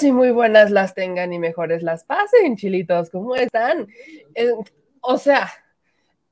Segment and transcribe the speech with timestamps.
[0.00, 3.86] sí muy buenas las tengan y mejores las pasen, chilitos, ¿cómo están?
[4.34, 4.52] Eh,
[5.02, 5.50] o sea,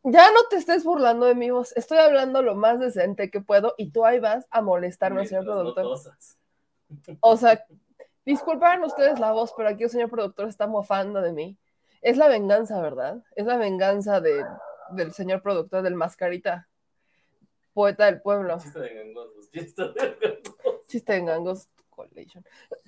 [0.03, 3.75] ya no te estés burlando de mi voz, estoy hablando lo más decente que puedo
[3.77, 5.99] y tú ahí vas a molestarme, señor productor.
[7.21, 7.63] O sea,
[8.25, 11.59] disculpen ustedes la voz, pero aquí el señor productor está mofando de mí.
[12.01, 13.23] Es la venganza, ¿verdad?
[13.37, 14.47] Es la venganza de,
[14.93, 16.69] del señor productor del Mascarita,
[17.75, 18.59] poeta del pueblo.
[18.59, 20.85] Chiste de gangos, chiste de gangos.
[20.87, 21.69] Chiste de gangos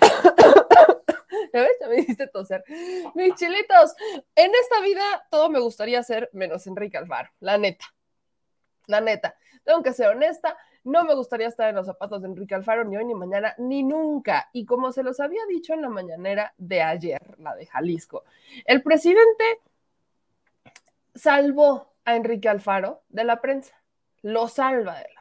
[1.52, 1.72] ¿Ya ves?
[1.88, 2.64] Me hiciste toser.
[3.14, 3.94] Mis chilitos,
[4.34, 7.86] en esta vida todo me gustaría hacer menos Enrique Alfaro, la neta.
[8.86, 9.36] La neta.
[9.64, 12.96] Tengo que ser honesta, no me gustaría estar en los zapatos de Enrique Alfaro ni
[12.96, 14.48] hoy, ni mañana, ni nunca.
[14.52, 18.24] Y como se los había dicho en la mañanera de ayer, la de Jalisco,
[18.64, 19.44] el presidente
[21.14, 23.74] salvó a Enrique Alfaro de la prensa,
[24.22, 25.19] lo salva de la.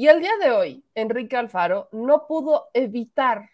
[0.00, 3.50] Y el día de hoy, Enrique Alfaro no pudo evitar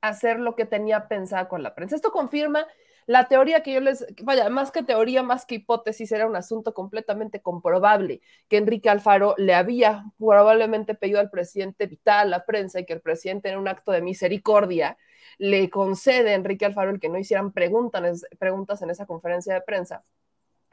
[0.00, 1.94] hacer lo que tenía pensado con la prensa.
[1.94, 2.66] Esto confirma
[3.06, 6.74] la teoría que yo les, vaya, más que teoría, más que hipótesis, era un asunto
[6.74, 12.80] completamente comprobable, que Enrique Alfaro le había probablemente pedido al presidente vital a la prensa
[12.80, 14.98] y que el presidente en un acto de misericordia
[15.38, 20.02] le concede a Enrique Alfaro el que no hicieran preguntas en esa conferencia de prensa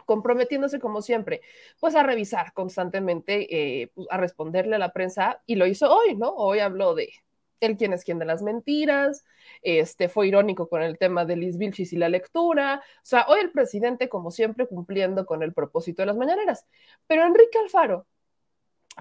[0.08, 1.42] comprometiéndose como siempre,
[1.80, 6.16] pues a revisar constantemente, eh, pues, a responderle a la prensa y lo hizo hoy,
[6.16, 6.30] ¿no?
[6.30, 7.12] Hoy habló de
[7.60, 9.26] el quién es quién de las mentiras,
[9.62, 13.42] este, fue irónico con el tema de Liz Vilchis y la lectura, o sea, hoy
[13.42, 16.66] el presidente, como siempre, cumpliendo con el propósito de las mañaneras,
[17.08, 18.08] pero Enrique Alfaro,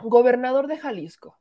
[0.02, 1.38] gobernador de Jalisco,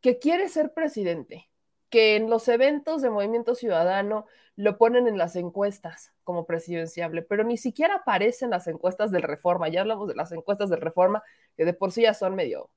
[0.00, 1.48] que quiere ser presidente,
[1.92, 4.24] que en los eventos de Movimiento Ciudadano
[4.56, 9.20] lo ponen en las encuestas como presidenciable, pero ni siquiera aparece en las encuestas del
[9.20, 11.22] Reforma, ya hablamos de las encuestas del Reforma,
[11.54, 12.70] que de por sí ya son medio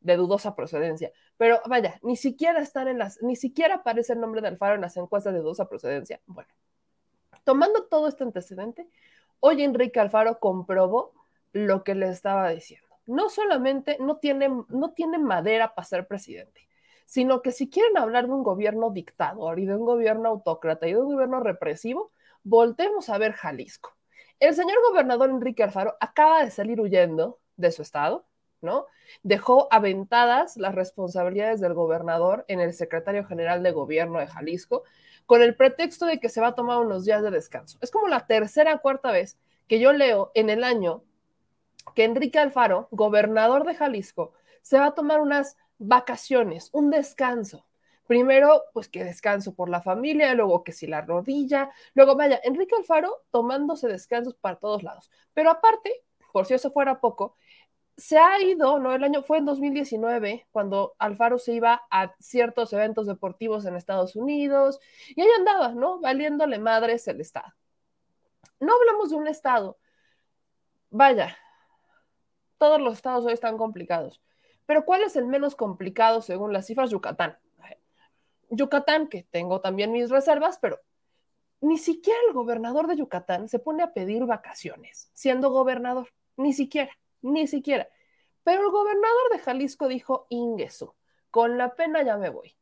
[0.00, 1.12] de dudosa procedencia.
[1.36, 4.80] Pero vaya, ni siquiera están en las, ni siquiera aparece el nombre de Alfaro en
[4.80, 6.22] las encuestas de dudosa procedencia.
[6.24, 6.48] Bueno,
[7.44, 8.88] tomando todo este antecedente,
[9.40, 11.12] hoy Enrique Alfaro comprobó
[11.52, 12.88] lo que le estaba diciendo.
[13.04, 16.68] No solamente no tiene, no tiene madera para ser presidente,
[17.06, 20.92] sino que si quieren hablar de un gobierno dictador y de un gobierno autócrata y
[20.92, 23.96] de un gobierno represivo, voltemos a ver Jalisco.
[24.40, 28.26] El señor gobernador Enrique Alfaro acaba de salir huyendo de su estado,
[28.60, 28.86] ¿no?
[29.22, 34.84] Dejó aventadas las responsabilidades del gobernador en el secretario general de gobierno de Jalisco
[35.26, 37.78] con el pretexto de que se va a tomar unos días de descanso.
[37.80, 39.38] Es como la tercera o cuarta vez
[39.68, 41.04] que yo leo en el año
[41.94, 44.32] que Enrique Alfaro, gobernador de Jalisco,
[44.62, 47.66] se va a tomar unas vacaciones, un descanso.
[48.06, 52.74] Primero, pues que descanso por la familia, luego que si la rodilla, luego vaya, Enrique
[52.76, 55.10] Alfaro tomándose descansos para todos lados.
[55.34, 57.36] Pero aparte, por si eso fuera poco,
[57.96, 58.94] se ha ido, ¿no?
[58.94, 64.16] El año fue en 2019, cuando Alfaro se iba a ciertos eventos deportivos en Estados
[64.16, 66.00] Unidos, y ahí andaba, ¿no?
[66.00, 67.54] Valiéndole madres el Estado.
[68.60, 69.78] No hablamos de un Estado.
[70.90, 71.36] Vaya,
[72.58, 74.20] todos los estados hoy están complicados.
[74.66, 76.90] Pero ¿cuál es el menos complicado según las cifras?
[76.90, 77.38] Yucatán.
[78.50, 80.78] Yucatán, que tengo también mis reservas, pero
[81.62, 86.92] ni siquiera el gobernador de Yucatán se pone a pedir vacaciones siendo gobernador, ni siquiera
[87.22, 87.88] ni siquiera.
[88.44, 90.94] Pero el gobernador de Jalisco dijo, Ingesu,
[91.30, 92.56] con la pena ya me voy.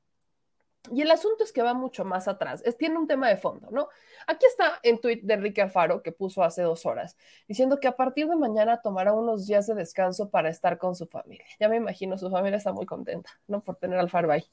[0.91, 3.69] Y el asunto es que va mucho más atrás, es, tiene un tema de fondo,
[3.71, 3.89] ¿no?
[4.27, 7.97] Aquí está en tuit de Enrique Alfaro, que puso hace dos horas, diciendo que a
[7.97, 11.45] partir de mañana tomará unos días de descanso para estar con su familia.
[11.59, 13.63] Ya me imagino, su familia está muy contenta, ¿no?
[13.63, 14.45] Por tener a Alfaro ahí,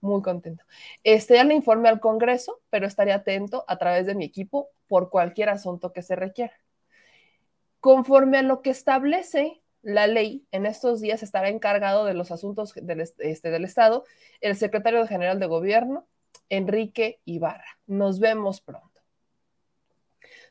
[0.00, 0.64] muy contento.
[1.04, 5.08] Este, ya le informé al Congreso, pero estaré atento a través de mi equipo por
[5.08, 6.54] cualquier asunto que se requiera.
[7.78, 12.74] Conforme a lo que establece la ley, en estos días estará encargado de los asuntos
[12.74, 14.04] del, este, del Estado
[14.40, 16.08] el secretario general de Gobierno,
[16.48, 17.78] Enrique Ibarra.
[17.86, 19.00] Nos vemos pronto.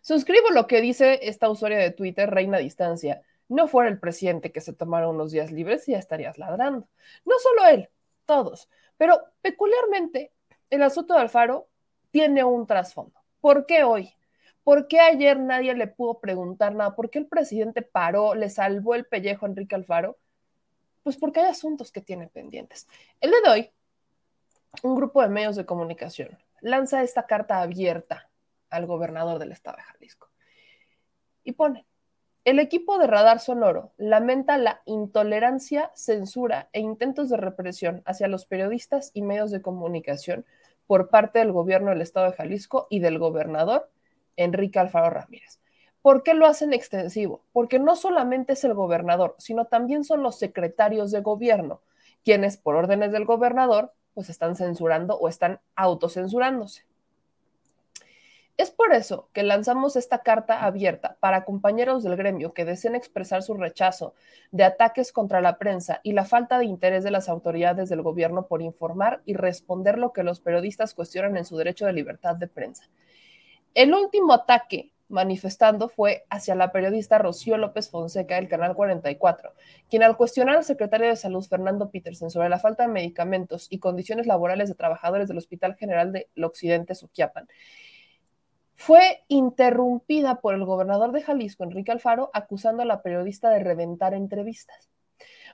[0.02, 3.24] Suscribo lo que dice esta usuaria de Twitter, Reina Distancia.
[3.50, 6.88] No fuera el presidente que se tomara unos días libres y ya estarías ladrando.
[7.26, 7.90] No solo él,
[8.26, 8.70] todos.
[8.96, 10.32] Pero peculiarmente,
[10.70, 11.68] el asunto de Alfaro
[12.10, 13.20] tiene un trasfondo.
[13.42, 14.14] ¿Por qué hoy?
[14.66, 16.96] ¿Por qué ayer nadie le pudo preguntar nada?
[16.96, 20.18] ¿Por qué el presidente paró, le salvó el pellejo a Enrique Alfaro?
[21.04, 22.88] Pues porque hay asuntos que tiene pendientes.
[23.22, 23.70] El de hoy,
[24.82, 28.28] un grupo de medios de comunicación lanza esta carta abierta
[28.72, 30.30] al gobernador del estado de Jalisco
[31.44, 31.86] y pone,
[32.44, 38.48] el equipo de Radar Sonoro lamenta la intolerancia, censura e intentos de represión hacia los
[38.48, 40.44] periodistas y medios de comunicación
[40.88, 43.92] por parte del gobierno del estado de Jalisco y del gobernador
[44.38, 45.60] Enrique Alfaro Ramírez.
[46.02, 47.42] ¿Por qué lo hacen extensivo?
[47.52, 51.82] Porque no solamente es el gobernador, sino también son los secretarios de gobierno,
[52.24, 56.86] quienes por órdenes del gobernador pues están censurando o están autocensurándose.
[58.58, 63.44] Es por eso que lanzamos esta carta abierta para compañeros del gremio que deseen expresar
[63.44, 64.14] su rechazo
[64.52, 68.48] de ataques contra la prensa y la falta de interés de las autoridades del gobierno
[68.48, 72.48] por informar y responder lo que los periodistas cuestionan en su derecho de libertad de
[72.48, 72.84] prensa.
[73.76, 79.54] El último ataque manifestando fue hacia la periodista Rocío López Fonseca del Canal 44,
[79.90, 83.80] quien al cuestionar al secretario de Salud Fernando Petersen sobre la falta de medicamentos y
[83.80, 87.50] condiciones laborales de trabajadores del Hospital General del Occidente Suquiapan,
[88.76, 94.14] fue interrumpida por el gobernador de Jalisco, Enrique Alfaro, acusando a la periodista de reventar
[94.14, 94.90] entrevistas.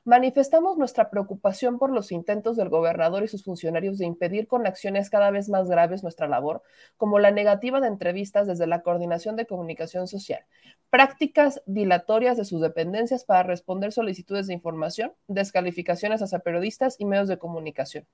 [0.04, 5.12] Manifestamos nuestra preocupación por los intentos del gobernador y sus funcionarios de impedir con acciones
[5.12, 6.64] cada vez más graves nuestra labor,
[6.98, 10.44] como la negativa de entrevistas desde la Coordinación de Comunicación Social,
[10.90, 17.28] prácticas dilatorias de sus dependencias para responder solicitudes de información, descalificaciones hacia periodistas y medios
[17.28, 18.08] de comunicación,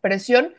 [0.00, 0.54] presión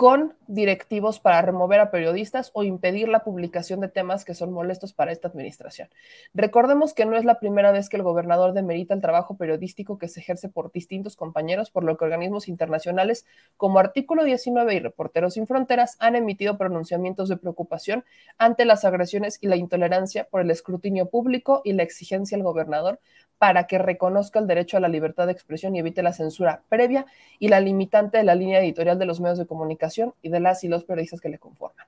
[0.00, 4.94] con directivos para remover a periodistas o impedir la publicación de temas que son molestos
[4.94, 5.90] para esta administración.
[6.32, 10.08] Recordemos que no es la primera vez que el gobernador demerita el trabajo periodístico que
[10.08, 13.26] se ejerce por distintos compañeros, por lo que organismos internacionales
[13.58, 18.06] como Artículo 19 y Reporteros sin Fronteras han emitido pronunciamientos de preocupación
[18.38, 23.00] ante las agresiones y la intolerancia por el escrutinio público y la exigencia al gobernador
[23.36, 27.06] para que reconozca el derecho a la libertad de expresión y evite la censura previa
[27.38, 29.89] y la limitante de la línea editorial de los medios de comunicación
[30.22, 31.86] y de las y los periodistas que le conforman.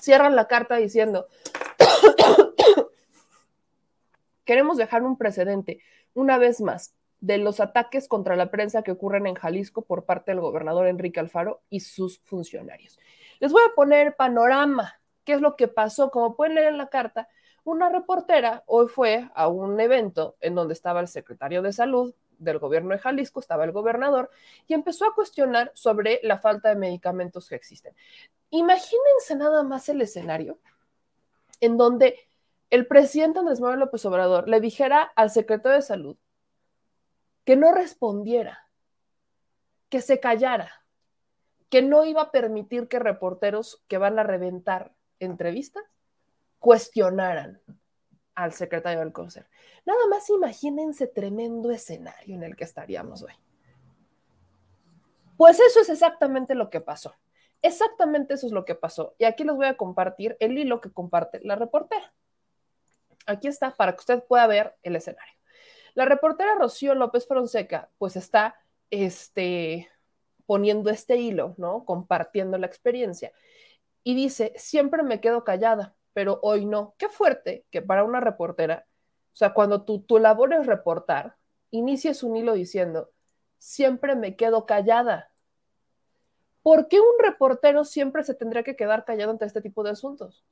[0.00, 1.26] Cierran la carta diciendo,
[4.44, 5.80] queremos dejar un precedente,
[6.14, 10.32] una vez más, de los ataques contra la prensa que ocurren en Jalisco por parte
[10.32, 12.98] del gobernador Enrique Alfaro y sus funcionarios.
[13.38, 16.88] Les voy a poner panorama, qué es lo que pasó, como pueden leer en la
[16.88, 17.28] carta,
[17.64, 22.12] una reportera hoy fue a un evento en donde estaba el secretario de salud
[22.42, 24.30] del gobierno de Jalisco, estaba el gobernador,
[24.66, 27.94] y empezó a cuestionar sobre la falta de medicamentos que existen.
[28.50, 30.58] Imagínense nada más el escenario
[31.60, 32.18] en donde
[32.70, 36.16] el presidente Andrés Manuel López Obrador le dijera al secretario de salud
[37.44, 38.68] que no respondiera,
[39.88, 40.84] que se callara,
[41.68, 45.84] que no iba a permitir que reporteros que van a reventar entrevistas
[46.58, 47.60] cuestionaran
[48.34, 49.46] al secretario del CONCER.
[49.84, 53.32] Nada más imagínense tremendo escenario en el que estaríamos hoy.
[55.36, 57.14] Pues eso es exactamente lo que pasó.
[57.62, 59.14] Exactamente eso es lo que pasó.
[59.18, 62.12] Y aquí les voy a compartir el hilo que comparte la reportera.
[63.26, 65.34] Aquí está para que usted pueda ver el escenario.
[65.94, 68.56] La reportera Rocío López Fonseca, pues está
[68.90, 69.88] este,
[70.46, 71.84] poniendo este hilo, ¿no?
[71.84, 73.32] Compartiendo la experiencia.
[74.02, 76.94] Y dice, siempre me quedo callada pero hoy no.
[76.98, 78.86] Qué fuerte que para una reportera,
[79.32, 81.36] o sea, cuando tu, tu labor es reportar,
[81.70, 83.10] inicies un hilo diciendo,
[83.58, 85.30] siempre me quedo callada.
[86.62, 90.44] ¿Por qué un reportero siempre se tendría que quedar callado ante este tipo de asuntos?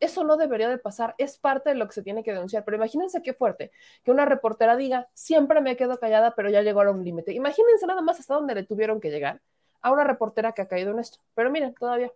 [0.00, 2.64] Eso no debería de pasar, es parte de lo que se tiene que denunciar.
[2.64, 3.72] Pero imagínense qué fuerte
[4.04, 7.32] que una reportera diga, siempre me quedo callada, pero ya llegó a un límite.
[7.32, 9.40] Imagínense nada más hasta dónde le tuvieron que llegar
[9.80, 11.18] a una reportera que ha caído en esto.
[11.34, 12.12] Pero miren, todavía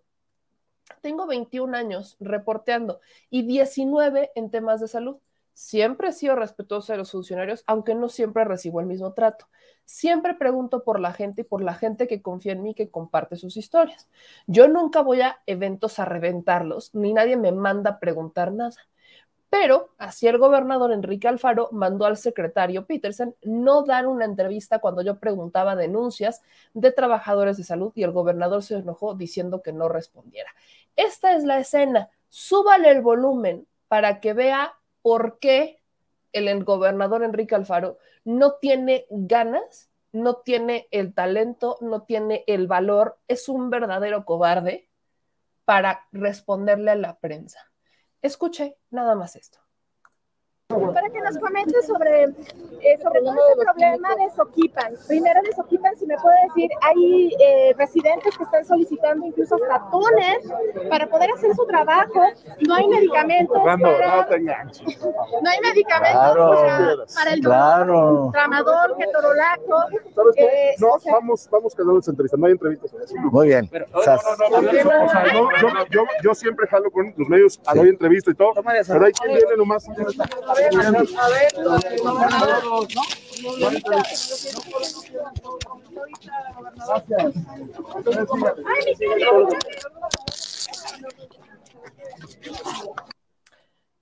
[1.00, 5.16] tengo 21 años reporteando y 19 en temas de salud.
[5.54, 9.46] Siempre he sido respetuoso de los funcionarios, aunque no siempre recibo el mismo trato.
[9.84, 13.36] Siempre pregunto por la gente y por la gente que confía en mí, que comparte
[13.36, 14.08] sus historias.
[14.46, 18.76] Yo nunca voy a eventos a reventarlos, ni nadie me manda a preguntar nada.
[19.52, 25.02] Pero así el gobernador Enrique Alfaro mandó al secretario Petersen no dar una entrevista cuando
[25.02, 26.40] yo preguntaba denuncias
[26.72, 30.50] de trabajadores de salud y el gobernador se enojó diciendo que no respondiera.
[30.96, 32.08] Esta es la escena.
[32.30, 35.82] Súbale el volumen para que vea por qué
[36.32, 43.18] el gobernador Enrique Alfaro no tiene ganas, no tiene el talento, no tiene el valor,
[43.28, 44.88] es un verdadero cobarde
[45.66, 47.71] para responderle a la prensa.
[48.22, 49.61] Escuche nada más esto
[50.94, 54.94] para que nos comente sobre, eh, sobre todo este problema de Soquipan.
[55.06, 59.82] Primero de Soquipan, si me puede decir, hay eh, residentes que están solicitando incluso hasta
[60.88, 62.20] para poder hacer su trabajo.
[62.66, 63.58] No hay medicamentos.
[63.58, 69.84] para, no hay medicamentos para, el dolor, tramador, ketorolaco.
[70.36, 72.94] Eh, no, vamos, vamos quedando en entrevista, no hay entrevistas.
[73.30, 73.70] Muy bien.
[76.22, 77.78] yo, siempre jalo con los medios, sí.
[77.78, 79.86] doy entrevista y todo, pero hay quien viene nomás.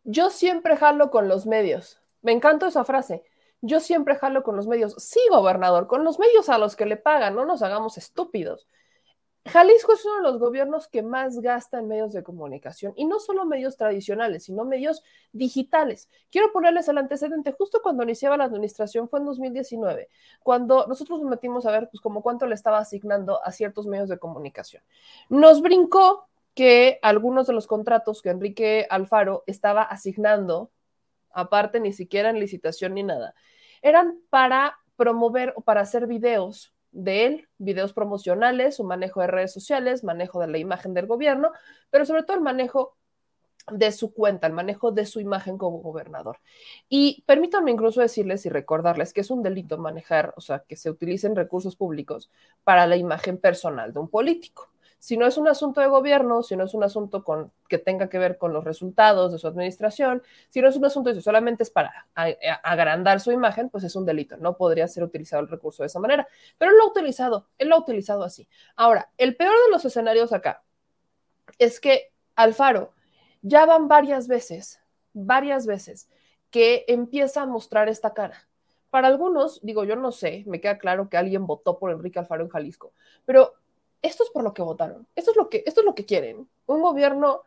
[0.04, 2.00] Yo siempre jalo con los medios.
[2.22, 3.24] Me encanta esa frase.
[3.62, 4.94] yo siempre jalo con los medios.
[4.98, 8.66] Sí, gobernador, con los medios a los que le pagan, no nos hagamos estúpidos.
[9.50, 13.18] Jalisco es uno de los gobiernos que más gasta en medios de comunicación y no
[13.18, 15.02] solo medios tradicionales, sino medios
[15.32, 16.08] digitales.
[16.30, 17.50] Quiero ponerles el antecedente.
[17.52, 20.08] Justo cuando iniciaba la administración fue en 2019,
[20.44, 24.18] cuando nosotros nos metimos a ver pues cuánto le estaba asignando a ciertos medios de
[24.18, 24.84] comunicación.
[25.28, 30.70] Nos brincó que algunos de los contratos que Enrique Alfaro estaba asignando,
[31.32, 33.34] aparte ni siquiera en licitación ni nada,
[33.82, 39.52] eran para promover o para hacer videos de él, videos promocionales, su manejo de redes
[39.52, 41.52] sociales, manejo de la imagen del gobierno,
[41.90, 42.96] pero sobre todo el manejo
[43.70, 46.38] de su cuenta, el manejo de su imagen como gobernador.
[46.88, 50.90] Y permítanme incluso decirles y recordarles que es un delito manejar, o sea, que se
[50.90, 52.30] utilicen recursos públicos
[52.64, 54.70] para la imagen personal de un político
[55.00, 57.24] si no es un asunto de gobierno, si no es un asunto
[57.68, 61.12] que tenga que ver con los resultados de su administración, si no es un asunto
[61.12, 62.06] que solamente es para
[62.62, 64.36] agrandar su imagen, pues es un delito.
[64.36, 66.28] No podría ser utilizado el recurso de esa manera.
[66.58, 68.46] Pero él lo ha utilizado, él lo ha utilizado así.
[68.76, 70.62] Ahora, el peor de los escenarios acá
[71.58, 72.92] es que Alfaro
[73.40, 74.80] ya van varias veces,
[75.14, 76.10] varias veces,
[76.50, 78.46] que empieza a mostrar esta cara.
[78.90, 82.44] Para algunos, digo, yo no sé, me queda claro que alguien votó por Enrique Alfaro
[82.44, 82.92] en Jalisco,
[83.24, 83.54] pero
[84.02, 86.48] esto es por lo que votaron, esto es lo que, esto es lo que quieren.
[86.66, 87.42] Un gobierno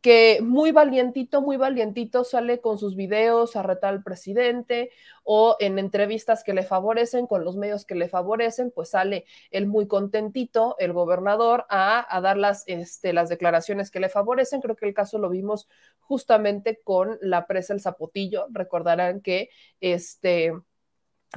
[0.00, 4.90] que muy valientito, muy valientito sale con sus videos a retar al presidente
[5.24, 9.66] o en entrevistas que le favorecen, con los medios que le favorecen, pues sale el
[9.66, 14.60] muy contentito, el gobernador, a, a dar las, este, las declaraciones que le favorecen.
[14.60, 18.46] Creo que el caso lo vimos justamente con la presa El Zapotillo.
[18.50, 19.50] Recordarán que
[19.80, 20.52] este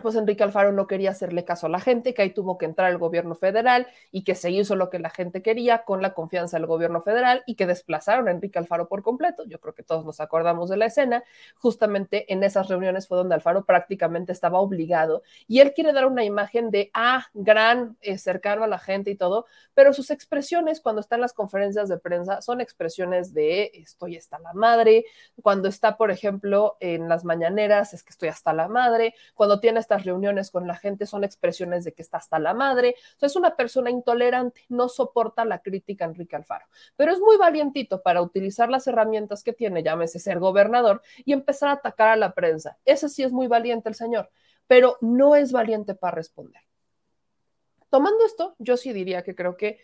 [0.01, 2.89] pues Enrique Alfaro no quería hacerle caso a la gente, que ahí tuvo que entrar
[2.91, 6.57] el gobierno federal y que se hizo lo que la gente quería con la confianza
[6.57, 9.43] del gobierno federal y que desplazaron a Enrique Alfaro por completo.
[9.45, 11.23] Yo creo que todos nos acordamos de la escena.
[11.55, 16.23] Justamente en esas reuniones fue donde Alfaro prácticamente estaba obligado y él quiere dar una
[16.23, 21.01] imagen de, ah, gran, eh, cercano a la gente y todo, pero sus expresiones cuando
[21.01, 25.03] está en las conferencias de prensa son expresiones de estoy hasta la madre,
[25.41, 29.80] cuando está, por ejemplo, en las mañaneras es que estoy hasta la madre, cuando tiene
[29.81, 32.95] estas reuniones con la gente son expresiones de que está hasta la madre.
[33.19, 38.21] es una persona intolerante, no soporta la crítica Enrique Alfaro, pero es muy valientito para
[38.21, 42.77] utilizar las herramientas que tiene, llámese ser gobernador, y empezar a atacar a la prensa.
[42.85, 44.31] Ese sí es muy valiente el señor,
[44.67, 46.61] pero no es valiente para responder.
[47.89, 49.79] Tomando esto, yo sí diría que creo que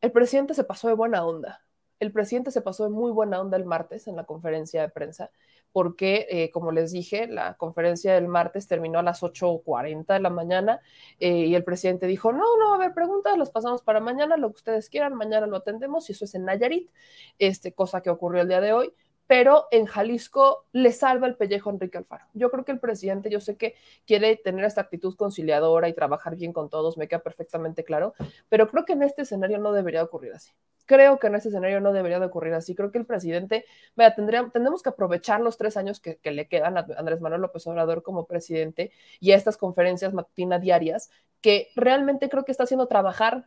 [0.00, 1.64] el presidente se pasó de buena onda.
[2.02, 5.30] El presidente se pasó de muy buena onda el martes en la conferencia de prensa
[5.70, 10.28] porque, eh, como les dije, la conferencia del martes terminó a las 8.40 de la
[10.28, 10.80] mañana
[11.20, 14.36] eh, y el presidente dijo, no, no va a haber preguntas, las pasamos para mañana,
[14.36, 16.90] lo que ustedes quieran, mañana lo atendemos y eso es en Nayarit,
[17.38, 18.92] este, cosa que ocurrió el día de hoy
[19.32, 22.26] pero en Jalisco le salva el pellejo a Enrique Alfaro.
[22.34, 23.74] Yo creo que el presidente, yo sé que
[24.06, 28.12] quiere tener esta actitud conciliadora y trabajar bien con todos, me queda perfectamente claro,
[28.50, 30.52] pero creo que en este escenario no debería ocurrir así.
[30.84, 32.74] Creo que en este escenario no debería de ocurrir así.
[32.74, 33.64] Creo que el presidente,
[33.96, 37.40] vaya, tendría, tendremos que aprovechar los tres años que, que le quedan a Andrés Manuel
[37.40, 41.10] López Obrador como presidente y a estas conferencias matutinas diarias,
[41.40, 43.46] que realmente creo que está haciendo trabajar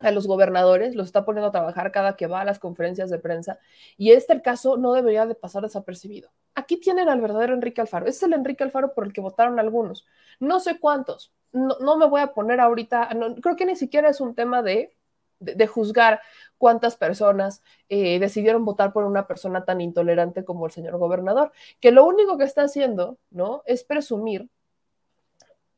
[0.00, 3.18] a los gobernadores, los está poniendo a trabajar cada que va a las conferencias de
[3.18, 3.58] prensa,
[3.96, 6.30] y este caso no debería de pasar desapercibido.
[6.54, 10.06] Aquí tienen al verdadero Enrique Alfaro, es el Enrique Alfaro por el que votaron algunos,
[10.40, 13.10] no sé cuántos, no, me voy a poner ahorita,
[13.42, 14.96] creo que ni siquiera es un tema de,
[15.40, 16.20] de, juzgar
[16.58, 21.90] cuántas personas eh, decidieron votar por una persona tan intolerante como el señor gobernador, que
[21.90, 23.62] lo único que está haciendo, ¿no?
[23.66, 24.48] Es presumir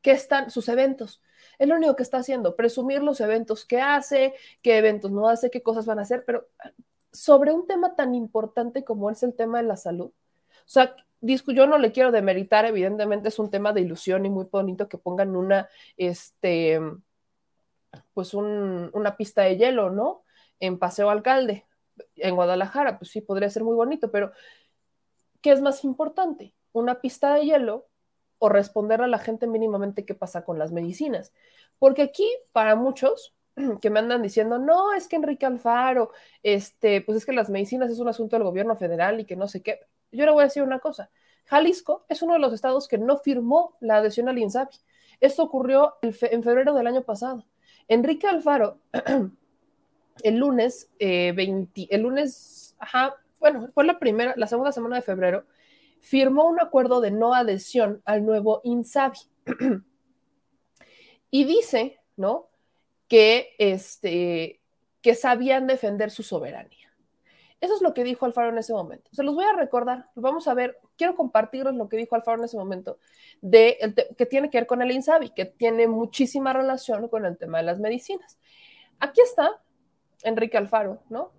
[0.01, 1.21] que están sus eventos,
[1.59, 5.49] es lo único que está haciendo, presumir los eventos que hace, qué eventos no hace,
[5.49, 6.47] qué cosas van a hacer, pero
[7.11, 10.07] sobre un tema tan importante como es el tema de la salud.
[10.07, 14.45] O sea, yo no le quiero demeritar, evidentemente es un tema de ilusión y muy
[14.45, 16.79] bonito que pongan una, este,
[18.13, 20.23] pues una pista de hielo, ¿no?
[20.59, 21.65] En Paseo Alcalde,
[22.15, 24.31] en Guadalajara, pues sí, podría ser muy bonito, pero
[25.41, 26.55] ¿qué es más importante?
[26.71, 27.87] ¿Una pista de hielo
[28.43, 31.31] o responder a la gente mínimamente qué pasa con las medicinas.
[31.79, 33.33] Porque aquí, para muchos
[33.81, 36.11] que me andan diciendo, no, es que Enrique Alfaro,
[36.43, 39.47] este, pues es que las medicinas es un asunto del gobierno federal y que no
[39.47, 39.79] sé qué.
[40.11, 41.09] Yo le voy a decir una cosa.
[41.45, 44.75] Jalisco es uno de los estados que no firmó la adhesión al INSABI.
[45.21, 47.45] Esto ocurrió en febrero del año pasado.
[47.87, 48.79] Enrique Alfaro,
[50.23, 55.01] el lunes 20, eh, el lunes, ajá, bueno, fue la primera, la segunda semana de
[55.01, 55.45] febrero,
[56.03, 59.19] firmó un acuerdo de no adhesión al nuevo INSABI.
[61.31, 62.49] y dice, ¿no?
[63.07, 64.61] Que, este,
[65.01, 66.93] que sabían defender su soberanía.
[67.61, 69.09] Eso es lo que dijo Alfaro en ese momento.
[69.13, 72.45] Se los voy a recordar, vamos a ver, quiero compartirles lo que dijo Alfaro en
[72.45, 72.99] ese momento,
[73.39, 73.77] de
[74.17, 77.63] que tiene que ver con el INSABI, que tiene muchísima relación con el tema de
[77.63, 78.37] las medicinas.
[78.99, 79.61] Aquí está
[80.23, 81.31] Enrique Alfaro, ¿no?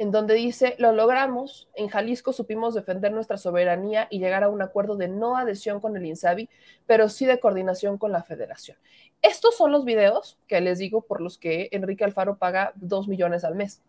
[0.00, 4.62] En donde dice, lo logramos, en Jalisco supimos defender nuestra soberanía y llegar a un
[4.62, 6.48] acuerdo de no adhesión con el INSABI,
[6.86, 8.78] pero sí de coordinación con la federación.
[9.20, 13.44] Estos son los videos que les digo por los que Enrique Alfaro paga dos millones
[13.44, 13.82] al mes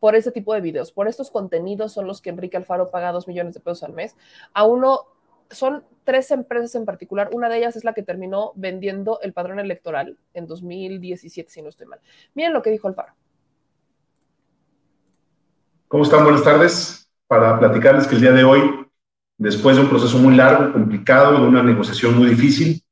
[0.00, 3.28] por ese tipo de videos, por estos contenidos son los que Enrique Alfaro paga dos
[3.28, 4.16] millones de pesos al mes.
[4.54, 5.00] A uno,
[5.50, 9.58] son tres empresas en particular, una de ellas es la que terminó vendiendo el padrón
[9.58, 12.00] electoral en 2017, si no estoy mal.
[12.32, 13.12] Miren lo que dijo Alfaro.
[15.92, 16.24] ¿Cómo están?
[16.24, 17.06] Buenas tardes.
[17.26, 18.62] Para platicarles que el día de hoy,
[19.36, 22.82] después de un proceso muy largo, complicado, de una negociación muy difícil,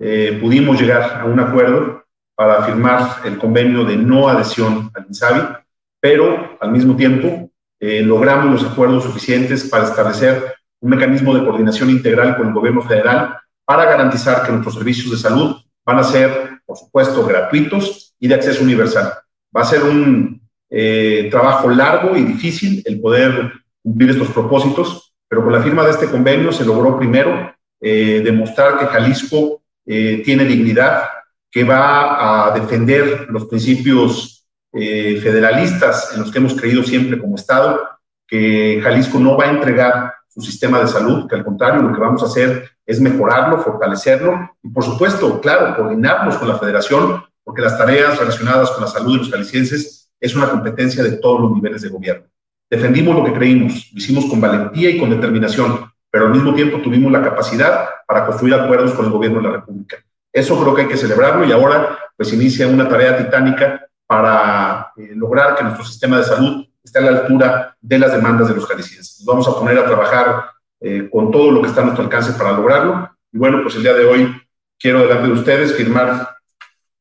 [0.00, 2.02] eh, pudimos llegar a un acuerdo
[2.34, 5.58] para firmar el convenio de no adhesión al INSABI
[6.00, 11.88] pero al mismo tiempo eh, logramos los acuerdos suficientes para establecer un mecanismo de coordinación
[11.88, 15.54] integral con el gobierno federal para garantizar que nuestros servicios de salud
[15.86, 19.12] van a ser, por supuesto, gratuitos y de acceso universal.
[19.56, 23.52] Va a ser un eh, trabajo largo y difícil el poder
[23.82, 28.78] cumplir estos propósitos, pero con la firma de este convenio se logró primero eh, demostrar
[28.78, 31.02] que Jalisco tiene dignidad,
[31.50, 34.40] que va a defender los principios
[34.72, 37.80] eh, federalistas en los que hemos creído siempre como Estado,
[38.26, 42.00] que Jalisco no va a entregar su sistema de salud, que al contrario lo que
[42.00, 47.62] vamos a hacer es mejorarlo, fortalecerlo y por supuesto, claro, coordinarnos con la federación, porque
[47.62, 51.52] las tareas relacionadas con la salud de los jaliscienses es una competencia de todos los
[51.52, 52.26] niveles de gobierno.
[52.68, 56.78] Defendimos lo que creímos, lo hicimos con valentía y con determinación, pero al mismo tiempo
[56.78, 59.96] tuvimos la capacidad para construir acuerdos con el gobierno de la República.
[60.32, 65.12] Eso creo que hay que celebrarlo y ahora pues inicia una tarea titánica para eh,
[65.14, 68.66] lograr que nuestro sistema de salud esté a la altura de las demandas de los
[68.66, 69.24] jaliscienses.
[69.24, 70.44] Vamos a poner a trabajar
[70.80, 73.10] eh, con todo lo que está a nuestro alcance para lograrlo.
[73.32, 74.34] Y bueno, pues el día de hoy
[74.78, 76.36] quiero delante de ustedes firmar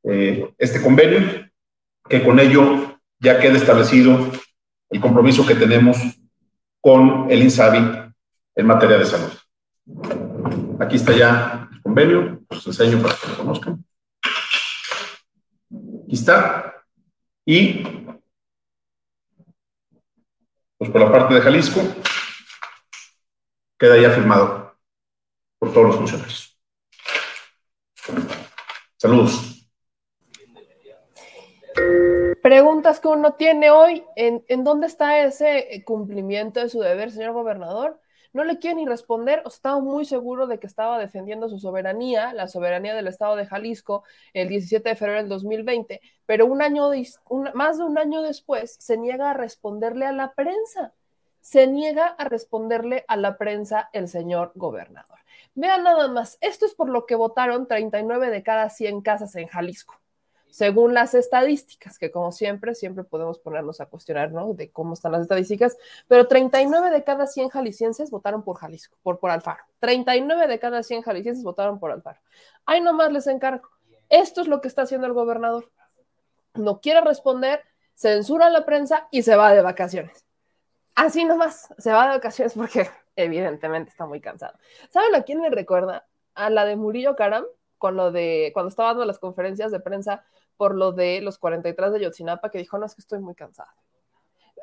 [0.04, 1.50] eh, este convenio,
[2.08, 2.89] que con ello
[3.20, 4.32] ya quede establecido
[4.90, 5.98] el compromiso que tenemos
[6.82, 8.14] con el INSABI
[8.56, 9.34] en materia de salud.
[10.80, 13.86] Aquí está ya el convenio, os enseño para que lo conozcan.
[16.04, 16.86] Aquí está.
[17.46, 17.84] Y,
[20.78, 21.82] pues por la parte de Jalisco,
[23.78, 24.78] queda ya firmado
[25.58, 26.58] por todos los funcionarios.
[28.98, 29.49] Saludos.
[32.42, 37.34] Preguntas que uno tiene hoy, ¿en, ¿en, dónde está ese cumplimiento de su deber, señor
[37.34, 38.00] gobernador?
[38.34, 42.48] no le quiere ni responder, estaba muy seguro de que estaba defendiendo su soberanía, la
[42.48, 46.92] soberanía del estado de Jalisco, el 17 de febrero del 2020, pero un año,
[47.54, 50.94] más de un año después se niega a responderle a la prensa,
[51.42, 55.18] se niega a responderle a la prensa el señor gobernador.
[55.56, 59.48] Vean nada más, esto es por lo que votaron 39 de cada 100 casas en
[59.48, 59.99] Jalisco
[60.50, 64.54] según las estadísticas, que como siempre, siempre podemos ponernos a cuestionar, ¿no?
[64.54, 69.20] De cómo están las estadísticas, pero 39 de cada 100 jaliscienses votaron por Jalisco, por,
[69.20, 69.64] por Alfaro.
[69.80, 72.20] 39 de cada 100 jaliscienses votaron por Alfaro.
[72.66, 73.70] Ahí nomás les encargo.
[74.10, 75.72] Esto es lo que está haciendo el gobernador.
[76.56, 80.26] No quiere responder, censura a la prensa y se va de vacaciones.
[80.96, 84.58] Así nomás, se va de vacaciones porque evidentemente está muy cansado.
[84.90, 86.08] ¿Saben a quién le recuerda?
[86.34, 87.46] A la de Murillo Caram,
[87.78, 90.26] con lo de cuando estaba dando las conferencias de prensa
[90.60, 93.74] por lo de los 43 de Yotzinapa, que dijo, no, es que estoy muy cansada.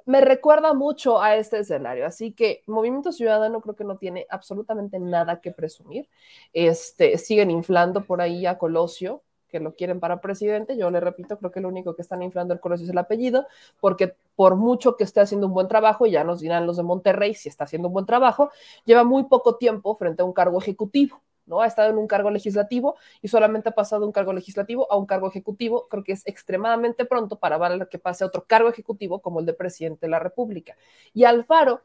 [0.05, 4.99] Me recuerda mucho a este escenario, así que Movimiento Ciudadano creo que no tiene absolutamente
[4.99, 6.07] nada que presumir.
[6.53, 10.77] Este, siguen inflando por ahí a Colosio, que lo quieren para presidente.
[10.77, 13.47] Yo le repito, creo que lo único que están inflando el Colosio es el apellido,
[13.81, 17.33] porque por mucho que esté haciendo un buen trabajo, ya nos dirán los de Monterrey
[17.33, 18.51] si está haciendo un buen trabajo,
[18.85, 21.23] lleva muy poco tiempo frente a un cargo ejecutivo.
[21.47, 21.61] ¿No?
[21.61, 24.97] Ha estado en un cargo legislativo y solamente ha pasado de un cargo legislativo a
[24.97, 25.89] un cargo ejecutivo.
[25.89, 27.57] Creo que es extremadamente pronto para
[27.89, 30.77] que pase a otro cargo ejecutivo como el de presidente de la República.
[31.15, 31.83] Y Alfaro,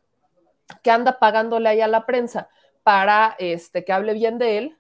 [0.84, 2.50] que anda pagándole ahí a la prensa
[2.84, 4.78] para este, que hable bien de él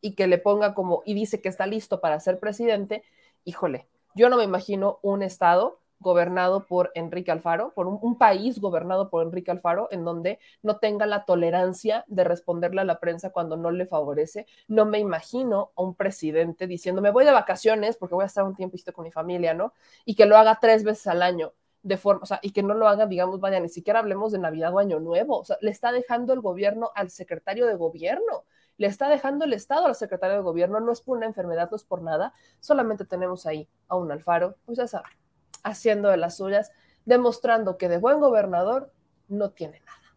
[0.00, 3.04] y que le ponga como, y dice que está listo para ser presidente,
[3.44, 9.10] híjole, yo no me imagino un estado gobernado por Enrique Alfaro, por un, país gobernado
[9.10, 13.56] por Enrique Alfaro, en donde no tenga la tolerancia de responderle a la prensa cuando
[13.56, 14.46] no le favorece.
[14.68, 18.44] No me imagino a un presidente diciendo, me voy de vacaciones porque voy a estar
[18.44, 19.72] un tiempito con mi familia, ¿no?
[20.04, 21.54] Y que lo haga tres veces al año
[21.84, 24.38] de forma, o sea, y que no lo haga, digamos, vaya, ni siquiera hablemos de
[24.38, 28.44] Navidad o Año Nuevo, o sea, le está dejando el gobierno al secretario de gobierno,
[28.78, 31.76] le está dejando el Estado al secretario de gobierno, no es por una enfermedad, no
[31.76, 34.86] es por nada, solamente tenemos ahí a un Alfaro, pues ya
[35.64, 36.70] haciendo de las suyas.
[37.06, 38.90] demostrando que de buen gobernador
[39.28, 40.16] no tiene nada.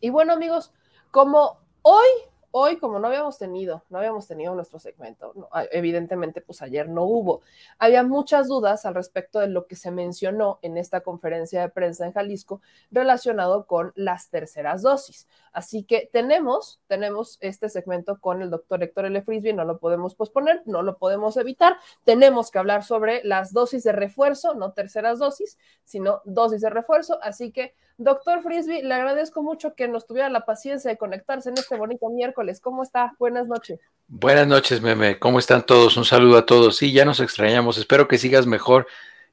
[0.00, 0.72] Y bueno, amigos,
[1.10, 2.08] como hoy
[2.56, 5.34] Hoy, como no habíamos tenido, no habíamos tenido nuestro segmento,
[5.72, 7.40] evidentemente, pues ayer no hubo.
[7.80, 12.06] Había muchas dudas al respecto de lo que se mencionó en esta conferencia de prensa
[12.06, 12.62] en Jalisco
[12.92, 15.26] relacionado con las terceras dosis.
[15.52, 19.20] Así que tenemos, tenemos este segmento con el doctor Héctor L.
[19.22, 21.78] Frisby, no lo podemos posponer, no lo podemos evitar.
[22.04, 27.18] Tenemos que hablar sobre las dosis de refuerzo, no terceras dosis, sino dosis de refuerzo.
[27.20, 31.58] Así que Doctor Frisby, le agradezco mucho que nos tuviera la paciencia de conectarse en
[31.58, 32.60] este bonito miércoles.
[32.60, 33.14] ¿Cómo está?
[33.18, 33.80] Buenas noches.
[34.08, 35.18] Buenas noches, Meme.
[35.18, 35.96] ¿Cómo están todos?
[35.96, 36.76] Un saludo a todos.
[36.76, 37.78] Sí, ya nos extrañamos.
[37.78, 38.86] Espero que sigas mejor.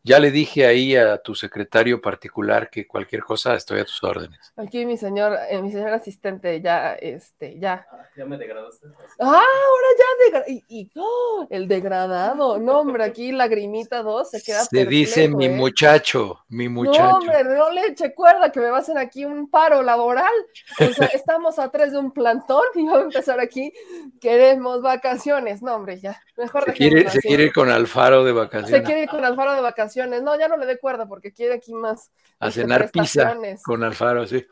[0.04, 4.52] Ya le dije ahí a tu secretario particular que cualquier cosa estoy a tus órdenes.
[4.56, 7.86] Aquí mi señor, eh, mi señor asistente, ya, este, ya.
[7.92, 8.88] Ah, ya me degradaste.
[9.20, 11.46] Ah, ahora ya y, ¡oh!
[11.52, 12.58] el degradado.
[12.58, 14.66] No, hombre, aquí lagrimita dos se queda.
[14.66, 15.50] Se dice mi ¿eh?
[15.50, 17.04] muchacho, mi muchacho.
[17.04, 20.34] No, hombre, no le eche cuerda que me va a hacer aquí un paro laboral.
[20.80, 23.72] O sea, estamos a tres de un plantón y vamos a empezar aquí.
[24.20, 25.62] Queremos vacaciones.
[25.62, 26.20] No, hombre, ya.
[26.38, 28.72] Mejor se quiere, se quiere ir con Alfaro de vacaciones.
[28.72, 31.56] Se quiere ir con Alfaro de vacaciones no, ya no le dé cuerda porque quiere
[31.56, 32.12] aquí más.
[32.39, 34.45] A este, cenar pizza con Alfaro, sí.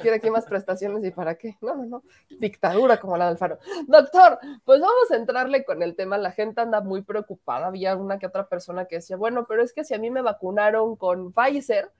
[0.00, 1.56] quiere aquí más prestaciones y para qué.
[1.60, 2.02] No, no, no.
[2.28, 3.58] Dictadura como la de Alfaro.
[3.86, 6.18] Doctor, pues vamos a entrarle con el tema.
[6.18, 7.66] La gente anda muy preocupada.
[7.66, 10.22] Había una que otra persona que decía, bueno, pero es que si a mí me
[10.22, 11.90] vacunaron con Pfizer,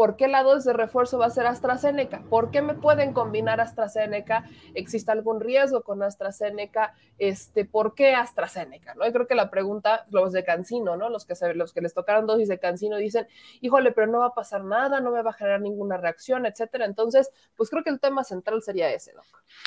[0.00, 2.22] ¿Por qué la dosis de refuerzo va a ser AstraZeneca?
[2.30, 4.48] ¿Por qué me pueden combinar AstraZeneca?
[4.72, 6.94] ¿Existe algún riesgo con AstraZeneca?
[7.18, 8.94] Este, ¿Por qué AstraZeneca?
[8.94, 9.04] ¿no?
[9.04, 11.10] Yo creo que la pregunta, los de Cancino, ¿no?
[11.10, 13.28] Los que, los que les tocaron dosis de Cancino dicen,
[13.60, 16.86] híjole, pero no va a pasar nada, no me va a generar ninguna reacción, etcétera.
[16.86, 19.20] Entonces, pues creo que el tema central sería ese, ¿no?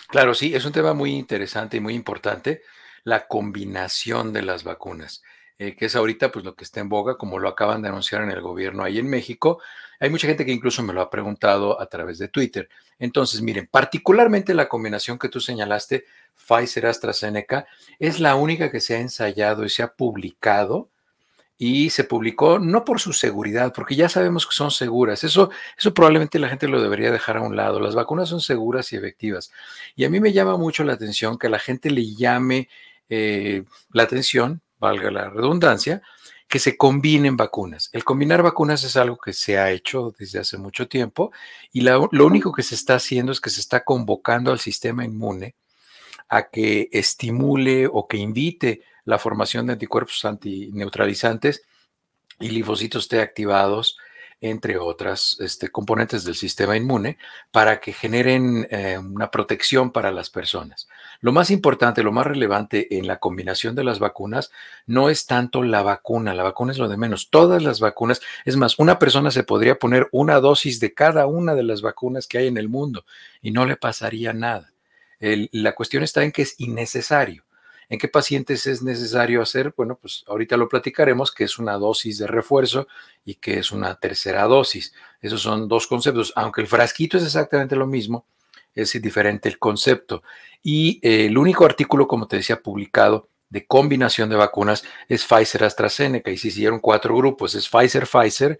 [0.07, 2.63] Claro, sí, es un tema muy interesante y muy importante,
[3.03, 5.21] la combinación de las vacunas.
[5.59, 8.23] Eh, que es ahorita pues lo que está en boga, como lo acaban de anunciar
[8.23, 9.61] en el gobierno ahí en México.
[9.99, 12.69] Hay mucha gente que incluso me lo ha preguntado a través de Twitter.
[12.97, 17.67] Entonces, miren, particularmente la combinación que tú señalaste, Pfizer-AstraZeneca,
[17.99, 20.89] es la única que se ha ensayado y se ha publicado
[21.57, 25.23] y se publicó no por su seguridad, porque ya sabemos que son seguras.
[25.23, 27.79] Eso, eso probablemente la gente lo debería dejar a un lado.
[27.79, 29.51] Las vacunas son seguras y efectivas.
[29.95, 32.69] Y a mí me llama mucho la atención que la gente le llame
[33.07, 36.01] eh, la atención valga la redundancia,
[36.47, 37.89] que se combinen vacunas.
[37.93, 41.31] El combinar vacunas es algo que se ha hecho desde hace mucho tiempo
[41.71, 45.55] y lo único que se está haciendo es que se está convocando al sistema inmune
[46.29, 51.63] a que estimule o que invite la formación de anticuerpos antineutralizantes
[52.39, 53.97] y linfocitos T activados
[54.43, 57.17] entre otras este, componentes del sistema inmune,
[57.49, 60.89] para que generen eh, una protección para las personas.
[61.23, 64.51] Lo más importante, lo más relevante en la combinación de las vacunas
[64.87, 67.29] no es tanto la vacuna, la vacuna es lo de menos.
[67.29, 71.55] Todas las vacunas, es más, una persona se podría poner una dosis de cada una
[71.55, 73.05] de las vacunas que hay en el mundo
[73.41, 74.73] y no le pasaría nada.
[75.21, 77.45] la cuestión está en que es innecesario.
[77.87, 79.73] ¿En qué pacientes es necesario hacer?
[79.77, 82.89] Bueno, pues ahorita lo platicaremos, que es una dosis de refuerzo
[83.23, 84.93] y que es una tercera dosis.
[85.21, 88.25] Esos son dos conceptos, aunque el frasquito es exactamente lo mismo,
[88.75, 90.23] es diferente el concepto.
[90.61, 95.63] Y eh, el único artículo, como te decía, publicado de combinación de vacunas es Pfizer
[95.63, 98.59] AstraZeneca y se hicieron cuatro grupos, es Pfizer Pfizer,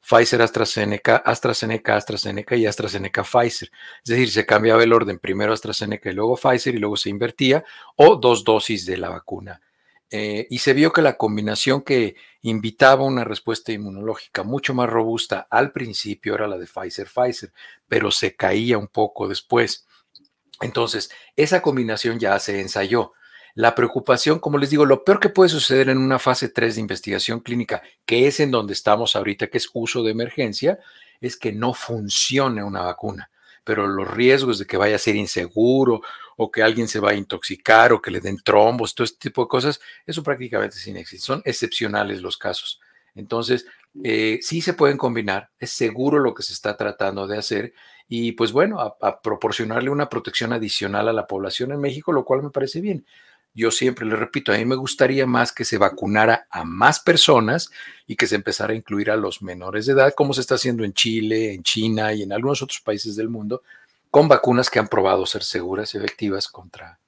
[0.00, 3.70] Pfizer, AstraZeneca, AstraZeneca, AstraZeneca y AstraZeneca, Pfizer.
[4.02, 7.64] Es decir, se cambiaba el orden, primero AstraZeneca y luego Pfizer y luego se invertía,
[7.94, 9.60] o dos dosis de la vacuna.
[10.14, 15.46] Eh, y se vio que la combinación que invitaba una respuesta inmunológica mucho más robusta
[15.48, 17.50] al principio era la de Pfizer-Pfizer,
[17.88, 19.86] pero se caía un poco después.
[20.60, 23.12] Entonces, esa combinación ya se ensayó.
[23.54, 26.82] La preocupación, como les digo, lo peor que puede suceder en una fase 3 de
[26.82, 30.78] investigación clínica, que es en donde estamos ahorita, que es uso de emergencia,
[31.22, 33.30] es que no funcione una vacuna.
[33.64, 36.02] Pero los riesgos de que vaya a ser inseguro
[36.36, 39.42] o que alguien se va a intoxicar o que le den trombos, todo este tipo
[39.42, 41.26] de cosas, eso prácticamente es inexistente.
[41.26, 42.80] Son excepcionales los casos.
[43.14, 43.66] Entonces,
[44.02, 47.74] eh, sí se pueden combinar, es seguro lo que se está tratando de hacer
[48.08, 52.42] y pues bueno, a proporcionarle una protección adicional a la población en México, lo cual
[52.42, 53.06] me parece bien
[53.54, 57.70] yo siempre le repito, a mí me gustaría más que se vacunara a más personas
[58.06, 60.84] y que se empezara a incluir a los menores de edad, como se está haciendo
[60.84, 63.62] en Chile, en China y en algunos otros países del mundo,
[64.10, 66.98] con vacunas que han probado ser seguras y efectivas contra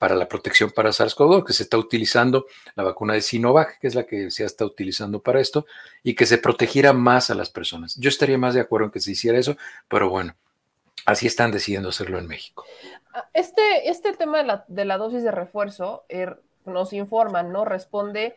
[0.00, 3.94] para la protección para SARS-CoV-2, que se está utilizando la vacuna de Sinovac, que es
[3.94, 5.66] la que se está utilizando para esto,
[6.02, 7.96] y que se protegiera más a las personas.
[7.96, 10.34] Yo estaría más de acuerdo en que se hiciera eso, pero bueno,
[11.04, 12.64] así están decidiendo hacerlo en México.
[13.32, 17.64] Este, este tema de la, dosis de refuerzo er, nos informa, ¿no?
[17.64, 18.36] Responde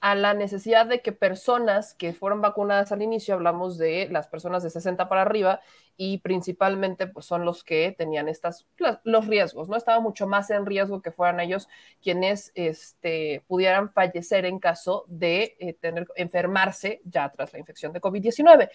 [0.00, 4.62] a la necesidad de que personas que fueron vacunadas al inicio, hablamos de las personas
[4.62, 5.60] de 60 para arriba
[5.96, 8.66] y principalmente pues son los que tenían estas
[9.04, 9.76] los riesgos, ¿no?
[9.76, 11.68] Estaba mucho más en riesgo que fueran ellos
[12.02, 18.00] quienes este, pudieran fallecer en caso de eh, tener enfermarse ya tras la infección de
[18.00, 18.68] COVID-19.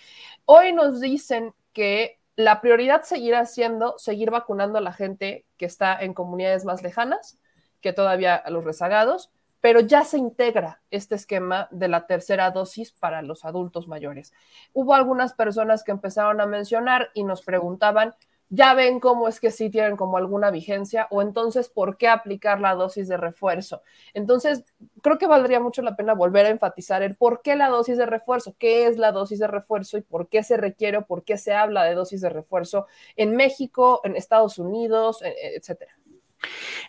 [0.46, 6.02] Hoy nos dicen que la prioridad seguirá siendo seguir vacunando a la gente que está
[6.02, 7.38] en comunidades más lejanas,
[7.82, 12.94] que todavía a los rezagados, pero ya se integra este esquema de la tercera dosis
[12.94, 14.32] para los adultos mayores.
[14.72, 18.16] Hubo algunas personas que empezaron a mencionar y nos preguntaban,
[18.50, 22.60] ya ven cómo es que sí tienen como alguna vigencia o entonces por qué aplicar
[22.60, 23.84] la dosis de refuerzo.
[24.14, 24.64] Entonces,
[25.02, 28.06] creo que valdría mucho la pena volver a enfatizar el por qué la dosis de
[28.06, 31.38] refuerzo, qué es la dosis de refuerzo y por qué se requiere o por qué
[31.38, 36.00] se habla de dosis de refuerzo en México, en Estados Unidos, e, e, etcétera.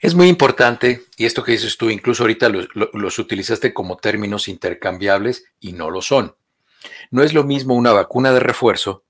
[0.01, 5.45] Es muy importante, y esto que dices tú, incluso ahorita los, utilizaste como términos intercambiables
[5.59, 6.37] y no lo son.
[7.11, 9.05] No es lo mismo una vacuna de refuerzo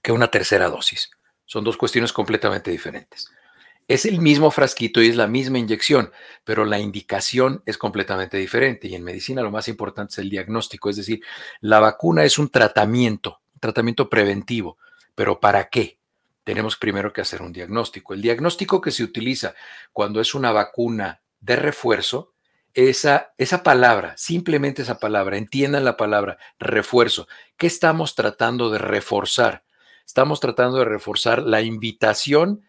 [0.00, 1.10] que una tercera dosis.
[1.48, 3.28] Son dos cuestiones completamente diferentes.
[3.88, 6.12] Es el mismo frasquito y es la misma inyección,
[6.44, 8.86] pero la indicación es completamente diferente.
[8.86, 11.20] Y en medicina lo más importante es el diagnóstico, es decir,
[11.60, 14.78] la vacuna es un tratamiento, tratamiento preventivo,
[15.16, 15.98] pero ¿para qué?
[16.48, 18.14] tenemos primero que hacer un diagnóstico.
[18.14, 19.54] El diagnóstico que se utiliza
[19.92, 22.32] cuando es una vacuna de refuerzo,
[22.72, 27.28] esa, esa palabra, simplemente esa palabra, entiendan la palabra refuerzo.
[27.58, 29.62] ¿Qué estamos tratando de reforzar?
[30.08, 32.62] Estamos tratando de reforzar la invitación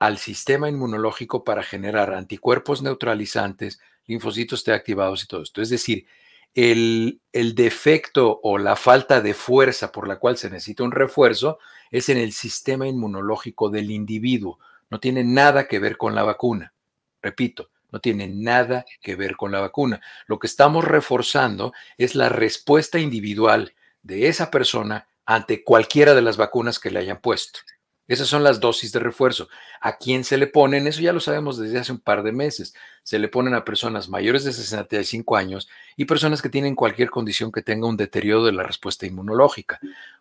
[0.00, 5.62] al sistema inmunológico para generar anticuerpos neutralizantes, linfocitos T activados y todo esto.
[5.62, 6.06] Es decir,
[6.52, 11.60] el, el, defecto o la falta de fuerza por la cual se necesita un refuerzo
[11.92, 14.58] es en el sistema inmunológico del individuo.
[14.90, 16.74] No tiene nada que ver con la vacuna.
[17.22, 20.00] Repito, no tiene nada que ver con la vacuna.
[20.26, 26.36] Lo que estamos reforzando es la respuesta individual de esa persona ante cualquiera de las
[26.36, 27.60] vacunas que le hayan puesto.
[28.08, 29.48] Esas son las dosis de refuerzo.
[29.80, 30.88] ¿A quién se le ponen?
[30.88, 32.74] Eso ya lo sabemos desde hace un par de meses.
[33.04, 37.52] Se le ponen a personas mayores de 65 años y personas que tienen cualquier condición
[37.52, 39.78] que tenga un deterioro de la respuesta inmunológica.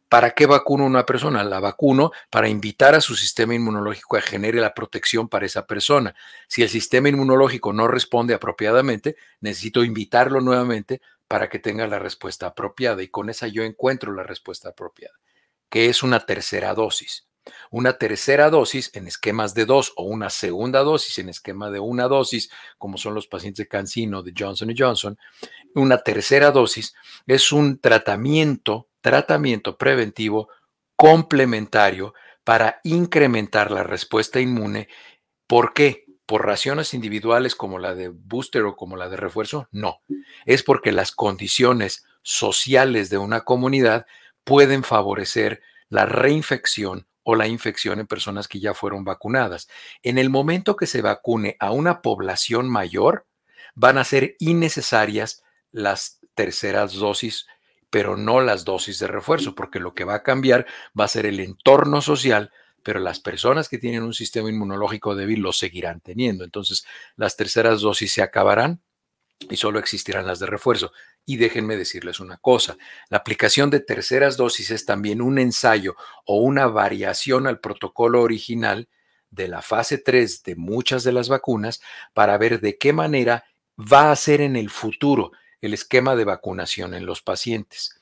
[0.09, 1.43] ¿Para qué vacuno una persona?
[1.43, 6.13] La vacuno para invitar a su sistema inmunológico a genere la protección para esa persona.
[6.47, 12.47] Si el sistema inmunológico no responde apropiadamente, necesito invitarlo nuevamente para que tenga la respuesta
[12.47, 15.15] apropiada y con esa yo encuentro la respuesta apropiada,
[15.69, 17.29] que es una tercera dosis
[17.71, 22.07] una tercera dosis en esquemas de dos o una segunda dosis en esquema de una
[22.07, 25.17] dosis, como son los pacientes de Cancino, de Johnson Johnson,
[25.75, 26.93] una tercera dosis
[27.27, 30.49] es un tratamiento, tratamiento preventivo
[30.95, 32.13] complementario
[32.43, 34.87] para incrementar la respuesta inmune.
[35.47, 36.05] ¿Por qué?
[36.29, 39.67] ¿Por raciones individuales como la de booster o como la de refuerzo?
[39.71, 40.03] No.
[40.45, 44.05] Es porque las condiciones sociales de una comunidad
[44.43, 49.69] pueden favorecer la reinfección o la infección en personas que ya fueron vacunadas.
[50.03, 53.25] En el momento que se vacune a una población mayor,
[53.73, 57.47] van a ser innecesarias las terceras dosis,
[57.89, 61.25] pero no las dosis de refuerzo, porque lo que va a cambiar va a ser
[61.25, 62.51] el entorno social,
[62.89, 66.43] pero las personas que tienen un sistema inmunológico débil lo seguirán teniendo.
[66.43, 68.81] Entonces, las terceras dosis se acabarán
[69.47, 70.91] y solo existirán las de refuerzo.
[71.23, 72.77] Y déjenme decirles una cosa,
[73.09, 78.89] la aplicación de terceras dosis es también un ensayo o una variación al protocolo original
[79.29, 81.81] de la fase 3 de muchas de las vacunas
[82.15, 83.45] para ver de qué manera
[83.77, 88.01] va a ser en el futuro el esquema de vacunación en los pacientes.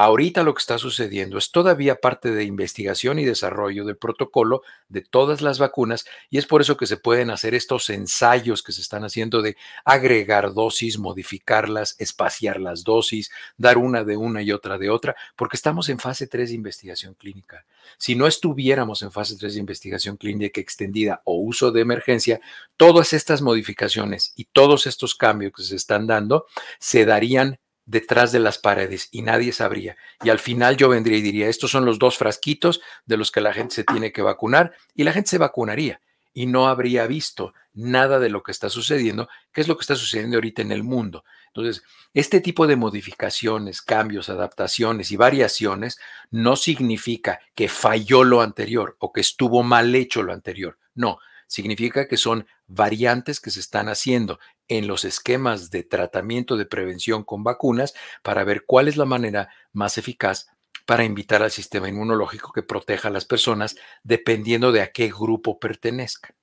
[0.00, 5.00] Ahorita lo que está sucediendo es todavía parte de investigación y desarrollo del protocolo de
[5.00, 8.80] todas las vacunas y es por eso que se pueden hacer estos ensayos que se
[8.80, 14.78] están haciendo de agregar dosis, modificarlas, espaciar las dosis, dar una de una y otra
[14.78, 17.64] de otra, porque estamos en fase 3 de investigación clínica.
[17.96, 22.40] Si no estuviéramos en fase 3 de investigación clínica extendida o uso de emergencia,
[22.76, 26.46] todas estas modificaciones y todos estos cambios que se están dando
[26.78, 29.96] se darían detrás de las paredes y nadie sabría.
[30.22, 33.40] Y al final yo vendría y diría, estos son los dos frasquitos de los que
[33.40, 36.00] la gente se tiene que vacunar y la gente se vacunaría
[36.34, 39.96] y no habría visto nada de lo que está sucediendo, que es lo que está
[39.96, 41.24] sucediendo ahorita en el mundo.
[41.46, 45.98] Entonces, este tipo de modificaciones, cambios, adaptaciones y variaciones
[46.30, 50.78] no significa que falló lo anterior o que estuvo mal hecho lo anterior.
[50.94, 51.18] No,
[51.48, 57.24] significa que son variantes que se están haciendo en los esquemas de tratamiento de prevención
[57.24, 60.46] con vacunas para ver cuál es la manera más eficaz
[60.86, 65.58] para invitar al sistema inmunológico que proteja a las personas dependiendo de a qué grupo
[65.58, 66.34] pertenezcan.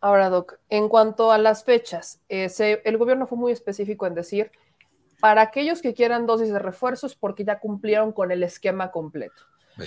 [0.00, 4.50] Ahora, Doc, en cuanto a las fechas, el gobierno fue muy específico en decir
[5.20, 9.42] Para aquellos que quieran dosis de refuerzo es porque ya cumplieron con el esquema completo.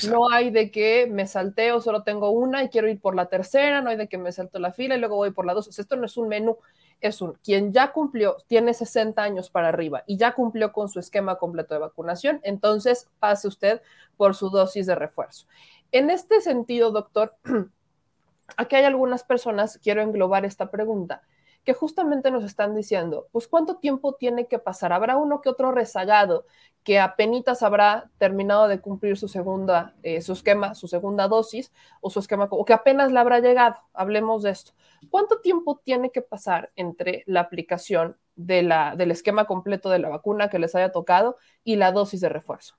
[0.10, 3.82] No hay de que me salteo, solo tengo una y quiero ir por la tercera,
[3.82, 5.78] no hay de que me salto la fila y luego voy por la dos.
[5.78, 6.58] esto no es un menú,
[7.02, 11.00] es un quien ya cumplió, tiene 60 años para arriba y ya cumplió con su
[11.00, 13.82] esquema completo de vacunación, entonces pase usted
[14.18, 15.48] por su dosis de refuerzo.
[15.92, 17.36] En este sentido, doctor,
[18.58, 21.24] aquí hay algunas personas, quiero englobar esta pregunta
[21.64, 24.92] que justamente nos están diciendo, pues cuánto tiempo tiene que pasar.
[24.92, 26.46] Habrá uno que otro rezagado
[26.84, 31.72] que apenas habrá terminado de cumplir su segunda, eh, su esquema, su segunda dosis
[32.02, 33.78] o su esquema, o que apenas le habrá llegado.
[33.94, 34.74] Hablemos de esto.
[35.10, 40.10] ¿Cuánto tiempo tiene que pasar entre la aplicación de la, del esquema completo de la
[40.10, 42.76] vacuna que les haya tocado y la dosis de refuerzo?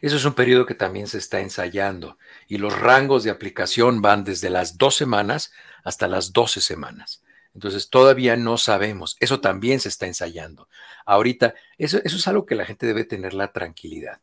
[0.00, 4.24] Eso es un periodo que también se está ensayando y los rangos de aplicación van
[4.24, 5.52] desde las dos semanas
[5.84, 7.22] hasta las doce semanas.
[7.54, 9.16] Entonces todavía no sabemos.
[9.20, 10.68] Eso también se está ensayando.
[11.04, 14.20] Ahorita, eso, es algo que la gente debe tener la tranquilidad.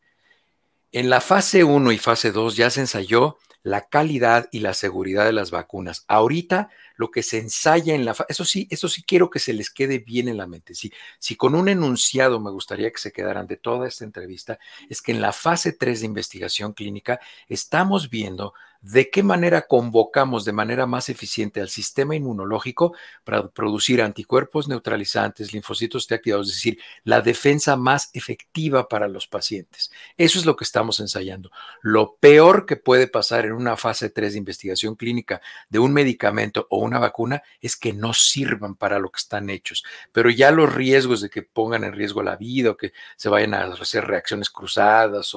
[0.92, 5.26] En la fase 1 y fase 2 ya se ensayó la calidad y la seguridad
[5.26, 6.06] de las vacunas.
[6.08, 9.70] Ahorita lo que se ensaya en la eso sí, eso sí quiero que se les
[9.70, 10.74] quede bien en la mente.
[10.74, 15.02] Si, si con un enunciado me gustaría que se quedaran de toda esta entrevista, es
[15.02, 20.54] que en la fase 3 de investigación clínica estamos viendo de qué manera convocamos de
[20.54, 26.80] manera más eficiente al sistema inmunológico para producir anticuerpos neutralizantes, linfocitos T activados, es decir,
[27.04, 29.92] la defensa más efectiva para los pacientes.
[30.18, 31.52] Eso es lo que estamos ensayando.
[31.82, 36.68] Lo peor que puede pasar en una fase 3 de investigación clínica de un medicamento
[36.70, 40.74] o una vacuna es que no sirvan para lo que están hechos, pero ya los
[40.74, 44.50] riesgos de que pongan en riesgo la vida o que se vayan a hacer reacciones
[44.50, 45.30] cruzadas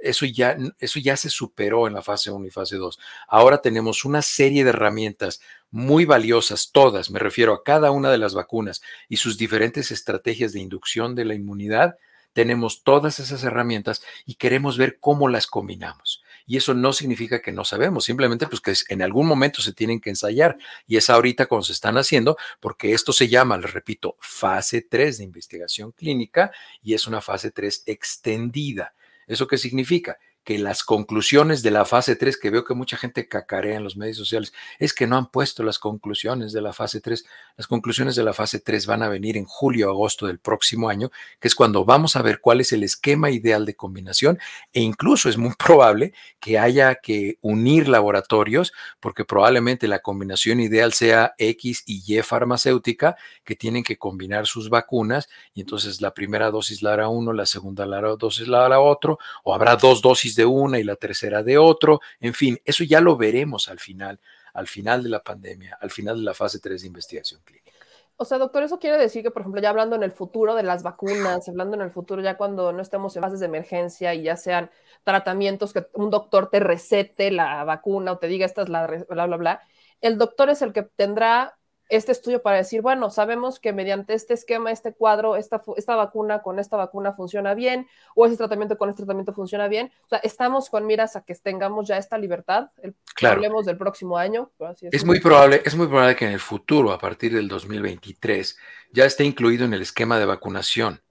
[0.00, 2.81] eso ya, eso ya se superó en la fase 1 y fase 2.
[3.28, 5.40] Ahora tenemos una serie de herramientas
[5.70, 10.52] muy valiosas, todas, me refiero a cada una de las vacunas y sus diferentes estrategias
[10.52, 11.96] de inducción de la inmunidad.
[12.34, 16.22] Tenemos todas esas herramientas y queremos ver cómo las combinamos.
[16.46, 20.00] Y eso no significa que no sabemos, simplemente pues que en algún momento se tienen
[20.00, 24.16] que ensayar y es ahorita cuando se están haciendo, porque esto se llama, les repito,
[24.20, 26.50] fase 3 de investigación clínica
[26.82, 28.94] y es una fase 3 extendida.
[29.26, 30.18] ¿Eso qué significa?
[30.44, 33.96] Que las conclusiones de la fase 3, que veo que mucha gente cacarea en los
[33.96, 37.24] medios sociales, es que no han puesto las conclusiones de la fase 3.
[37.56, 40.88] Las conclusiones de la fase 3 van a venir en julio o agosto del próximo
[40.88, 44.38] año, que es cuando vamos a ver cuál es el esquema ideal de combinación
[44.72, 50.92] e incluso es muy probable que haya que unir laboratorios porque probablemente la combinación ideal
[50.92, 56.50] sea X y Y farmacéutica que tienen que combinar sus vacunas y entonces la primera
[56.50, 60.02] dosis la hará uno, la segunda la hará dosis la hará otro o habrá dos
[60.02, 62.00] dosis de una y la tercera de otro.
[62.20, 64.20] En fin, eso ya lo veremos al final,
[64.54, 67.72] al final de la pandemia, al final de la fase 3 de investigación clínica.
[68.16, 70.62] O sea, doctor, eso quiere decir que, por ejemplo, ya hablando en el futuro de
[70.62, 74.22] las vacunas, hablando en el futuro ya cuando no estemos en fases de emergencia y
[74.22, 74.70] ya sean
[75.02, 79.26] tratamientos que un doctor te recete la vacuna o te diga esta es la bla,
[79.26, 79.60] bla, bla,
[80.00, 84.34] el doctor es el que tendrá este estudio para decir, bueno, sabemos que mediante este
[84.34, 88.88] esquema, este cuadro, esta, esta vacuna con esta vacuna funciona bien, o ese tratamiento con
[88.88, 89.92] este tratamiento funciona bien.
[90.06, 93.36] O sea, estamos con miras a que tengamos ya esta libertad, el, claro.
[93.36, 94.50] hablemos del próximo año.
[94.90, 98.56] es, muy probable, es muy probable que en el futuro, a partir del 2023,
[98.92, 101.02] ya esté incluido en el esquema de vacunación.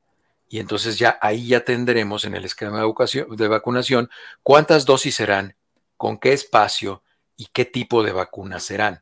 [0.50, 4.10] Y entonces ya ahí ya tendremos en el esquema de, de vacunación
[4.44, 5.56] cuántas dosis serán,
[5.96, 7.04] con qué espacio
[7.38, 9.02] y qué tipo de vacunas serán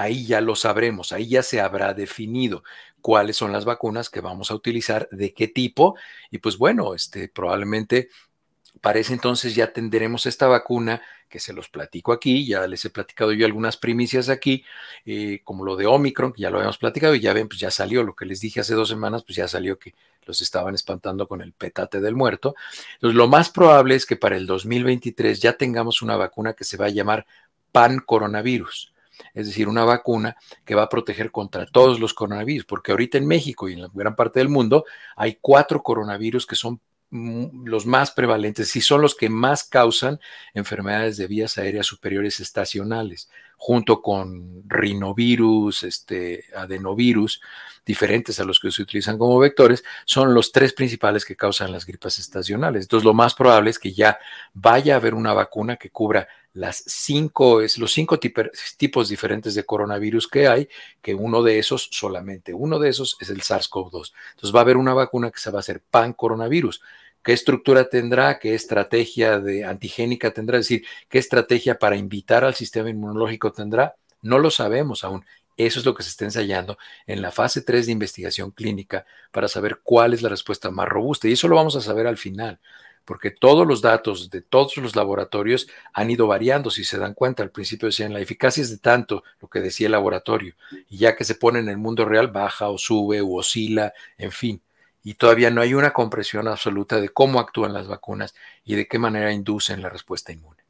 [0.00, 2.62] ahí ya lo sabremos, ahí ya se habrá definido
[3.02, 5.94] cuáles son las vacunas que vamos a utilizar, de qué tipo,
[6.30, 8.08] y pues bueno, este, probablemente
[8.80, 12.90] para ese entonces ya tendremos esta vacuna que se los platico aquí, ya les he
[12.90, 14.64] platicado yo algunas primicias aquí,
[15.04, 17.70] eh, como lo de Omicron, que ya lo habíamos platicado y ya ven, pues ya
[17.70, 19.94] salió lo que les dije hace dos semanas, pues ya salió que
[20.24, 22.54] los estaban espantando con el petate del muerto.
[22.94, 26.78] Entonces, lo más probable es que para el 2023 ya tengamos una vacuna que se
[26.78, 27.26] va a llamar
[27.70, 28.92] pan coronavirus
[29.34, 33.26] es decir, una vacuna que va a proteger contra todos los coronavirus, porque ahorita en
[33.26, 34.84] México y en la gran parte del mundo
[35.16, 40.20] hay cuatro coronavirus que son mm, los más prevalentes y son los que más causan
[40.54, 43.30] enfermedades de vías aéreas superiores estacionales,
[43.62, 47.42] junto con rinovirus, este, adenovirus,
[47.84, 51.84] diferentes a los que se utilizan como vectores, son los tres principales que causan las
[51.84, 52.84] gripas estacionales.
[52.84, 54.18] Entonces, lo más probable es que ya
[54.54, 56.26] vaya a haber una vacuna que cubra
[56.72, 60.68] cinco, los cinco tipos diferentes de coronavirus que hay,
[61.02, 64.12] que uno de esos, solamente uno de esos es el SARS-CoV-2.
[64.30, 66.80] Entonces va a haber una vacuna que se va a hacer pan coronavirus.
[67.22, 68.38] ¿Qué estructura tendrá?
[68.38, 70.58] ¿Qué estrategia de antigénica tendrá?
[70.58, 73.94] Es decir, ¿qué estrategia para invitar al sistema inmunológico tendrá?
[74.22, 75.24] No lo sabemos aún.
[75.56, 79.48] Eso es lo que se está ensayando en la fase 3 de investigación clínica para
[79.48, 81.28] saber cuál es la respuesta más robusta.
[81.28, 82.58] Y eso lo vamos a saber al final,
[83.04, 86.70] porque todos los datos de todos los laboratorios han ido variando.
[86.70, 89.88] Si se dan cuenta, al principio decían la eficacia es de tanto, lo que decía
[89.88, 90.54] el laboratorio,
[90.88, 94.32] y ya que se pone en el mundo real, baja o sube o oscila, en
[94.32, 94.62] fin.
[95.02, 98.34] Y todavía no hay una comprensión absoluta de cómo actúan las vacunas
[98.64, 100.62] y de qué manera inducen la respuesta inmune.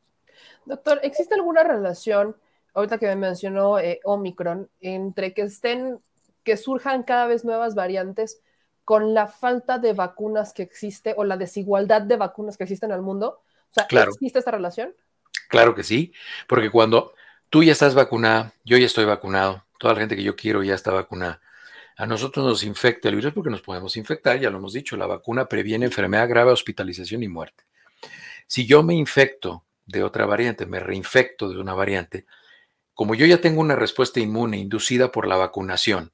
[0.64, 2.36] Doctor, ¿existe alguna relación,
[2.74, 5.98] ahorita que me mencionó eh, Omicron, entre que estén,
[6.44, 8.40] que surjan cada vez nuevas variantes
[8.84, 12.92] con la falta de vacunas que existe o la desigualdad de vacunas que existe en
[12.92, 13.42] el mundo?
[13.70, 14.94] O sea, ¿existe esta relación?
[15.48, 16.12] Claro que sí,
[16.46, 17.14] porque cuando
[17.48, 20.74] tú ya estás vacunada, yo ya estoy vacunado, toda la gente que yo quiero ya
[20.74, 21.40] está vacunada.
[22.00, 25.06] A nosotros nos infecta el virus porque nos podemos infectar, ya lo hemos dicho, la
[25.06, 27.64] vacuna previene enfermedad grave, hospitalización y muerte.
[28.46, 32.24] Si yo me infecto de otra variante, me reinfecto de una variante,
[32.94, 36.10] como yo ya tengo una respuesta inmune inducida por la vacunación,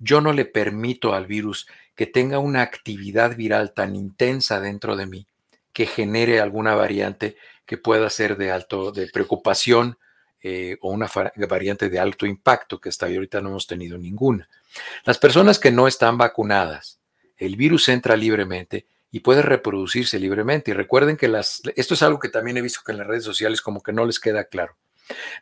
[0.00, 5.06] yo no le permito al virus que tenga una actividad viral tan intensa dentro de
[5.06, 5.28] mí
[5.72, 9.98] que genere alguna variante que pueda ser de alto, de preocupación
[10.42, 11.08] eh, o una
[11.48, 14.48] variante de alto impacto, que hasta ahorita no hemos tenido ninguna.
[15.04, 17.00] Las personas que no están vacunadas,
[17.36, 20.70] el virus entra libremente y puede reproducirse libremente.
[20.70, 23.24] Y recuerden que las, esto es algo que también he visto que en las redes
[23.24, 24.76] sociales como que no les queda claro.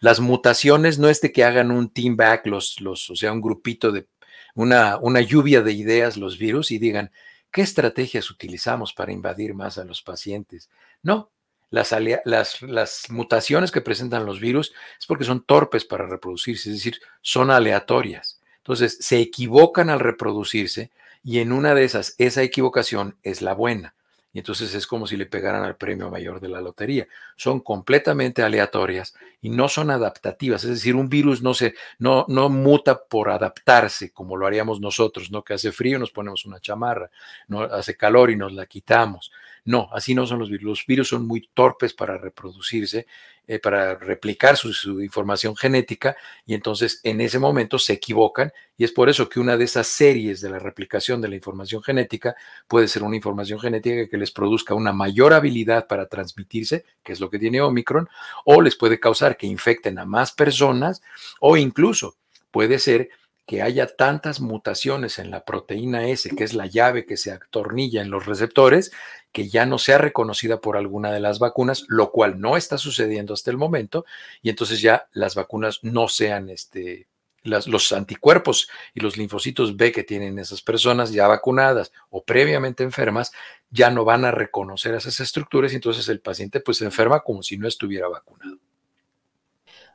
[0.01, 3.41] Las mutaciones no es de que hagan un team back, los, los, o sea, un
[3.41, 4.07] grupito de
[4.55, 7.11] una, una lluvia de ideas, los virus, y digan,
[7.51, 10.71] ¿qué estrategias utilizamos para invadir más a los pacientes?
[11.03, 11.31] No,
[11.71, 16.77] las, las, las, mutaciones que presentan los virus es porque son torpes para reproducirse, es
[16.77, 18.36] decir, son aleatorias.
[18.67, 20.91] Entonces, se equivocan al reproducirse
[21.23, 23.95] y en una de esas, esa equivocación es la buena.
[24.33, 27.07] Y entonces es como si le pegaran al premio mayor de la lotería.
[27.37, 30.65] Son completamente aleatorias y no son adaptativas.
[30.65, 35.31] Es decir, un virus no, se, no, no muta por adaptarse como lo haríamos nosotros,
[35.31, 35.45] ¿no?
[35.45, 37.09] Que hace frío, nos ponemos una chamarra,
[37.47, 39.31] no hace calor y nos la quitamos.
[39.67, 40.65] No, así no son los virus.
[40.65, 43.07] Los virus son muy torpes para reproducirse,
[43.49, 48.93] eh, para replicar su, información genética y entonces en ese momento se equivocan y es
[48.93, 52.37] por eso que una de esas series de la replicación de la información genética
[52.69, 57.21] puede ser una información genética que les produzca una mayor habilidad para transmitirse, que es
[57.21, 58.09] lo que tiene Omicron,
[58.45, 61.03] o les puede causar que infecten a más personas
[61.41, 62.17] o incluso
[62.53, 63.11] puede ser
[63.47, 68.03] que haya tantas mutaciones en la proteína S, que es la llave que se atornilla
[68.03, 68.93] en los receptores,
[69.33, 73.35] que ya no sea reconocida por alguna de las vacunas, lo cual no está sucediendo
[73.35, 74.05] hasta el momento,
[74.43, 77.07] y entonces ya las vacunas no sean este,
[77.47, 83.33] los anticuerpos y los linfocitos B que tienen esas personas ya vacunadas o previamente enfermas,
[83.71, 87.43] ya no van a reconocer esas estructuras y entonces el paciente pues se enferma como
[87.43, 88.59] si no estuviera vacunado.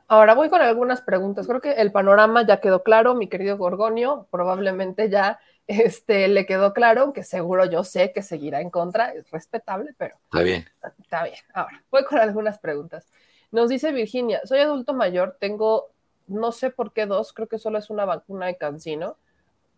[0.08, 1.46] Ahora voy con algunas preguntas.
[1.46, 4.26] Creo que el panorama ya quedó claro, mi querido Gorgonio.
[4.30, 9.12] Probablemente ya este, le quedó claro, que seguro yo sé que seguirá en contra.
[9.12, 10.16] Es respetable, pero.
[10.24, 10.66] Está bien.
[11.00, 11.36] Está bien.
[11.54, 13.06] Ahora, voy con algunas preguntas.
[13.50, 15.90] Nos dice Virginia: Soy adulto mayor, tengo
[16.26, 19.16] no sé por qué dos, creo que solo es una vacuna de cancino,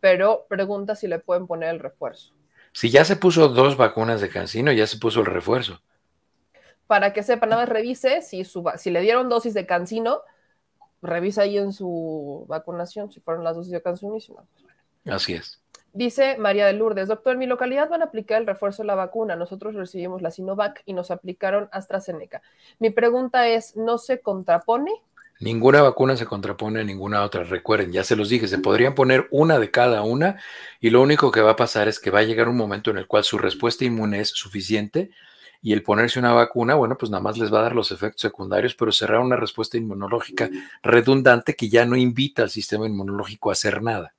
[0.01, 2.35] pero pregunta si le pueden poner el refuerzo.
[2.73, 5.81] Si ya se puso dos vacunas de cancino, ya se puso el refuerzo
[6.87, 10.21] para que sepa, nada más revise si, su, si le dieron dosis de cancino,
[11.03, 14.47] revisa ahí en su vacunación si fueron las dosis de cancino y si no.
[15.05, 15.61] Pues Así es.
[15.93, 18.97] Dice María de Lourdes, doctor, en mi localidad van a aplicar el refuerzo de la
[18.97, 19.37] vacuna.
[19.37, 22.43] Nosotros recibimos la Sinovac y nos aplicaron AstraZeneca.
[22.81, 24.91] Mi pregunta es, ¿no se contrapone?
[25.39, 27.45] Ninguna vacuna se contrapone a ninguna otra.
[27.45, 30.41] Recuerden, ya se los dije, se podrían poner una de cada una
[30.81, 32.99] y lo único que va a pasar es que va a llegar un momento en
[32.99, 35.13] el cual su respuesta inmune es suficiente
[35.65, 38.21] y el ponerse una vacuna, bueno, pues nada más les va a dar los efectos
[38.21, 40.51] secundarios, pero cerrar una respuesta inmunológica
[40.83, 44.15] redundante que ya no invita al sistema inmunológico a hacer nada.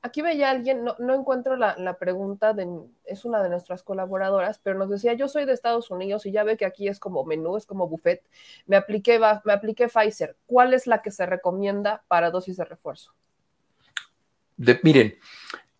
[0.00, 2.66] Aquí veía alguien, no, encuentro la, pregunta, de,
[3.04, 6.44] es una de nuestras colaboradoras, pero nos decía, yo soy de Estados Unidos y ya
[6.44, 8.22] ve que aquí es como menú, es como buffet,
[8.66, 13.12] me apliqué, me apliqué Pfizer, ¿cuál es la que se recomienda para dosis de refuerzo?
[14.82, 15.18] miren,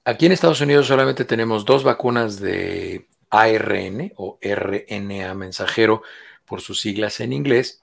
[0.04, 3.08] aquí en Estados Unidos solamente tenemos dos vacunas de
[3.40, 6.02] ARN o RNA mensajero
[6.44, 7.80] por sus siglas en inglés.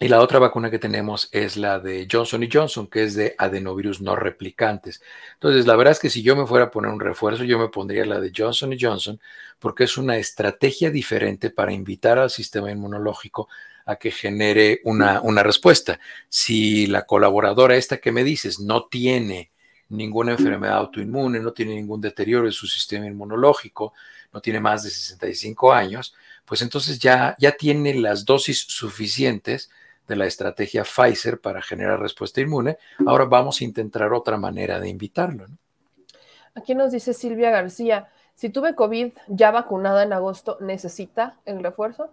[0.00, 4.00] Y la otra vacuna que tenemos es la de Johnson Johnson, que es de adenovirus
[4.00, 5.00] no replicantes.
[5.34, 7.68] Entonces, la verdad es que si yo me fuera a poner un refuerzo, yo me
[7.68, 9.20] pondría la de Johnson Johnson,
[9.60, 13.48] porque es una estrategia diferente para invitar al sistema inmunológico
[13.86, 16.00] a que genere una, una respuesta.
[16.28, 19.52] Si la colaboradora esta que me dices no tiene
[19.90, 23.92] ninguna enfermedad autoinmune, no tiene ningún deterioro de su sistema inmunológico,
[24.34, 26.14] no tiene más de 65 años,
[26.44, 29.70] pues entonces ya, ya tiene las dosis suficientes
[30.06, 32.76] de la estrategia Pfizer para generar respuesta inmune.
[33.06, 35.46] Ahora vamos a intentar otra manera de invitarlo.
[36.54, 42.10] Aquí nos dice Silvia García, si tuve COVID ya vacunada en agosto, ¿necesita el refuerzo?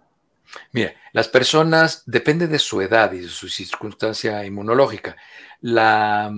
[0.72, 5.16] Mira, las personas, depende de su edad y de su circunstancia inmunológica.
[5.60, 6.30] La,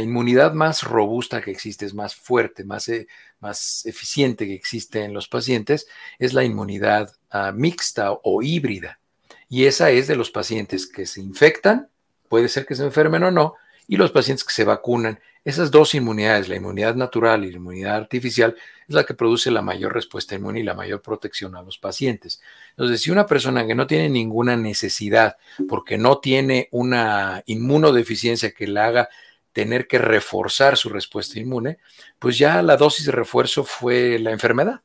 [0.00, 3.06] inmunidad más robusta que existe, es más fuerte, más, eh,
[3.40, 5.86] más eficiente que existe en los pacientes,
[6.18, 9.00] es la inmunidad ah, mixta o híbrida.
[9.48, 11.88] Y esa es de los pacientes que se infectan,
[12.28, 13.54] puede ser que se enfermen o no,
[13.86, 15.20] y los pacientes que se vacunan.
[15.44, 18.56] Esas dos inmunidades, la inmunidad natural y la inmunidad artificial,
[18.88, 22.40] es la que produce la mayor respuesta inmune y la mayor protección a los pacientes.
[22.70, 25.36] Entonces, si una persona que no tiene ninguna necesidad,
[25.68, 29.08] porque no tiene una inmunodeficiencia que le haga
[29.52, 31.78] tener que reforzar su respuesta inmune,
[32.18, 34.80] pues ya la dosis de refuerzo fue la enfermedad.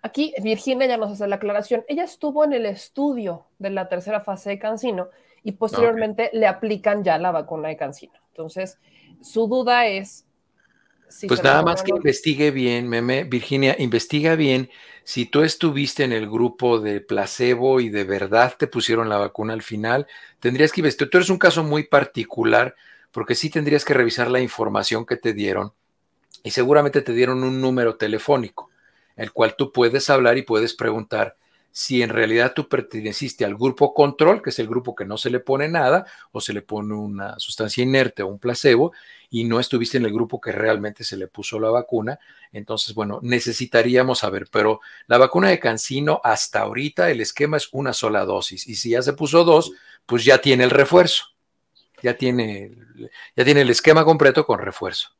[0.00, 1.84] Aquí Virginia ya nos hace la aclaración.
[1.88, 5.08] Ella estuvo en el estudio de la tercera fase de Cancino
[5.42, 8.14] y posteriormente le aplican ya la vacuna de Cancino.
[8.30, 8.78] Entonces,
[9.20, 10.24] su duda es
[11.08, 14.68] si pues nada más que investigue bien, meme, Virginia, investiga bien
[15.04, 19.54] si tú estuviste en el grupo de placebo y de verdad te pusieron la vacuna
[19.54, 20.06] al final,
[20.38, 21.08] tendrías que investigar.
[21.08, 22.76] Tú eres un caso muy particular
[23.10, 25.72] porque sí tendrías que revisar la información que te dieron
[26.42, 28.70] y seguramente te dieron un número telefónico,
[29.16, 31.36] el cual tú puedes hablar y puedes preguntar
[31.78, 35.30] si en realidad tú perteneciste al grupo control, que es el grupo que no se
[35.30, 38.92] le pone nada o se le pone una sustancia inerte o un placebo,
[39.30, 42.18] y no estuviste en el grupo que realmente se le puso la vacuna.
[42.50, 47.92] Entonces, bueno, necesitaríamos saber, pero la vacuna de Cancino hasta ahorita el esquema es una
[47.92, 49.70] sola dosis y si ya se puso dos,
[50.04, 51.26] pues ya tiene el refuerzo,
[52.02, 52.76] ya tiene,
[53.36, 55.10] ya tiene el esquema completo con refuerzo.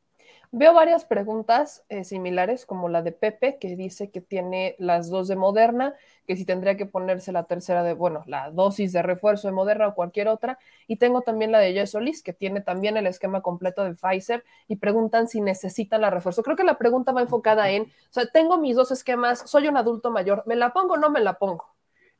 [0.51, 5.27] Veo varias preguntas eh, similares, como la de Pepe, que dice que tiene las dos
[5.27, 5.93] de Moderna,
[6.25, 9.87] que si tendría que ponerse la tercera de, bueno, la dosis de refuerzo de Moderna
[9.87, 10.57] o cualquier otra.
[10.87, 14.77] Y tengo también la de Yesolis, que tiene también el esquema completo de Pfizer, y
[14.77, 16.41] preguntan si necesitan la refuerzo.
[16.41, 19.77] Creo que la pregunta va enfocada en, o sea, tengo mis dos esquemas, soy un
[19.77, 21.75] adulto mayor, ¿me la pongo o no me la pongo?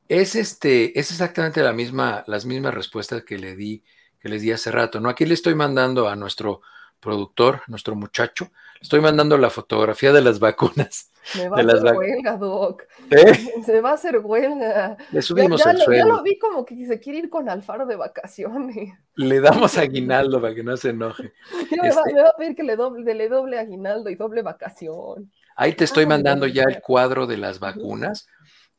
[0.08, 3.82] Es, este, es exactamente la misma, las mismas respuestas que le di,
[4.20, 5.08] que les di hace rato, ¿no?
[5.08, 6.60] Aquí le estoy mandando a nuestro
[7.00, 11.10] productor, nuestro muchacho, estoy mandando la fotografía de las vacunas.
[11.36, 12.82] Me va a hacer huelga, Doc.
[13.10, 13.34] ¿Eh?
[13.66, 14.96] Se va a hacer huelga.
[15.12, 16.06] Le subimos ya, el sueldo.
[16.06, 18.94] Ya lo vi como que se quiere ir con Alfaro de vacaciones.
[19.16, 21.32] Le damos aguinaldo para que no se enoje.
[21.62, 25.30] Este me, va, a pedir que le doble, le doble aguinaldo y doble vacación.
[25.56, 28.26] Ahí te estoy mandando ya el cuadro de las vacunas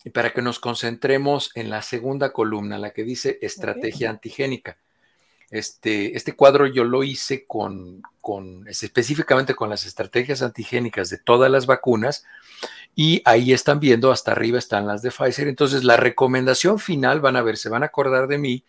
[0.03, 4.77] y para que nos concentremos en la segunda columna, la que dice estrategia antigénica.
[5.51, 8.01] Este, este cuadro yo lo hice con,
[8.67, 12.25] específicamente con las estrategias antigénicas de todas las vacunas
[12.95, 15.47] y ahí están viendo, hasta arriba están las de Pfizer.
[15.47, 18.63] Entonces, la recomendación final, van a ver, se van a acordar de mí,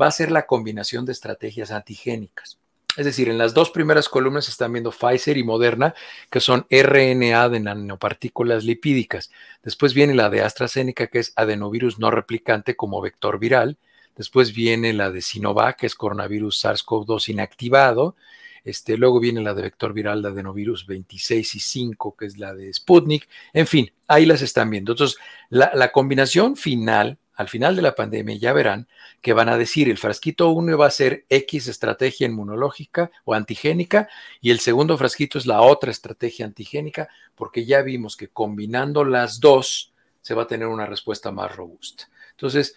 [0.00, 2.58] va a ser la combinación de estrategias antigénicas.
[2.96, 5.94] Es decir, en las dos primeras columnas están viendo Pfizer y Moderna,
[6.30, 9.30] que son RNA de nanopartículas lipídicas.
[9.62, 13.78] Después viene la de AstraZeneca, que es adenovirus no replicante como vector viral.
[14.16, 18.16] Después viene la de Sinovac, que es coronavirus SARS-CoV-2 inactivado.
[18.64, 22.54] Este, luego viene la de vector viral de adenovirus 26 y 5, que es la
[22.54, 23.28] de Sputnik.
[23.52, 24.92] En fin, ahí las están viendo.
[24.92, 25.18] Entonces,
[25.50, 28.88] la, la combinación final, al final de la pandemia, ya verán
[29.20, 34.08] que van a decir el frasquito 1 va a ser X estrategia inmunológica o antigénica
[34.40, 39.40] y el segundo frasquito es la otra estrategia antigénica, porque ya vimos que combinando las
[39.40, 42.08] dos se va a tener una respuesta más robusta.
[42.30, 42.76] Entonces,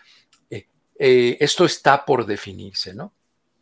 [0.99, 3.13] eh, esto está por definirse, ¿no?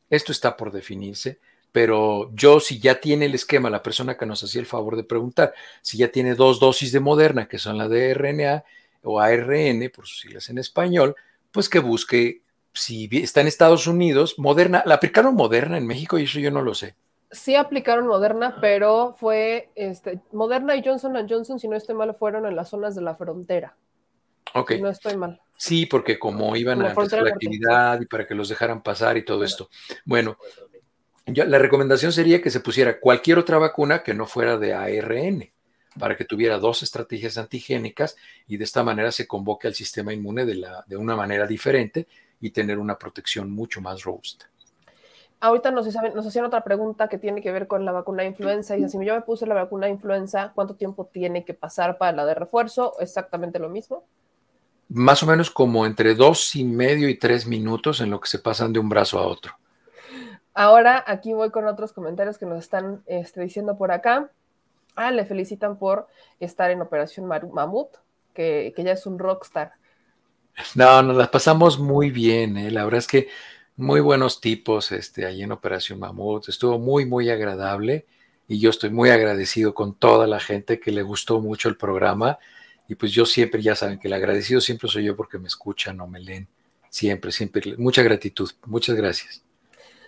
[0.10, 1.40] Esto está por definirse,
[1.72, 5.04] pero yo si ya tiene el esquema, la persona que nos hacía el favor de
[5.04, 8.64] preguntar, si ya tiene dos dosis de Moderna, que son la de RNA
[9.04, 11.16] o ARN, por sus siglas en español,
[11.52, 12.42] pues que busque,
[12.74, 16.18] si está en Estados Unidos, Moderna, ¿la aplicaron Moderna en México?
[16.18, 16.96] Y eso yo no lo sé.
[17.32, 22.46] Sí aplicaron Moderna, pero fue este, Moderna y Johnson Johnson, si no estoy mal, fueron
[22.46, 23.76] en las zonas de la frontera.
[24.54, 24.74] Ok.
[24.80, 25.42] no estoy mal.
[25.58, 29.24] Sí, porque como iban a empezar la actividad y para que los dejaran pasar y
[29.24, 29.70] todo esto.
[30.04, 30.38] Bueno,
[31.26, 35.50] la recomendación sería que se pusiera cualquier otra vacuna que no fuera de ARN,
[36.00, 38.16] para que tuviera dos estrategias antigénicas
[38.48, 42.08] y de esta manera se convoque al sistema inmune de, la, de una manera diferente
[42.42, 44.50] y tener una protección mucho más robusta.
[45.40, 48.78] Ahorita nos, nos hacían otra pregunta que tiene que ver con la vacuna de influenza.
[48.78, 52.14] Y si yo me puse la vacuna de influenza, ¿cuánto tiempo tiene que pasar para
[52.14, 52.94] la de refuerzo?
[53.00, 54.06] ¿Exactamente lo mismo?
[54.96, 58.40] Más o menos como entre dos y medio y tres minutos en lo que se
[58.40, 59.54] pasan de un brazo a otro.
[60.54, 64.32] Ahora aquí voy con otros comentarios que nos están este, diciendo por acá.
[64.96, 66.08] Ah, le felicitan por
[66.40, 67.90] estar en Operación Mamut,
[68.34, 69.74] que, que ya es un rockstar.
[70.76, 72.72] No, nos las pasamos muy bien, ¿eh?
[72.72, 73.28] la verdad es que
[73.76, 78.06] muy buenos tipos este, allí en Operación Mamut, estuvo muy, muy agradable
[78.48, 82.40] y yo estoy muy agradecido con toda la gente que le gustó mucho el programa
[82.88, 86.00] y pues yo siempre, ya saben que el agradecido siempre soy yo porque me escuchan
[86.02, 86.48] o me leen,
[86.90, 89.42] siempre, siempre, mucha gratitud, muchas gracias.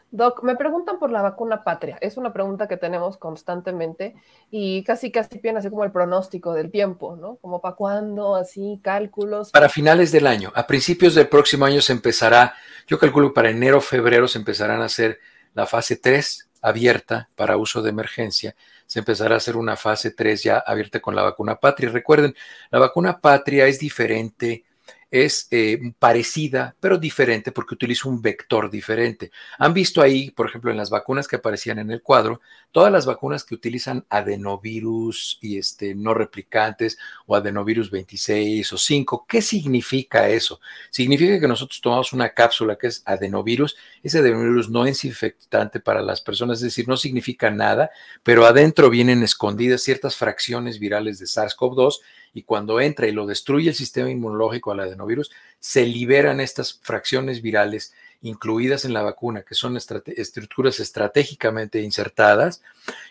[0.09, 1.97] Doc, me preguntan por la vacuna patria.
[1.99, 4.15] Es una pregunta que tenemos constantemente
[4.49, 7.36] y casi casi viene así como el pronóstico del tiempo, ¿no?
[7.38, 9.51] Como para cuándo, así, cálculos.
[9.51, 10.53] Para finales del año.
[10.55, 12.53] A principios del próximo año se empezará,
[12.88, 15.19] yo calculo para enero, febrero se empezarán a hacer
[15.53, 18.55] la fase 3 abierta para uso de emergencia.
[18.88, 21.89] Se empezará a hacer una fase 3 ya abierta con la vacuna patria.
[21.91, 22.35] Recuerden,
[22.71, 24.65] la vacuna patria es diferente
[25.10, 29.32] es eh, parecida, pero diferente porque utiliza un vector diferente.
[29.58, 32.41] Han visto ahí, por ejemplo, en las vacunas que aparecían en el cuadro,
[32.72, 39.26] todas las vacunas que utilizan adenovirus y este, no replicantes o adenovirus 26 o 5.
[39.28, 40.60] ¿Qué significa eso?
[40.89, 43.78] Significa que nosotros tomamos una cápsula que es adenovirus.
[44.03, 47.89] Ese adenovirus no es infectante para las personas, es decir, no significa nada,
[48.24, 51.99] pero adentro vienen escondidas ciertas fracciones virales de SARS-CoV-2
[52.34, 57.41] y cuando entra y lo destruye el sistema inmunológico al adenovirus, se liberan estas fracciones
[57.41, 62.63] virales incluidas en la vacuna, que son estructuras estratégicamente insertadas,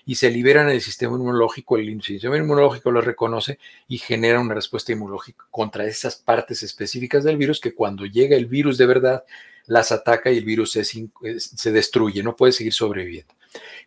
[0.05, 4.55] y se liberan en el sistema inmunológico, el sistema inmunológico lo reconoce y genera una
[4.55, 9.25] respuesta inmunológica contra esas partes específicas del virus que cuando llega el virus de verdad,
[9.67, 13.35] las ataca y el virus se destruye, no puede seguir sobreviviendo.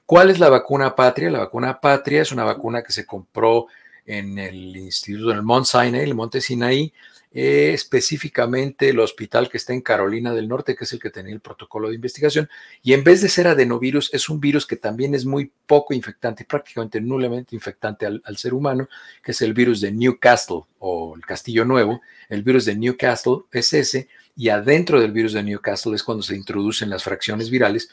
[0.05, 1.29] ¿Cuál es la vacuna patria?
[1.29, 3.67] La vacuna patria es una vacuna que se compró
[4.05, 6.93] en el Instituto del Mont Sinai, el Monte Sinaí,
[7.31, 11.33] eh, específicamente el hospital que está en Carolina del Norte, que es el que tenía
[11.33, 12.49] el protocolo de investigación,
[12.81, 16.43] y en vez de ser adenovirus, es un virus que también es muy poco infectante,
[16.43, 18.89] prácticamente nulamente infectante al, al ser humano,
[19.23, 22.01] que es el virus de Newcastle o el Castillo Nuevo.
[22.29, 26.35] El virus de Newcastle es ese, y adentro del virus de Newcastle es cuando se
[26.35, 27.89] introducen las fracciones virales,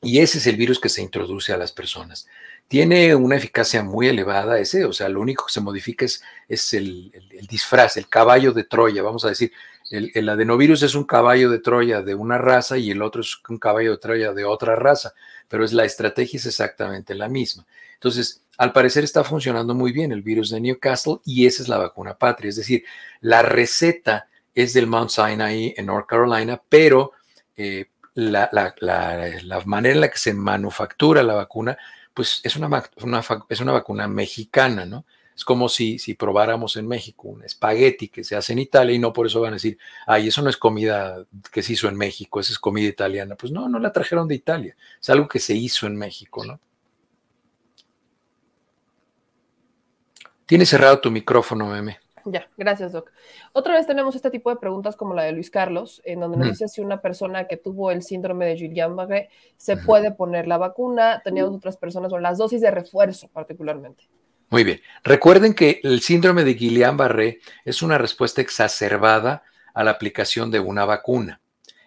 [0.00, 2.26] y ese es el virus que se introduce a las personas.
[2.68, 6.74] Tiene una eficacia muy elevada ese, o sea, lo único que se modifica es, es
[6.74, 7.12] el,
[7.48, 9.52] disfraz, el caballo de Troya, vamos a decir.
[9.90, 13.58] El, adenovirus es un caballo de Troya de una raza y el otro es un
[13.58, 15.12] caballo de Troya de otra raza,
[15.46, 17.66] pero es la estrategia es exactamente la misma.
[17.92, 21.78] Entonces, al parecer está funcionando muy bien el virus de Newcastle y esa es la
[21.78, 22.84] vacuna patria, es decir,
[23.20, 27.12] la receta es del Mount Sinai en North Carolina, pero
[27.56, 31.76] eh, la, la, manera en la que se manufactura la vacuna
[32.14, 32.82] pues es una,
[33.48, 35.04] es una vacuna mexicana, ¿no?
[35.36, 39.00] Es como si, si probáramos en México un espagueti que se hace en Italia y
[39.00, 41.96] no por eso van a decir, ay, eso no es comida que se hizo en
[41.96, 43.34] México, esa es comida italiana.
[43.34, 46.60] Pues no, no la trajeron de Italia, es algo que se hizo en México, ¿no?
[50.46, 52.03] Tienes cerrado tu micrófono, Meme.
[52.26, 53.12] Ya, gracias, Doc.
[53.52, 56.48] Otra vez tenemos este tipo de preguntas como la de Luis Carlos, en donde nos
[56.48, 61.20] dice si una persona que tuvo el síndrome de Guillain-Barré se puede poner la vacuna.
[61.22, 64.08] Teníamos otras personas con las dosis de refuerzo particularmente.
[64.50, 64.80] Muy bien.
[65.02, 69.42] Recuerden que el síndrome de Guillain-Barré es una respuesta exacerbada
[69.74, 71.40] a la aplicación de una vacuna.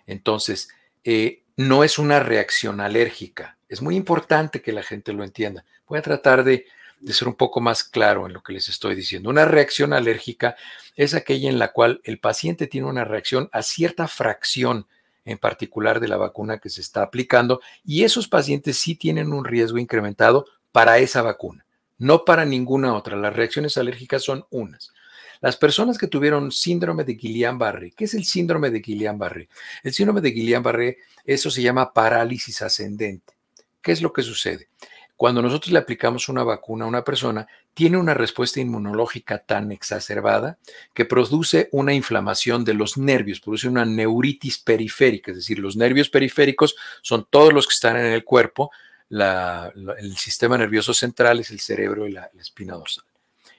[0.06, 0.70] Entonces,
[1.04, 3.58] eh, no es una reacción alérgica.
[3.70, 5.66] Es muy importante que la gente lo entienda.
[5.88, 6.66] Voy a tratar de
[7.00, 9.30] de ser un poco más claro en lo que les estoy diciendo.
[9.30, 10.56] Una reacción alérgica
[10.96, 14.88] es aquella en la cual el paciente tiene una reacción a cierta fracción
[15.26, 19.46] en particular de la vacuna que se está aplicando y esos pacientes sí tienen un
[19.46, 21.66] riesgo incrementado para esa vacuna,
[21.98, 23.18] no para ninguna otra.
[23.18, 24.94] Las reacciones alérgicas son unas.
[25.40, 29.50] Las personas que tuvieron síndrome de Guillain-Barré, ¿qué es el síndrome de Guillain-Barré?
[29.84, 33.34] El síndrome de Guillain-Barré, eso se llama parálisis ascendente.
[33.82, 34.70] ¿Qué es lo que sucede?
[35.18, 40.60] Cuando nosotros le aplicamos una vacuna a una persona, tiene una respuesta inmunológica tan exacerbada
[40.94, 46.10] que produce una inflamación de los nervios, produce una neuritis periférica, es decir, los nervios
[46.10, 48.70] periféricos son todos los que están en el cuerpo,
[49.10, 53.07] el sistema nervioso central es el cerebro y la espina dorsal.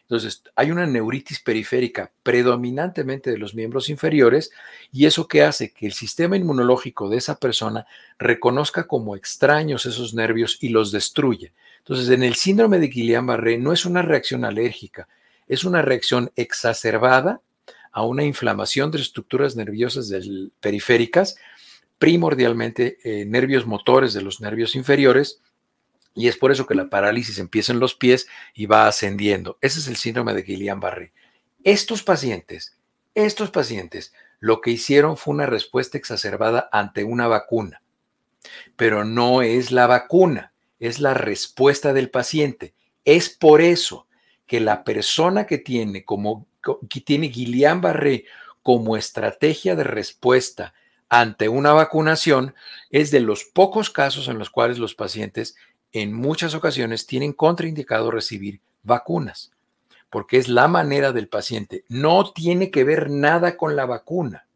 [0.09, 4.51] Entonces, hay una neuritis periférica predominantemente de los miembros inferiores
[4.91, 7.87] y eso que hace que el sistema inmunológico de esa persona
[8.19, 11.53] reconozca como extraños esos nervios y los destruye.
[11.81, 15.09] Entonces, en el síndrome de Guillain-Barré no es una reacción alérgica,
[15.47, 17.43] es una reacción exacerbada
[17.93, 20.11] a una inflamación de estructuras nerviosas
[20.61, 21.37] periféricas,
[21.99, 25.43] primordialmente eh, nervios motores de los nervios inferiores,
[26.19, 29.57] y es por eso que la parálisis empieza en los pies y va ascendiendo.
[29.61, 31.13] Ese es el síndrome de Guillain-Barré.
[31.63, 32.77] Estos pacientes,
[33.15, 37.83] estos pacientes, lo que hicieron fue una respuesta exacerbada ante una vacuna.
[38.75, 42.75] Pero no es la vacuna, es la respuesta del paciente.
[43.05, 44.09] Es por eso
[44.49, 46.49] que la persona que tiene como
[46.91, 48.25] que tiene Guillain-Barré
[48.65, 50.75] como estrategia de respuesta
[51.09, 52.57] ante una vacunación
[52.91, 55.55] es de los pocos casos en los cuales los pacientes
[55.93, 59.53] en muchas ocasiones tienen contraindicado recibir vacunas,
[60.11, 61.85] porque es la manera del paciente.
[61.89, 64.47] No tiene que ver nada con la vacuna,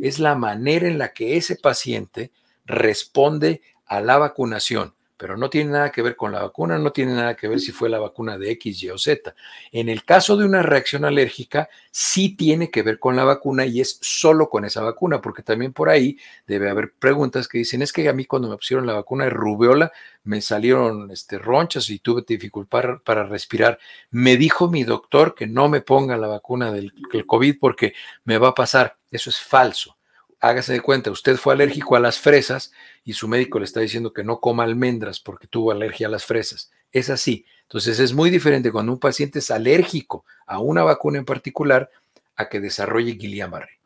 [0.00, 2.30] es la manera en la que ese paciente
[2.64, 7.12] responde a la vacunación pero no tiene nada que ver con la vacuna, no tiene
[7.12, 9.34] nada que ver si fue la vacuna de X, Y o Z.
[9.70, 13.82] En el caso de una reacción alérgica, sí tiene que ver con la vacuna y
[13.82, 16.16] es solo con esa vacuna, porque también por ahí
[16.46, 19.30] debe haber preguntas que dicen, es que a mí cuando me pusieron la vacuna de
[19.30, 19.92] rubeola
[20.24, 23.78] me salieron este, ronchas y tuve dificultad para respirar.
[24.10, 26.94] Me dijo mi doctor que no me ponga la vacuna del
[27.26, 27.92] COVID porque
[28.24, 28.96] me va a pasar.
[29.10, 29.99] Eso es falso
[30.40, 32.72] hágase de cuenta, usted fue alérgico a las fresas
[33.04, 36.24] y su médico le está diciendo que no coma almendras porque tuvo alergia a las
[36.24, 36.70] fresas.
[36.92, 37.44] Es así.
[37.62, 41.90] Entonces es muy diferente cuando un paciente es alérgico a una vacuna en particular
[42.36, 43.78] a que desarrolle Guillain-Barré.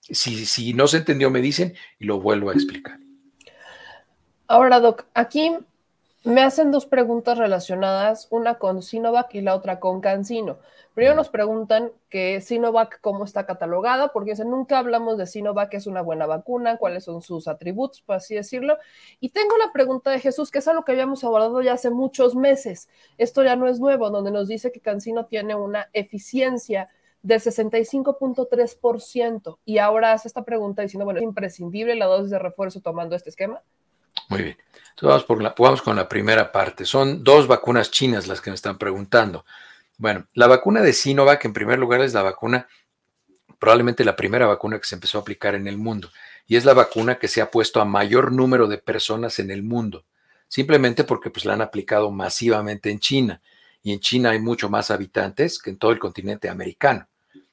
[0.00, 2.98] Si, si no se entendió, me dicen y lo vuelvo a explicar.
[4.46, 5.56] Ahora, Doc, aquí
[6.24, 10.56] me hacen dos preguntas relacionadas, una con Sinovac y la otra con Cancino.
[10.94, 15.76] Primero nos preguntan que Sinovac cómo está catalogada, porque dicen, nunca hablamos de Sinovac, que
[15.76, 18.78] es una buena vacuna, cuáles son sus atributos, por así decirlo.
[19.20, 22.34] Y tengo la pregunta de Jesús, que es algo que habíamos abordado ya hace muchos
[22.34, 22.88] meses.
[23.18, 26.88] Esto ya no es nuevo, donde nos dice que Cancino tiene una eficiencia
[27.22, 29.58] del 65.3%.
[29.66, 33.28] Y ahora hace esta pregunta diciendo, bueno, ¿es imprescindible la dosis de refuerzo tomando este
[33.28, 33.60] esquema?
[34.28, 34.58] Muy bien.
[34.90, 35.26] Entonces
[35.58, 36.84] vamos, con la primera parte.
[36.84, 39.44] Son dos vacunas chinas las que me están preguntando.
[39.98, 42.68] Bueno, la vacuna de Sinovac, en primer lugar, es la vacuna,
[43.58, 46.10] probablemente la primera vacuna que se empezó a aplicar en el mundo.
[46.46, 49.62] Y es la vacuna que se ha puesto a mayor número de personas en el
[49.62, 50.04] mundo.
[50.46, 53.42] Simplemente porque pues, la han aplicado masivamente en China.
[53.82, 57.08] Y en China hay mucho más habitantes que en todo el continente americano.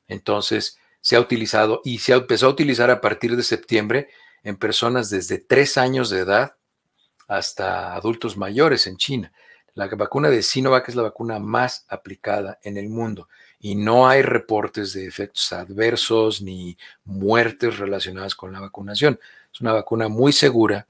[0.08, 4.10] Entonces, se ha utilizado y se empezó a utilizar a partir de septiembre
[4.44, 6.56] en personas desde tres años de edad
[7.32, 9.32] hasta adultos mayores en China.
[9.74, 14.22] La vacuna de Sinovac es la vacuna más aplicada en el mundo y no hay
[14.22, 19.18] reportes de efectos adversos ni muertes relacionadas con la vacunación.
[19.54, 20.88] Es una vacuna muy segura,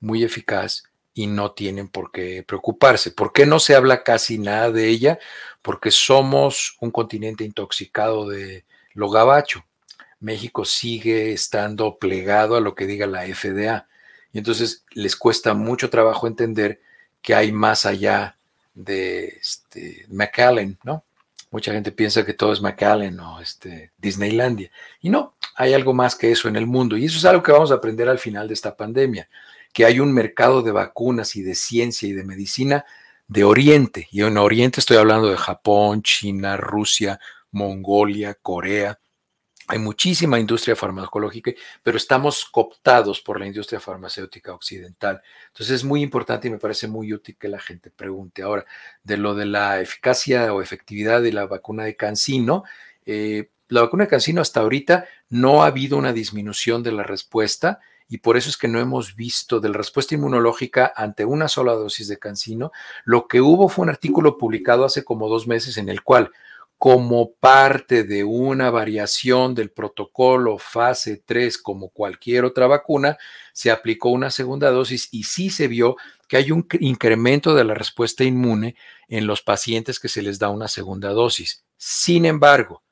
[0.00, 3.10] muy eficaz y no tienen por qué preocuparse.
[3.10, 5.18] ¿Por qué no se habla casi nada de ella?
[5.60, 8.64] Porque somos un continente intoxicado de
[8.94, 9.66] lo gabacho.
[10.18, 13.86] México sigue estando plegado a lo que diga la FDA.
[14.34, 16.80] Y entonces les cuesta mucho trabajo entender
[17.22, 18.36] que hay más allá
[18.74, 21.04] de este, McAllen, ¿no?
[21.52, 24.72] Mucha gente piensa que todo es McAllen o este, Disneylandia.
[25.00, 26.96] Y no, hay algo más que eso en el mundo.
[26.96, 29.28] Y eso es algo que vamos a aprender al final de esta pandemia,
[29.72, 32.84] que hay un mercado de vacunas y de ciencia y de medicina
[33.28, 34.08] de Oriente.
[34.10, 37.20] Y en Oriente estoy hablando de Japón, China, Rusia,
[37.52, 38.98] Mongolia, Corea,
[39.66, 41.52] hay muchísima industria farmacológica,
[41.82, 45.22] pero estamos cooptados por la industria farmacéutica occidental.
[45.48, 48.42] Entonces es muy importante y me parece muy útil que la gente pregunte.
[48.42, 48.66] Ahora,
[49.02, 52.64] de lo de la eficacia o efectividad de la vacuna de Cancino,
[53.06, 57.80] eh, la vacuna de Cancino hasta ahorita no ha habido una disminución de la respuesta
[58.06, 61.72] y por eso es que no hemos visto de la respuesta inmunológica ante una sola
[61.72, 62.70] dosis de Cancino.
[63.04, 66.30] Lo que hubo fue un artículo publicado hace como dos meses en el cual
[66.78, 73.16] como parte de una variación del protocolo fase 3 como cualquier otra vacuna,
[73.52, 75.96] se aplicó una segunda dosis y sí se vio
[76.28, 78.76] que hay un incremento de la respuesta inmune
[79.08, 81.64] en los pacientes que se les da una segunda dosis.
[81.76, 82.82] Sin embargo,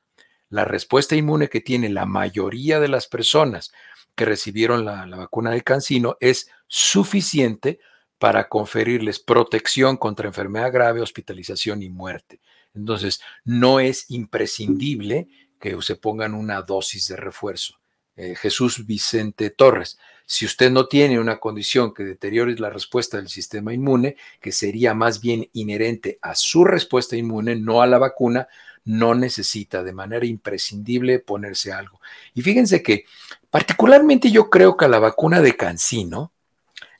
[0.49, 3.71] la respuesta inmune que tiene la mayoría de las personas
[4.15, 7.79] que recibieron la, la vacuna del cancino es suficiente
[8.19, 12.39] para conferirles protección contra enfermedad grave, hospitalización y muerte.
[12.73, 15.27] Entonces, no es imprescindible
[15.59, 17.79] que se pongan una dosis de refuerzo.
[18.15, 23.27] Eh, Jesús Vicente Torres, si usted no tiene una condición que deteriore la respuesta del
[23.27, 28.47] sistema inmune, que sería más bien inherente a su respuesta inmune, no a la vacuna,
[28.85, 32.01] no necesita de manera imprescindible ponerse algo.
[32.33, 33.05] Y fíjense que
[33.49, 36.32] particularmente yo creo que a la vacuna de Cancino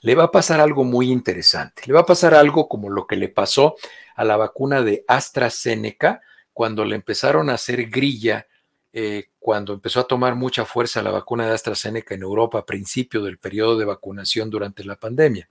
[0.04, 1.84] le va a pasar algo muy interesante.
[1.86, 3.74] Le va a pasar algo como lo que le pasó
[4.14, 6.20] a la vacuna de AstraZeneca
[6.52, 8.46] cuando le empezaron a hacer grilla,
[8.92, 13.22] eh, cuando empezó a tomar mucha fuerza la vacuna de AstraZeneca en Europa a principio
[13.22, 15.48] del periodo de vacunación durante la pandemia.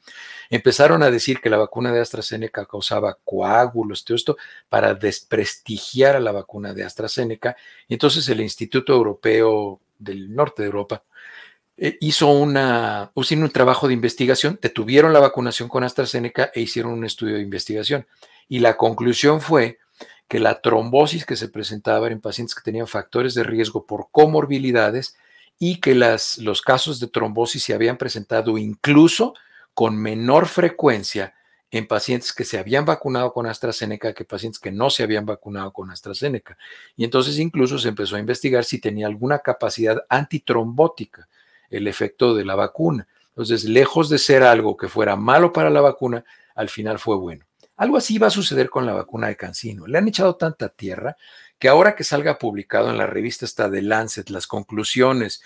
[0.51, 4.37] Empezaron a decir que la vacuna de AstraZeneca causaba coágulos, todo esto
[4.69, 7.57] para desprestigiar a la vacuna de AstraZeneca.
[7.87, 11.03] Y entonces el Instituto Europeo del Norte de Europa
[11.75, 17.05] eh, hizo una, un trabajo de investigación, detuvieron la vacunación con AstraZeneca e hicieron un
[17.05, 18.05] estudio de investigación.
[18.47, 19.79] Y la conclusión fue
[20.27, 25.15] que la trombosis que se presentaba en pacientes que tenían factores de riesgo por comorbilidades
[25.57, 29.33] y que las, los casos de trombosis se habían presentado incluso
[29.73, 31.33] con menor frecuencia
[31.71, 35.73] en pacientes que se habían vacunado con AstraZeneca que pacientes que no se habían vacunado
[35.73, 36.55] con AstraZeneca.
[36.95, 41.27] Y entonces incluso se empezó a investigar si tenía alguna capacidad antitrombótica
[41.73, 43.07] el efecto de la vacuna.
[43.29, 46.23] Entonces, lejos de ser algo que fuera malo para la vacuna,
[46.55, 47.45] al final fue bueno.
[47.75, 49.87] Algo así va a suceder con la vacuna de Cancino.
[49.87, 51.17] Le han echado tanta tierra
[51.57, 55.41] que ahora que salga publicado en la revista de Lancet las conclusiones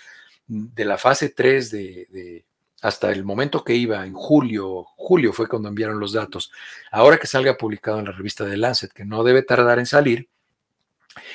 [0.46, 2.44] de la fase 3 de,
[2.82, 6.52] hasta el momento que iba en julio, julio fue cuando enviaron los datos.
[6.90, 10.28] Ahora que salga publicado en la revista de Lancet, que no debe tardar en salir,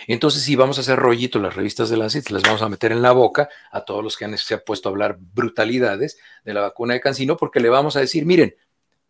[0.07, 3.01] entonces sí vamos a hacer rollito las revistas de Lancet, las vamos a meter en
[3.01, 6.93] la boca a todos los que se han puesto a hablar brutalidades de la vacuna
[6.93, 8.55] de Cancino, porque le vamos a decir, miren,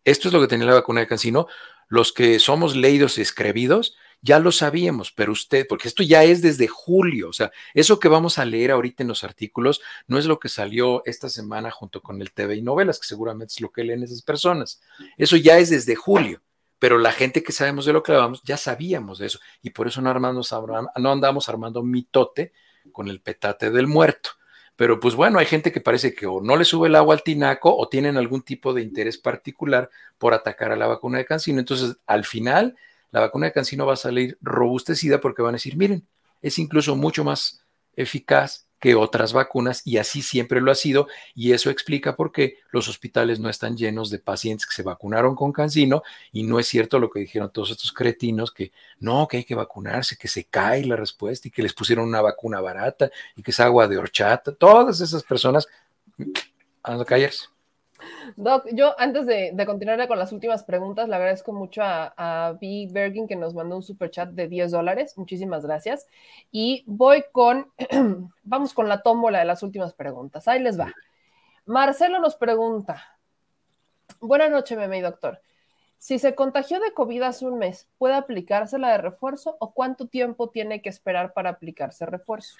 [0.04, 1.46] esto es lo que tenía la vacuna de Cancino,
[1.88, 6.40] los que somos leídos y escribidos, ya lo sabíamos, pero usted, porque esto ya es
[6.40, 10.24] desde julio, o sea, eso que vamos a leer ahorita en los artículos no es
[10.24, 13.70] lo que salió esta semana junto con el TV y novelas, que seguramente es lo
[13.70, 14.80] que leen esas personas.
[15.18, 16.40] Eso ya es desde julio,
[16.84, 19.86] pero la gente que sabemos de lo que hablamos ya sabíamos de eso y por
[19.86, 20.54] eso no, armamos,
[20.98, 22.52] no andamos armando mitote
[22.92, 24.32] con el petate del muerto.
[24.76, 27.22] Pero pues bueno, hay gente que parece que o no le sube el agua al
[27.22, 31.58] tinaco o tienen algún tipo de interés particular por atacar a la vacuna de Cancino.
[31.58, 32.76] Entonces, al final,
[33.12, 36.06] la vacuna de Cancino va a salir robustecida porque van a decir, miren,
[36.42, 37.64] es incluso mucho más
[37.96, 42.58] eficaz que otras vacunas y así siempre lo ha sido y eso explica por qué
[42.70, 46.02] los hospitales no están llenos de pacientes que se vacunaron con Cancino
[46.32, 49.54] y no es cierto lo que dijeron todos estos cretinos que no, que hay que
[49.54, 53.52] vacunarse, que se cae la respuesta y que les pusieron una vacuna barata y que
[53.52, 55.66] es agua de horchata, todas esas personas
[56.82, 57.53] van a callarse.
[58.36, 62.88] Doc, yo antes de, continuar con las últimas preguntas, le agradezco mucho a, B.
[62.90, 65.16] Bergin que nos mandó un super chat de 10 dólares.
[65.16, 66.06] Muchísimas gracias.
[66.50, 67.72] Y voy con,
[68.42, 70.48] vamos con la tómbola de las últimas preguntas.
[70.48, 70.92] Ahí les va.
[71.66, 73.02] Marcelo nos pregunta,
[74.20, 75.40] buenas noches, meme doctor.
[75.96, 80.06] Si se contagió de COVID hace un mes, ¿puede aplicarse la de refuerzo o cuánto
[80.06, 82.56] tiempo tiene que esperar para aplicarse refuerzo?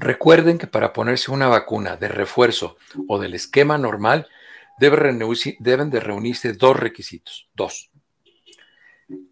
[0.00, 2.76] Recuerden que para ponerse una vacuna de refuerzo
[3.08, 4.28] o del esquema normal
[4.78, 7.48] deben de reunirse dos requisitos.
[7.52, 7.90] Dos.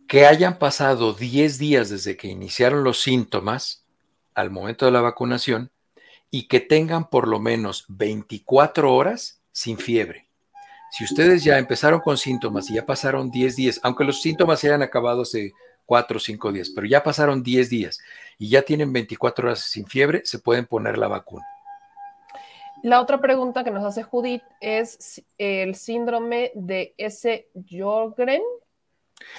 [0.08, 3.86] Que hayan pasado 10 días desde que iniciaron los síntomas
[4.34, 5.70] al momento de la vacunación
[6.32, 10.26] y que tengan por lo menos 24 horas sin fiebre.
[10.90, 14.66] Si ustedes ya empezaron con síntomas y ya pasaron 10 días, aunque los síntomas se
[14.66, 15.52] hayan acabado hace
[15.84, 18.00] cuatro o cinco días, pero ya pasaron 10 días
[18.38, 21.44] y ya tienen 24 horas sin fiebre, se pueden poner la vacuna.
[22.82, 27.48] La otra pregunta que nos hace Judith es el síndrome de S.
[27.68, 28.42] Jorgren,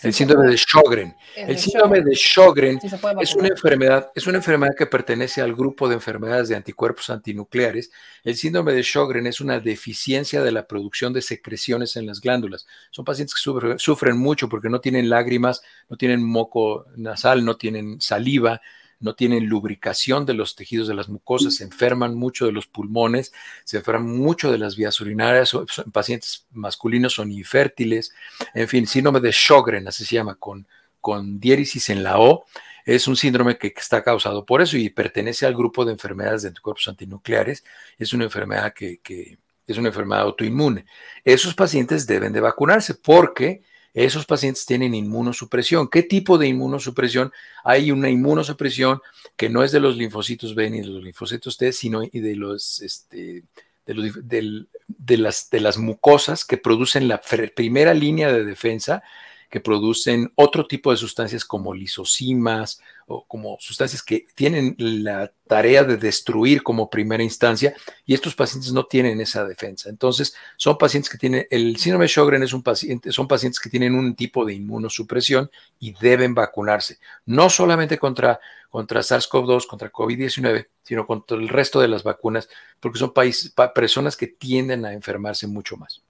[0.01, 1.15] el síndrome de Sjogren.
[1.35, 2.79] El, síndrome de Sjogren
[3.21, 7.91] es una enfermedad, es una enfermedad que pertenece al grupo de enfermedades de anticuerpos antinucleares.
[8.23, 12.65] El síndrome de Sjogren es una deficiencia de la producción de secreciones en las glándulas.
[12.91, 18.01] Son pacientes que sufren mucho porque no tienen lágrimas, no tienen moco nasal, no tienen
[18.01, 18.61] saliva,
[18.99, 23.31] no tienen lubricación de los tejidos de las mucosas, se enferman mucho de los pulmones,
[23.63, 25.51] se enferman mucho de las vías urinarias,
[25.91, 28.11] pacientes masculinos son infértiles,
[28.53, 30.67] en fin, síndrome de Sjogren, así se llama, con,
[30.99, 32.45] con en la O,
[32.85, 36.49] es un síndrome que, está causado por eso y pertenece al grupo de enfermedades de
[36.49, 37.63] anticuerpos antinucleares,
[37.97, 39.37] es una enfermedad que, que
[39.67, 40.85] es una enfermedad autoinmune.
[41.23, 43.61] Esos pacientes deben de vacunarse porque
[44.05, 45.89] esos pacientes tienen inmunosupresión.
[45.89, 47.31] ¿Qué tipo de inmunosupresión?
[47.63, 49.01] Hay una inmunosupresión
[49.35, 53.43] que no es de los linfocitos B ni de los linfocitos T, sino este,
[53.87, 57.19] de, las, las mucosas que producen la
[57.55, 59.01] primera línea de defensa
[59.49, 65.83] que producen otro tipo de sustancias como lisosimas o como sustancias que tienen la tarea
[65.83, 67.73] de destruir como primera instancia
[68.05, 69.89] y estos pacientes no tienen esa defensa.
[69.89, 73.69] Entonces, son pacientes que tienen, el síndrome de Sjögren es un paciente, son pacientes que
[73.69, 75.49] tienen un tipo de inmunosupresión
[75.79, 81.87] y deben vacunarse, no solamente contra, contra SARS-CoV-2, contra COVID-19, sino contra el resto de
[81.87, 82.49] las vacunas,
[82.81, 86.03] porque son países, personas que tienden a enfermarse mucho más.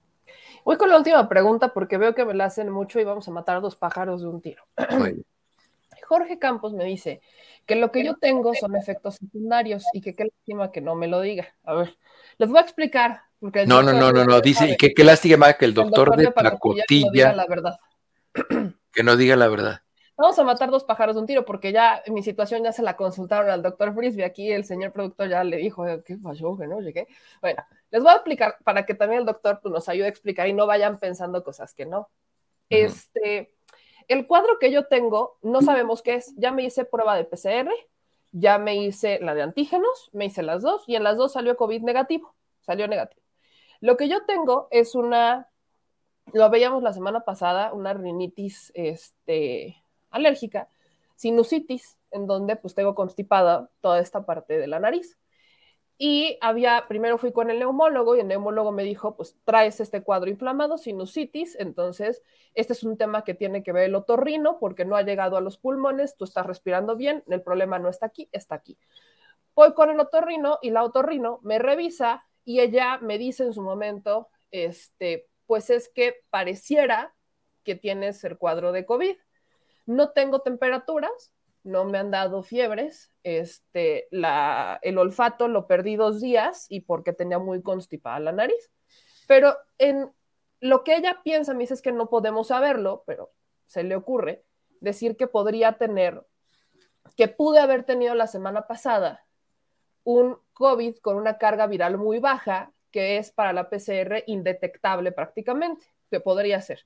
[0.64, 3.30] Voy con la última pregunta porque veo que me la hacen mucho y vamos a
[3.30, 4.64] matar a dos pájaros de un tiro.
[6.08, 7.20] Jorge Campos me dice
[7.66, 11.06] que lo que yo tengo son efectos secundarios y que qué lástima que no me
[11.06, 11.54] lo diga.
[11.64, 11.98] A ver,
[12.38, 13.20] les voy a explicar.
[13.38, 16.32] Porque no, no, no, no, no, dice, y que qué lástima que el doctor, de,
[16.32, 17.78] pacotilla, la verdad.
[18.92, 19.82] que no diga la verdad.
[20.16, 22.96] Vamos a matar dos pájaros de un tiro porque ya mi situación ya se la
[22.96, 24.24] consultaron al doctor Frisbee.
[24.24, 26.56] Aquí el señor productor ya le dijo, ¿qué pasó?
[26.56, 27.06] Que no llegué.
[27.42, 30.48] Bueno, les voy a explicar para que también el doctor pues, nos ayude a explicar
[30.48, 32.08] y no vayan pensando cosas que no.
[32.70, 33.50] Este,
[34.08, 36.34] el cuadro que yo tengo, no sabemos qué es.
[36.36, 37.70] Ya me hice prueba de PCR,
[38.32, 41.56] ya me hice la de antígenos, me hice las dos y en las dos salió
[41.56, 43.22] COVID negativo, salió negativo.
[43.80, 45.48] Lo que yo tengo es una,
[46.32, 50.68] lo veíamos la semana pasada, una rinitis este, alérgica,
[51.14, 55.18] sinusitis, en donde pues tengo constipada toda esta parte de la nariz.
[56.00, 60.04] Y había, primero fui con el neumólogo y el neumólogo me dijo, pues traes este
[60.04, 62.22] cuadro inflamado, sinusitis, entonces
[62.54, 65.40] este es un tema que tiene que ver el otorrino porque no ha llegado a
[65.40, 68.78] los pulmones, tú estás respirando bien, el problema no está aquí, está aquí.
[69.56, 73.60] Voy con el otorrino y la otorrino me revisa y ella me dice en su
[73.60, 77.12] momento, este, pues es que pareciera
[77.64, 79.16] que tienes el cuadro de COVID.
[79.86, 81.32] No tengo temperaturas,
[81.68, 87.12] no me han dado fiebres, este, la, el olfato lo perdí dos días y porque
[87.12, 88.70] tenía muy constipada la nariz.
[89.26, 90.10] Pero en
[90.60, 93.30] lo que ella piensa, me dice es que no podemos saberlo, pero
[93.66, 94.44] se le ocurre
[94.80, 96.26] decir que podría tener,
[97.16, 99.24] que pude haber tenido la semana pasada
[100.04, 105.84] un COVID con una carga viral muy baja, que es para la PCR indetectable prácticamente,
[106.10, 106.84] que podría ser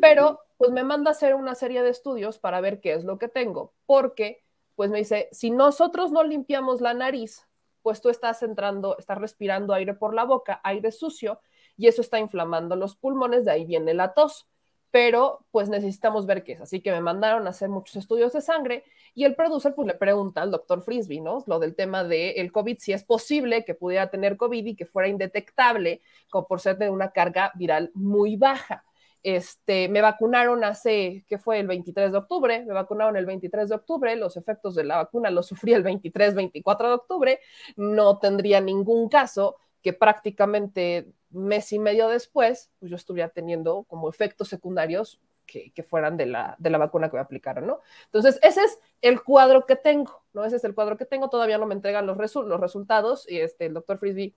[0.00, 3.18] pero pues me manda a hacer una serie de estudios para ver qué es lo
[3.18, 4.44] que tengo, porque
[4.74, 7.48] pues me dice, si nosotros no limpiamos la nariz,
[7.80, 11.40] pues tú estás entrando, estás respirando aire por la boca, aire sucio,
[11.78, 14.50] y eso está inflamando los pulmones, de ahí viene la tos.
[14.90, 16.60] Pero pues necesitamos ver qué es.
[16.60, 18.84] Así que me mandaron a hacer muchos estudios de sangre
[19.14, 21.42] y el producer pues le pregunta al doctor Frisby, ¿no?
[21.46, 24.84] Lo del tema del el COVID, si es posible que pudiera tener COVID y que
[24.84, 28.84] fuera indetectable, como por ser de una carga viral muy baja.
[29.22, 31.60] Este, me vacunaron hace, ¿qué fue?
[31.60, 35.30] El 23 de octubre, me vacunaron el 23 de octubre, los efectos de la vacuna
[35.30, 37.40] los sufrí el 23, 24 de octubre,
[37.76, 44.08] no tendría ningún caso que prácticamente mes y medio después, pues yo estuviera teniendo como
[44.08, 47.80] efectos secundarios que, que, fueran de la, de la vacuna que me aplicaron, ¿no?
[48.06, 50.44] Entonces, ese es el cuadro que tengo, ¿no?
[50.44, 53.40] Ese es el cuadro que tengo, todavía no me entregan los, resu los resultados y
[53.40, 54.34] este, el doctor Frisby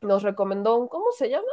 [0.00, 1.52] nos recomendó, ¿cómo se llama?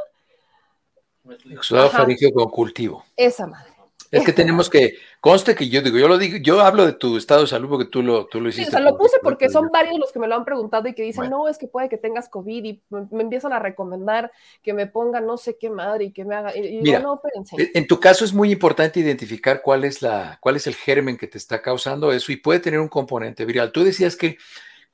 [1.49, 3.03] Exudado faríngeo con cultivo.
[3.15, 3.77] Esa madre.
[4.11, 7.17] Es que tenemos que, conste que yo digo, yo lo digo, yo hablo de tu
[7.17, 8.69] estado de salud porque tú lo, tú lo hiciste.
[8.71, 10.93] Sí, o sea, lo puse porque son varios los que me lo han preguntado y
[10.93, 14.31] que dicen, no, es que puede que tengas COVID y me, empiezan a recomendar
[14.63, 16.55] que me ponga no sé qué madre y que me haga.
[16.55, 17.19] Y, Mira, no,
[17.57, 21.17] e, en tu caso es muy importante identificar cuál es, la, cuál es el germen
[21.17, 23.71] que te está causando eso y puede tener un componente viral.
[23.71, 24.37] Tú decías que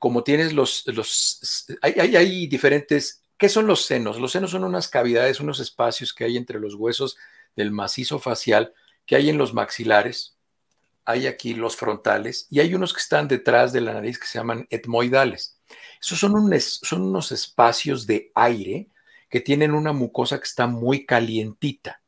[0.00, 4.20] como tienes los, los hay, hay, hay diferentes ¿Qué son los senos?
[4.20, 7.16] Los senos son unas cavidades, unos espacios que hay entre los huesos
[7.56, 8.74] del macizo facial,
[9.06, 10.36] que hay en los maxilares,
[11.04, 14.38] hay aquí los frontales y hay unos que están detrás de la nariz que se
[14.38, 15.58] llaman etmoidales.
[16.00, 18.88] Esos son, unos espacios de aire
[19.28, 22.00] que tienen una mucosa que está muy calientita.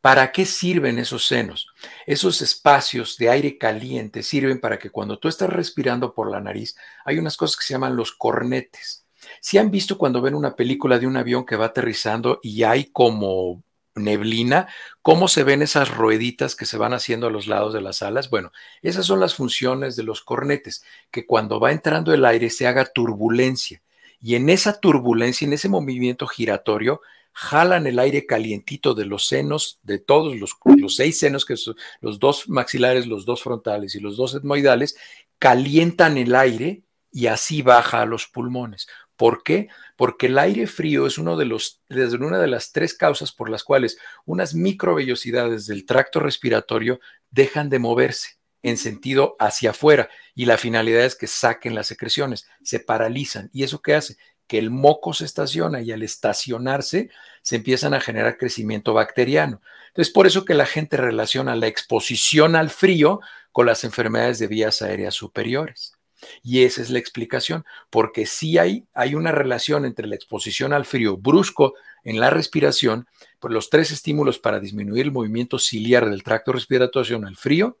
[0.00, 1.68] ¿Para qué sirven esos senos?
[2.06, 6.76] Esos espacios de aire caliente sirven para que cuando tú estás respirando por la nariz,
[7.04, 9.05] hay unas cosas que se llaman los cornetes.
[9.40, 12.86] Si han visto cuando ven una película de un avión que va aterrizando y hay
[12.86, 13.62] como
[13.96, 14.68] neblina,
[15.02, 18.30] cómo se ven esas rueditas que se van haciendo a los lados de las alas.
[18.30, 22.66] Bueno, esas son las funciones de los cornetes, que cuando va entrando el aire se
[22.66, 23.82] haga turbulencia.
[24.20, 27.00] Y en esa turbulencia, en ese movimiento giratorio,
[27.32, 31.76] jalan el aire calientito de los senos, de todos los, los seis senos, que son
[32.00, 34.96] los dos maxilares, los dos frontales y los dos etmoidales,
[35.38, 36.82] calientan el aire
[37.12, 38.88] y así baja a los pulmones.
[39.16, 39.68] ¿Por qué?
[39.96, 43.48] Porque el aire frío es uno de los, desde una de las tres causas por
[43.48, 47.00] las cuales unas microvellosidades del tracto respiratorio
[47.30, 52.46] dejan de moverse en sentido hacia afuera y la finalidad es que saquen las secreciones,
[52.62, 53.48] se paralizan.
[53.52, 54.16] ¿Y eso qué hace?
[54.46, 57.10] Que el moco se estaciona y al estacionarse
[57.42, 59.60] se empiezan a generar crecimiento bacteriano.
[59.88, 63.20] Entonces, por eso que la gente relaciona la exposición al frío
[63.52, 65.95] con las enfermedades de vías aéreas superiores.
[66.42, 70.84] Y esa es la explicación, porque si hay, hay una relación entre la exposición al
[70.84, 73.06] frío brusco en la respiración,
[73.38, 77.78] pues los tres estímulos para disminuir el movimiento ciliar del tracto respiratorio son el frío,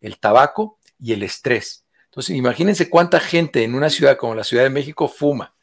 [0.00, 1.84] el tabaco y el estrés.
[2.06, 5.54] Entonces, imagínense cuánta gente en una ciudad como la Ciudad de México fuma,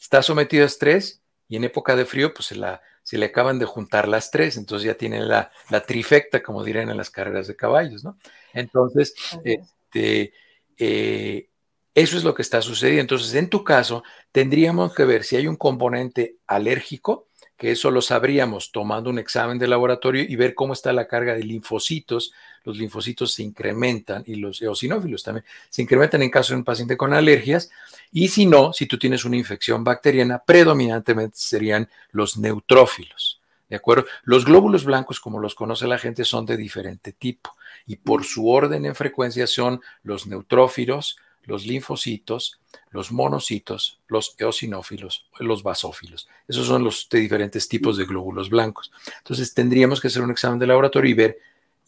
[0.00, 3.58] está sometido a estrés y en época de frío, pues se, la, se le acaban
[3.58, 7.48] de juntar las tres, entonces ya tienen la, la trifecta, como dirían en las carreras
[7.48, 8.16] de caballos, ¿no?
[8.54, 10.32] Entonces, este,
[10.78, 11.49] eh,
[11.94, 13.02] eso es lo que está sucediendo.
[13.02, 17.26] Entonces, en tu caso, tendríamos que ver si hay un componente alérgico,
[17.56, 21.34] que eso lo sabríamos tomando un examen de laboratorio y ver cómo está la carga
[21.34, 22.32] de linfocitos.
[22.64, 26.96] Los linfocitos se incrementan y los eosinófilos también se incrementan en caso de un paciente
[26.96, 27.70] con alergias.
[28.12, 33.40] Y si no, si tú tienes una infección bacteriana, predominantemente serían los neutrófilos.
[33.68, 34.06] ¿De acuerdo?
[34.24, 37.54] Los glóbulos blancos, como los conoce la gente, son de diferente tipo
[37.86, 41.18] y por su orden en frecuencia son los neutrófilos,
[41.50, 46.28] los linfocitos, los monocitos, los eosinófilos, los basófilos.
[46.46, 48.92] Esos son los de diferentes tipos de glóbulos blancos.
[49.18, 51.38] Entonces tendríamos que hacer un examen de laboratorio y ver,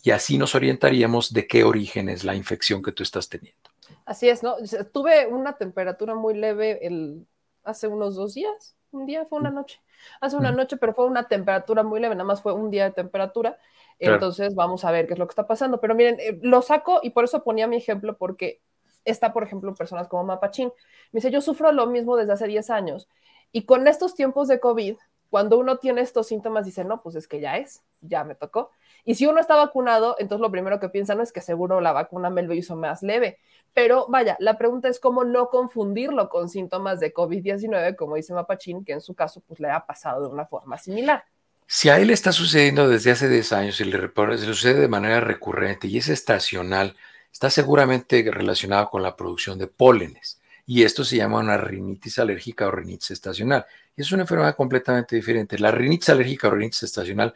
[0.02, 3.70] y así nos orientaríamos de qué origen es la infección que tú estás teniendo.
[4.04, 4.56] Así es, ¿no?
[4.92, 7.24] Tuve una temperatura muy leve el,
[7.62, 9.54] hace unos dos días, un día, fue una mm.
[9.54, 9.80] noche,
[10.20, 10.56] hace una mm.
[10.56, 13.58] noche, pero fue una temperatura muy leve, nada más fue un día de temperatura.
[14.00, 15.80] Entonces vamos a ver qué es lo que está pasando.
[15.80, 18.60] Pero miren, eh, lo saco y por eso ponía mi ejemplo, porque
[19.04, 20.72] está, por ejemplo, personas como Mapachín.
[21.12, 23.08] Me dice, yo sufro lo mismo desde hace 10 años
[23.52, 24.96] y con estos tiempos de COVID,
[25.28, 28.70] cuando uno tiene estos síntomas, dice, no, pues es que ya es, ya me tocó.
[29.04, 32.30] Y si uno está vacunado, entonces lo primero que piensan es que seguro la vacuna
[32.30, 33.38] me lo hizo más leve.
[33.74, 38.84] Pero vaya, la pregunta es cómo no confundirlo con síntomas de COVID-19, como dice Mapachín,
[38.84, 41.24] que en su caso pues le ha pasado de una forma similar.
[41.66, 45.20] Si a él está sucediendo desde hace 10 años y le, le sucede de manera
[45.20, 46.96] recurrente y es estacional,
[47.32, 50.40] está seguramente relacionado con la producción de pólenes.
[50.66, 53.66] Y esto se llama una rinitis alérgica o rinitis estacional.
[53.96, 55.58] Y es una enfermedad completamente diferente.
[55.58, 57.34] La rinitis alérgica o rinitis estacional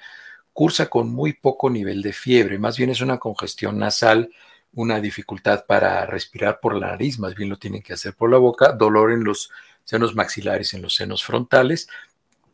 [0.57, 4.31] cursa con muy poco nivel de fiebre, más bien es una congestión nasal,
[4.73, 8.39] una dificultad para respirar por la nariz, más bien lo tienen que hacer por la
[8.39, 9.51] boca, dolor en los
[9.85, 11.89] senos maxilares, en los senos frontales,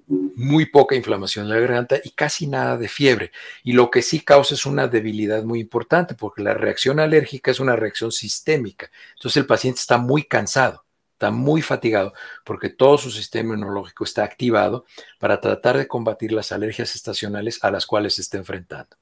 [0.09, 3.33] muy poca inflamación de la garganta y casi nada de fiebre.
[3.63, 7.61] Y lo que sí causa es una debilidad muy importante, porque la reacción alérgica es
[7.61, 8.91] una reacción sistémica.
[9.17, 12.13] Entonces el paciente está muy cansado, está muy fatigado,
[12.45, 14.85] porque todo su sistema inmunológico está activado
[15.19, 18.97] para tratar de combatir las alergias estacionales a las cuales se está enfrentando.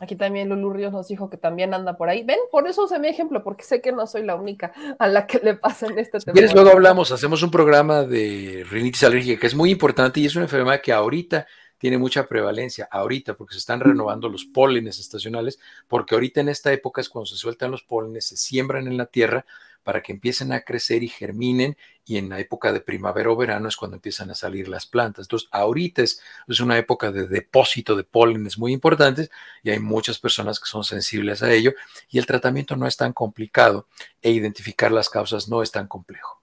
[0.00, 2.24] Aquí también Lulu Ríos nos dijo que también anda por ahí.
[2.24, 5.26] Ven, por eso usé mi ejemplo, porque sé que no soy la única a la
[5.26, 6.48] que le pasa en este tema.
[6.48, 10.34] Si luego hablamos, hacemos un programa de rinitis alérgica que es muy importante y es
[10.34, 11.46] una enfermedad que ahorita
[11.76, 16.72] tiene mucha prevalencia, ahorita, porque se están renovando los pólenes estacionales, porque ahorita en esta
[16.72, 19.44] época es cuando se sueltan los pólenes, se siembran en la tierra
[19.82, 23.68] para que empiecen a crecer y germinen y en la época de primavera o verano
[23.68, 25.24] es cuando empiezan a salir las plantas.
[25.24, 26.20] Entonces, ahorita es,
[26.60, 29.30] una época de depósito de pólenes muy importantes
[29.62, 31.72] y hay muchas personas que son sensibles a ello
[32.10, 33.86] y el tratamiento no es tan complicado
[34.20, 36.40] e identificar las causas no es tan complejo.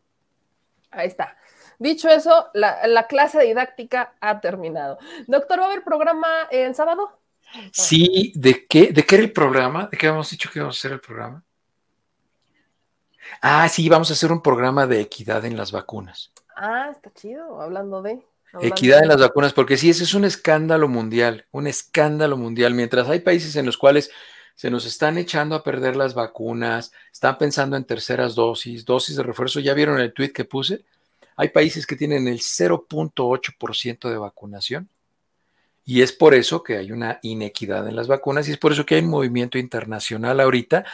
[0.92, 1.36] Ahí está.
[1.80, 4.98] Dicho eso, la, clase didáctica ha terminado.
[5.28, 7.20] Doctor, ¿va a haber programa en sábado?
[7.72, 9.88] Sí, ¿de qué, ¿de qué era el programa?
[9.92, 11.44] ¿De qué habíamos dicho que íbamos a hacer el programa?
[13.42, 16.32] Ah, sí, vamos a hacer un programa de equidad en las vacunas.
[16.56, 18.20] Ah, está chido, hablando de...
[18.62, 22.74] equidad en las vacunas, porque sí, ese es un escándalo mundial, un escándalo mundial.
[22.74, 24.12] Mientras hay países en los cuales
[24.56, 29.24] se nos están echando a perder las vacunas, están pensando en terceras dosis, dosis de
[29.24, 30.84] refuerzo, ¿ya vieron el tweet que puse?
[31.36, 34.90] Hay países que tienen el 0.8% de vacunación.
[35.86, 38.86] Y es por eso que hay una inequidad en las vacunas y es por eso
[38.86, 40.86] que hay un movimiento internacional ahorita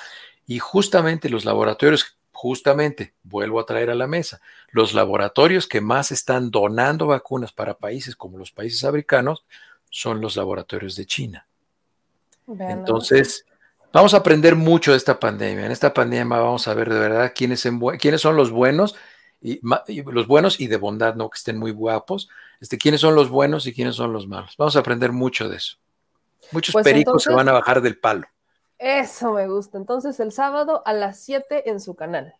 [0.45, 4.41] y justamente los laboratorios justamente, vuelvo a traer a la mesa,
[4.71, 9.45] los laboratorios que más están donando vacunas para países como los países africanos
[9.89, 11.47] son los laboratorios de China.
[12.59, 13.45] Entonces,
[13.93, 15.65] vamos a aprender mucho de esta pandemia.
[15.65, 17.65] En esta pandemia vamos a ver de verdad quiénes,
[17.97, 18.93] quiénes son los buenos
[19.39, 19.61] y,
[20.11, 22.27] los buenos y de bondad, no que estén muy guapos,
[22.59, 24.55] este, quiénes son los buenos y quiénes son los malos.
[24.57, 25.77] Vamos a aprender mucho de eso.
[26.51, 28.27] Muchos pues pericos se van a bajar del palo.
[28.83, 29.77] Eso me gusta.
[29.77, 32.35] Entonces, el sábado a las 7 en su canal.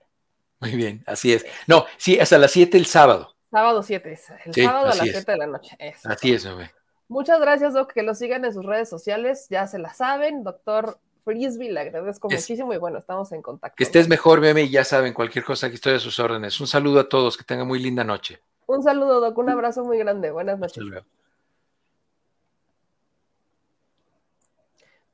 [0.59, 1.45] Muy bien, así es.
[1.67, 3.33] No, sí, hasta las 7 el sábado.
[3.49, 5.77] Sábado 7, el sábado a las 7 de la noche.
[6.03, 6.69] Así es, hombre.
[7.07, 10.43] Muchas gracias, Doc, que lo sigan en sus redes sociales, ya se la saben.
[10.43, 13.75] Doctor Frisby, le agradezco muchísimo y bueno, estamos en contacto.
[13.77, 16.59] Que estés mejor, meme, y ya saben, cualquier cosa que estoy a sus órdenes.
[16.59, 18.41] Un saludo a todos, que tengan muy linda noche.
[18.65, 20.31] Un saludo, Doc, un abrazo muy grande.
[20.31, 20.83] Buenas noches.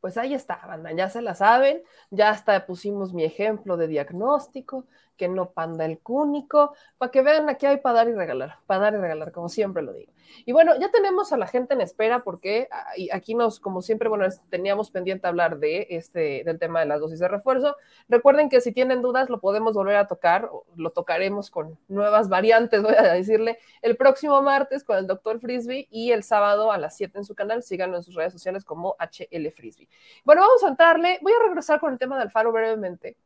[0.02, 4.86] Pues ahí está, banda, ya se la saben, ya hasta pusimos mi ejemplo de diagnóstico,
[5.20, 8.80] que no panda el cúnico, para que vean aquí hay para dar y regalar, para
[8.86, 10.14] dar y regalar, como siempre lo digo.
[10.46, 12.70] Y bueno, ya tenemos a la gente en espera porque
[13.12, 17.20] aquí nos, como siempre, bueno, teníamos pendiente hablar de este, del tema de las dosis
[17.20, 17.76] de refuerzo.
[18.08, 22.82] Recuerden que si tienen dudas lo podemos volver a tocar, lo tocaremos con nuevas variantes,
[22.84, 26.96] voy a decirle, el próximo martes con el doctor Frisby y el sábado a las
[26.96, 27.62] 7 en su canal.
[27.62, 29.90] Síganlo en sus redes sociales como HL Frisby.
[30.24, 33.18] Bueno, vamos a entrarle, voy a regresar con el tema de Alfaro brevemente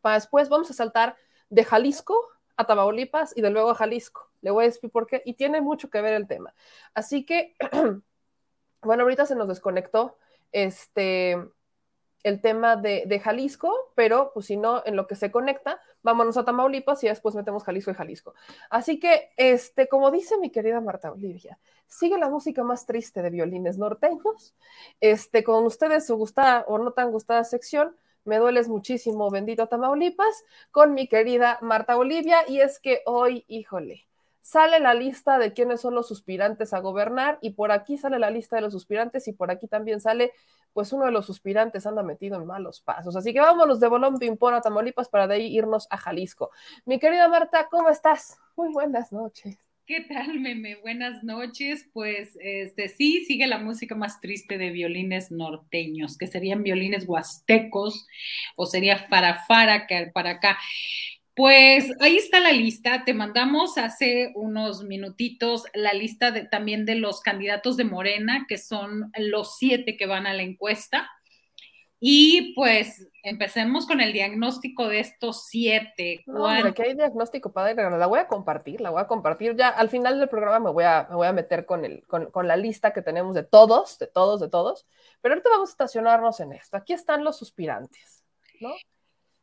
[0.00, 1.16] para después vamos a saltar
[1.50, 2.18] de Jalisco
[2.56, 4.30] a Tamaulipas y de luego a Jalisco.
[4.40, 6.54] Le voy a decir por qué y tiene mucho que ver el tema.
[6.94, 7.54] Así que,
[8.82, 10.18] bueno, ahorita se nos desconectó
[10.52, 11.36] este
[12.26, 16.36] el tema de, de, Jalisco, pero pues si no, en lo que se conecta, vámonos
[16.36, 18.34] a Tamaulipas y después metemos Jalisco y Jalisco.
[18.68, 21.56] Así que, este, como dice mi querida Marta Olivia,
[21.86, 24.56] sigue la música más triste de violines norteños.
[25.00, 27.96] Este, con ustedes su gustada o no tan gustada sección,
[28.26, 34.06] me dueles muchísimo, bendito Tamaulipas, con mi querida Marta Olivia, y es que hoy, híjole,
[34.46, 38.30] sale la lista de quiénes son los suspirantes a gobernar y por aquí sale la
[38.30, 40.32] lista de los suspirantes y por aquí también sale,
[40.72, 43.16] pues uno de los suspirantes anda metido en malos pasos.
[43.16, 46.52] Así que vámonos de Bolón Pimpón a Tamaulipas para de ahí irnos a Jalisco.
[46.84, 48.38] Mi querida Marta, ¿cómo estás?
[48.54, 49.65] Muy buenas noches.
[49.86, 50.74] ¿Qué tal, Meme?
[50.82, 51.88] Buenas noches.
[51.92, 58.04] Pues este sí, sigue la música más triste de violines norteños, que serían violines huastecos
[58.56, 60.58] o sería farafara para acá.
[61.36, 63.04] Pues ahí está la lista.
[63.04, 69.12] Te mandamos hace unos minutitos la lista también de los candidatos de Morena, que son
[69.16, 71.08] los siete que van a la encuesta.
[71.98, 76.22] Y pues empecemos con el diagnóstico de estos siete.
[76.26, 79.56] No, que hay diagnóstico padre, la voy a compartir, la voy a compartir.
[79.56, 82.30] Ya al final del programa me voy a, me voy a meter con, el, con,
[82.30, 84.86] con la lista que tenemos de todos, de todos, de todos.
[85.22, 86.76] Pero ahorita vamos a estacionarnos en esto.
[86.76, 88.22] Aquí están los suspirantes,
[88.60, 88.74] ¿no?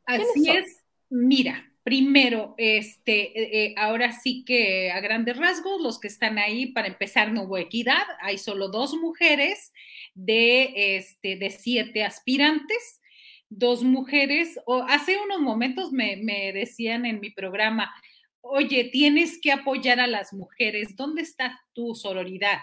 [0.05, 0.84] Así es.
[1.09, 6.68] Mira, Primero, este, eh, eh, ahora sí que a grandes rasgos, los que están ahí,
[6.68, 9.73] para empezar, no hubo equidad, hay solo dos mujeres
[10.14, 13.01] de, este, de siete aspirantes,
[13.49, 17.93] dos mujeres, o hace unos momentos me, me decían en mi programa,
[18.39, 22.60] oye, tienes que apoyar a las mujeres, ¿dónde está tu sororidad?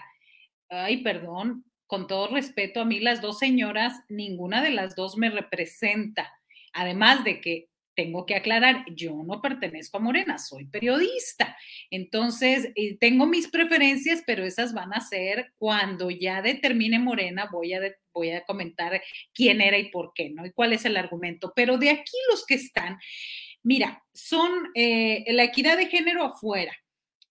[0.69, 5.29] Ay, perdón, con todo respeto, a mí las dos señoras, ninguna de las dos me
[5.29, 6.31] representa.
[6.73, 11.57] Además de que tengo que aclarar, yo no pertenezco a Morena, soy periodista.
[11.89, 17.73] Entonces, eh, tengo mis preferencias, pero esas van a ser cuando ya determine Morena, voy
[17.73, 17.81] a,
[18.13, 19.01] voy a comentar
[19.33, 20.45] quién era y por qué, ¿no?
[20.45, 21.53] Y cuál es el argumento.
[21.55, 22.97] Pero de aquí los que están,
[23.63, 26.75] mira, son eh, la equidad de género afuera.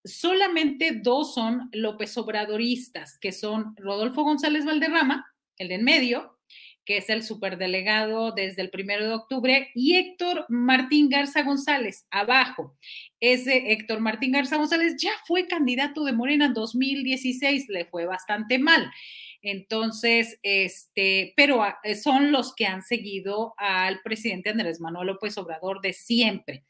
[0.04, 5.26] Solamente dos son López Obradoristas, que son Rodolfo González Valderrama,
[5.58, 6.39] el de en medio,
[6.84, 12.76] que es el superdelegado desde el primero de octubre, y Héctor Martín Garza González, abajo.
[13.20, 18.58] Ese Héctor Martín Garza González ya fue candidato de Morena en 2016, le fue bastante
[18.58, 18.90] mal.
[19.42, 25.80] Entonces, este, pero ah, son los que han seguido al presidente Andrés Manuel López Obrador
[25.80, 26.64] de siempre.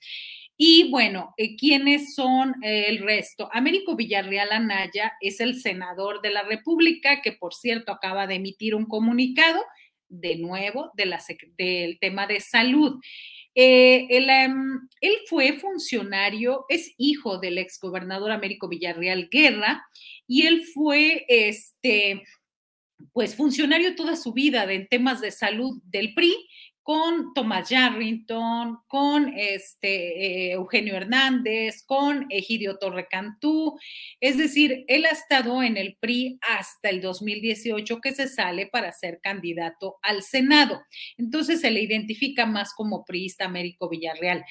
[0.56, 3.48] Y bueno, eh, ¿quiénes son eh, el resto?
[3.50, 8.74] Américo Villarreal Anaya es el senador de la República, que por cierto acaba de emitir
[8.74, 9.64] un comunicado
[10.10, 13.00] de nuevo del tema de salud.
[13.54, 19.82] Eh, em, él, fue funcionario, es hijo del exgobernador Américo Villarreal Guerra
[20.26, 22.22] y él fue este,
[23.12, 26.36] pues funcionario toda su vida en temas de salud del PRI
[26.82, 33.78] con Tomás Yarrington, con este, eh, Eugenio Hernández, con Egidio Torrecantú.
[34.20, 38.92] Es decir, él ha estado en el PRI hasta el 2018 que se sale para
[38.92, 40.80] ser candidato al Senado.
[41.18, 44.44] Entonces se le identifica más como priista Américo Villarreal.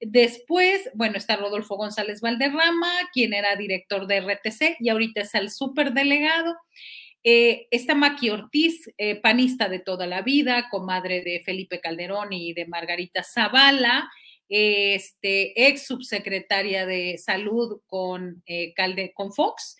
[0.00, 5.50] Después, bueno, está Rodolfo González Valderrama, quien era director de RTC y ahorita es el
[5.50, 6.56] superdelegado.
[7.22, 12.54] Eh, está Maki Ortiz, eh, panista de toda la vida, comadre de Felipe Calderón y
[12.54, 14.10] de Margarita Zavala,
[14.48, 18.74] este, ex subsecretaria de salud con, eh,
[19.14, 19.76] con Fox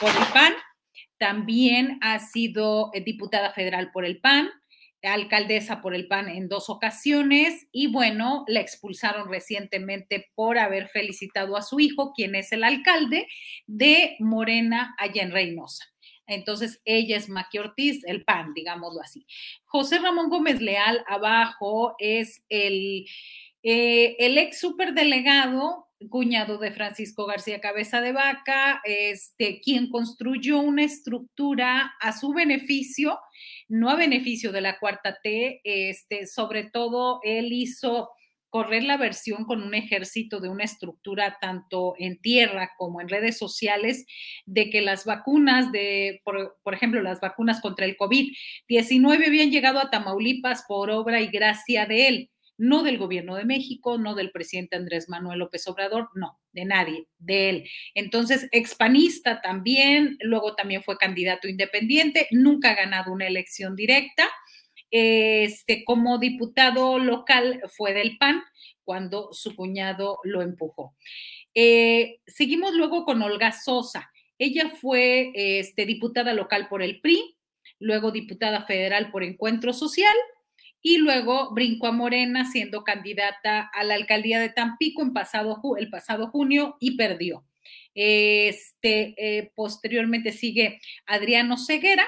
[0.00, 0.54] por el PAN.
[1.18, 4.50] También ha sido diputada federal por el PAN,
[5.06, 11.56] alcaldesa por el PAN en dos ocasiones y bueno, la expulsaron recientemente por haber felicitado
[11.56, 13.26] a su hijo, quien es el alcalde
[13.66, 15.84] de Morena allá en Reynosa.
[16.26, 19.26] Entonces, ella es Maqui Ortiz, el PAN, digámoslo así.
[19.64, 23.06] José Ramón Gómez Leal, abajo, es el,
[23.62, 30.84] eh, el ex superdelegado, cuñado de Francisco García Cabeza de Vaca, este, quien construyó una
[30.84, 33.18] estructura a su beneficio,
[33.68, 38.10] no a beneficio de la cuarta T, este, sobre todo él hizo
[38.56, 43.36] correr la versión con un ejército de una estructura tanto en tierra como en redes
[43.36, 44.06] sociales
[44.46, 49.90] de que las vacunas de, por, ejemplo, las vacunas contra el COVID-19 habían llegado a
[49.90, 54.76] Tamaulipas por obra y gracia de él, no del gobierno de México, no del presidente
[54.76, 57.70] Andrés Manuel López Obrador, no, de nadie, de él.
[57.94, 64.26] Entonces, expanista también, luego también fue candidato independiente, nunca ha ganado una elección directa
[64.98, 68.42] este, como diputado local fue del PAN
[68.82, 70.96] cuando su cuñado lo empujó.
[71.54, 74.10] Eh, seguimos luego con Olga Sosa.
[74.38, 77.36] Ella fue este, diputada local por el PRI,
[77.78, 80.16] luego diputada federal por Encuentro Social
[80.80, 85.90] y luego brincó a Morena siendo candidata a la alcaldía de Tampico en pasado, el
[85.90, 87.44] pasado junio y perdió.
[87.94, 92.06] Este, eh, posteriormente sigue Adriano Ceguera,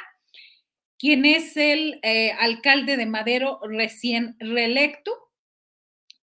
[0.98, 5.12] quien es el eh, alcalde de Madero recién reelecto,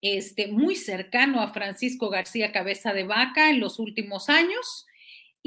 [0.01, 4.85] este, muy cercano a Francisco García Cabeza de Vaca en los últimos años.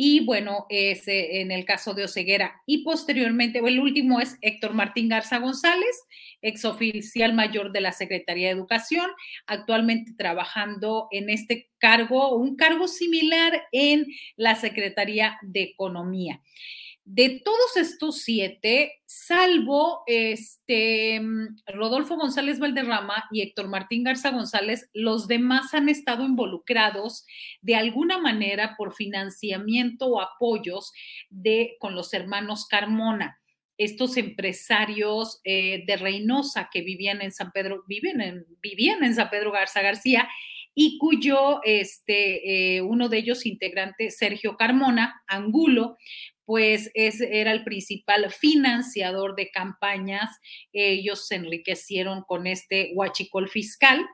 [0.00, 2.62] Y bueno, es en el caso de Oceguera.
[2.66, 6.04] Y posteriormente, el último es Héctor Martín Garza González,
[6.40, 9.10] exoficial mayor de la Secretaría de Educación,
[9.46, 14.06] actualmente trabajando en este cargo, un cargo similar en
[14.36, 16.40] la Secretaría de Economía
[17.10, 21.22] de todos estos siete, salvo este
[21.66, 27.24] Rodolfo González Valderrama y Héctor Martín Garza González, los demás han estado involucrados
[27.62, 30.92] de alguna manera por financiamiento o apoyos
[31.30, 33.40] de con los hermanos Carmona.
[33.78, 39.30] Estos empresarios eh, de Reynosa que vivían en San Pedro, viven en, vivían en San
[39.30, 40.28] Pedro Garza García
[40.80, 45.96] y cuyo este, eh, uno de ellos integrante, Sergio Carmona, Angulo,
[46.44, 50.30] pues era el principal financiador de campañas.
[50.72, 54.06] Ellos se enriquecieron con este huachicol fiscal,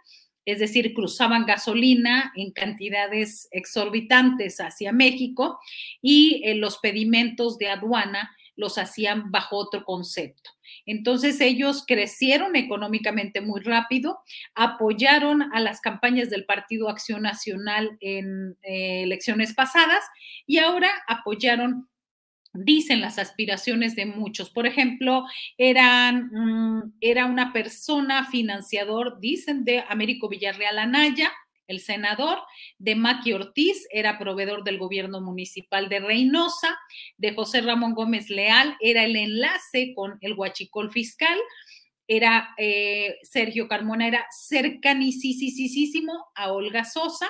[0.46, 5.58] es decir, cruzaban gasolina en cantidades exorbitantes hacia México
[6.00, 10.53] y eh, los pedimentos de aduana los hacían bajo otro concepto.
[10.86, 14.20] Entonces ellos crecieron económicamente muy rápido,
[14.54, 20.04] apoyaron a las campañas del Partido Acción Nacional en eh, elecciones pasadas
[20.46, 21.88] y ahora apoyaron
[22.54, 24.48] dicen las aspiraciones de muchos.
[24.48, 25.24] Por ejemplo,
[25.58, 31.32] eran, mm, era una persona financiador, dicen, de Américo Villarreal Anaya,
[31.66, 32.38] el senador,
[32.78, 36.76] de Maqui Ortiz, era proveedor del gobierno municipal de Reynosa,
[37.16, 41.38] de José Ramón Gómez Leal, era el enlace con el huachicol fiscal,
[42.06, 47.28] era eh, Sergio Carmona, era cercanísimo a Olga Sosa,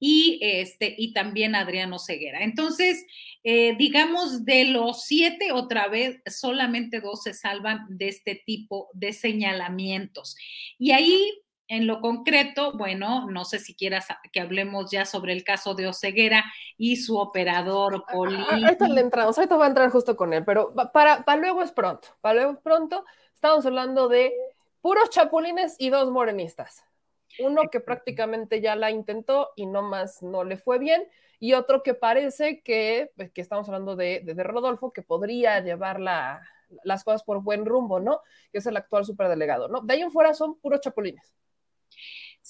[0.00, 2.42] y, este, y también Adriano Ceguera.
[2.42, 3.04] Entonces,
[3.42, 9.12] eh, digamos, de los siete, otra vez, solamente dos se salvan de este tipo de
[9.12, 10.36] señalamientos.
[10.78, 11.30] Y ahí,
[11.68, 15.86] en lo concreto, bueno, no sé si quieras que hablemos ya sobre el caso de
[15.86, 16.44] Oceguera
[16.78, 18.50] y su operador político.
[18.50, 21.70] Ahorita le entramos, ahorita voy a entrar justo con él, pero para, para luego es
[21.70, 23.04] pronto, para luego es pronto,
[23.34, 24.32] estamos hablando de
[24.80, 26.84] puros chapulines y dos morenistas.
[27.38, 31.06] Uno que prácticamente ya la intentó y no más no le fue bien,
[31.38, 36.00] y otro que parece que, pues, que estamos hablando de, de, Rodolfo, que podría llevar
[36.00, 38.22] las cosas por buen rumbo, ¿no?
[38.50, 39.82] Que es el actual superdelegado, ¿no?
[39.82, 41.34] De ahí en fuera son puros chapulines.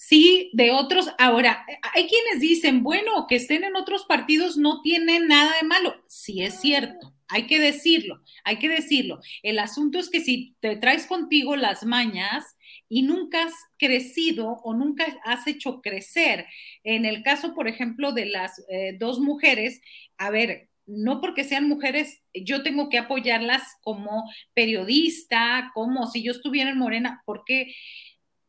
[0.09, 1.11] Sí, de otros.
[1.19, 6.03] Ahora, hay quienes dicen, bueno, que estén en otros partidos no tiene nada de malo.
[6.07, 9.21] Sí es cierto, hay que decirlo, hay que decirlo.
[9.43, 12.57] El asunto es que si te traes contigo las mañas,
[12.89, 16.47] y nunca has crecido o nunca has hecho crecer.
[16.85, 19.83] En el caso, por ejemplo, de las eh, dos mujeres,
[20.17, 24.25] a ver, no porque sean mujeres, yo tengo que apoyarlas como
[24.55, 27.75] periodista, como si yo estuviera en Morena, porque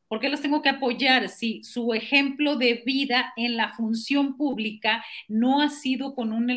[0.10, 5.06] ¿Por qué los tengo que apoyar si su ejemplo de vida en la función pública
[5.27, 6.48] no ha sido con un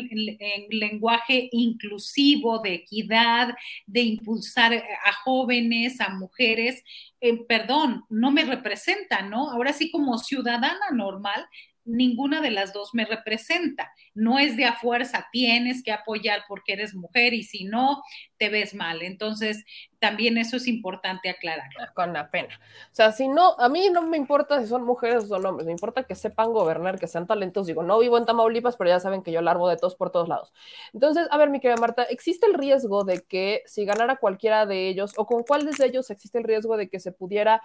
[0.69, 3.53] lenguaje inclusivo, de equidad,
[3.85, 6.83] de impulsar a jóvenes, a mujeres?
[7.21, 9.51] Eh, perdón, no me representa, ¿no?
[9.51, 11.45] Ahora sí como ciudadana normal,
[11.85, 13.91] ninguna de las dos me representa.
[14.13, 18.01] No es de a fuerza, tienes que apoyar porque eres mujer y si no,
[18.37, 19.01] te ves mal.
[19.01, 19.63] Entonces,
[19.99, 21.69] también eso es importante aclarar.
[21.79, 22.59] Ah, con la pena.
[22.91, 25.65] O sea, si no, a mí no me importa si son mujeres o son hombres,
[25.65, 27.67] me importa que sepan gobernar, que sean talentos.
[27.67, 30.27] Digo, no vivo en Tamaulipas, pero ya saben que yo largo de todos por todos
[30.27, 30.53] lados.
[30.93, 34.89] Entonces, a ver, mi querida Marta, ¿existe el riesgo de que si ganara cualquiera de
[34.89, 37.61] ellos o con cuáles de ellos existe el riesgo de que se pudiera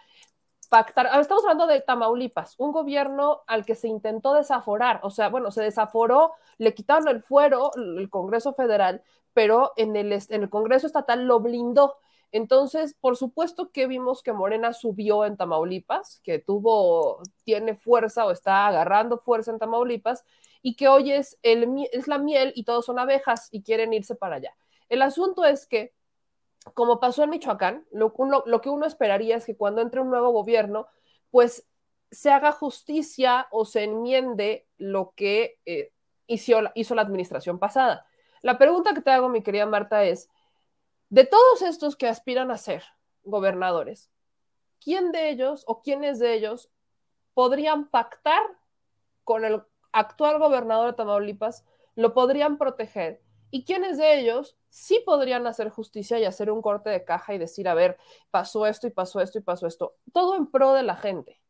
[0.69, 5.51] pactar, estamos hablando de Tamaulipas, un gobierno al que se intentó desaforar, o sea, bueno,
[5.51, 10.87] se desaforó, le quitaron el fuero, el Congreso Federal, pero en el, en el Congreso
[10.87, 11.97] Estatal lo blindó.
[12.33, 18.31] Entonces, por supuesto que vimos que Morena subió en Tamaulipas, que tuvo, tiene fuerza o
[18.31, 20.25] está agarrando fuerza en Tamaulipas,
[20.61, 24.15] y que hoy es, el, es la miel y todos son abejas y quieren irse
[24.15, 24.55] para allá.
[24.89, 25.93] El asunto es que
[26.75, 28.13] como pasó en Michoacán, lo,
[28.61, 30.87] que uno esperaría es que cuando entre un nuevo gobierno,
[31.31, 31.67] pues
[32.11, 35.93] se haga justicia o se enmiende lo que eh,
[36.27, 38.07] hizo, hizo la administración pasada.
[38.43, 40.29] La pregunta que te hago, mi querida Marta, es,
[41.11, 42.83] de todos estos que aspiran a ser
[43.25, 44.11] gobernadores,
[44.81, 46.71] ¿quién de ellos o quiénes de ellos
[47.35, 48.43] podrían pactar
[49.25, 49.63] con el
[49.93, 51.65] actual gobernador de Tamaulipas,
[51.95, 56.91] lo podrían proteger y quiénes de ellos sí podrían hacer justicia y hacer un corte
[56.91, 57.97] de caja y decir, a ver,
[58.31, 59.97] pasó esto y pasó esto y pasó esto.
[60.13, 61.41] Todo en pro de la gente.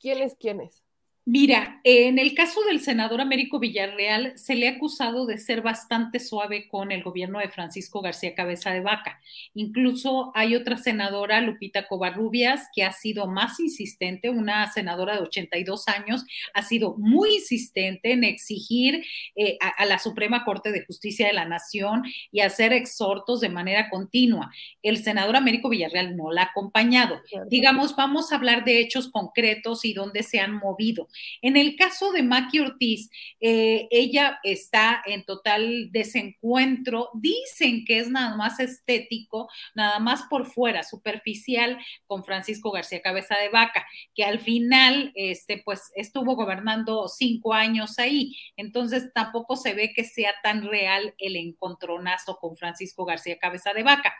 [0.00, 0.82] ¿Quién es quién es?
[1.24, 6.18] Mira, en el caso del senador Américo Villarreal, se le ha acusado de ser bastante
[6.18, 9.20] suave con el gobierno de Francisco García Cabeza de Vaca.
[9.54, 15.86] Incluso hay otra senadora, Lupita Covarrubias, que ha sido más insistente, una senadora de 82
[15.86, 16.24] años,
[16.54, 19.04] ha sido muy insistente en exigir
[19.36, 23.48] eh, a, a, la Suprema Corte de Justicia de la Nación y hacer exhortos de
[23.48, 24.50] manera continua.
[24.82, 27.20] El senador Américo Villarreal no la ha acompañado.
[27.48, 31.06] Digamos, vamos a hablar de hechos concretos y dónde se han movido.
[31.40, 33.10] En el caso de Maki Ortiz,
[33.40, 37.10] eh, ella está en total desencuentro.
[37.14, 43.36] Dicen que es nada más estético, nada más por fuera, superficial, con Francisco García Cabeza
[43.36, 48.36] de Vaca, que al final, este, pues, estuvo gobernando cinco años ahí.
[48.56, 53.82] Entonces, tampoco se ve que sea tan real el encontronazo con Francisco García Cabeza de
[53.82, 54.14] Vaca.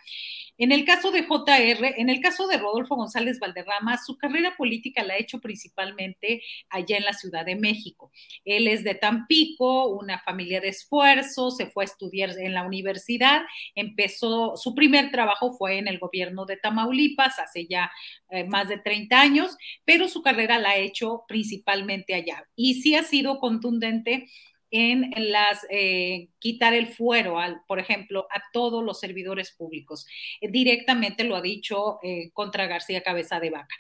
[0.59, 5.03] En el caso de JR, en el caso de Rodolfo González Valderrama, su carrera política
[5.03, 6.43] la ha hecho principalmente
[6.83, 8.13] allá en la Ciudad de México.
[8.45, 13.43] Él es de Tampico, una familia de esfuerzo, se fue a estudiar en la universidad,
[13.75, 17.91] empezó, su primer trabajo fue en el gobierno de Tamaulipas hace ya
[18.31, 22.47] eh, más de 30 años, pero su carrera la ha hecho principalmente allá.
[22.57, 24.29] Y sí ha sido contundente
[24.71, 30.07] en las eh, quitar el fuero, al, por ejemplo, a todos los servidores públicos.
[30.41, 33.77] Eh, directamente lo ha dicho eh, contra García Cabeza de Vaca.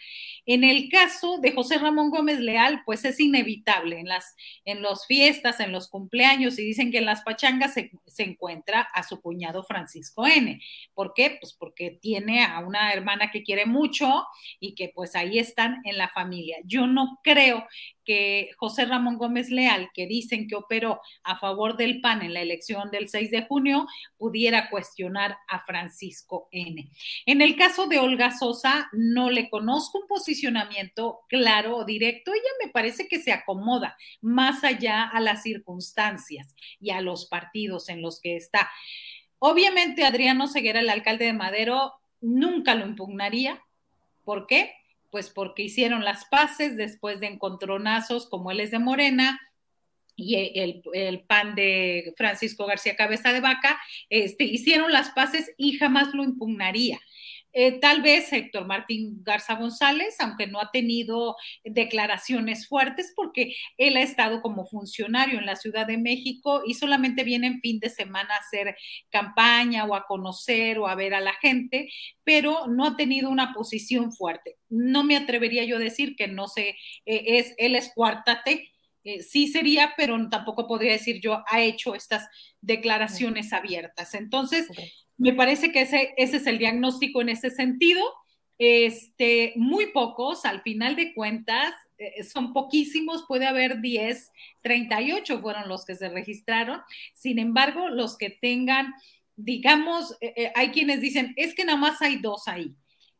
[0.46, 5.06] En el caso de José Ramón Gómez Leal, pues es inevitable en las en los
[5.06, 9.20] fiestas, en los cumpleaños, y dicen que en las pachangas se, se encuentra a su
[9.20, 10.60] cuñado Francisco N.
[10.94, 11.38] ¿Por qué?
[11.40, 14.24] Pues porque tiene a una hermana que quiere mucho
[14.60, 16.58] y que pues ahí están en la familia.
[16.64, 17.66] Yo no creo
[18.04, 22.40] que José Ramón Gómez Leal, que dicen que operó a favor del PAN en la
[22.40, 22.51] elección
[22.90, 26.90] del 6 de junio, pudiera cuestionar a Francisco N.
[27.26, 32.32] En el caso de Olga Sosa, no le conozco un posicionamiento claro o directo.
[32.32, 37.88] Ella me parece que se acomoda más allá a las circunstancias y a los partidos
[37.88, 38.70] en los que está.
[39.38, 43.62] Obviamente, Adriano Ceguera, el alcalde de Madero, nunca lo impugnaría.
[44.24, 44.74] ¿Por qué?
[45.12, 49.38] pues porque hicieron las paces después de encontronazos como él es de Morena
[50.16, 53.80] y el, el, pan de Francisco García Cabeza de Vaca,
[54.10, 56.98] este, hicieron las paces y jamás lo impugnaría.
[57.54, 63.96] Eh, tal vez Héctor Martín Garza González, aunque no ha tenido declaraciones fuertes porque él
[63.98, 67.90] ha estado como funcionario en la Ciudad de México y solamente viene en fin de
[67.90, 68.74] semana a hacer
[69.10, 71.90] campaña o a conocer o a ver a la gente,
[72.24, 74.56] pero no ha tenido una posición fuerte.
[74.70, 76.70] No me atrevería yo a decir que no sé,
[77.04, 78.71] eh, es, él es cuartate,
[79.04, 82.28] eh, sí sería, pero tampoco podría decir yo ha hecho estas
[82.60, 84.14] declaraciones abiertas.
[84.14, 84.68] Entonces,
[85.16, 88.02] me parece que ese, ese es el diagnóstico en ese sentido.
[88.58, 94.30] Este, muy pocos, al final de cuentas, eh, son poquísimos, puede haber 10,
[94.62, 96.80] 38 fueron los que se registraron.
[97.14, 98.92] Sin embargo, los que tengan,
[99.36, 102.74] digamos, eh, eh, hay quienes dicen, es que nada más hay dos ahí.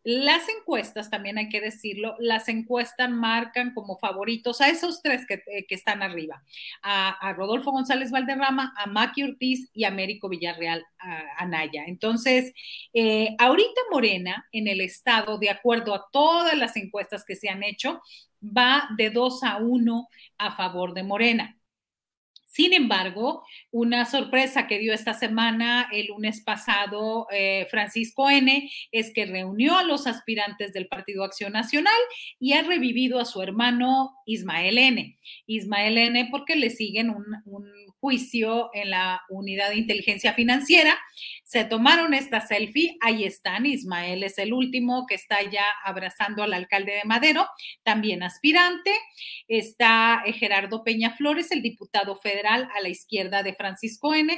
[0.05, 5.43] Las encuestas, también hay que decirlo, las encuestas marcan como favoritos a esos tres que,
[5.47, 6.43] eh, que están arriba,
[6.83, 10.85] a, Rodolfo González Valderrama, a Maki Ortiz y a Américo Villarreal
[11.39, 11.85] Anaya.
[11.87, 12.53] Entonces,
[12.93, 17.63] eh, ahorita Morena en el estado, de acuerdo a todas las encuestas que se han
[17.63, 18.01] hecho,
[18.43, 20.09] va de 2 a 1
[20.39, 21.57] a favor de Morena.
[22.53, 29.11] Sin embargo, una sorpresa que dio esta semana, el lunes pasado, eh, Francisco N., es
[29.15, 31.97] que reunió a los aspirantes del Partido Acción Nacional
[32.39, 35.17] y ha revivido a su hermano Ismael N.
[35.47, 36.29] Ismael N.
[36.31, 40.99] porque le siguen un, un juicio en la unidad de inteligencia financiera.
[41.45, 46.53] Se tomaron esta selfie, ahí están, Ismael es el último que está ya abrazando al
[46.53, 47.47] alcalde de Madero,
[47.85, 48.93] también aspirante.
[49.47, 54.37] Está eh, Gerardo Peña Flores, el diputado federal a la izquierda de Francisco N.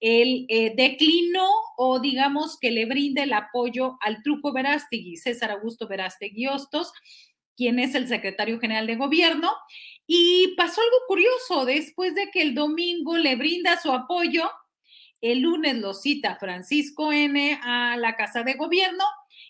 [0.00, 5.86] Él eh, declinó o digamos que le brinda el apoyo al truco Verástegui, César Augusto
[5.86, 6.92] Verástegui Hostos,
[7.56, 9.52] quien es el secretario general de gobierno
[10.06, 14.50] y pasó algo curioso, después de que el domingo le brinda su apoyo,
[15.20, 19.04] el lunes lo cita Francisco N a la Casa de Gobierno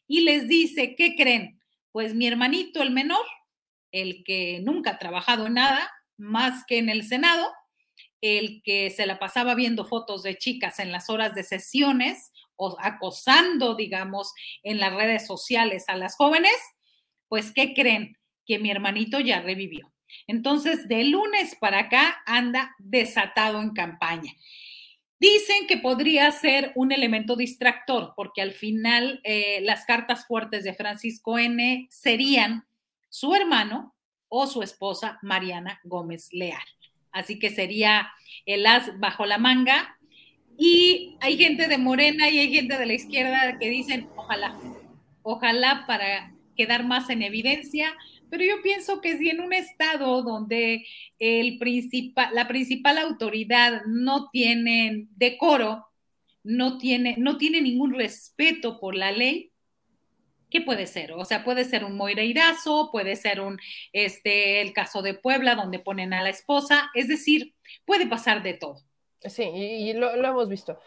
[0.06, 1.60] y les dice, ¿qué creen?
[1.90, 3.24] Pues mi hermanito, el menor,
[3.90, 7.52] el que nunca ha trabajado en nada, más que en el Senado,
[8.20, 12.76] el que se la pasaba viendo fotos de chicas en las horas de sesiones o
[12.80, 14.32] acosando, digamos,
[14.62, 16.56] en las redes sociales a las jóvenes,
[17.28, 18.16] pues ¿qué creen?
[18.46, 19.93] Que mi hermanito ya revivió.
[20.26, 24.32] Entonces, de lunes para acá anda desatado en campaña.
[25.20, 30.74] Dicen que podría ser un elemento distractor, porque al final eh, las cartas fuertes de
[30.74, 32.64] Francisco N serían
[33.08, 33.94] su hermano
[34.28, 36.64] o su esposa Mariana Gómez Leal.
[37.12, 38.10] Así que sería
[38.44, 39.96] el as bajo la manga.
[40.58, 44.58] Y hay gente de Morena y hay gente de la izquierda que dicen, ojalá,
[45.22, 47.96] ojalá para quedar más en evidencia,
[48.30, 50.86] pero yo pienso que si en un estado donde
[51.18, 55.86] el principal, la principal autoridad no tiene decoro,
[56.42, 59.52] no tiene, no tiene ningún respeto por la ley,
[60.50, 61.12] ¿qué puede ser?
[61.12, 63.58] O sea, puede ser un Moireirazo, puede ser un,
[63.92, 68.54] este, el caso de Puebla, donde ponen a la esposa, es decir, puede pasar de
[68.54, 68.82] todo.
[69.20, 70.78] Sí, y, lo, lo, hemos visto.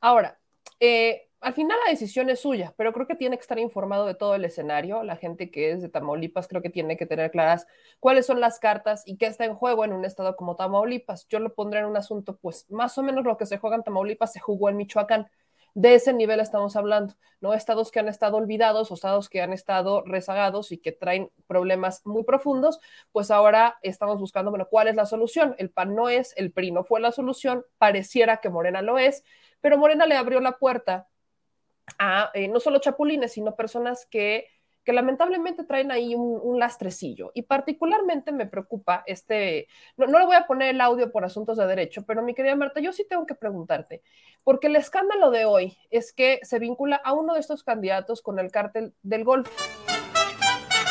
[0.00, 0.38] Ahora,
[0.78, 4.16] eh, al final la decisión es suya, pero creo que tiene que estar informado de
[4.16, 5.04] todo el escenario.
[5.04, 7.68] La gente que es de Tamaulipas creo que tiene que tener claras
[8.00, 11.28] cuáles son las cartas y qué está en juego en un estado como Tamaulipas.
[11.28, 13.84] Yo lo pondré en un asunto, pues más o menos lo que se juega en
[13.84, 15.30] Tamaulipas se jugó en Michoacán.
[15.74, 17.54] De ese nivel estamos hablando, ¿no?
[17.54, 22.04] Estados que han estado olvidados o estados que han estado rezagados y que traen problemas
[22.04, 22.80] muy profundos,
[23.12, 25.54] pues ahora estamos buscando, bueno, ¿cuál es la solución?
[25.58, 29.22] El PAN no es, el PRI no fue la solución, pareciera que Morena lo es,
[29.60, 31.06] pero Morena le abrió la puerta
[31.98, 34.48] a eh, no solo chapulines, sino personas que,
[34.84, 37.32] que lamentablemente traen ahí un, lastrecillo.
[37.34, 41.58] Y particularmente me preocupa este, no, no, le voy a poner el audio por asuntos
[41.58, 44.02] de derecho, pero mi querida Marta, yo sí tengo que preguntarte,
[44.44, 48.38] porque el escándalo de hoy es que se vincula a uno de estos candidatos con
[48.38, 49.50] el cártel del Golfo.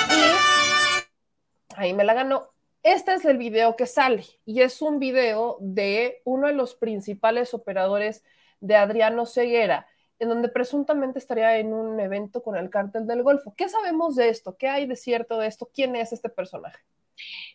[0.09, 2.51] Y ahí me la ganó.
[2.83, 7.55] Este es el video que sale y es un video de uno de los principales
[7.55, 8.23] operadores
[8.59, 9.87] de Adriano Ceguera
[10.19, 13.53] en donde presuntamente estaría en un evento con el cártel del Golfo.
[13.55, 14.57] ¿Qué sabemos de esto?
[14.57, 15.69] ¿Qué hay de cierto de esto?
[15.73, 16.79] ¿Quién es este personaje?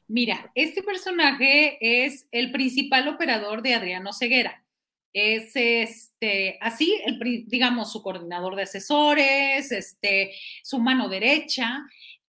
[0.09, 4.65] Mira, este personaje es el principal operador de Adriano Ceguera.
[5.13, 10.33] Es este, así, el, digamos, su coordinador de asesores, este,
[10.63, 11.83] su mano derecha,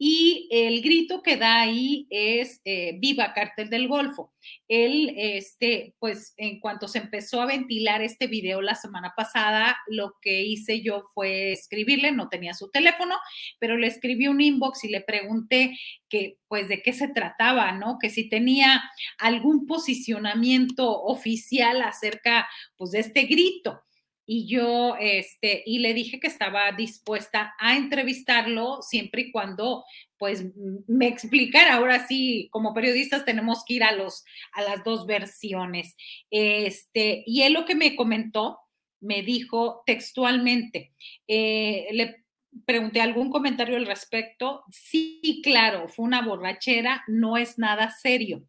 [0.03, 4.34] y el grito que da ahí es eh, viva cártel del Golfo.
[4.68, 10.15] Él, este, pues en cuanto se empezó a ventilar este video la semana pasada, lo
[10.19, 13.15] que hice yo fue escribirle, no tenía su teléfono,
[13.59, 15.77] pero le escribí un inbox y le pregunté
[16.09, 17.99] que, pues, de qué se trataba, ¿no?
[17.99, 18.81] Que si tenía
[19.19, 23.81] algún posicionamiento oficial acerca, pues, de este grito
[24.26, 29.84] y yo, este, y le dije que estaba dispuesta a entrevistarlo siempre y cuando,
[30.18, 30.45] pues,
[30.88, 31.76] me explicara.
[31.76, 34.23] Ahora sí, como periodistas tenemos que ir a los,
[34.53, 35.95] a las dos versiones.
[36.30, 38.60] Este, y él lo que me comentó,
[38.99, 40.93] me dijo textualmente,
[41.27, 42.23] eh, le
[42.65, 44.64] pregunté algún comentario al respecto.
[44.72, 48.45] Sí, claro, fue una borrachera, no es nada serio.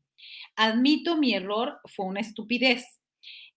[0.56, 2.84] Admito mi error, fue una estupidez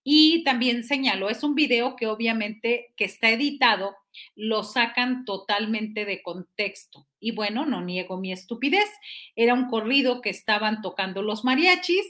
[0.07, 3.95] y también señaló, es un video que obviamente que está editado,
[4.35, 7.07] lo sacan totalmente de contexto.
[7.19, 8.87] Y bueno, no niego mi estupidez.
[9.35, 12.05] Era un corrido que estaban tocando los mariachis,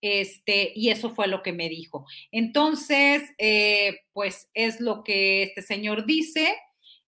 [0.00, 2.06] este, y eso fue lo que me dijo.
[2.32, 6.56] Entonces, eh, pues es lo que este señor dice.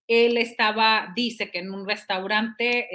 [0.07, 2.87] Él estaba, dice que en un restaurante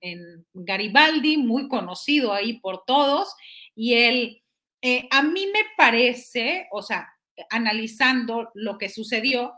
[0.00, 3.34] en Garibaldi, muy conocido ahí por todos,
[3.74, 4.42] y él
[4.88, 7.08] eh, a mí me parece, o sea,
[7.50, 9.52] analizando lo que sucedió,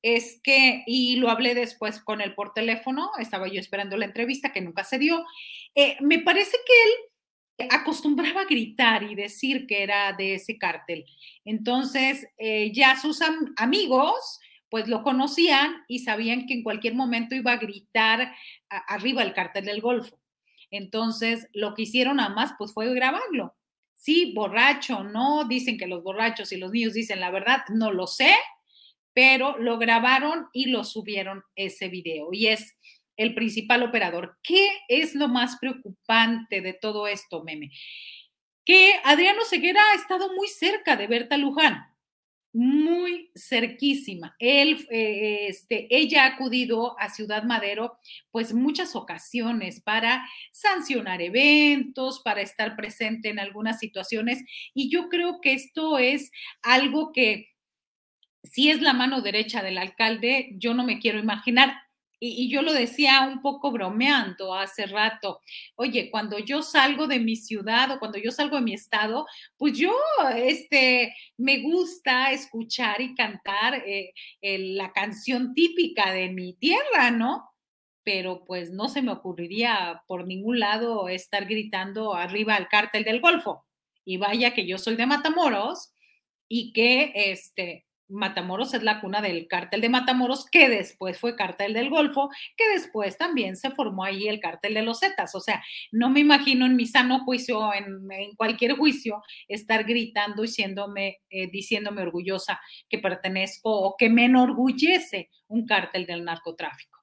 [0.00, 4.50] es que, y lo hablé después con él por teléfono, estaba yo esperando la entrevista
[4.50, 5.26] que nunca se dio,
[5.74, 11.04] eh, me parece que él acostumbraba a gritar y decir que era de ese cártel.
[11.44, 13.20] Entonces, eh, ya sus
[13.58, 14.40] amigos,
[14.70, 18.34] pues lo conocían y sabían que en cualquier momento iba a gritar
[18.70, 20.18] arriba el cártel del Golfo.
[20.70, 23.54] Entonces, lo que hicieron nada más, pues fue grabarlo.
[24.02, 28.08] Sí, borracho, no, dicen que los borrachos y los niños dicen la verdad, no lo
[28.08, 28.34] sé,
[29.12, 32.76] pero lo grabaron y lo subieron ese video y es
[33.16, 34.38] el principal operador.
[34.42, 37.70] ¿Qué es lo más preocupante de todo esto, meme?
[38.64, 41.91] Que Adriano Ceguera ha estado muy cerca de Berta Luján
[42.52, 44.36] muy cerquísima.
[44.38, 47.98] Él, eh, este, ella ha acudido a Ciudad Madero,
[48.30, 54.44] pues muchas ocasiones para sancionar eventos, para estar presente en algunas situaciones.
[54.74, 56.30] Y yo creo que esto es
[56.62, 57.48] algo que
[58.44, 61.74] si es la mano derecha del alcalde, yo no me quiero imaginar
[62.24, 65.40] y, yo lo decía un poco bromeando hace rato,
[65.74, 69.26] oye, cuando yo salgo de mi ciudad o cuando yo salgo de mi estado,
[69.56, 69.92] pues yo
[70.36, 77.50] este, me gusta escuchar y cantar eh, la canción típica de mi tierra, ¿no?
[78.04, 83.20] Pero pues no se me ocurriría por ningún lado estar gritando arriba al cártel del
[83.20, 83.66] Golfo.
[84.04, 85.92] Y vaya que yo soy de Matamoros
[86.48, 91.74] y que este, Matamoros es la cuna del cártel de Matamoros, que después fue cártel
[91.74, 95.34] del Golfo, que después también se formó ahí el cártel de los Zetas.
[95.34, 100.50] O sea, no me imagino en mi sano juicio, en, cualquier juicio, estar gritando y
[101.30, 107.00] eh, diciéndome orgullosa que pertenezco o que me enorgullece un cártel del narcotráfico.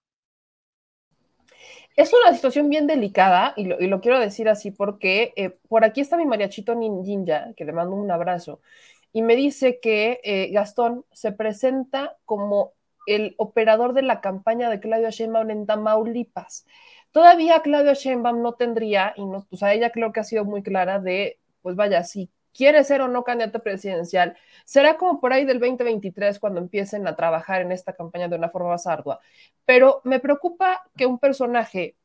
[1.95, 6.15] Es una situación bien delicada y lo, quiero decir así porque eh, por aquí está
[6.15, 8.61] mi mariachito Ninja, que le mando un abrazo
[9.11, 12.73] y me dice que eh, Gastón se presenta como
[13.07, 16.65] el operador de la campaña de Claudio Sheinbaum en Tamaulipas.
[17.11, 20.61] Todavía Claudio Sheinbaum no tendría, y no, pues a ella creo que ha sido muy
[20.61, 25.45] clara de, pues vaya, si quiere ser o no candidato presidencial, será como por ahí
[25.45, 29.19] del 2023 cuando empiecen a trabajar en esta campaña de una forma más ardua.
[29.65, 31.95] Pero me preocupa que un personaje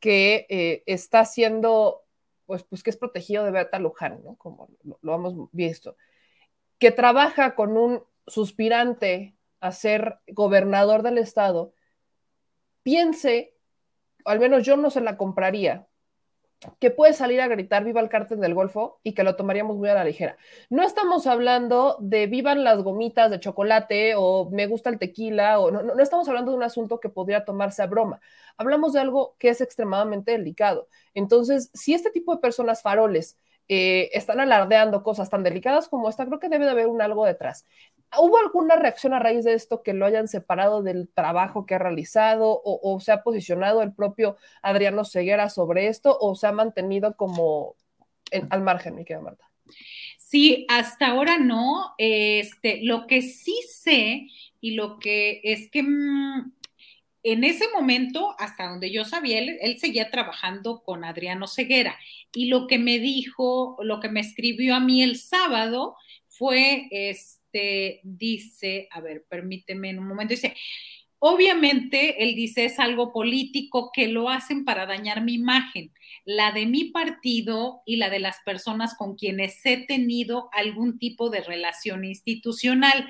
[0.00, 2.02] que eh, está siendo,
[2.44, 4.36] pues, pues que es protegido de Berta Luján, ¿no?
[4.36, 4.68] Como
[5.00, 5.96] lo hemos visto,
[6.78, 11.72] que trabaja con un suspirante a ser gobernador del estado,
[12.82, 13.54] piense,
[14.24, 15.86] al menos yo no se la compraría,
[16.80, 19.88] que puede salir a gritar viva el cártel del Golfo y que lo tomaríamos muy
[19.88, 20.36] a la ligera.
[20.70, 25.70] No estamos hablando de vivan las gomitas de chocolate o me gusta el tequila o
[25.70, 28.20] no, no, estamos hablando de un asunto que podría tomarse a broma.
[28.56, 30.88] Hablamos de algo que es extremadamente delicado.
[31.12, 33.38] Entonces, si este tipo de personas faroles
[33.68, 37.24] eh, están alardeando cosas tan delicadas como esta, creo que debe de haber un algo
[37.24, 37.66] detrás.
[38.16, 41.78] ¿Hubo alguna reacción a raíz de esto que lo hayan separado del trabajo que ha
[41.78, 47.16] realizado o, se ha posicionado el propio Adriano Ceguera sobre esto o se ha mantenido
[47.16, 47.74] como
[48.50, 49.50] al margen, mi querida Marta?
[50.16, 51.94] Sí, hasta ahora no.
[51.98, 54.28] Este, lo que sí sé
[54.60, 56.52] y lo que es que mm,
[57.32, 61.98] en ese momento, hasta donde yo sabía, él, seguía trabajando con Adriano Ceguera.
[62.32, 65.96] Y lo que me dijo, lo que me escribió a mí el sábado
[66.28, 70.54] fue, este, dice, a ver, permíteme en un momento, dice,
[71.18, 75.90] Obviamente, él dice, es algo político que lo hacen para dañar mi imagen,
[76.26, 81.30] la de mi partido y la de las personas con quienes he tenido algún tipo
[81.30, 83.08] de relación institucional.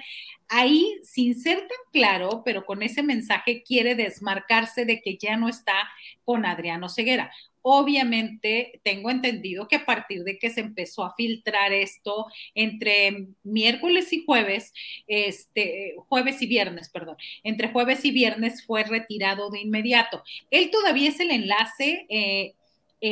[0.49, 5.49] Ahí, sin ser tan claro, pero con ese mensaje, quiere desmarcarse de que ya no
[5.49, 5.89] está
[6.25, 7.33] con Adriano Ceguera.
[7.63, 14.13] Obviamente, tengo entendido que a partir de que se empezó a filtrar esto entre miércoles
[14.13, 14.75] y jueves,
[15.09, 20.23] este, jueves y viernes, perdón, entre jueves y viernes fue retirado de inmediato.
[20.51, 22.07] Él todavía es el enlace.
[22.11, 22.55] Eh,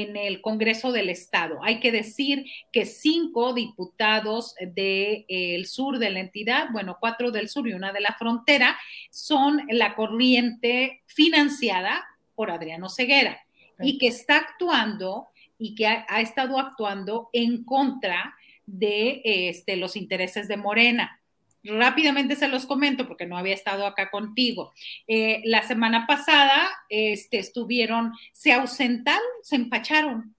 [0.03, 1.59] en el Congreso del Estado.
[1.63, 7.69] Hay que decir que cinco diputados del sur de la entidad, bueno, cuatro del sur
[7.69, 8.77] y una de la frontera,
[9.11, 12.05] son la corriente financiada
[12.35, 13.39] por Adriano Ceguera
[13.81, 18.35] y que está actuando y que ha, estado actuando en contra
[18.67, 21.21] de este, los intereses de Morena.
[21.65, 24.73] Rápidamente se los comento porque no había estado acá contigo.
[25.07, 30.37] Eh, la semana pasada este, estuvieron, se ausentaron, se empacharon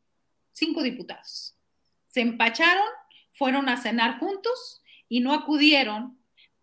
[0.52, 1.56] cinco diputados.
[2.08, 2.88] Se empacharon,
[3.34, 6.18] fueron a cenar juntos y no acudieron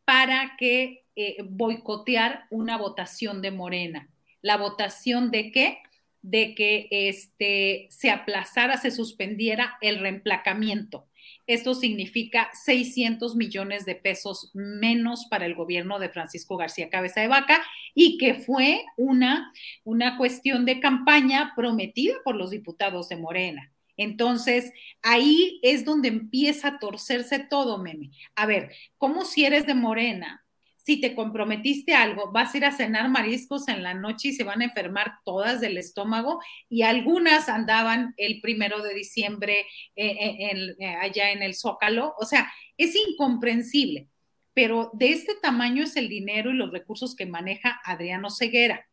[0.05, 4.09] para que eh, boicotear una votación de Morena.
[4.41, 5.79] ¿La votación de qué?
[6.23, 11.09] de que este, se aplazara, se suspendiera el reemplacamiento.
[11.47, 17.29] Esto significa 600 millones de pesos menos para el gobierno de Francisco García Cabeza de
[17.29, 17.63] Vaca
[17.95, 19.53] y que fue una,
[19.85, 23.73] una cuestión de campaña prometida por los diputados de Morena.
[23.97, 28.11] Entonces, ahí es donde empieza a torcerse todo, meme.
[28.35, 30.42] A ver, ¿cómo si eres de Morena
[30.85, 34.45] si te comprometiste algo, vas a ir a cenar mariscos en la noche y se
[34.45, 39.61] van a enfermar todas del estómago y algunas andaban el primero de diciembre
[39.95, 42.15] eh, eh, eh, allá en el Zócalo.
[42.19, 44.09] O sea, es incomprensible,
[44.55, 48.87] pero de este tamaño es el dinero y los recursos que maneja Adriano Ceguera,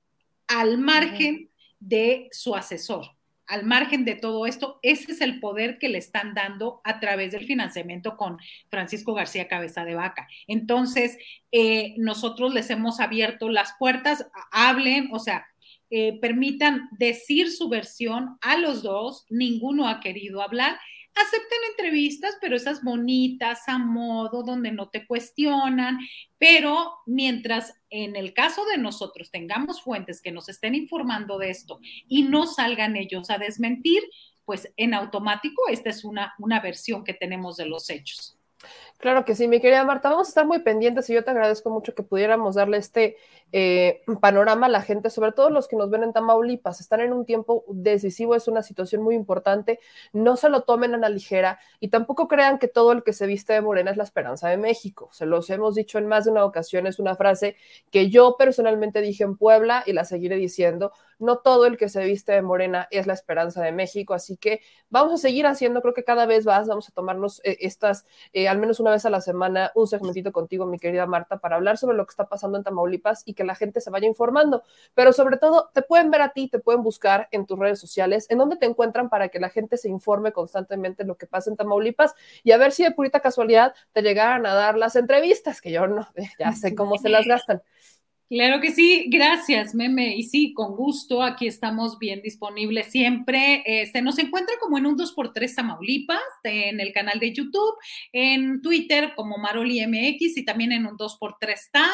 [0.48, 1.49] al margen
[1.80, 3.19] de su asesor
[3.50, 7.32] al margen de todo esto, ese es el poder que le están dando a través
[7.32, 8.38] del financiamiento con
[8.70, 10.28] Francisco García Cabeza de Vaca.
[10.48, 11.18] Entonces,
[11.52, 15.48] eh, nosotros les hemos abierto las puertas, hablen, o sea,
[15.90, 20.78] eh, permitan decir su versión a los dos, ninguno ha querido hablar
[21.22, 26.00] acepten entrevistas, pero esas bonitas, a modo, donde no te cuestionan,
[26.38, 31.80] pero mientras en el caso de nosotros tengamos fuentes que nos estén informando de esto
[32.08, 34.04] y no salgan ellos a desmentir,
[34.46, 38.39] pues en automático esta es una, una versión que tenemos de los hechos.
[39.00, 41.70] Claro que sí, mi querida Marta, vamos a estar muy pendientes y yo te agradezco
[41.70, 43.16] mucho que pudiéramos darle este
[43.54, 46.82] eh, panorama a la gente, sobre todo los que nos ven en Tamaulipas.
[46.82, 49.80] Están en un tiempo decisivo, es una situación muy importante.
[50.12, 53.26] No se lo tomen a la ligera y tampoco crean que todo el que se
[53.26, 55.08] viste de morena es la esperanza de México.
[55.14, 57.56] Se los hemos dicho en más de una ocasión, es una frase
[57.92, 60.92] que yo personalmente dije en Puebla y la seguiré diciendo.
[61.20, 64.62] No todo el que se viste de morena es la esperanza de México, así que
[64.90, 68.48] vamos a seguir haciendo, creo que cada vez más vamos a tomarnos eh, estas, eh,
[68.48, 71.78] al menos una vez a la semana, un segmentito contigo, mi querida Marta, para hablar
[71.78, 74.64] sobre lo que está pasando en Tamaulipas y que la gente se vaya informando.
[74.94, 78.28] Pero sobre todo, te pueden ver a ti, te pueden buscar en tus redes sociales,
[78.30, 81.57] en dónde te encuentran para que la gente se informe constantemente lo que pasa en
[81.57, 85.72] Tamaulipas y a ver si de purita casualidad te llegaran a dar las entrevistas, que
[85.72, 86.07] yo no,
[86.40, 87.61] ya sé cómo se las gastan.
[88.30, 90.16] Claro que sí, gracias, Meme.
[90.16, 93.64] Y sí, con gusto, aquí estamos bien disponibles siempre.
[93.66, 97.74] Este, nos encuentra como en un 2x3 Tamaulipas, en el canal de YouTube,
[98.14, 101.90] en Twitter como Maroli MX y también en un 2x3 TAM.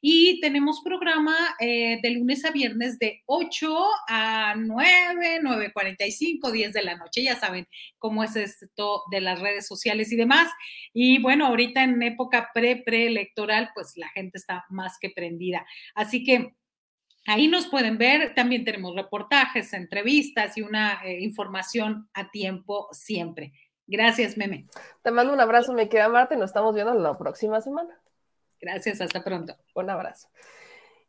[0.00, 3.76] Y tenemos programa eh, de lunes a viernes de 8
[4.08, 7.24] a 9, 9.45, 10 de la noche.
[7.24, 7.66] Ya saben
[7.98, 10.48] cómo es esto de las redes sociales y demás.
[10.94, 15.66] Y bueno, ahorita en época pre-preelectoral, pues la gente está más que prendida.
[15.94, 16.54] Así que
[17.26, 18.34] ahí nos pueden ver.
[18.34, 23.52] También tenemos reportajes, entrevistas y una eh, información a tiempo siempre.
[23.86, 24.66] Gracias, Meme.
[25.02, 27.98] Te mando un abrazo, me queda Marta, y nos estamos viendo la próxima semana.
[28.60, 29.56] Gracias, hasta pronto.
[29.74, 30.28] Un abrazo.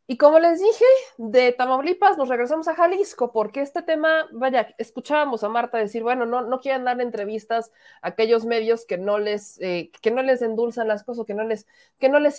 [0.05, 0.85] Y como les dije,
[1.17, 6.25] de Tamaulipas nos regresamos a Jalisco, porque este tema, vaya, escuchábamos a Marta decir, bueno,
[6.25, 7.71] no, no quieren dar entrevistas
[8.01, 11.45] a aquellos medios que no les, eh, que no les endulzan las cosas, que no
[11.45, 11.67] les,
[11.99, 12.35] que no les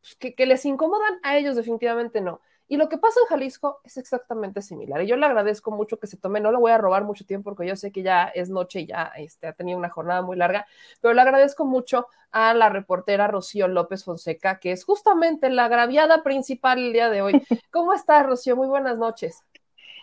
[0.00, 2.40] pues, que, les incomodan, a ellos definitivamente no.
[2.70, 5.02] Y lo que pasa en Jalisco es exactamente similar.
[5.02, 7.50] Y yo le agradezco mucho que se tome, no le voy a robar mucho tiempo
[7.50, 10.36] porque yo sé que ya es noche y ya este, ha tenido una jornada muy
[10.36, 10.66] larga,
[11.00, 16.22] pero le agradezco mucho a la reportera Rocío López Fonseca, que es justamente la agraviada
[16.22, 17.32] principal el día de hoy.
[17.70, 18.54] ¿Cómo estás, Rocío?
[18.54, 19.42] Muy buenas noches.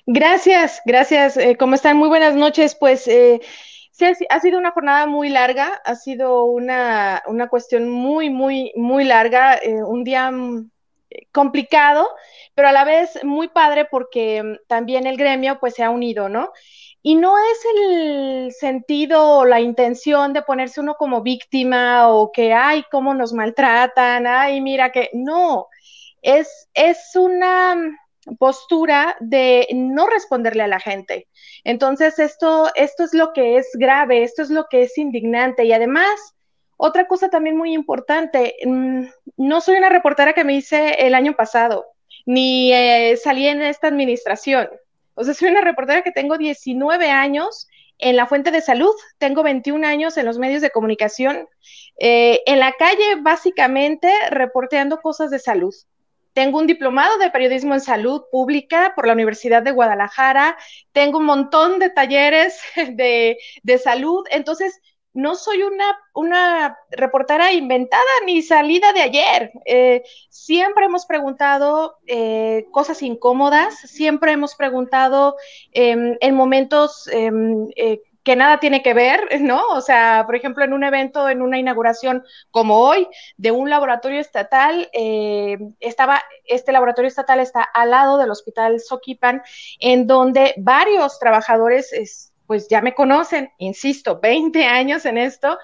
[0.07, 1.38] Gracias, gracias.
[1.38, 1.97] Eh, ¿Cómo están?
[1.97, 2.76] Muy buenas noches.
[2.76, 3.41] Pues eh,
[3.97, 9.55] sí, ha sido una jornada muy larga, ha sido una, cuestión muy, muy, muy larga,
[9.55, 10.69] eh, un día mm,
[11.31, 12.07] complicado,
[12.53, 16.30] pero a la vez muy padre porque mm, también el gremio pues se ha unido,
[16.30, 16.51] ¿no?
[17.01, 22.53] Y no es el sentido o la intención de ponerse uno como víctima o que,
[22.53, 25.67] ay, cómo nos maltratan, ay, mira que, no,
[26.22, 27.76] es, es una
[28.39, 31.27] postura de no responderle a la gente.
[31.64, 35.73] Entonces, esto, esto es lo que es grave, esto es lo que es indignante y
[35.73, 36.35] además,
[36.77, 39.06] otra cosa también muy importante, mm,
[39.38, 41.85] no soy una reportera que me hice el año pasado,
[42.26, 44.69] ni eh, salí en esta administración.
[45.14, 49.43] O sea, soy una reportera que tengo 19 años en la fuente de salud, tengo
[49.43, 51.47] 21 años en los medios de comunicación,
[51.97, 55.73] eh, en la calle básicamente reporteando cosas de salud.
[56.36, 60.57] Tengo un diplomado de periodismo en salud pública por la Universidad de Guadalajara.
[60.91, 62.60] Tengo un montón de talleres
[62.91, 63.38] de,
[63.82, 64.26] salud.
[64.30, 64.82] Entonces,
[65.14, 69.53] no soy una, una reportera inventada ni salida de ayer.
[69.64, 75.38] Eh, siempre hemos preguntado eh, cosas incómodas, siempre hemos preguntado
[75.72, 79.68] em, en momentos em, eh, que nada tiene que ver, ¿no?
[79.69, 83.07] O sea, por ejemplo, en un evento, en una inauguración como hoy,
[83.38, 89.43] de un laboratorio estatal, eh, estaba, este laboratorio estatal está al lado del hospital Soquipan,
[89.80, 95.60] en donde varios trabajadores, pues ya me conocen, insisto, 20 años en esto,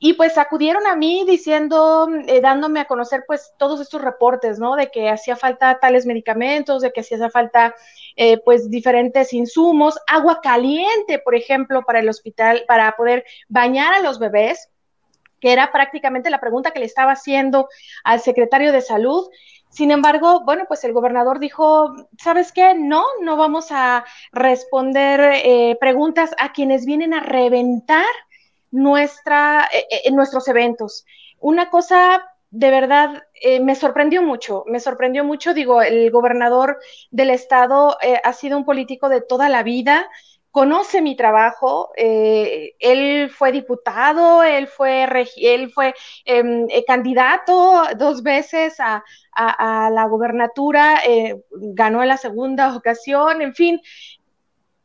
[0.00, 4.76] y pues acudieron a mí diciendo, eh, dándome a conocer pues todos estos reportes, ¿no?
[4.76, 7.74] De que hacía falta tales medicamentos, de que hacía falta
[8.14, 14.00] eh, pues diferentes insumos, agua caliente, por ejemplo, para el hospital, para poder bañar a
[14.00, 14.70] los bebés,
[15.40, 17.68] que era prácticamente la pregunta que le estaba haciendo
[18.04, 19.28] al secretario de salud.
[19.68, 22.74] Sin embargo, bueno, pues el gobernador dijo, ¿sabes qué?
[22.74, 28.06] No, no vamos a responder eh, preguntas a quienes vienen a reventar
[28.70, 31.04] nuestra, eh, eh, en nuestros eventos.
[31.40, 36.78] Una cosa de verdad eh, me sorprendió mucho, me sorprendió mucho, digo, el gobernador
[37.10, 40.08] del estado ha sido un político de toda la vida,
[40.50, 49.04] conoce mi trabajo, él fue diputado, él fue, él fue em, candidato dos veces a,
[49.36, 51.00] a la gobernatura,
[51.50, 53.80] ganó en la segunda ocasión, en fin,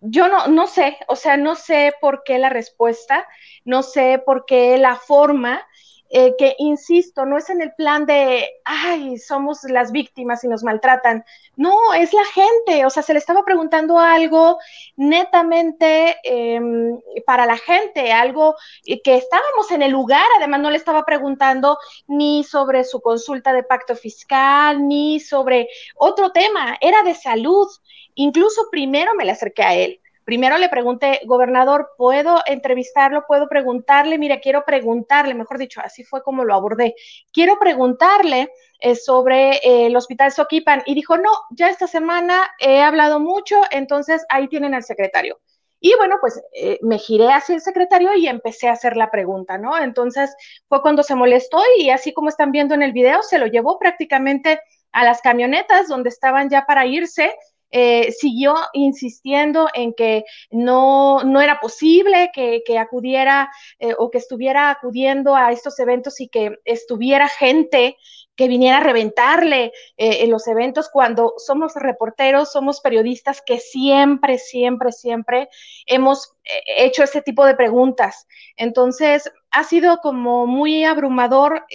[0.03, 3.27] yo no, no sé, o sea, no sé por qué la respuesta,
[3.65, 5.65] no sé por qué la forma,
[6.09, 10.63] eh, que, insisto, no es en el plan de, ay, somos las víctimas y nos
[10.63, 11.25] maltratan.
[11.55, 14.59] No, es la gente, o sea, se le estaba preguntando algo
[14.95, 18.55] netamente em, para la gente, algo
[18.85, 21.77] que estábamos en el lugar, además no le estaba preguntando
[22.07, 27.67] ni sobre su consulta de pacto fiscal, ni sobre otro tema, era de salud.
[28.15, 33.25] Incluso primero me le acerqué a él Primero le pregunté, gobernador, ¿puedo entrevistarlo?
[33.27, 34.17] ¿Puedo preguntarle?
[34.17, 36.95] Mira, quiero preguntarle, mejor dicho, así fue como lo abordé.
[37.31, 40.83] Quiero preguntarle eh, sobre eh, el hospital Soquipan.
[40.85, 45.39] Y dijo, no, ya esta semana he hablado mucho, entonces ahí tienen al secretario.
[45.85, 49.57] Y bueno, pues eh, me giré hacia el secretario y empecé a hacer la pregunta,
[49.57, 49.77] ¿no?
[49.77, 50.33] Entonces
[50.69, 53.77] fue cuando se molestó y así como están viendo en el video, se lo llevó
[53.79, 54.61] prácticamente
[54.93, 57.35] a las camionetas donde estaban ya para irse
[57.75, 64.69] eh, siguió insistiendo en que no, no era posible que, acudiera eh, o que estuviera
[64.69, 67.97] acudiendo a estos eventos y que estuviera gente
[68.35, 74.37] que viniera a reventarle eh, en los eventos cuando somos reporteros, somos periodistas que siempre,
[74.37, 75.49] siempre, siempre
[75.87, 76.35] hemos
[76.77, 78.27] hecho ese tipo de preguntas.
[78.55, 81.65] Entonces, ha sido como muy abrumador.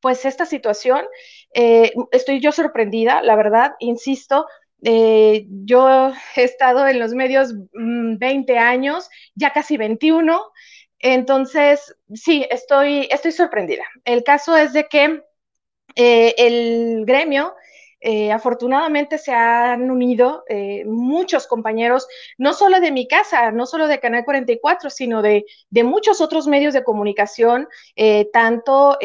[0.00, 1.04] pues esta situación,
[2.12, 4.46] estoy yo sorprendida, la verdad, insisto,
[4.82, 10.40] eh, yo he estado en los medios 20 mm, años, ya casi 21,
[10.98, 13.84] entonces sí, estoy, estoy sorprendida.
[14.04, 15.22] El caso es de que
[15.94, 17.54] eh, el gremio
[18.08, 22.06] eh, afortunadamente se han unido eh, muchos compañeros,
[22.38, 25.44] no solo de mi casa, no solo de Canal 44, sino de,
[25.82, 27.66] muchos otros medios de comunicación,
[27.96, 28.96] eh, tanto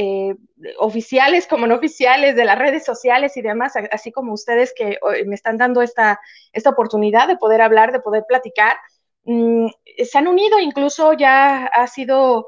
[0.78, 5.34] oficiales como no oficiales, de las redes sociales y demás, así como ustedes que me
[5.34, 6.20] están dando esta,
[6.54, 8.78] esta oportunidad de poder hablar, de poder platicar.
[9.24, 9.68] Mm,
[10.04, 12.46] se han unido, incluso ya ha sido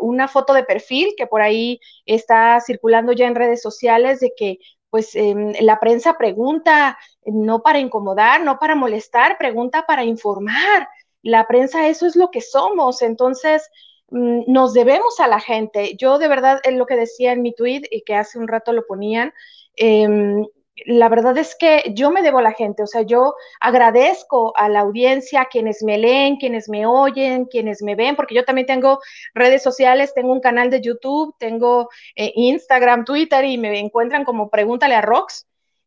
[0.00, 4.58] una foto de perfil que por ahí está circulando ya en redes sociales de que
[4.90, 10.88] pues em, la prensa pregunta no para incomodar, no para molestar, pregunta para informar.
[11.22, 13.68] La prensa eso es lo que somos, entonces
[14.10, 15.96] mm, nos debemos a la gente.
[15.98, 18.72] Yo de verdad, es lo que decía en mi tweet y que hace un rato
[18.72, 19.32] lo ponían,
[19.76, 20.46] em,
[20.86, 24.68] la verdad es que yo me debo a la gente, o sea, yo agradezco a
[24.68, 29.00] la audiencia, quienes me leen, quienes me oyen, quienes me ven, porque yo también tengo
[29.34, 34.50] redes sociales, tengo un canal de YouTube, tengo eh, Instagram, Twitter y me encuentran como
[34.50, 35.46] Pregúntale a Rox.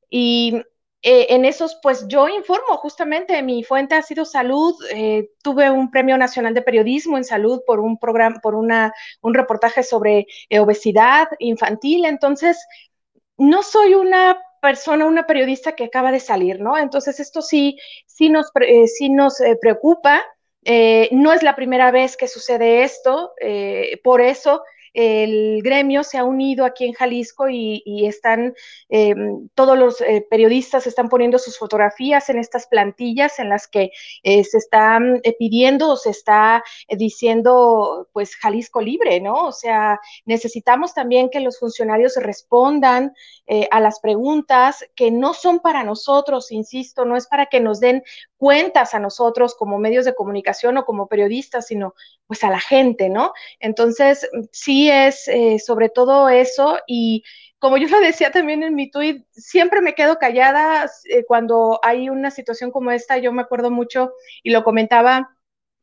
[0.09, 0.61] Y
[1.03, 4.76] eh, en esos, pues yo informo, justamente mi fuente ha sido salud.
[4.91, 9.34] Eh, tuve un premio nacional de periodismo en salud por un programa, por una, un
[9.34, 12.05] reportaje sobre obesidad infantil.
[12.05, 12.57] Entonces,
[13.38, 16.78] no soy una persona, una periodista que acaba de salir, ¿no?
[16.78, 20.24] Entonces esto sí, sí nos, eh, sí nos eh, preocupa.
[20.64, 23.34] Eh, no es la primera vez que sucede esto,
[24.04, 28.53] por eso el gremio se ha unido aquí en Jalisco y, están,
[28.89, 29.15] eh,
[29.55, 33.91] todos los eh, periodistas están poniendo sus fotografías en estas plantillas en las que
[34.23, 39.47] eh, se están pidiendo o se está diciendo, pues, Jalisco libre, ¿no?
[39.47, 43.13] O sea, necesitamos también que los funcionarios respondan
[43.69, 48.01] a las preguntas que no son para nosotros, insisto, no es para que nos den
[48.41, 51.93] cuentas a nosotros como medios de comunicación o como periodistas, sino
[52.26, 53.34] pues a la gente, ¿no?
[53.59, 57.23] Entonces, sí es eh, sobre todo eso y
[57.59, 62.09] como yo lo decía también en mi tweet, siempre me quedo callada eh, cuando hay
[62.09, 64.11] una situación como esta, yo me acuerdo mucho
[64.41, 65.38] y lo comentaba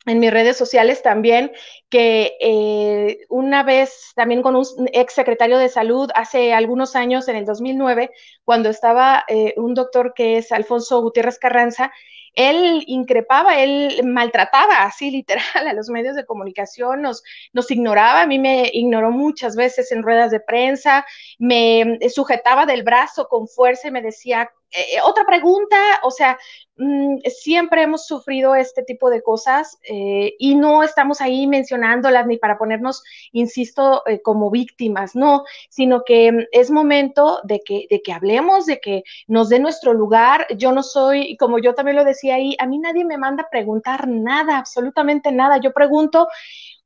[0.06, 1.52] en mis redes sociales también,
[1.88, 7.36] que eh, una vez también con un ex secretario de salud hace algunos años, en
[7.36, 8.10] el 2009,
[8.42, 9.24] cuando estaba
[9.56, 11.92] un doctor que es Alfonso Gutiérrez Carranza,
[12.38, 18.26] él increpaba, él maltrataba así literal a los medios de comunicación, nos, nos ignoraba, a
[18.26, 21.04] mí me ignoró muchas veces en ruedas de prensa,
[21.40, 26.38] me sujetaba del brazo con fuerza y me decía, eh, eh, otra pregunta, o sea,
[26.76, 32.36] mm, siempre hemos sufrido este tipo de cosas eh, y no estamos ahí mencionándolas ni
[32.36, 33.02] para ponernos,
[33.32, 38.78] insisto, como víctimas, no, sino que mm, es momento de que, de que hablemos, de
[38.80, 40.46] que nos dé nuestro lugar.
[40.56, 43.50] Yo no soy, como yo también lo decía ahí, a mí nadie me manda a
[43.50, 45.58] preguntar nada, absolutamente nada.
[45.58, 46.28] Yo pregunto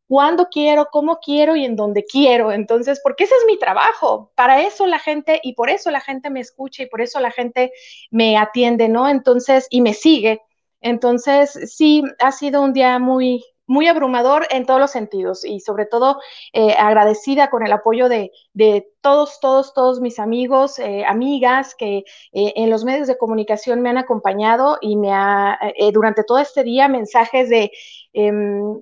[0.06, 2.52] cuándo quiero, cómo quiero y en dónde quiero.
[2.52, 4.32] Entonces, porque ese es mi trabajo.
[4.35, 7.31] Para eso la gente, y por eso la gente me escucha y por eso la
[7.31, 7.73] gente
[8.10, 9.09] me atiende, ¿no?
[9.09, 10.43] Entonces, y me sigue.
[10.81, 15.86] Entonces, sí, ha sido un día muy, muy abrumador en todos los sentidos y sobre
[15.86, 16.20] todo
[16.52, 18.30] eh, agradecida con el apoyo de,
[19.01, 21.98] todos, todos, todos mis amigos, eh, amigas que
[22.32, 25.59] eh, en los medios de comunicación me han acompañado y me ha,
[25.93, 27.70] durante todo este día mensajes de
[28.12, 28.80] em,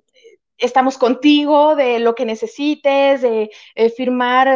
[0.58, 3.50] estamos contigo, de lo que necesites, de
[3.96, 4.48] firmar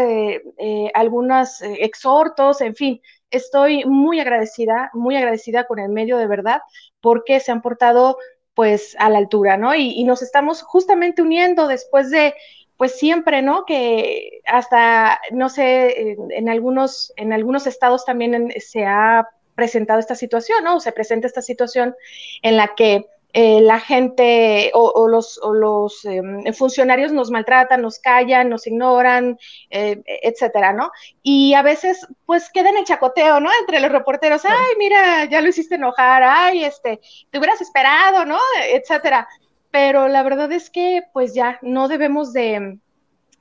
[0.93, 6.61] algunos exhortos, en fin, estoy muy agradecida, muy agradecida con el medio de verdad,
[7.01, 8.19] porque se han portado
[8.55, 9.75] pues a la altura, ¿no?
[9.75, 12.35] Y, nos estamos justamente uniendo después de,
[12.77, 13.65] pues siempre, ¿no?
[13.65, 20.65] Que hasta, no sé, en, algunos, en algunos estados también se ha presentado esta situación,
[20.65, 20.81] ¿no?
[20.81, 21.95] Se presenta esta situación
[22.43, 28.49] en la que eh, la gente o, los, los em, funcionarios nos maltratan, nos callan,
[28.49, 29.37] nos ignoran,
[29.71, 30.93] eh, etcétera, ¿no?
[31.21, 33.51] Y a veces, pues, quedan en chacoteo, ¿no?
[33.59, 37.01] Entre los reporteros, ay, mira, ya lo hiciste enojar, ay, este,
[37.31, 38.39] te hubieras esperado, ¿no?
[38.69, 39.27] Etcétera.
[39.73, 42.79] Pero la verdad es que, pues, ya no debemos de,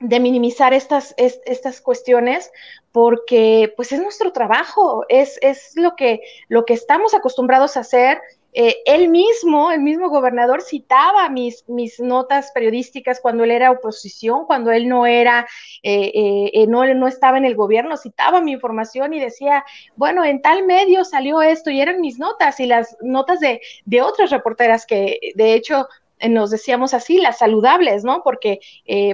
[0.00, 2.50] minimizar estas, estas cuestiones
[2.90, 8.20] porque pues es nuestro trabajo, es, es lo, que, lo que estamos acostumbrados a hacer,
[8.56, 14.46] eh, él mismo, el mismo gobernador, citaba mis, mis notas periodísticas cuando él era oposición,
[14.46, 15.48] cuando él no era,
[15.82, 19.64] eh, eh, no, no estaba en el gobierno, citaba mi información y decía,
[19.96, 24.02] bueno, en tal medio salió esto y eran mis notas y las notas de, de
[24.02, 25.88] otras reporteras que de hecho
[26.28, 28.22] nos decíamos así, las saludables, ¿no?
[28.22, 28.60] Porque,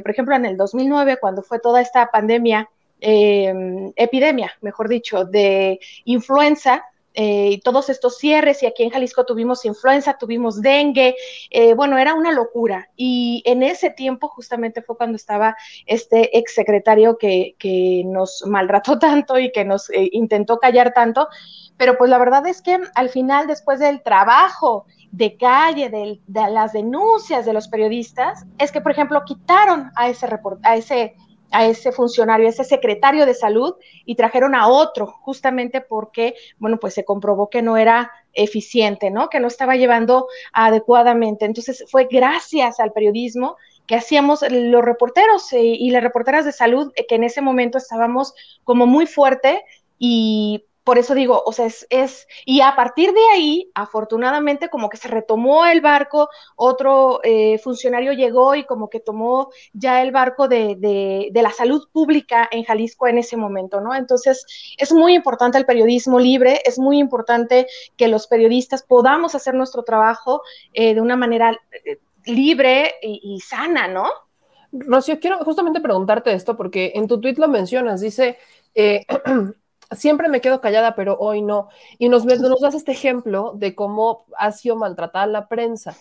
[0.02, 2.68] por ejemplo, en el 2009, cuando fue toda esta pandemia,
[3.00, 6.84] epidemia, mejor dicho, de influenza,
[7.14, 11.16] eh, todos estos cierres, y aquí en Jalisco tuvimos influenza, tuvimos dengue,
[11.50, 12.88] eh, bueno, era una locura.
[12.96, 15.56] Y en ese tiempo justamente fue cuando estaba
[15.86, 21.28] este exsecretario que, que nos maltrató tanto y que nos eh, intentó callar tanto,
[21.76, 26.72] pero pues la verdad es que al final, después del trabajo de calle, de, las
[26.72, 30.26] denuncias de los periodistas, es que, por ejemplo, quitaron a ese,
[30.62, 31.16] a ese
[31.50, 33.74] a ese funcionario, a ese secretario de salud
[34.04, 39.28] y trajeron a otro, justamente porque, bueno, pues se comprobó que no era eficiente, ¿no?
[39.28, 41.44] Que no estaba llevando adecuadamente.
[41.44, 43.56] Entonces fue gracias al periodismo
[43.86, 47.78] que hacíamos los reporteros eh, y las reporteras de salud, eh, que en ese momento
[47.78, 49.64] estábamos como muy fuerte
[49.98, 54.96] y por eso digo, o sea, es, y a partir de ahí, afortunadamente, como que
[54.96, 60.48] se retomó el barco, otro eh, funcionario llegó y como que tomó ya el barco
[60.48, 63.94] de, de, la salud pública en Jalisco en ese momento, ¿no?
[63.94, 64.44] Entonces,
[64.78, 67.66] es muy importante el periodismo libre, es muy importante
[67.96, 70.42] que los periodistas podamos hacer nuestro trabajo
[70.72, 74.08] eh, de una manera eh, libre y, sana, ¿no?
[74.72, 78.38] Rocío, quiero justamente preguntarte esto porque en tu tweet lo mencionas, dice,
[79.92, 81.68] siempre me quedo callada, pero hoy no.
[81.98, 85.96] Y nos, nos das este ejemplo de cómo ha sido maltratada la prensa.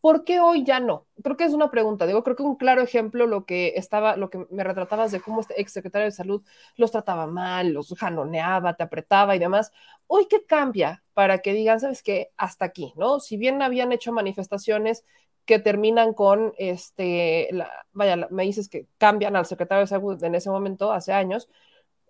[0.00, 1.06] ¿Por qué hoy ya no?
[1.22, 2.06] Creo que es una pregunta.
[2.06, 5.40] Digo, creo que un claro ejemplo lo que estaba, lo que me retratabas de cómo
[5.40, 6.42] este exsecretario de salud
[6.76, 9.72] los trataba mal, los janoneaba, te apretaba y demás.
[10.06, 13.20] Hoy qué cambia para que digan, sabes qué, hasta aquí, ¿no?
[13.20, 15.04] Si bien habían hecho manifestaciones
[15.44, 17.48] que terminan con este,
[17.92, 21.48] vaya, me dices que cambian al secretario de salud en ese momento, hace años,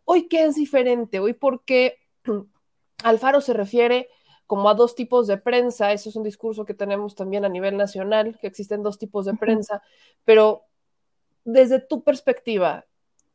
[0.09, 1.19] Hoy, ¿qué es diferente?
[1.19, 1.99] Hoy, porque
[3.03, 4.09] Alfaro se refiere
[4.47, 7.77] como a dos tipos de prensa, eso es un discurso que tenemos también a nivel
[7.77, 9.83] nacional, que existen dos tipos de prensa,
[10.25, 10.63] pero
[11.45, 12.87] desde tu perspectiva,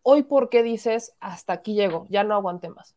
[0.01, 2.95] hoy, ¿por qué dices hasta aquí llego, ya no aguante más?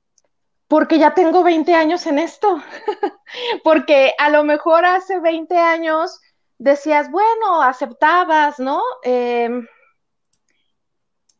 [0.69, 2.63] Porque ya tengo 20 años en esto,
[3.65, 6.21] porque a lo mejor hace 20 años
[6.59, 8.81] decías, bueno, aceptabas, ¿no?
[9.03, 9.51] Eh,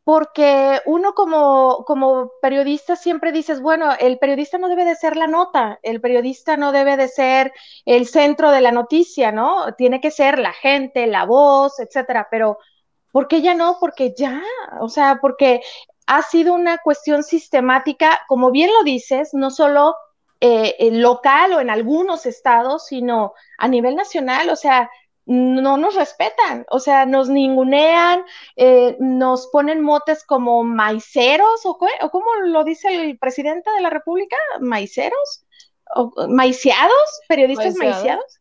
[0.05, 5.27] porque uno como, como periodista siempre dices, bueno, el periodista no debe de ser la
[5.27, 7.53] nota, el periodista no debe de ser
[7.87, 9.75] el centro de la noticia, ¿no?
[9.77, 12.59] Tiene que ser la gente, la voz, etcétera, pero
[13.13, 13.79] ¿por qué ya no?
[13.81, 14.43] Porque ya,
[14.81, 15.63] o sea, porque
[16.07, 19.95] ha sido una cuestión sistemática, como bien lo dices, no solo
[20.41, 24.91] eh, local o en algunos estados, sino a nivel nacional, o sea,
[25.27, 28.25] no nos respetan, o sea, nos ningunean,
[28.57, 33.91] eh, nos ponen motes como maiceros, o, o como lo dice el presidente de la
[33.91, 35.47] República, maiceros,
[35.95, 38.41] o maiciados, periodistas maiciados.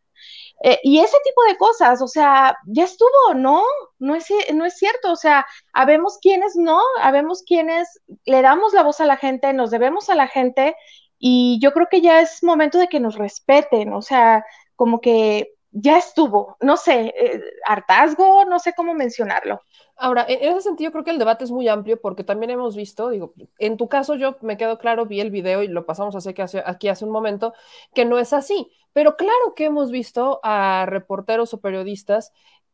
[0.65, 3.63] Eh, y ese tipo de cosas, o sea, ya estuvo, ¿no?
[3.99, 8.83] No es, no es cierto, o sea, habemos quienes no, habemos quienes le damos la
[8.83, 10.75] voz a la gente, nos debemos a la gente,
[11.19, 14.45] y yo creo que ya es momento de que nos respeten, o sea,
[14.75, 19.61] como que ya estuvo, no sé, eh, hartazgo, no sé cómo mencionarlo.
[19.95, 23.09] Ahora, en ese sentido creo que el debate es muy amplio porque también hemos visto,
[23.09, 26.33] digo, en tu caso yo me quedo claro, vi el video y lo pasamos hace,
[26.65, 27.53] aquí hace un momento,
[27.93, 32.31] que no es así, pero claro que hemos visto a reporteros o periodistas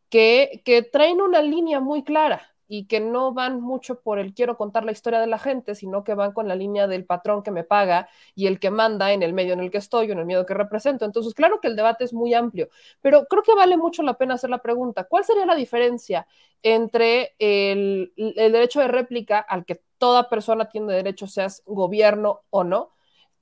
[0.10, 4.56] que, que traen una línea muy clara, y que no van mucho por el quiero
[4.56, 7.52] contar la historia de la gente, sino que van con la línea del patrón que
[7.52, 10.20] me paga y el que manda en el medio en el que estoy o en
[10.20, 11.04] el medio que represento.
[11.04, 12.70] Entonces, claro que el debate es muy amplio,
[13.02, 16.28] pero creo que vale mucho la pena hacer la pregunta, ¿cuál sería la diferencia
[16.62, 22.64] entre el, el derecho de réplica al que toda persona tiene derecho, seas gobierno o
[22.64, 22.94] no,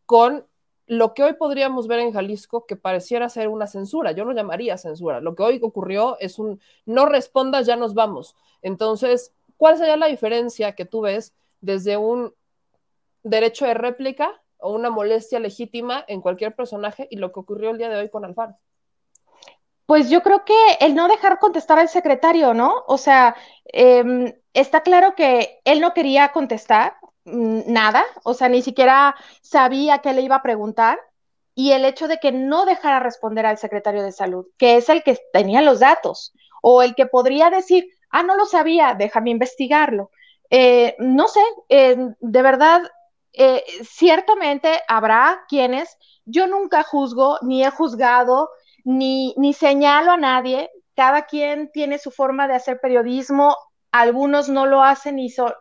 [0.06, 0.48] con
[0.88, 4.78] lo que hoy podríamos ver en Jalisco que pareciera ser una censura, yo no llamaría
[4.78, 8.36] censura, lo que hoy ocurrió es un no respondas, ya nos vamos.
[8.62, 12.34] Entonces, ¿cuál sería la diferencia que tú ves desde un
[13.24, 17.78] derecho de réplica o una molestia legítima en cualquier personaje y lo que ocurrió el
[17.78, 18.56] día de hoy con Alfaro?
[19.86, 22.84] Pues yo creo que el no dejar contestar al secretario, ¿no?
[22.88, 23.36] O sea,
[23.66, 26.96] em, está claro que él no quería contestar,
[27.28, 31.00] nada, o sea, ni siquiera sabía qué le iba a preguntar.
[31.56, 35.02] Y el hecho de que no dejara responder al secretario de salud, que es el
[35.04, 40.12] que tenía los datos, o el que podría decir, ah, no lo sabía, déjame investigarlo.
[40.50, 42.82] Eh, no sé, eh, de verdad,
[43.34, 48.50] eh, ciertamente habrá quienes, yo nunca juzgo, ni he juzgado,
[48.84, 53.56] ni, ni señalo a nadie, cada quien tiene su forma de hacer periodismo,
[53.92, 55.52] algunos no lo hacen y son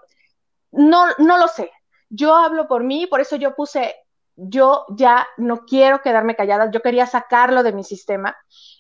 [0.77, 1.71] no, no lo sé.
[2.09, 3.95] Yo hablo por mí, por eso yo puse,
[4.37, 8.37] yo ya no quiero quedarme callada, yo quería sacarlo de mi sistema.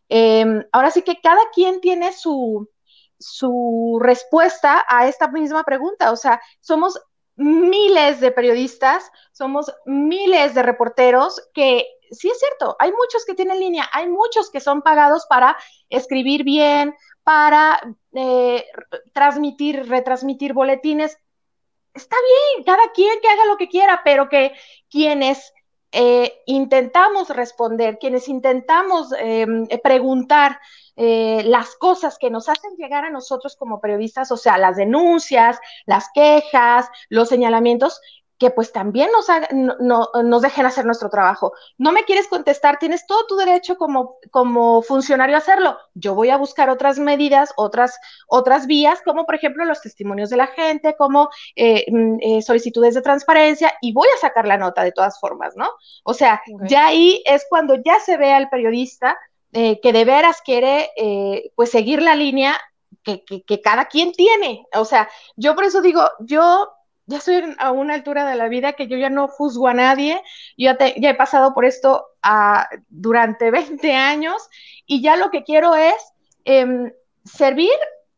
[0.08, 2.68] Em, ahora sí que cada quien tiene su,
[3.18, 6.12] su respuesta a esta misma pregunta.
[6.12, 7.00] O sea, somos
[7.36, 13.58] miles de periodistas, somos miles de reporteros que sí es cierto, hay muchos que tienen
[13.58, 15.56] línea, hay muchos que son pagados para
[15.90, 16.94] escribir bien,
[17.24, 17.80] para
[18.14, 18.64] eh,
[19.12, 21.18] transmitir, retransmitir boletines,
[21.96, 22.16] está
[22.54, 24.52] bien, cada quien que haga lo que quiera, pero que
[24.88, 25.52] quienes
[25.92, 30.60] eh, intentamos responder, quienes intentamos em, preguntar
[30.96, 35.58] eh, las cosas que nos hacen llegar a nosotros como periodistas, o sea, las denuncias,
[35.86, 38.00] las quejas, los señalamientos,
[38.38, 39.26] que pues también nos,
[39.80, 41.52] no, nos dejen hacer nuestro trabajo.
[41.78, 45.78] No me quieres contestar, tienes todo tu derecho como, como funcionario a hacerlo.
[45.94, 47.98] Yo voy a buscar otras medidas, otras,
[48.28, 52.94] otras vías, como por ejemplo los testimonios de la gente, como eh, mm, eh, solicitudes
[52.94, 55.70] de transparencia, y voy a sacar la nota de todas formas, ¿no?
[56.04, 59.16] O sea, ya ahí es cuando ya se ve al periodista
[59.52, 60.90] eh, que de veras quiere
[61.54, 62.60] pues seguir la línea
[63.02, 64.66] que, que, que, cada quien tiene.
[64.74, 66.75] O sea, yo por eso digo, yo
[67.06, 70.22] ya estoy a una altura de la vida que yo ya no juzgo a nadie,
[70.56, 72.06] yo ya, ya he pasado por esto
[72.88, 74.48] durante 20 años
[74.86, 75.94] y ya lo que quiero es
[76.44, 76.92] em,
[77.24, 77.70] servir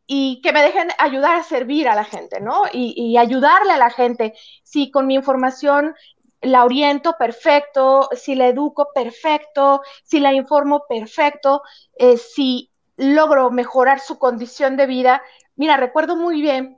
[0.06, 2.62] y que me dejen ayudar a servir a la gente, ¿no?
[2.72, 4.34] Y, ayudarle a la gente.
[4.62, 5.94] Si con mi información
[6.40, 11.62] la oriento perfecto, si la educo perfecto, si la informo perfecto,
[11.98, 15.22] eh, si logro mejorar su condición de vida.
[15.56, 16.77] Mira, recuerdo muy bien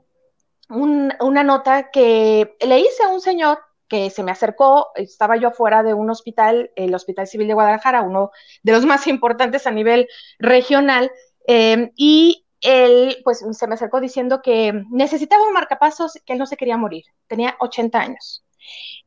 [0.71, 3.59] una nota que le hice a un señor
[3.91, 8.03] que se me acercó, estaba yo afuera de un hospital, el Hospital Civil de Guadalajara,
[8.03, 8.31] uno
[8.63, 10.07] de los más importantes a nivel
[10.39, 11.11] regional,
[11.45, 16.45] em, y él pues se me acercó diciendo que necesitaba un marcapasos, que él no
[16.45, 18.45] se quería morir, tenía 80 años,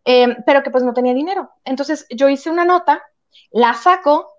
[0.05, 1.51] em, pero que pues no tenía dinero.
[1.65, 3.03] Entonces yo hice una nota,
[3.53, 4.34] la saco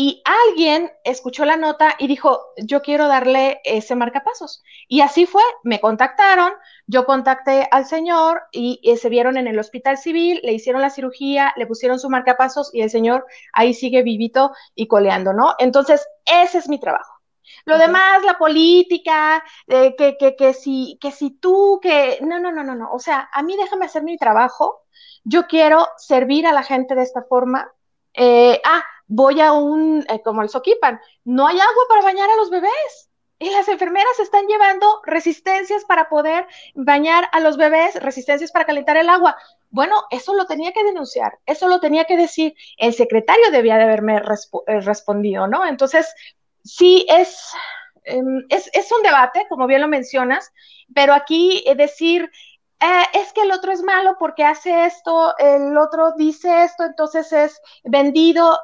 [0.00, 4.62] y alguien escuchó la nota y dijo, yo quiero darle ese marcapasos.
[4.86, 6.52] Y así fue, me contactaron,
[6.86, 11.52] yo contacté al señor y, se vieron en el hospital civil, le hicieron la cirugía,
[11.56, 15.56] le pusieron su marcapasos y el señor ahí sigue vivito y coleando, ¿no?
[15.58, 17.14] Entonces, ese es mi trabajo.
[17.64, 22.18] Lo demás, la política, que, que, que, si, que si tú, que...
[22.20, 22.92] No, no, no, no, no.
[22.92, 24.84] O sea, a mí déjame hacer mi trabajo.
[25.24, 27.68] Yo quiero servir a la gente de esta forma.
[28.14, 32.36] Eh, ah, voy a un, eh, como el Soquipan, no hay agua para bañar a
[32.36, 33.10] los bebés.
[33.40, 38.96] Y las enfermeras están llevando resistencias para poder bañar a los bebés, resistencias para calentar
[38.96, 39.36] el agua.
[39.70, 42.54] Bueno, eso lo tenía que denunciar, eso lo tenía que decir.
[42.78, 45.64] El secretario debía de haberme eh, respondido, ¿no?
[45.64, 46.12] Entonces,
[46.64, 47.52] sí es,
[48.04, 50.52] em, es, es, un debate, como bien lo mencionas,
[50.92, 52.30] pero aquí decir
[52.80, 57.32] eh, es que el otro es malo porque hace esto, el otro dice esto, entonces
[57.32, 58.56] es vendido.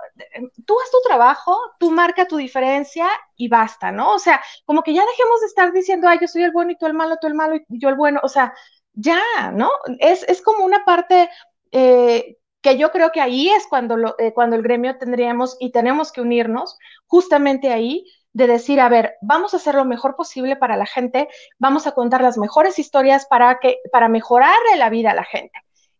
[0.65, 4.12] Tú haz tu trabajo, tú marca tu diferencia y basta, ¿no?
[4.15, 6.77] O sea, como que ya dejemos de estar diciendo, ay, yo soy el bueno y
[6.77, 8.20] tú el malo, tú el malo y yo el bueno.
[8.23, 8.55] O sea,
[8.93, 9.20] ya,
[9.53, 9.70] ¿no?
[9.99, 11.28] Es, es como una parte
[11.73, 15.73] eh, que yo creo que ahí es cuando, lo, eh, cuando el gremio tendríamos y
[15.73, 18.05] tenemos que unirnos, justamente ahí
[18.35, 21.28] de decir, a ver, vamos a hacer lo mejor posible para la gente,
[21.59, 25.56] vamos a contar las mejores historias para, que, para mejorarle la vida a la gente.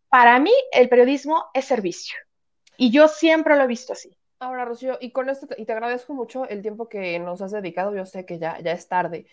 [0.09, 2.19] Para mí, el periodismo es servicio.
[2.77, 4.19] Y yo siempre lo he visto así.
[4.41, 7.95] Ahora, Rocío, y con esto, y te agradezco mucho el tiempo que nos has dedicado,
[7.95, 9.27] yo sé que ya, ya es tarde.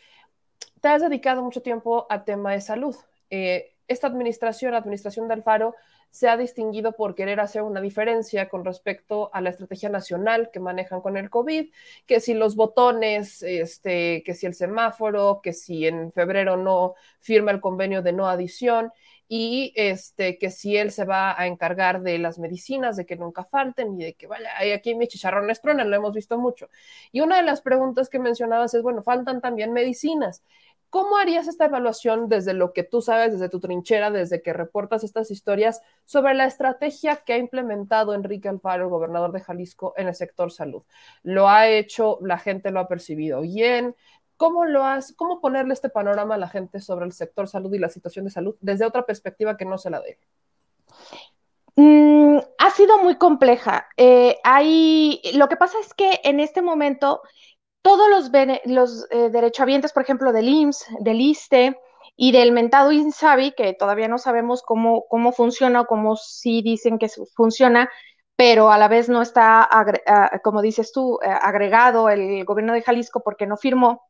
[0.80, 2.96] te has dedicado mucho tiempo al tema de salud.
[3.32, 5.76] Eh, esta administración, la administración de Alfaro,
[6.12, 10.60] se ha distinguido por querer hacer una diferencia con respecto a la estrategia nacional que
[10.60, 11.72] manejan con el COVID,
[12.06, 17.52] que si los botones, este, que si el semáforo, que si en febrero no firma
[17.52, 18.92] el convenio de no adición
[19.34, 23.46] y este, que si él se va a encargar de las medicinas, de que nunca
[23.46, 26.68] falten y de que vaya, aquí mi chicharrones truenan, lo hemos visto mucho.
[27.14, 30.44] Y una de las preguntas que mencionabas es, bueno, faltan también medicinas.
[30.92, 35.06] ¿Cómo harías esta evaluación desde lo que tú sabes, desde tu trinchera, desde que reportas
[35.06, 40.10] estas historias sobre la estrategia que ha implementado Enrique Alfaro, el gobernador de Jalisco, en
[40.10, 40.84] el sector salud?
[41.24, 43.96] ¿Lo ha hecho, la gente lo ha percibido bien?
[44.36, 47.80] ¿Cómo lo has, cómo ponerle este panorama a la gente sobre el sector salud y
[47.80, 50.20] la situación de salud desde otra perspectiva que no se la dé?
[51.78, 53.88] Mm, ha sido muy compleja.
[53.96, 57.22] Eh, hay, lo que pasa es que en este momento
[57.82, 58.32] todos los,
[58.66, 61.80] los eh, derechohabientes, por ejemplo, del IMSS, del ISTE
[62.16, 67.00] y del mentado INSABI, que todavía no sabemos cómo, cómo funciona o cómo sí dicen
[67.00, 67.90] que funciona,
[68.36, 69.68] pero a la vez no está,
[70.44, 74.04] como dices tú, eh, agregado el gobierno de Jalisco porque no firmó.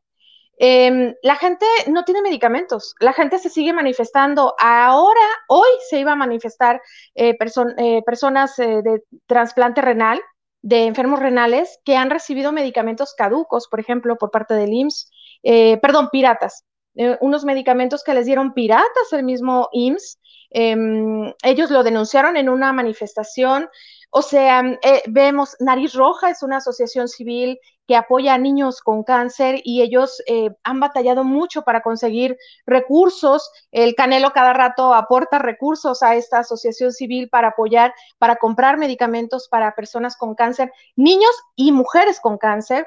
[0.58, 4.54] Em, la gente no tiene medicamentos, la gente se sigue manifestando.
[4.58, 6.80] Ahora, hoy se iba a manifestar
[7.14, 10.20] eh, personas de trasplante renal
[10.62, 15.10] de enfermos renales que han recibido medicamentos caducos, por ejemplo, por parte del IMSS,
[15.42, 16.64] eh, perdón, piratas,
[16.94, 20.18] eh, unos medicamentos que les dieron piratas el mismo IMSS.
[20.50, 23.68] Em, ellos lo denunciaron en una manifestación.
[24.10, 29.02] O sea, eh, vemos Nariz Roja es una asociación civil que apoya a niños con
[29.02, 32.36] cáncer y ellos eh, han batallado mucho para conseguir
[32.66, 33.50] recursos.
[33.70, 39.48] El Canelo cada rato aporta recursos a esta asociación civil para apoyar, para comprar medicamentos
[39.48, 42.86] para personas con cáncer, niños y mujeres con cáncer.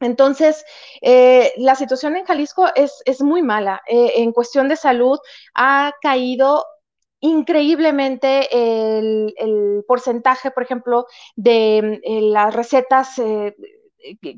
[0.00, 0.64] Entonces,
[1.02, 3.82] eh, la situación en Jalisco es, es muy mala.
[3.86, 5.18] Eh, en cuestión de salud,
[5.54, 6.64] ha caído
[7.20, 11.06] increíblemente el, el porcentaje, por ejemplo,
[11.36, 13.18] de las recetas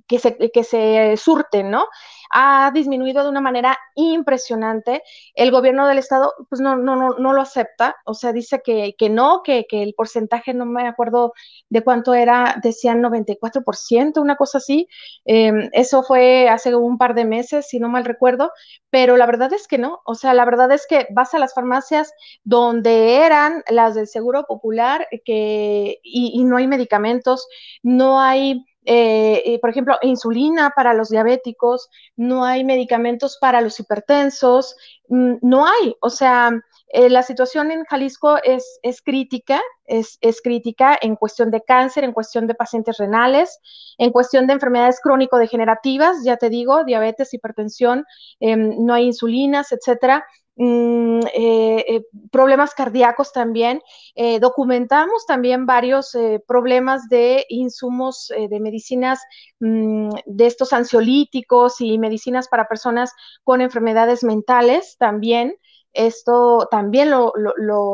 [0.07, 1.87] que se, que se surten, ¿no?
[2.31, 5.03] Ha disminuido de una manera impresionante.
[5.35, 8.95] El gobierno del estado, pues no, no, no, no lo acepta, o sea, dice que,
[8.99, 11.33] que no, que, que, el porcentaje, no me acuerdo
[11.69, 14.89] de cuánto era, decían 94%, una cosa así.
[15.25, 18.53] Eh, eso fue hace un par de meses, si no mal recuerdo,
[18.91, 21.55] pero la verdad es que no, o sea, la verdad es que vas a las
[21.55, 22.13] farmacias
[22.45, 27.47] donde eran las del Seguro Popular que, y, y no hay medicamentos,
[27.83, 34.77] no hay eh, por ejemplo, insulina para los diabéticos, no hay medicamentos para los hipertensos,
[35.09, 36.53] mm, no hay, o sea,
[36.89, 42.13] eh, la situación en Jalisco es, crítica, es, es, crítica en cuestión de cáncer, en
[42.13, 43.59] cuestión de pacientes renales,
[43.99, 48.05] en cuestión de enfermedades crónico-degenerativas, ya te digo, diabetes, hipertensión,
[48.39, 50.25] em, no hay insulinas, etcétera.
[50.59, 53.83] Mm, eh, eh, problemas cardíacos también.
[54.15, 56.17] Eh, documentamos también varios
[56.47, 59.21] problemas de insumos de medicinas,
[59.61, 63.13] mm, de estos ansiolíticos y medicinas para personas
[63.45, 65.57] con enfermedades mentales también.
[65.93, 67.33] Esto también lo,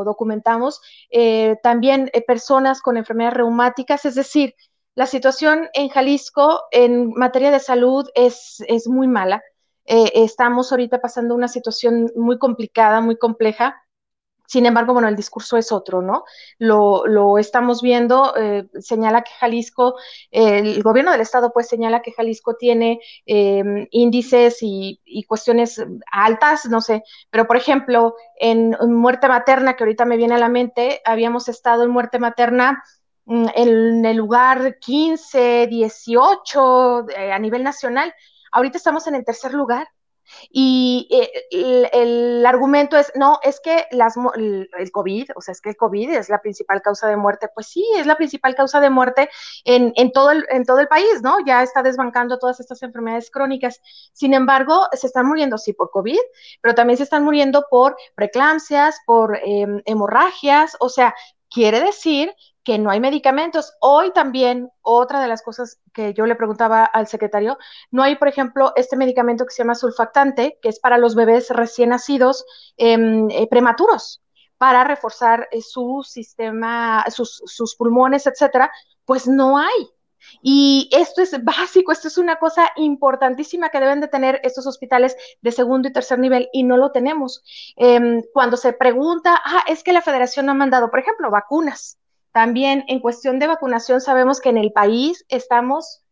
[0.05, 0.81] documentamos.
[1.63, 4.55] también personas con enfermedades reumáticas, es decir,
[4.95, 9.43] la situación en Jalisco en materia de salud es, es muy mala.
[9.85, 13.83] Eh, estamos ahorita pasando una situación muy complicada, muy compleja.
[14.53, 16.25] Sin embargo, bueno, el discurso es otro, ¿no?
[16.59, 19.95] Lo, lo estamos viendo, eh, señala que Jalisco,
[20.31, 26.67] el gobierno del estado pues señala que Jalisco tiene em, índices y, y, cuestiones altas,
[26.67, 31.01] no sé, pero por ejemplo, en, muerte materna, que ahorita me viene a la mente,
[31.07, 32.83] habíamos estado en muerte materna
[33.25, 38.13] mm, en el lugar 15, 18 eh, a nivel nacional,
[38.53, 39.89] Ahorita estamos en el tercer lugar.
[40.51, 45.71] Y eh, el, argumento es, no, es que las, el, COVID, o sea, es que
[45.71, 47.49] el COVID es la principal causa de muerte.
[47.55, 49.29] Pues sí, es la principal causa de muerte
[49.65, 51.39] en, en, todo, el, en todo el país, ¿no?
[51.45, 53.81] Ya está desbancando todas estas enfermedades crónicas.
[54.13, 56.21] Sin embargo, se están muriendo, sí, por COVID,
[56.61, 61.15] pero también se están muriendo por preeclampsias, por em, hemorragias, o sea,
[61.51, 62.33] quiere decir
[62.65, 63.75] que no hay medicamentos.
[63.81, 67.59] Hoy también, otra de las cosas que yo le preguntaba al secretario,
[67.91, 71.51] no hay, por ejemplo, este medicamento que se llama sulfactante, que es para los bebés
[71.51, 72.45] recién nacidos
[72.77, 74.23] em, eh, prematuros,
[74.59, 78.71] para reforzar eh, su sistema, sus, sus pulmones, etcétera,
[79.05, 79.91] pues no hay.
[80.41, 85.17] Y esto es básico, esto es una cosa importantísima que deben de tener estos hospitales
[85.41, 87.43] de segundo y tercer nivel y no lo tenemos.
[87.77, 91.99] Eh, cuando se pregunta, ah, es que la federación no ha mandado, por ejemplo, vacunas.
[92.33, 96.03] También en cuestión de vacunación sabemos que en el país estamos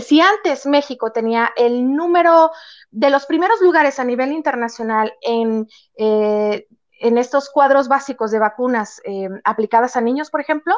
[0.00, 2.50] si antes México tenía el número
[2.90, 6.66] de los primeros lugares a nivel internacional en, eh,
[7.00, 10.74] en estos cuadros básicos de vacunas eh, aplicadas a niños, por ejemplo,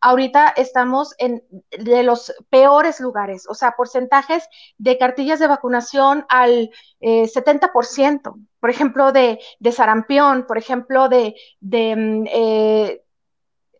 [0.00, 4.46] ahorita estamos en de los peores lugares, o sea, porcentajes
[4.76, 11.34] de cartillas de vacunación al 70%, eh, por ejemplo, de, de, sarampión, por ejemplo, de,
[11.60, 13.02] de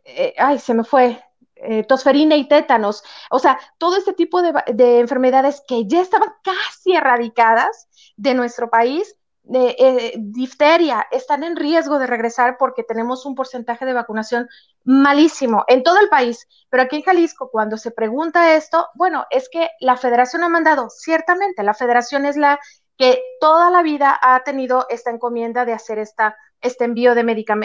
[0.07, 1.23] mm, ay, se me fue,
[1.59, 6.93] eh, tosferina y tétanos, o sea, todo este tipo de, enfermedades que ya estaban casi
[6.93, 13.35] erradicadas de nuestro país, de eh, difteria, están en riesgo de regresar porque tenemos un
[13.35, 14.49] porcentaje de vacunación
[14.85, 16.47] malísimo en todo el país.
[16.69, 20.91] Pero aquí en Jalisco, cuando se pregunta esto, bueno, es que la federación ha mandado,
[20.91, 22.61] ciertamente, la federación es la
[22.97, 27.23] que toda la vida ha tenido esta encomienda de hacer esta, este envío de,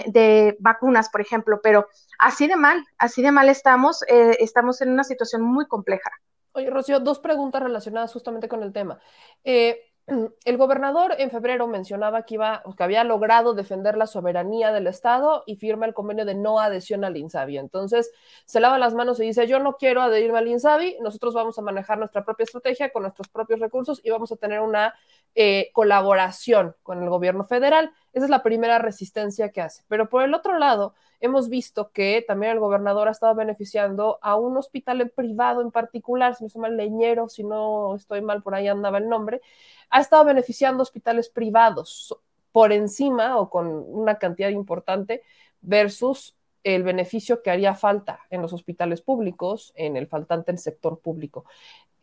[0.08, 1.88] de vacunas, por ejemplo, pero
[2.20, 6.12] así de mal, así de mal estamos, eh, estamos en una situación muy compleja.
[6.54, 9.00] Oye, Rocío, dos preguntas relacionadas justamente con el tema.
[9.44, 9.91] Eh,
[10.46, 15.44] el gobernador en febrero mencionaba que, iba, que había logrado defender la soberanía del Estado
[15.46, 17.58] y firma el convenio de no adhesión al INSABI.
[17.58, 18.12] Entonces
[18.46, 21.62] se lava las manos y dice, yo no quiero adherirme al INSABI, nosotros vamos a
[21.62, 24.94] manejar nuestra propia estrategia con nuestros propios recursos y vamos a tener una
[25.36, 27.92] eh, colaboración con el gobierno federal.
[28.14, 29.84] Esa es la primera resistencia que hace.
[29.88, 34.36] Pero por el otro lado, hemos visto que también el gobernador ha estado beneficiando a
[34.36, 38.56] un hospital privado en particular, si no estoy mal, Leñero, si no estoy mal, por
[38.56, 39.42] ahí andaba el nombre,
[39.90, 42.18] ha estado beneficiando hospitales privados
[42.52, 45.24] por encima o con una cantidad importante
[45.62, 51.00] versus el beneficio que haría falta en los hospitales públicos, en el faltante del sector
[51.00, 51.46] público.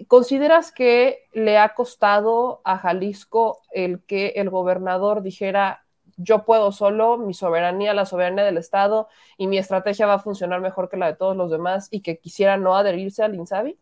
[0.06, 5.84] ¿Consideras que le ha costado a Jalisco el que el gobernador dijera
[6.18, 10.60] yo puedo solo, mi soberanía, la soberanía del Estado y mi estrategia va a funcionar
[10.60, 13.78] mejor que la de todos los demás y que quisiera no adherirse al INSABI?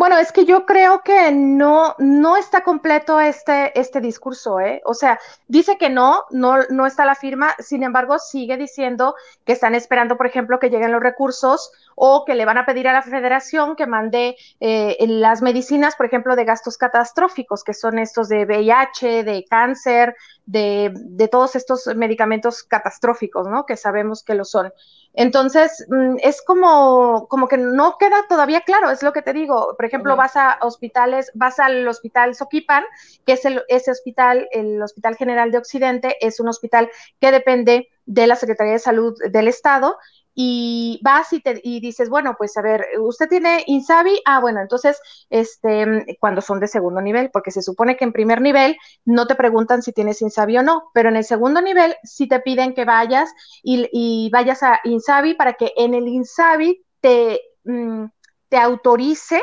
[0.00, 4.80] Bueno, es que yo creo que no, no está completo este, este discurso, ¿eh?
[4.86, 9.14] O sea, dice que no, no, no está la firma, sin embargo, sigue diciendo
[9.44, 12.88] que están esperando, por ejemplo, que lleguen los recursos o que le van a pedir
[12.88, 17.98] a la federación que mande eh, las medicinas, por ejemplo, de gastos catastróficos, que son
[17.98, 20.16] estos de VIH, de cáncer,
[20.46, 23.66] de, de todos estos medicamentos catastróficos, ¿no?
[23.66, 24.72] Que sabemos que lo son.
[25.12, 29.74] Entonces, mm, es como, como que no queda todavía claro, es lo que te digo.
[29.90, 32.84] Ejemplo, vas a hospitales, vas al hospital Soquipan,
[33.26, 36.90] que es el, ese hospital, el Hospital General de Occidente, es un hospital
[37.20, 39.96] que depende de la Secretaría de Salud del Estado
[40.34, 44.20] y vas y, te, y dices, bueno, pues a ver, ¿usted tiene Insabi?
[44.24, 48.40] Ah, bueno, entonces, este, cuando son de segundo nivel, porque se supone que en primer
[48.40, 52.28] nivel no te preguntan si tienes Insabi o no, pero en el segundo nivel sí
[52.28, 58.06] te piden que vayas y, vayas a Insabi para que en el Insabi te, mm,
[58.48, 59.42] te autorice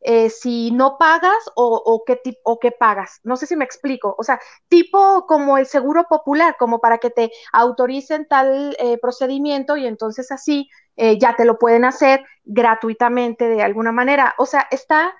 [0.00, 3.20] eh, si no pagas o, qué o qué pagas.
[3.24, 4.14] No sé si me explico.
[4.18, 9.76] O sea, tipo como el seguro popular, como para que te autoricen tal eh, procedimiento
[9.76, 14.34] y entonces así eh, ya te lo pueden hacer gratuitamente de alguna manera.
[14.38, 15.14] O sea, está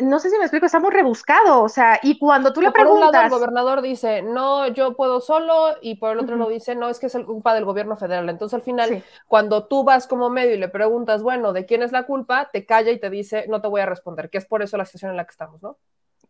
[0.00, 3.00] no sé si me explico, está muy rebuscado, o sea, y cuando tú le preguntas...
[3.00, 6.48] Por un lado el gobernador dice, no, yo puedo solo, y por el otro lo
[6.48, 8.28] dice, no, es que es el culpa del gobierno federal.
[8.28, 11.92] Entonces al final, cuando tú vas como medio y le preguntas, bueno, ¿de quién es
[11.92, 12.48] la culpa?
[12.52, 14.84] Te calla y te dice, no te voy a responder, que es por eso la
[14.84, 15.76] situación en la que estamos, ¿no?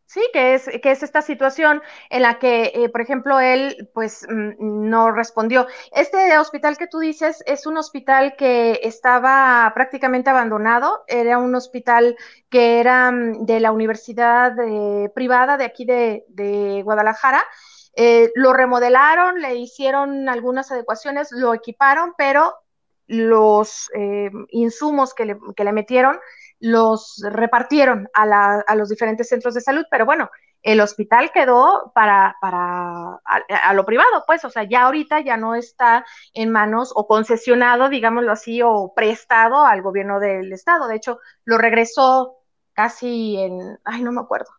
[0.09, 4.27] Sí, que es, que es esta situación en la que, eh, por ejemplo, él pues
[4.27, 5.67] mm, no respondió.
[5.93, 12.17] Este hospital que tú dices es un hospital que estaba prácticamente abandonado, era un hospital
[12.49, 17.45] que era mm, de la universidad eh, privada de aquí de, Guadalajara.
[17.95, 22.55] Eh, lo remodelaron, le hicieron algunas adecuaciones, lo equiparon, pero
[23.09, 23.91] los
[24.51, 26.19] insumos que le, que le metieron
[26.61, 30.31] los repartieron a, los diferentes centros de salud, pero bueno,
[30.63, 35.55] el hospital quedó para, para a, lo privado, pues, o sea, ya ahorita ya no
[35.55, 36.05] está
[36.35, 40.89] en manos o concesionado, digámoslo así, o prestado al gobierno del estado.
[40.89, 42.39] De hecho, lo regresó
[42.73, 44.51] casi en, ay, no me acuerdo,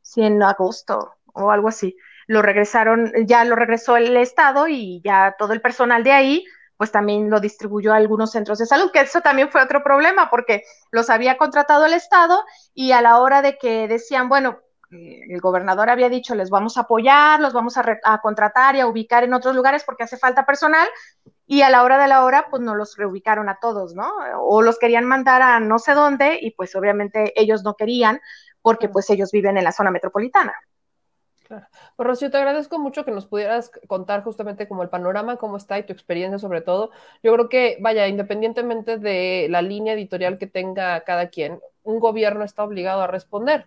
[0.00, 1.96] si en agosto o algo así.
[2.26, 6.44] Lo regresaron, ya lo regresó el estado y ya todo el personal de ahí
[6.76, 10.28] pues también lo distribuyó a algunos centros de salud, que eso también fue otro problema
[10.30, 12.44] porque los había contratado el Estado
[12.74, 16.76] y a la hora de que decían, bueno, eh, el gobernador había dicho, les vamos
[16.76, 20.46] a apoyar, los vamos a, contratar y a ubicar en otros lugares porque hace falta
[20.46, 20.88] personal,
[21.46, 24.12] y a la hora de la hora, pues no los reubicaron a todos, ¿no?
[24.40, 28.20] O los querían mandar a no sé dónde y pues obviamente ellos no querían
[28.62, 30.54] porque pues ellos viven en la zona metropolitana.
[31.46, 31.68] Claro.
[31.94, 35.78] Pues Rocío, te agradezco mucho que nos pudieras contar justamente como el panorama, cómo está
[35.78, 36.90] y tu experiencia sobre todo.
[37.22, 42.42] Yo creo que, vaya, independientemente de la línea editorial que tenga cada quien, un gobierno
[42.44, 43.66] está obligado a responder.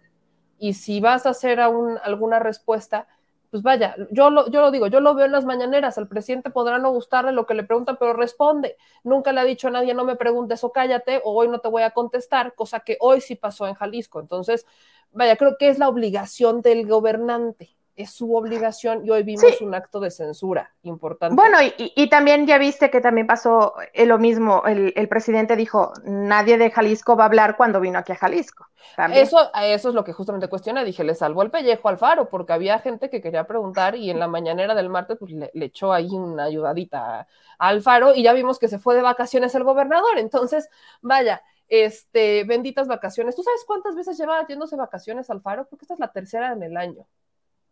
[0.57, 3.07] Y si vas a hacer alguna respuesta,
[3.49, 6.49] pues vaya, yo lo, yo lo digo, yo lo veo en las mañaneras, al presidente
[6.51, 8.77] podrá no gustarle lo que le preguntan, pero responde.
[9.03, 11.67] Nunca le ha dicho a nadie, no me preguntes o cállate, o hoy no te
[11.69, 14.19] voy a contestar, cosa que hoy sí pasó en Jalisco.
[14.19, 14.65] Entonces,
[15.11, 19.75] vaya, creo que es la obligación del gobernante es su obligación y hoy vimos un
[19.75, 21.35] acto de censura importante.
[21.35, 26.57] Bueno, y, también ya viste que también pasó eh, lo mismo, el, presidente dijo, nadie
[26.57, 28.67] de Jalisco va a hablar cuando vino aquí a Jalisco.
[29.13, 32.53] Eso, eso es lo que justamente cuestiona, dije, le salvó el pellejo al faro, porque
[32.53, 36.07] había gente que quería preguntar y en la mañanera del martes pues le, echó ahí
[36.09, 37.27] una ayudadita
[37.57, 40.69] al faro y ya vimos que se fue de vacaciones el gobernador, entonces,
[41.01, 43.35] vaya, este, benditas vacaciones.
[43.35, 45.67] ¿Tú sabes cuántas veces lleva yéndose vacaciones al faro?
[45.67, 47.05] Porque esta es la tercera en el año.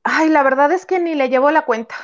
[0.10, 1.96] Ay, la verdad es que ni le llevo la cuenta.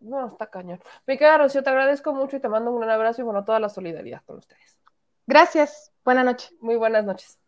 [0.00, 0.80] No, está cañón.
[1.06, 3.60] Mi querida Rocío, te agradezco mucho y te mando un gran abrazo y bueno, toda
[3.60, 4.78] la solidaridad con ustedes.
[5.26, 5.92] Gracias.
[6.06, 6.54] Buenas noches.
[6.60, 7.38] Muy buenas noches.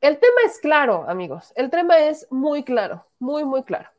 [0.00, 1.52] El tema es claro, amigos.
[1.54, 3.90] El tema es muy claro, muy, muy claro.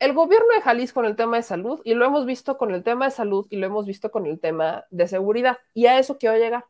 [0.00, 2.82] El gobierno de Jalisco con el tema de salud, y lo hemos visto con el
[2.82, 6.18] tema de salud y lo hemos visto con el tema de seguridad, y a eso
[6.18, 6.66] quiero llegar.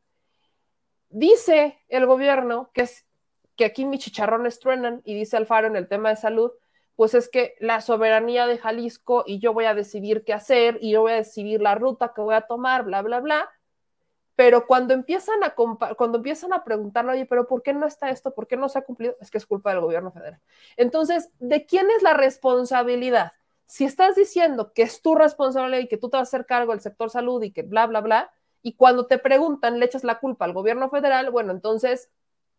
[1.09, 3.07] Dice el gobierno que es
[3.63, 6.51] que aquí mis chicharrones truenan y dice Alfaro en el tema de salud,
[6.97, 10.91] pues es que la soberanía de Jalisco y yo voy a decidir qué hacer y
[10.91, 13.49] yo voy a decidir la ruta que voy a tomar, bla, bla, bla.
[14.35, 18.35] Pero cuando empiezan a cuando empiezan a preguntarle, oye, pero ¿por qué no está esto?
[18.35, 19.17] ¿Por qué no se ha cumplido?
[19.21, 20.41] Es que es culpa del gobierno federal.
[20.77, 23.31] Entonces, ¿de quién es la responsabilidad?
[23.67, 26.73] Si estás diciendo que es tu responsabilidad y que tú te vas a hacer cargo
[26.73, 30.19] del sector salud y que bla, bla, bla, y cuando te preguntan, le echas la
[30.19, 32.11] culpa al gobierno federal, bueno, entonces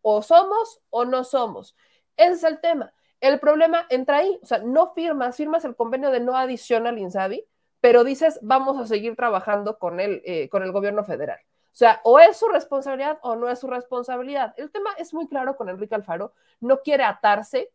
[0.04, 1.76] o somos o no somos.
[2.16, 2.94] Ese es el tema.
[3.20, 7.00] El problema entra ahí, o sea, no firmas, firmas el convenio de no adición al
[7.00, 7.48] INSABI,
[7.80, 11.40] pero dices, vamos a seguir trabajando con el, eh, con el gobierno federal.
[11.40, 14.54] O sea, o es su responsabilidad o no es su responsabilidad.
[14.58, 17.72] El tema es muy claro con Enrique Alfaro, no quiere atarse,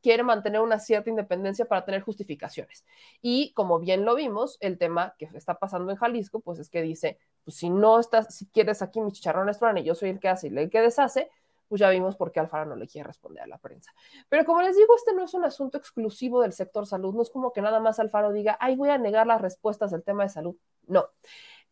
[0.00, 2.84] quiere mantener una cierta independencia para tener justificaciones.
[3.20, 6.82] Y como bien lo vimos, el tema que está pasando en Jalisco, pues es que
[6.82, 10.20] dice, pues si no estás, si quieres aquí mis chicharrones truenan y yo soy el
[10.20, 11.30] que hace y el que deshace,
[11.68, 13.94] pues ya vimos por qué Alfaro no le quiere responder a la prensa.
[14.28, 17.30] Pero como les digo, este no es un asunto exclusivo del sector salud, no es
[17.30, 20.28] como que nada más Alfaro diga, ay, voy a negar las respuestas del tema de
[20.28, 20.54] salud.
[20.86, 21.06] No.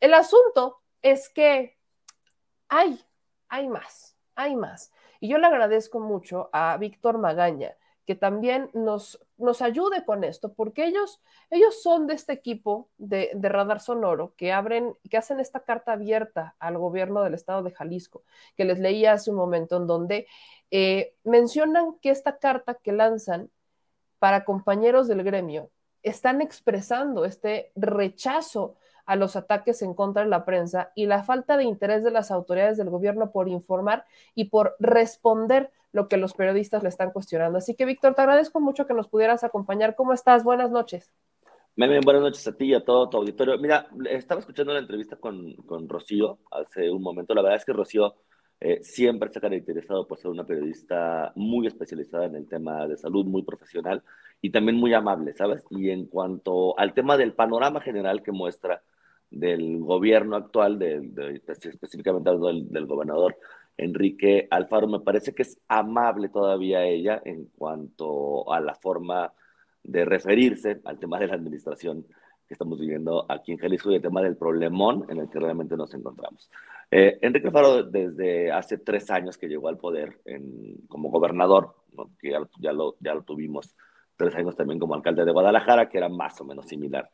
[0.01, 1.77] El asunto es que
[2.69, 2.99] hay,
[3.49, 4.91] hay más, hay más.
[5.21, 7.77] Y yo le agradezco mucho a Víctor Magaña,
[8.07, 13.31] que también nos, nos ayude con esto, porque ellos, ellos son de este equipo de,
[13.35, 18.23] Radar Sonoro que abren, que hacen esta carta abierta al gobierno del estado de Jalisco,
[18.57, 20.27] que les leía hace un momento, en donde
[20.71, 23.51] eh, mencionan que esta carta que lanzan
[24.19, 25.71] para compañeros del gremio
[26.03, 28.77] están expresando este rechazo
[29.11, 32.31] a los ataques en contra de la prensa y la falta de interés de las
[32.31, 34.05] autoridades del gobierno por informar
[34.37, 37.59] y por responder lo que los periodistas le están cuestionando.
[37.59, 39.97] Así que, Víctor, te agradezco mucho que nos pudieras acompañar.
[39.97, 40.45] ¿Cómo estás?
[40.45, 41.11] Buenas noches.
[41.75, 43.59] buenas noches a ti y a todo tu auditorio.
[43.59, 47.35] Mira, estaba escuchando la entrevista con, con Rocío hace un momento.
[47.35, 48.15] La verdad es que Rocío
[48.61, 52.97] eh, siempre se ha caracterizado por ser una periodista muy especializada en el tema de
[52.97, 54.05] salud, muy profesional
[54.41, 55.65] y también muy amable, ¿sabes?
[55.71, 58.83] Y en cuanto al tema del panorama general que muestra
[59.31, 63.37] del gobierno actual, de, específicamente del, gobernador
[63.77, 69.33] Enrique Alfaro, me parece que es amable todavía ella en cuanto a la forma
[69.83, 72.05] de referirse al tema de la administración
[72.47, 75.77] que estamos viviendo aquí en Jalisco y el tema del problemón en el que realmente
[75.77, 76.51] nos encontramos.
[76.91, 80.21] Eh, Enrique Alfaro, desde hace tres años que llegó al poder
[80.89, 81.77] como gobernador,
[82.19, 82.31] que
[82.61, 83.75] ya, lo, ya lo tuvimos
[84.17, 87.09] tres años también como alcalde de Guadalajara, que era más o menos similar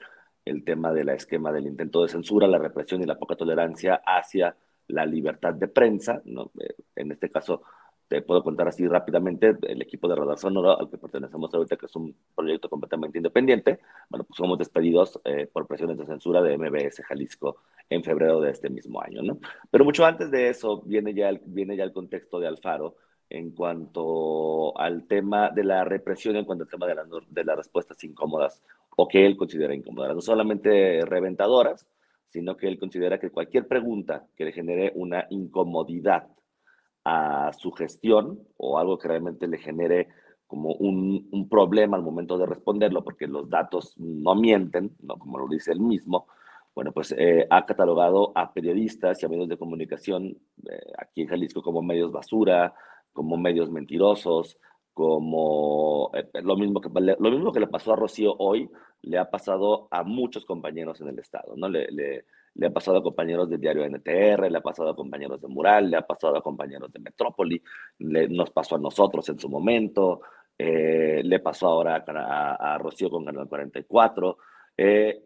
[0.46, 4.56] el tema del esquema del intento de censura, la represión y la poca tolerancia hacia
[4.88, 6.22] la libertad de prensa.
[6.24, 7.62] Eh, en este caso,
[8.08, 11.86] te puedo contar así rápidamente, el equipo de Radar Sonoro al que pertenecemos ahorita, que
[11.86, 16.56] es un proyecto completamente independiente, bueno, pues somos despedidos eh, por presiones de censura de
[16.56, 17.56] MBS Jalisco
[17.90, 19.22] en febrero de este mismo año.
[19.70, 22.94] Pero mucho antes de eso viene ya el, viene ya el contexto de Alfaro
[23.28, 26.94] en cuanto al tema de la represión, en cuanto al tema de,
[27.28, 28.62] de las respuestas incómodas
[28.96, 31.86] o que él considera incómodas, no solamente reventadoras,
[32.28, 36.26] sino que él considera que cualquier pregunta que le genere una incomodidad
[37.04, 40.08] a su gestión o algo que realmente le genere
[40.46, 45.16] como un, un, problema al momento de responderlo, porque los datos no mienten, ¿no?
[45.18, 46.26] como lo dice él mismo,
[46.76, 50.36] bueno, pues eh, ha catalogado a periodistas y a medios de comunicación
[50.68, 52.74] eh, aquí en Jalisco como medios basura,
[53.14, 54.58] como medios mentirosos,
[54.92, 58.70] como eh, lo, mismo que, lo mismo que le pasó a Rocío hoy,
[59.02, 61.68] le ha pasado a muchos compañeros en el Estado, ¿no?
[61.68, 62.24] Le,
[62.56, 65.90] le ha pasado a compañeros del diario NTR, le ha pasado a compañeros de Mural,
[65.90, 67.62] le ha pasado a compañeros de Metrópoli,
[67.98, 70.22] le, nos pasó a nosotros en su momento,
[70.58, 74.38] eh, le pasó ahora a, Rocío con Canal 44.
[74.76, 75.22] Eh,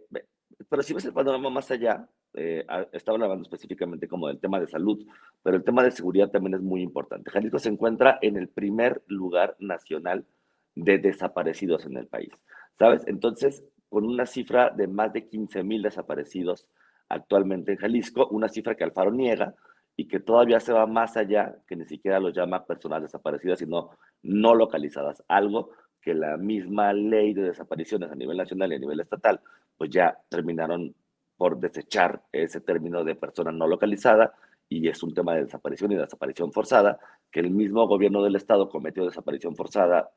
[0.68, 4.66] pero si ves el panorama más allá, eh, estaba hablando específicamente como del tema de
[4.66, 5.04] salud,
[5.42, 7.30] pero el tema de seguridad también es muy importante.
[7.30, 10.26] Jalisco se encuentra en el primer lugar nacional
[10.74, 12.30] de desaparecidos en el país,
[12.80, 13.06] ¿sabes?
[13.06, 16.66] Entonces, con una cifra de más de 15 mil desaparecidos
[17.10, 19.54] actualmente en Jalisco, una cifra que Alfaro niega
[19.96, 23.90] y que todavía se va más allá, que ni siquiera lo llama personas desaparecidas, sino
[24.22, 29.00] no localizadas, algo que la misma ley de desapariciones a nivel nacional y a nivel
[29.00, 29.40] estatal,
[29.76, 30.94] pues ya terminaron
[31.36, 34.32] por desechar ese término de persona no localizada
[34.70, 36.98] y es un tema de desaparición y desaparición forzada,
[37.30, 40.10] que el mismo gobierno del estado cometió desaparición forzada,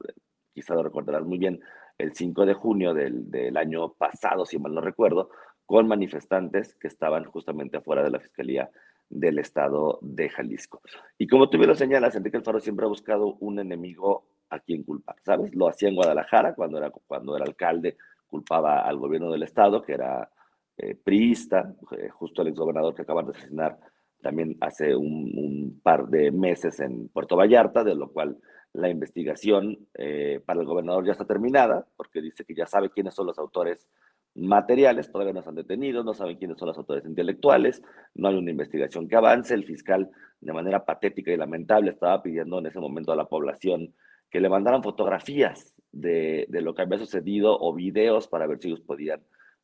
[0.53, 1.60] quizá lo recordarás muy bien,
[1.98, 5.30] el 5 de junio del, del año pasado, si mal no recuerdo,
[5.65, 8.70] con manifestantes que estaban justamente afuera de la Fiscalía
[9.10, 10.82] del Estado de Jalisco.
[11.18, 14.84] Y como tú bien lo señalas, Enrique Alfaro siempre ha buscado un enemigo a quien
[14.84, 15.53] culpar, ¿sabes?
[15.56, 17.98] Lo hacía en Guadalajara cuando era, cuando era alcalde,
[18.28, 20.30] culpaba al gobierno del Estado, que era
[20.78, 23.78] eh, priista, eh, justo el exgobernador que acaban de asesinar
[24.22, 28.38] también hace un, par de meses en Puerto Vallarta, de lo cual
[28.74, 33.14] la investigación eh, para el gobernador ya está terminada, porque dice que ya sabe quiénes
[33.14, 33.88] son los autores
[34.36, 37.84] materiales, todavía no se han detenido, no saben quiénes son los autores intelectuales,
[38.16, 40.10] no hay una investigación que avance, el fiscal
[40.41, 43.94] de manera patética y lamentable estaba pidiendo en ese momento a la población
[44.30, 48.82] que le mandaran fotografías de, lo que había sucedido o videos para ver si ellos
[48.82, 49.22] podían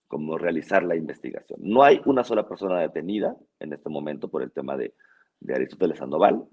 [0.08, 1.60] como realizar la investigación.
[1.64, 4.94] No hay una sola persona detenida en este momento por el tema de,
[5.40, 6.46] de Aristóteles Sandoval.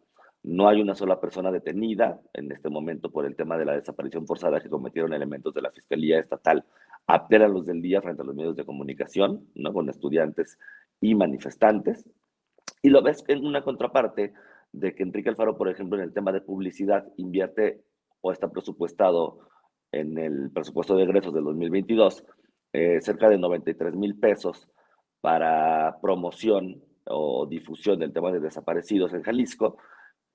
[0.47, 4.29] No hay una sola persona detenida en este momento por el tema de la desaparición
[4.29, 6.65] forzada que cometieron elementos de la Fiscalía Estatal
[7.09, 9.73] a la luz del día frente a los medios de comunicación, ¿no?
[9.73, 10.57] con estudiantes
[11.01, 12.09] y manifestantes.
[12.81, 14.35] Y lo ves en una contraparte
[14.71, 17.83] de que Enrique Alfaro, por ejemplo, en el tema de publicidad invierte
[18.21, 19.41] o está presupuestado
[19.91, 22.25] en el presupuesto de egresos del 2022
[22.73, 24.69] eh, cerca de 93 mil pesos
[25.21, 29.79] para promoción o difusión del tema de desaparecidos en Jalisco,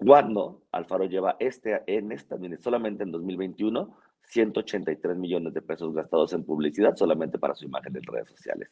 [0.05, 6.43] cuando Alfaro lleva este en esta, solamente en 2021, 183 millones de pesos gastados en
[6.43, 8.69] publicidad solamente para su imagen en redes sociales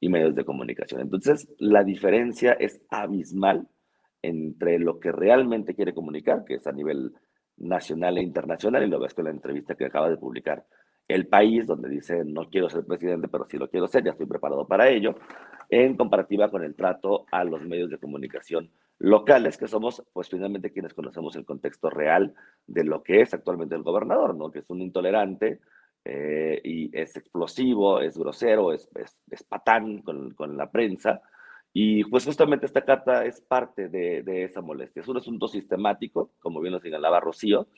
[0.00, 1.02] y medios de comunicación.
[1.02, 3.68] Entonces, la diferencia es abismal
[4.22, 7.12] entre lo que realmente quiere comunicar, que es a nivel
[7.58, 10.64] nacional e internacional, y lo ves con la entrevista que acaba de publicar
[11.08, 14.26] el país, donde dice no quiero ser presidente, pero sí lo quiero ser, ya estoy
[14.26, 15.16] preparado para ello,
[15.68, 18.70] en comparativa con el trato a los medios de comunicación
[19.00, 22.34] locales, que somos, pues finalmente quienes conocemos el contexto real
[22.66, 24.50] de lo que es actualmente el gobernador, ¿no?
[24.50, 25.60] Que es un intolerante
[26.04, 28.88] eh, y es explosivo, es grosero, es,
[29.30, 31.22] es, patán con, con, la prensa.
[31.72, 35.00] Y pues justamente esta carta es parte de, de esa molestia.
[35.00, 37.68] Es un asunto sistemático, como bien lo señalaba Rocío,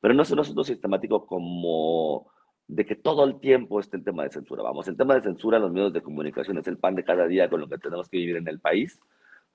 [0.00, 2.32] pero no es un asunto sistemático como
[2.66, 4.62] de que todo el tiempo esté el tema de censura.
[4.62, 7.26] Vamos, el tema de censura en los medios de comunicación es el pan de cada
[7.26, 8.98] día con lo que tenemos que vivir en el país,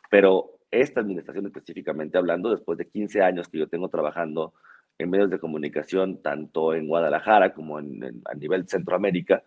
[0.09, 4.53] pero esta administración específicamente hablando, después de 15 años que yo tengo trabajando
[4.97, 9.43] en medios de comunicación, tanto en Guadalajara como en, a nivel Centroamérica,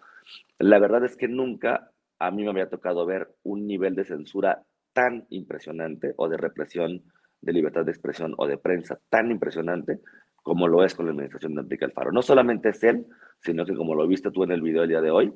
[0.58, 4.62] la verdad es que nunca a mí me había tocado ver un nivel de censura
[4.92, 7.02] tan impresionante o de represión
[7.40, 10.00] de libertad de expresión o de prensa tan impresionante
[10.42, 12.12] como lo es con la administración de Enrique Alfaro.
[12.12, 13.06] No solamente es él,
[13.40, 15.32] sino que como lo viste tú en el video el día de hoy,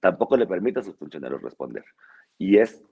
[0.00, 1.84] tampoco le permite a sus funcionarios responder.
[2.38, 2.82] Y es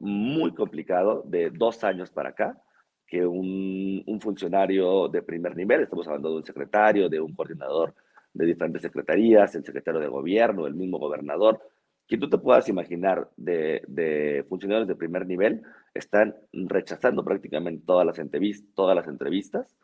[0.00, 2.58] muy complicado de dos años para acá
[3.06, 7.94] que un, un, funcionario de primer nivel, estamos hablando de un secretario, de un coordinador
[8.32, 11.60] de diferentes secretarías, el secretario de gobierno, el mismo gobernador,
[12.06, 15.62] que tú te puedas imaginar de, de funcionarios de primer nivel,
[15.94, 18.20] están rechazando prácticamente todas las,
[18.74, 19.74] todas las entrevistas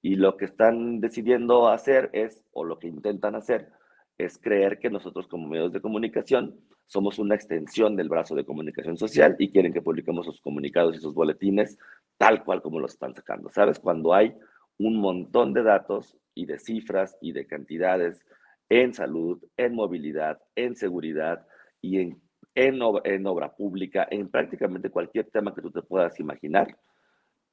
[0.00, 3.70] y lo que están decidiendo hacer es, o lo que intentan hacer,
[4.18, 8.96] es creer que nosotros como medios de comunicación somos una extensión del brazo de comunicación
[8.96, 11.78] social y quieren que publiquemos sus comunicados y sus boletines
[12.16, 13.50] tal cual como los están sacando.
[13.50, 13.78] ¿Sabes?
[13.78, 14.34] Cuando hay
[14.78, 18.24] un montón de datos y de cifras y de cantidades
[18.68, 21.46] en salud, en movilidad, en seguridad
[21.80, 22.20] y en,
[22.54, 26.76] en, obra, pública, en prácticamente cualquier tema que tú te puedas imaginar,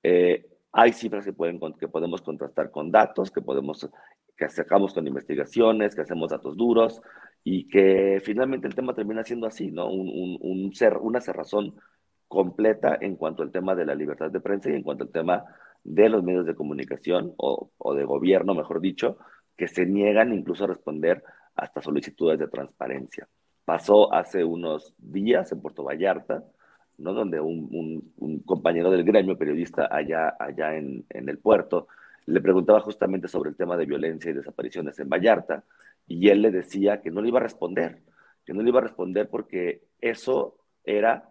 [0.01, 3.87] eh, hay cifras que, pueden, que podemos contrastar con datos, que, podemos,
[4.37, 7.01] que sacamos con investigaciones, que hacemos datos duros
[7.43, 9.89] y que finalmente el tema termina siendo así, ¿no?
[9.89, 11.75] Un, un, ser, una cerrazón
[12.27, 15.43] completa en cuanto al tema de la libertad de prensa y en cuanto al tema
[15.83, 19.17] de los medios de comunicación o, o de gobierno, mejor dicho,
[19.57, 21.23] que se niegan incluso a responder
[21.55, 23.27] hasta solicitudes de transparencia.
[23.65, 26.43] Pasó hace unos días en Puerto Vallarta,
[26.97, 27.13] ¿no?
[27.13, 31.87] donde un, un, compañero del gremio periodista allá, allá en, en, el puerto
[32.25, 35.63] le preguntaba justamente sobre el tema de violencia y desapariciones en Vallarta,
[36.07, 38.01] y él le decía que no le iba a responder,
[38.45, 41.29] que no le iba a responder porque eso era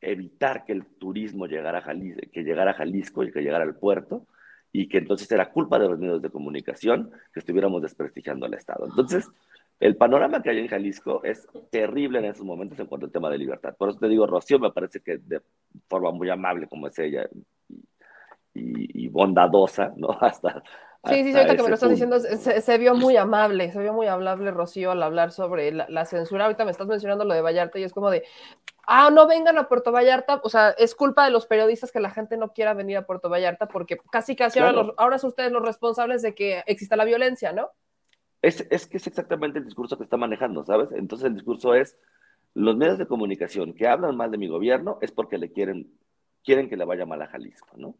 [0.00, 4.26] evitar que el turismo llegara a Jalisco, que llegara Jalisco y que llegara al puerto,
[4.72, 8.86] y que entonces era culpa de los medios de comunicación que estuviéramos desprestigiando al Estado.
[8.86, 9.28] Entonces,
[9.80, 13.30] el panorama que hay en Jalisco es terrible en esos momentos en cuanto al tema
[13.30, 13.74] de libertad.
[13.76, 15.40] Por eso te digo, Rocío me parece que de
[15.88, 17.28] forma muy amable como es ella
[18.54, 20.10] y, y bondadosa, ¿no?
[20.20, 20.62] Hasta,
[21.08, 24.06] Sí, sí, ahorita que me lo estás diciendo, se, vio muy amable, se vio muy
[24.06, 26.44] amable Rocío al hablar sobre la, censura.
[26.44, 28.22] Ahorita me estás mencionando lo de Vallarta y es como de,
[28.86, 32.10] ah, no vengan a Puerto Vallarta, o sea, es culpa de los periodistas que la
[32.10, 35.62] gente no quiera venir a Puerto Vallarta porque casi casi ahora, ahora son ustedes los
[35.62, 37.70] responsables de que exista la violencia, ¿no?
[38.42, 40.90] Es, es que es exactamente el discurso que está manejando, ¿sabes?
[40.92, 41.96] Entonces el discurso es,
[42.52, 45.90] los medios de comunicación que hablan mal de mi gobierno es porque le quieren,
[46.44, 47.94] quieren que le vaya mal a Jalisco, ¿no?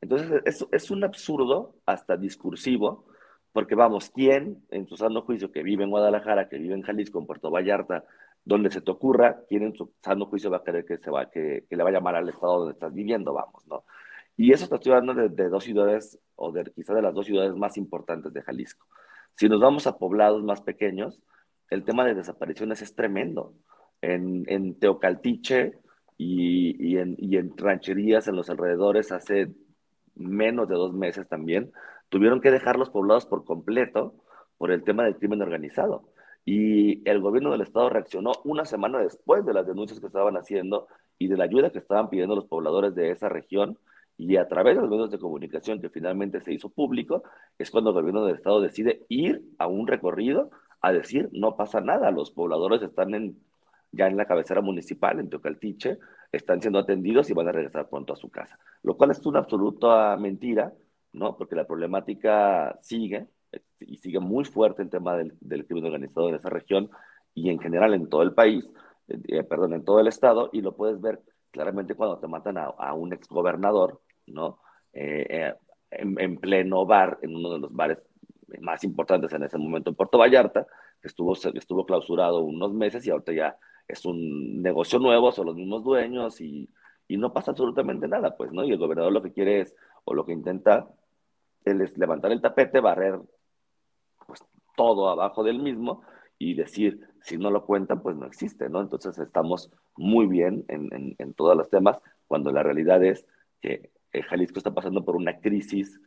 [0.00, 3.06] Entonces, es, es un absurdo hasta discursivo,
[3.52, 7.18] porque vamos, ¿quién en su sano juicio que vive en Guadalajara, que vive en Jalisco,
[7.18, 8.04] en Puerto Vallarta,
[8.46, 11.28] donde se te ocurra, quién en su sano juicio va a querer que, se va,
[11.28, 13.84] que, le vaya mal al estado donde estás viviendo, vamos, ¿no?
[14.36, 17.56] Y eso te estoy hablando de, dos ciudades, o de quizá de las dos ciudades
[17.56, 18.86] más importantes de Jalisco.
[19.34, 21.22] Si nos vamos a poblados más pequeños,
[21.70, 23.54] el tema de desapariciones es tremendo.
[24.00, 25.78] En, en Teocaltiche
[26.16, 29.54] y, y, en, y en rancherías en los alrededores hace
[30.16, 31.72] menos de dos meses también,
[32.08, 34.14] tuvieron que dejar los poblados por completo
[34.58, 36.04] por el tema del crimen organizado.
[36.44, 40.86] Y el gobierno del estado reaccionó una semana después de las denuncias que estaban haciendo
[41.18, 43.78] y de la ayuda que estaban pidiendo los pobladores de esa región.
[44.16, 47.24] Y a través de los medios de comunicación que finalmente se hizo público,
[47.58, 51.80] es cuando el gobierno del estado decide ir a un recorrido a decir, no pasa
[51.80, 53.36] nada, los pobladores están en,
[53.92, 55.98] ya en la cabecera municipal, en Teocaltiche,
[56.36, 58.58] están siendo atendidos y van a regresar pronto a su casa.
[58.82, 60.72] Lo cual es una absoluta mentira,
[61.12, 61.36] ¿no?
[61.36, 63.26] Porque la problemática sigue
[63.80, 66.90] y sigue muy fuerte el tema del, crimen organizado en esa región
[67.34, 68.72] y en general en todo el país,
[69.08, 72.66] eh, perdón, en todo el estado, y lo puedes ver claramente cuando te matan a,
[72.66, 74.60] a un exgobernador, ¿no?
[74.92, 75.54] Eh, eh,
[75.90, 77.98] en, en, pleno bar, en uno de los bares
[78.60, 80.66] más importantes en ese momento en Puerto Vallarta,
[81.00, 83.56] que estuvo, estuvo clausurado unos meses y ahorita ya
[83.88, 86.68] es un negocio nuevo, son los mismos dueños y,
[87.08, 88.64] y, no pasa absolutamente nada, pues, ¿no?
[88.64, 89.74] Y el gobernador lo que quiere es,
[90.04, 90.88] o lo que intenta,
[91.64, 93.20] es levantar el tapete, barrer
[94.26, 94.44] pues,
[94.76, 96.02] todo abajo del mismo
[96.38, 98.80] y decir, si no lo cuentan, pues no existe, ¿no?
[98.80, 103.26] Entonces estamos muy bien en, en, todos los temas, cuando la realidad es
[103.60, 103.90] que
[104.28, 106.00] Jalisco está pasando por una crisis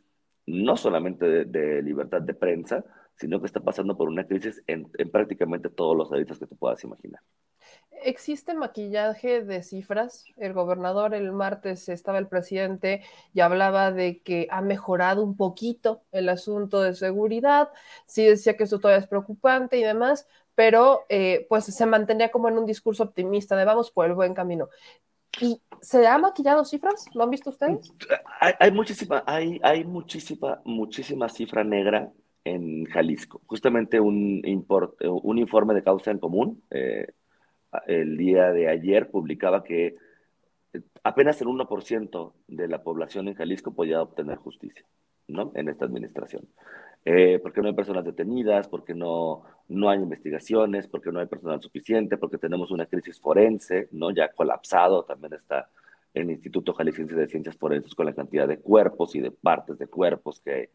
[0.46, 2.84] no solamente de, libertad de prensa,
[3.20, 6.54] sino que está pasando por una crisis en, en prácticamente todos los ámbitos que te
[6.54, 7.20] puedas imaginar.
[8.02, 10.24] ¿Existe maquillaje de cifras?
[10.38, 13.02] El gobernador el martes estaba el presidente
[13.34, 17.68] y hablaba de que ha mejorado un poquito el asunto de seguridad,
[18.06, 22.48] sí decía que esto todavía es preocupante y demás, pero eh, pues se mantenía como
[22.48, 24.70] en un discurso optimista de vamos por el buen camino.
[25.38, 27.04] ¿Y se ha maquillado cifras?
[27.14, 27.92] ¿Lo han visto ustedes?
[28.40, 32.10] Hay, hay muchísima, hay, hay muchísima, muchísima cifra negra
[32.44, 33.40] en Jalisco.
[33.46, 34.42] Justamente un,
[35.00, 36.62] un informe de causa en común.
[36.70, 37.06] Eh,
[37.86, 39.96] el día de ayer publicaba que
[41.02, 44.84] apenas el 1% de la población en Jalisco podía obtener justicia,
[45.28, 45.52] ¿no?
[45.54, 46.48] En esta administración.
[47.04, 51.60] Eh, porque no hay personas detenidas, porque no, no hay investigaciones, porque no hay personal
[51.62, 54.10] suficiente, porque tenemos una crisis forense, ¿no?
[54.10, 55.70] Ya colapsado, también está
[56.12, 59.86] el Instituto Jalisciense de Ciencias Forenses con la cantidad de cuerpos y de partes de
[59.86, 60.70] cuerpos que,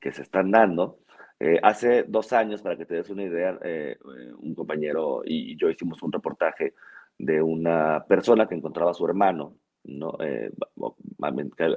[0.00, 0.98] que se están dando.
[1.40, 3.96] Eh, hace dos años, para que te des una idea, eh,
[4.38, 6.74] un compañero y, yo hicimos un reportaje
[7.16, 10.16] de una persona que encontraba a su hermano, ¿no?
[10.20, 10.50] Eh,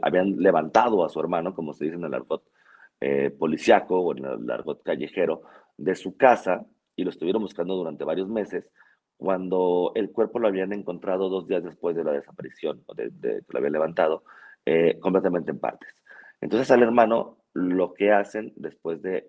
[0.01, 2.43] habían levantado a su hermano, como se dice en el argot
[2.99, 5.43] eh, policiaco o en el argot callejero,
[5.77, 6.65] de su casa
[6.95, 8.69] y lo estuvieron buscando durante varios meses,
[9.17, 13.45] cuando el cuerpo lo habían encontrado dos días después de la desaparición, de, de que
[13.49, 14.23] lo habían levantado,
[14.65, 15.89] eh, completamente en partes.
[16.39, 19.27] Entonces al hermano lo que hacen después de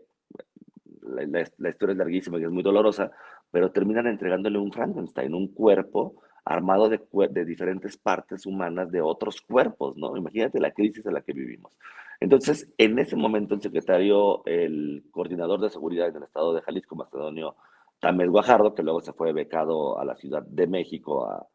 [1.03, 3.11] la, la, la, historia es larguísima y es muy dolorosa,
[3.51, 9.41] pero terminan entregándole un Frankenstein, un cuerpo armado de, de, diferentes partes humanas de otros
[9.43, 10.17] cuerpos, ¿no?
[10.17, 11.77] Imagínate la crisis en la que vivimos.
[12.21, 16.97] Entonces, en ese momento, el secretario, el coordinador de seguridad en el estado de Jalisco,
[16.97, 17.57] Macedonio
[18.01, 21.47] Tamés Guajardo, que luego se fue becado a la Ciudad de México a,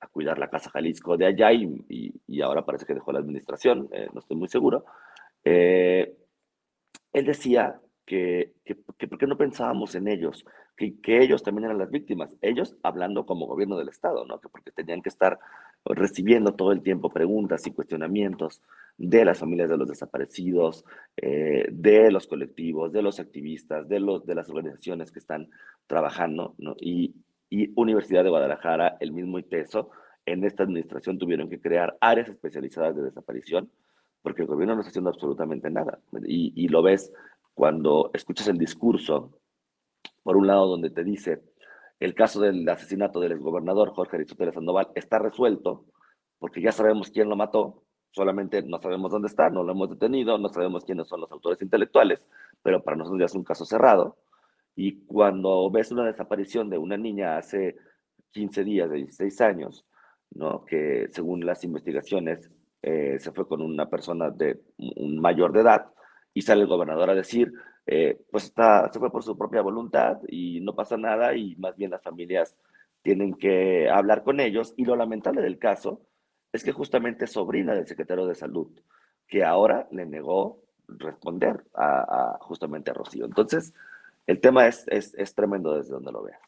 [0.00, 3.18] a cuidar la Casa Jalisco de allá y, y, y, ahora parece que dejó la
[3.20, 4.84] administración, eh, no estoy muy seguro.
[5.44, 6.16] Eh,
[7.12, 8.74] él decía que, que,
[9.08, 10.46] ¿por qué no pensábamos en ellos?
[10.76, 14.40] Que, que, ellos también eran las víctimas, ellos hablando como gobierno del Estado, ¿no?
[14.40, 15.38] Que porque tenían que estar
[15.84, 18.62] recibiendo todo el tiempo preguntas y cuestionamientos
[18.98, 20.84] de las familias de los desaparecidos,
[21.16, 25.50] eh, de los colectivos, de los activistas, de, los, de las organizaciones que están
[25.86, 26.76] trabajando, ¿no?
[26.80, 27.14] Y,
[27.50, 29.90] y Universidad de Guadalajara, el mismo ITESO,
[30.24, 33.70] en esta administración tuvieron que crear áreas especializadas de desaparición,
[34.22, 36.00] porque el gobierno no está haciendo absolutamente nada.
[36.24, 37.12] Y, y lo ves
[37.56, 39.40] cuando escuchas el discurso,
[40.22, 41.42] por un lado, donde te dice
[41.98, 45.86] el caso del asesinato del exgobernador Jorge Aristóteles Sandoval está resuelto,
[46.38, 50.36] porque ya sabemos quién lo mató, solamente no sabemos dónde está, no lo hemos detenido,
[50.36, 52.26] no sabemos quiénes son los autores intelectuales,
[52.62, 54.18] pero para nosotros ya es un caso cerrado.
[54.74, 57.76] Y cuando ves una desaparición de una niña hace
[58.32, 59.86] 15 días, de 16 años,
[60.32, 60.62] ¿no?
[60.66, 62.50] que según las investigaciones
[62.82, 65.86] eh, se fue con una persona de un mayor de edad,
[66.36, 67.50] y sale el gobernador a decir,
[67.86, 71.74] eh, pues está, se fue por su propia voluntad y no pasa nada y más
[71.78, 72.54] bien las familias
[73.00, 74.74] tienen que hablar con ellos.
[74.76, 76.02] Y lo lamentable del caso
[76.52, 78.68] es que justamente es sobrina del secretario de salud,
[79.26, 83.24] que ahora le negó responder a, justamente a Rocío.
[83.24, 83.72] Entonces,
[84.26, 86.40] el tema es, es, es tremendo desde donde lo veas.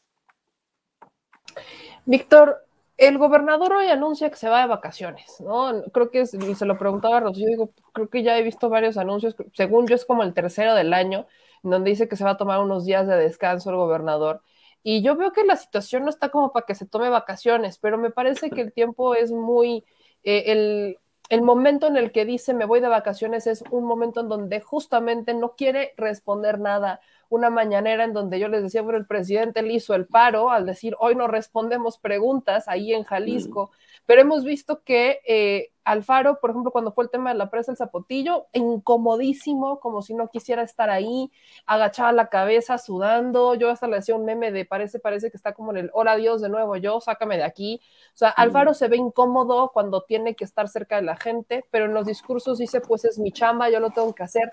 [2.05, 2.59] Víctor,
[2.99, 5.85] el gobernador hoy anuncia que se va de vacaciones, ¿no?
[5.93, 8.99] Creo que y se lo preguntaba a Rocío, digo, creo que ya he visto varios
[8.99, 11.27] anuncios, según yo es como el tercero del año,
[11.63, 14.43] en donde dice que se va a tomar unos días de descanso el gobernador.
[14.83, 17.99] Y yo veo que la situación no está como para que se tome vacaciones, pero
[17.99, 19.85] me parece que el tiempo es muy,
[20.25, 24.21] eh, el, el momento en el que dice me voy de vacaciones es un momento
[24.21, 28.99] en donde justamente no quiere responder nada, una mañanera en donde yo les decía, bueno,
[28.99, 33.71] el presidente le hizo el paro al decir, hoy no respondemos preguntas ahí en Jalisco,
[34.07, 37.73] pero hemos visto que eh, Alfaro, por ejemplo, cuando fue el tema de la presa
[37.73, 41.31] del Zapotillo, incomodísimo, como si no quisiera estar ahí,
[41.67, 45.53] agachaba la cabeza, sudando, yo hasta le decía un meme de parece, parece que está
[45.53, 47.81] como en el, hola Dios, de nuevo yo, sácame de aquí,
[48.15, 51.87] o sea, Alfaro se ve incómodo cuando tiene que estar cerca de la gente, pero
[51.87, 54.51] en los discursos dice, pues es mi chamba, yo lo tengo que hacer.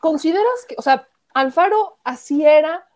[0.00, 2.88] ¿Consideras que, o sea, Alfaro así era,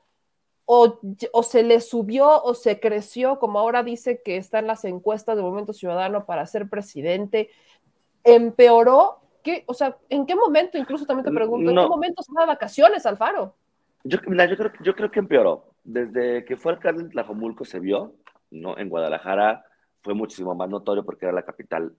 [0.64, 0.98] o,
[1.42, 5.42] se le subió o se creció, como ahora dice que está en las encuestas de
[5.42, 7.50] Movimiento Ciudadano para ser presidente,
[8.24, 9.18] empeoró.
[9.42, 12.46] ¿Qué, o sea, ¿en qué momento, incluso también te pregunto, ¿en qué momento se de
[12.46, 13.54] vacaciones, Alfaro?
[14.04, 15.64] Yo, yo, creo, yo creo que empeoró.
[15.84, 18.14] Desde que fue alcalde de Tlajomulco se vio,
[18.50, 18.78] ¿no?
[18.78, 19.64] En Guadalajara
[20.02, 21.94] fue muchísimo más notorio porque era la capital,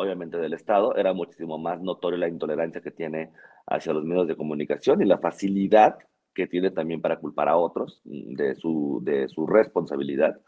[0.00, 3.30] obviamente, del Estado, era muchísimo más notorio la intolerancia que tiene
[3.66, 5.98] hacia los medios de comunicación y la facilidad
[6.34, 10.40] que tiene también para culpar a otros mm, de su, de su responsabilidad.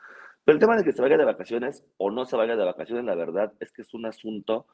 [0.44, 3.04] Pero el tema de que se vaya de vacaciones o no se vaya de vacaciones,
[3.04, 4.66] la verdad es que es un asunto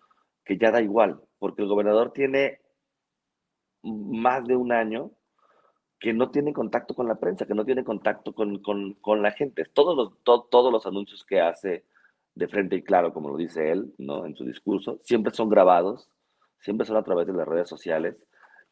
[0.44, 2.60] que ya da igual, porque el gobernador tiene
[3.82, 5.10] más de un año
[6.00, 9.32] que no tiene contacto con la prensa, que no tiene contacto con, con, con la
[9.32, 9.64] gente.
[9.72, 11.84] Todos los, todos los anuncios que hace
[12.38, 14.24] de frente y claro, como lo dice él, ¿no?
[14.24, 16.08] En su discurso, siempre son grabados,
[16.60, 18.16] siempre son a través de las redes sociales,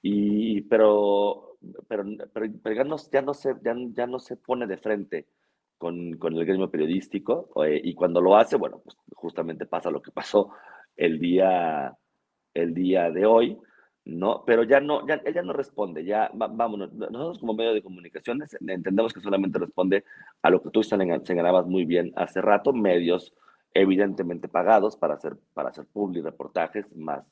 [0.01, 4.77] y, pero, pero, pero, ya, no, ya, no se, ya, ya, no se pone de
[4.77, 5.27] frente
[5.79, 10.01] con, con el gremio periodístico eh, y cuando lo hace, bueno, pues justamente pasa lo
[10.01, 10.53] que pasó
[10.97, 11.93] el día,
[12.55, 13.59] el día de hoy,
[14.05, 14.45] ¿no?
[14.47, 18.57] Pero ya no, ya, él ya no responde, ya, vámonos, nosotros como medio de comunicaciones
[18.61, 20.05] entendemos que solamente responde
[20.43, 23.35] a lo que tú señalabas muy bien hace rato, medios
[23.81, 27.31] evidentemente pagados para hacer, para hacer public reportajes más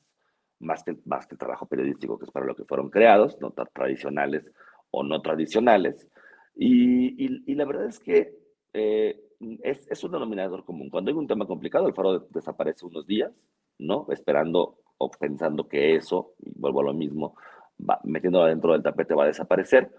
[0.60, 4.50] más que, más que trabajo periodístico, que es para lo que fueron creados, notas tradicionales
[4.90, 6.08] o no tradicionales.
[6.54, 8.36] Y, y, la verdad es que
[8.72, 9.20] eh,
[9.62, 10.90] es, es, un denominador común.
[10.90, 13.32] Cuando hay un tema complicado, el faro desaparece unos días,
[13.78, 14.06] ¿no?
[14.10, 17.36] Esperando o pensando que eso, y vuelvo a lo mismo,
[17.78, 19.92] va, metiéndolo dentro del tapete va a desaparecer.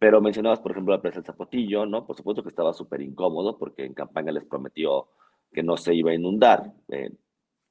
[0.00, 2.06] Pero mencionabas, por ejemplo, la presa del Zapotillo, ¿no?
[2.06, 5.08] Por supuesto que estaba súper incómodo porque en campaña les prometió
[5.54, 6.72] que no se iba a inundar.
[6.88, 7.10] Eh,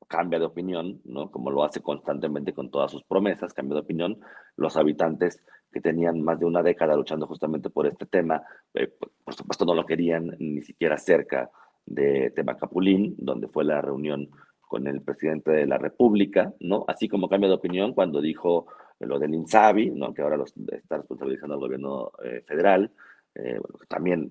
[0.07, 1.31] cambia de opinión, ¿no?
[1.31, 4.19] Como lo hace constantemente con todas sus promesas, cambia de opinión.
[4.55, 8.41] Los habitantes que tenían más de una década luchando justamente por este tema,
[8.73, 8.91] eh,
[9.23, 11.49] por supuesto no lo querían ni siquiera cerca
[11.85, 14.29] de Temacapulín, donde fue la reunión
[14.61, 16.85] con el presidente de la República, ¿no?
[16.87, 18.67] Así como cambia de opinión cuando dijo
[18.99, 20.13] lo del INSABI, ¿no?
[20.13, 22.91] Que ahora los está responsabilizando al gobierno eh, federal,
[23.35, 24.29] eh, también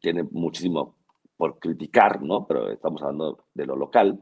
[0.00, 0.95] tiene muchísimo
[1.36, 2.46] por criticar, ¿no?
[2.46, 4.20] Pero estamos hablando de lo local.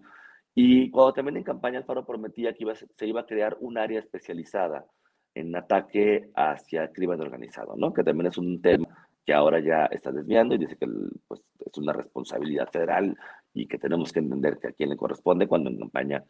[0.54, 4.00] Y cuando también en campaña Alfaro prometía que iba, se iba a crear un área
[4.00, 4.84] especializada
[5.34, 7.92] en ataque hacia el crimen organizado, ¿no?
[7.92, 10.86] Que también es un tema que ahora ya está desviando y dice que
[11.26, 13.16] pues, es una responsabilidad federal
[13.52, 16.22] y que tenemos que entender que a quién le corresponde cuando en campaña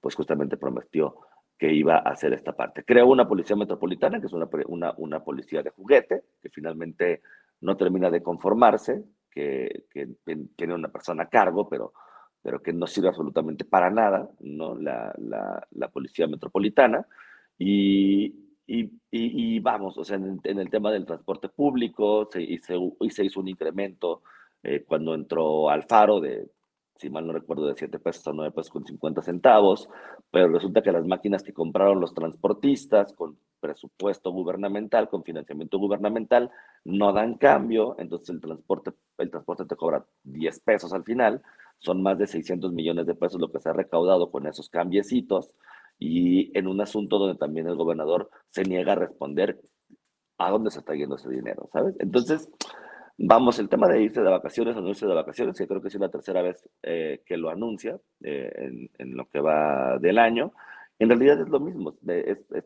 [0.00, 1.16] pues justamente prometió
[1.58, 2.84] que iba a hacer esta parte.
[2.84, 7.20] Creó una policía metropolitana, que es una, una, una policía de juguete, que finalmente
[7.60, 10.08] no termina de conformarse, que, que,
[10.56, 11.92] tiene una persona a cargo, pero,
[12.42, 14.74] pero que no sirve absolutamente para nada, ¿no?
[14.74, 17.06] La, la, la policía metropolitana.
[17.58, 18.34] Y,
[18.66, 23.10] y, y, vamos, o sea, en, el tema del transporte público, se, y, se, y
[23.10, 24.22] se hizo un incremento
[24.62, 26.48] eh, cuando entró Alfaro de
[27.00, 29.88] si mal no recuerdo, de 7 pesos a 9 pesos con 50 centavos,
[30.30, 36.50] pero resulta que las máquinas que compraron los transportistas con presupuesto gubernamental, con financiamiento gubernamental,
[36.84, 41.42] no dan cambio, entonces el transporte, el transporte te cobra 10 pesos al final,
[41.78, 45.54] son más de 600 millones de pesos lo que se ha recaudado con esos cambiecitos,
[45.98, 49.60] y en un asunto donde también el gobernador se niega a responder
[50.38, 51.94] a dónde se está yendo ese dinero, ¿sabes?
[51.98, 52.48] Entonces,
[53.22, 55.88] Vamos, el tema de irse de vacaciones o no irse de vacaciones, que creo que
[55.88, 60.54] es la tercera vez eh, que lo anuncia eh, en, lo que va del año.
[61.00, 61.94] En realidad es lo mismo.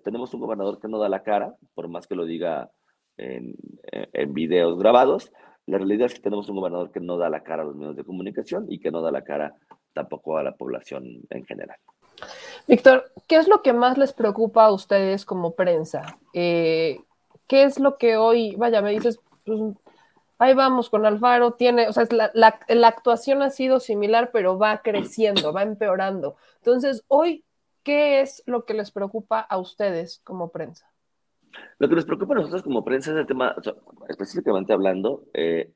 [0.03, 2.71] tenemos un gobernador que no da la cara, por más que lo diga
[3.17, 3.55] en,
[3.93, 5.33] en, videos grabados.
[5.67, 7.95] La realidad es que tenemos un gobernador que no da la cara a los medios
[7.95, 9.55] de comunicación y que no da la cara
[9.93, 11.79] tampoco a la población en general.
[12.67, 16.19] Víctor, ¿qué es lo que más les preocupa a ustedes como prensa?
[16.33, 16.99] Eh,
[17.47, 19.61] ¿Qué es lo que hoy, vaya, me dices, pues,
[20.39, 24.83] ahí vamos con Alfaro, tiene, o sea, la, la, actuación ha sido similar, pero va
[24.83, 26.37] creciendo, va empeorando.
[26.57, 27.44] Entonces, hoy,
[27.85, 30.91] ¿qué es lo que les preocupa a ustedes como prensa?
[31.79, 33.55] Lo que nos preocupa a nosotros como prensa es el tema,
[34.09, 35.73] específicamente hablando, eh,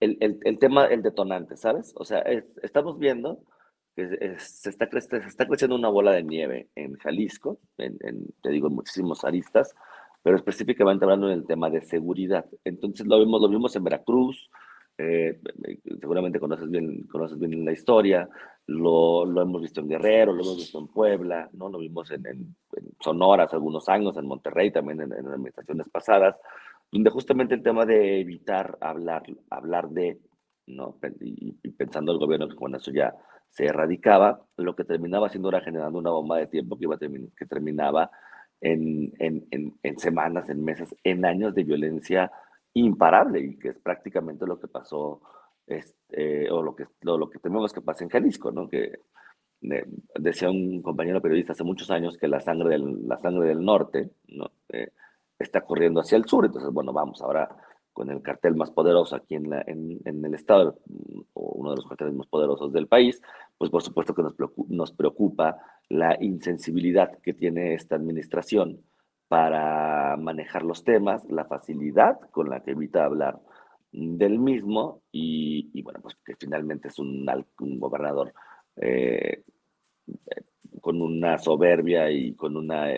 [0.00, 1.94] el, el, el, tema, el detonante, ¿sabes?
[1.96, 2.18] O sea,
[2.62, 3.40] estamos viendo
[3.94, 8.50] que se, está, se está creciendo una bola de nieve en Jalisco, en, en, te
[8.50, 9.74] digo, en muchísimos aristas,
[10.22, 12.46] pero específicamente hablando en el tema de seguridad.
[12.64, 14.50] Entonces lo vimos, lo vimos en Veracruz,
[14.98, 15.40] eh,
[16.00, 18.28] seguramente conoces bien, conoces bien la historia,
[18.66, 21.68] lo, lo, hemos visto en Guerrero, lo hemos visto en Puebla, ¿no?
[21.68, 22.56] lo vimos en, en,
[23.00, 26.38] Sonora hace algunos años, en Monterrey también en, en, administraciones pasadas,
[26.90, 30.20] donde justamente el tema de evitar hablar, hablar de,
[30.66, 30.96] ¿no?
[31.20, 33.14] y, pensando el gobierno que con eso ya
[33.50, 37.46] se erradicaba, lo que terminaba haciendo era generando una bomba de tiempo que, iba que
[37.46, 38.10] terminaba
[38.60, 42.30] en, en, en, semanas, en meses, en años de violencia
[42.74, 45.20] imparable y que es prácticamente lo que pasó
[45.66, 48.68] este, o lo que, lo, lo que tenemos que pasa en Jalisco, ¿no?
[48.68, 49.00] Que
[49.62, 49.86] eh,
[50.16, 54.10] decía un compañero periodista hace muchos años que la sangre del, la sangre del norte
[54.28, 54.50] ¿no?
[54.70, 54.90] Eh,
[55.38, 57.48] está corriendo hacia el sur, entonces, bueno, vamos ahora
[57.92, 60.78] con el cartel más poderoso aquí en, la, en, el estado,
[61.34, 63.20] o uno de los carteles más poderosos del país,
[63.58, 65.58] pues por supuesto que nos preocupa, nos preocupa
[65.90, 68.80] la insensibilidad que tiene esta administración
[69.32, 73.40] para manejar los temas, la facilidad con la que evita hablar
[73.90, 77.24] del mismo y, bueno, pues que finalmente es un,
[77.56, 78.34] gobernador
[78.76, 79.42] eh,
[80.82, 82.88] con una soberbia y con una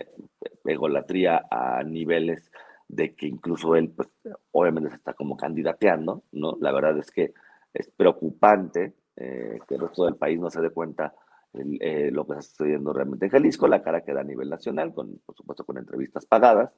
[0.64, 2.50] egolatría a niveles
[2.88, 4.08] de que incluso él, pues
[4.50, 6.56] obviamente se está como candidateando, ¿no?
[6.60, 7.32] La verdad es que
[7.72, 11.14] es preocupante eh, que el resto del país no se dé cuenta
[11.55, 14.92] eh, lo que está sucediendo realmente en Jalisco, la cara que da a nivel nacional,
[14.92, 16.73] con, por supuesto con entrevistas pagadas,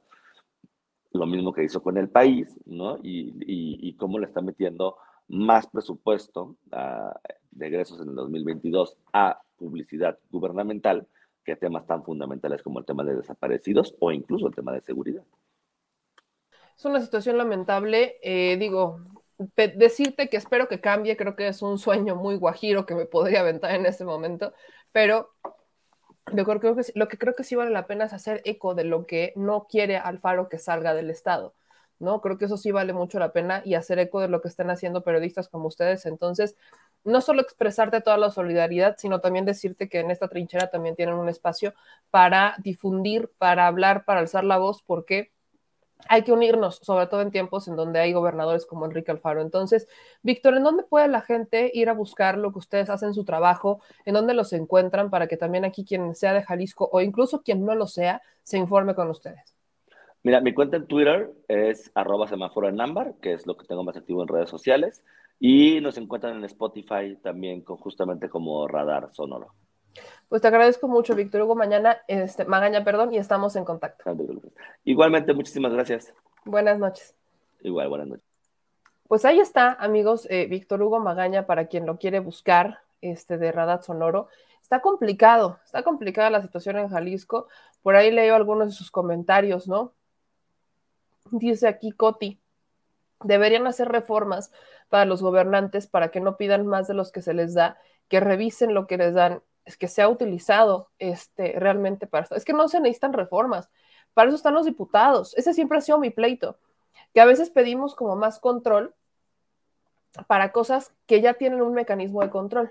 [1.11, 2.99] lo mismo que hizo con el país, ¿no?
[3.01, 4.97] Y, cómo le está metiendo
[5.27, 6.55] más presupuesto
[7.51, 11.07] de egresos en el 2022 a publicidad gubernamental
[11.43, 15.23] que temas tan fundamentales como el tema de desaparecidos o incluso el tema de seguridad.
[16.77, 18.17] Es una situación lamentable.
[18.21, 18.99] Eh, digo,
[19.37, 23.41] decirte que espero que cambie, creo que es un sueño muy guajiro que me podría
[23.41, 24.53] aventar en este momento,
[24.91, 25.31] pero
[26.35, 28.83] que, creo que, lo que creo que sí vale la pena es hacer eco de
[28.83, 31.53] lo que no quiere Alfaro que salga del Estado.
[31.99, 32.21] ¿no?
[32.21, 34.69] Creo que eso sí vale mucho la pena y hacer eco de lo que están
[34.69, 36.05] haciendo periodistas como ustedes.
[36.05, 36.55] Entonces,
[37.03, 41.15] no solo expresarte toda la solidaridad, sino también decirte que en esta trinchera también tienen
[41.15, 41.73] un espacio
[42.11, 45.31] para difundir, para hablar, para alzar la voz, porque
[46.09, 49.41] hay que unirnos, sobre todo en tiempos en donde hay gobernadores como Enrique Alfaro.
[49.41, 49.87] Entonces,
[50.21, 53.81] Víctor, ¿en dónde puede la gente ir a buscar lo que ustedes hacen su trabajo?
[54.05, 57.65] ¿En dónde los encuentran para que también aquí quien sea de Jalisco o incluso quien
[57.65, 59.55] no lo sea, se informe con ustedes?
[60.23, 63.83] Mira, mi cuenta en Twitter es arroba semáforo en ámbar, que es lo que tengo
[63.83, 65.03] más activo en redes sociales,
[65.39, 69.53] y nos encuentran en Spotify también con, justamente como Radar Sonoro.
[70.29, 71.55] Pues te agradezco mucho, Víctor Hugo.
[71.55, 74.15] Mañana, este, Magaña, perdón, y estamos en contacto.
[74.83, 76.13] Igualmente, muchísimas gracias.
[76.43, 77.15] Buenas noches.
[77.61, 78.25] Igual, buenas noches.
[79.07, 83.51] Pues ahí está, amigos, eh, Víctor Hugo Magaña, para quien lo quiere buscar, este de
[83.53, 84.27] Radat Sonoro.
[84.61, 87.47] Está complicado, está complicada la situación en Jalisco.
[87.81, 89.93] Por ahí leo algunos de sus comentarios, ¿no?
[91.31, 92.41] Dice aquí Coti,
[93.23, 94.51] deberían hacer reformas
[94.89, 97.77] para los gobernantes para que no pidan más de los que se les da,
[98.09, 102.35] que revisen lo que les dan es que se ha utilizado este, realmente para esto.
[102.35, 103.69] Es que no se necesitan reformas,
[104.13, 105.37] para eso están los diputados.
[105.37, 106.57] Ese siempre ha sido mi pleito,
[107.13, 108.95] que a veces pedimos como más control
[110.25, 112.69] para cosas que ya tienen un mecanismo de control.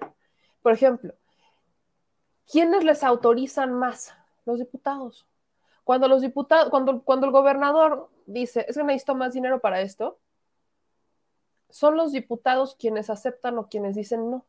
[0.63, 1.13] Por ejemplo,
[2.51, 4.15] ¿quiénes les autorizan más?
[4.47, 5.27] Los diputados.
[5.85, 10.19] Cuando los diputados, cuando, cuando el gobernador dice, es que necesito más dinero para esto,
[11.69, 14.47] son los diputados quienes aceptan o quienes dicen no.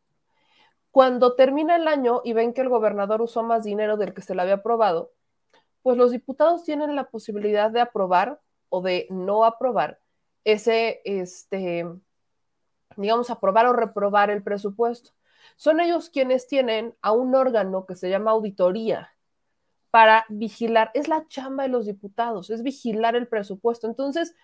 [0.91, 4.35] Cuando termina el año y ven que el gobernador usó más dinero del que se
[4.35, 5.11] le había aprobado,
[5.81, 9.99] pues los diputados tienen la posibilidad de aprobar o de no aprobar
[10.43, 11.85] ese, este,
[12.95, 15.11] digamos, aprobar o reprobar el presupuesto.
[15.55, 19.11] Son ellos quienes tienen a un órgano que se llama auditoría
[19.91, 23.87] para vigilar, es la chamba de los diputados, es vigilar el presupuesto.
[23.87, 24.35] Entonces,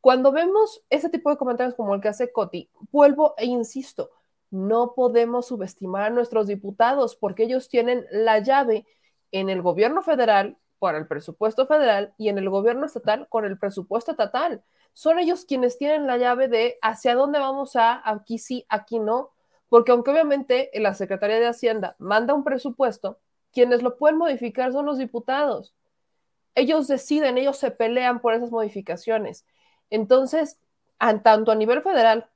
[0.00, 4.10] cuando vemos ese tipo de comentarios como el que hace Coti, vuelvo e insisto,
[4.52, 8.86] no podemos subestimar a nuestros diputados porque ellos tienen la llave
[9.32, 13.58] en el gobierno federal por el presupuesto federal y en el gobierno estatal con el
[13.58, 14.62] presupuesto estatal.
[14.92, 19.30] Son ellos quienes tienen la llave de hacia dónde vamos a, aquí sí, aquí no,
[19.70, 23.18] porque aunque obviamente la Secretaría de Hacienda manda un presupuesto,
[23.52, 25.74] quienes lo pueden modificar son los diputados.
[26.54, 29.46] Ellos deciden, ellos se pelean por esas modificaciones.
[29.88, 30.58] Entonces,
[31.22, 32.28] tanto a nivel federal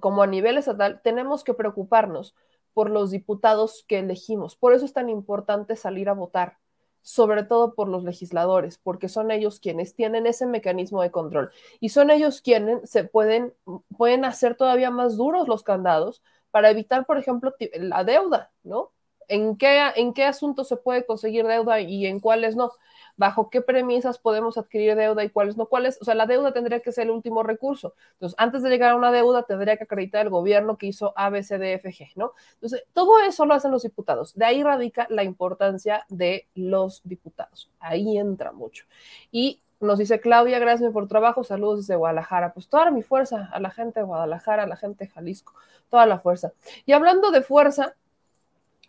[0.00, 2.34] como a nivel estatal, tenemos que preocuparnos
[2.74, 4.56] por los diputados que elegimos.
[4.56, 6.58] Por eso es tan importante salir a votar,
[7.02, 11.50] sobre todo por los legisladores, porque son ellos quienes tienen ese mecanismo de control
[11.80, 13.54] y son ellos quienes se pueden,
[13.96, 18.92] pueden hacer todavía más duros los candados para evitar, por ejemplo, la deuda, ¿no?
[19.28, 22.72] ¿En qué, en qué asuntos se puede conseguir deuda y en cuáles no?
[23.18, 26.80] Bajo qué premisas podemos adquirir deuda y cuáles no, cuáles, o sea, la deuda tendría
[26.80, 27.94] que ser el último recurso.
[28.12, 32.16] Entonces, antes de llegar a una deuda, tendría que acreditar el gobierno que hizo ABCDFG,
[32.16, 32.32] ¿no?
[32.54, 34.34] Entonces, todo eso lo hacen los diputados.
[34.34, 37.70] De ahí radica la importancia de los diputados.
[37.80, 38.86] Ahí entra mucho.
[39.32, 42.52] Y nos dice Claudia, gracias por trabajo, saludos desde Guadalajara.
[42.52, 45.54] Pues toda mi fuerza a la gente de Guadalajara, a la gente de Jalisco,
[45.90, 46.52] toda la fuerza.
[46.86, 47.94] Y hablando de fuerza,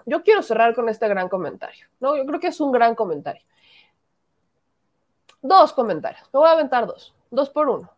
[0.06, 2.16] yo quiero cerrar con este gran comentario, ¿no?
[2.16, 3.44] Yo creo que es un gran comentario.
[5.42, 6.28] Dos comentarios.
[6.34, 7.16] Me voy a aventar dos.
[7.32, 7.92] Dos por uno.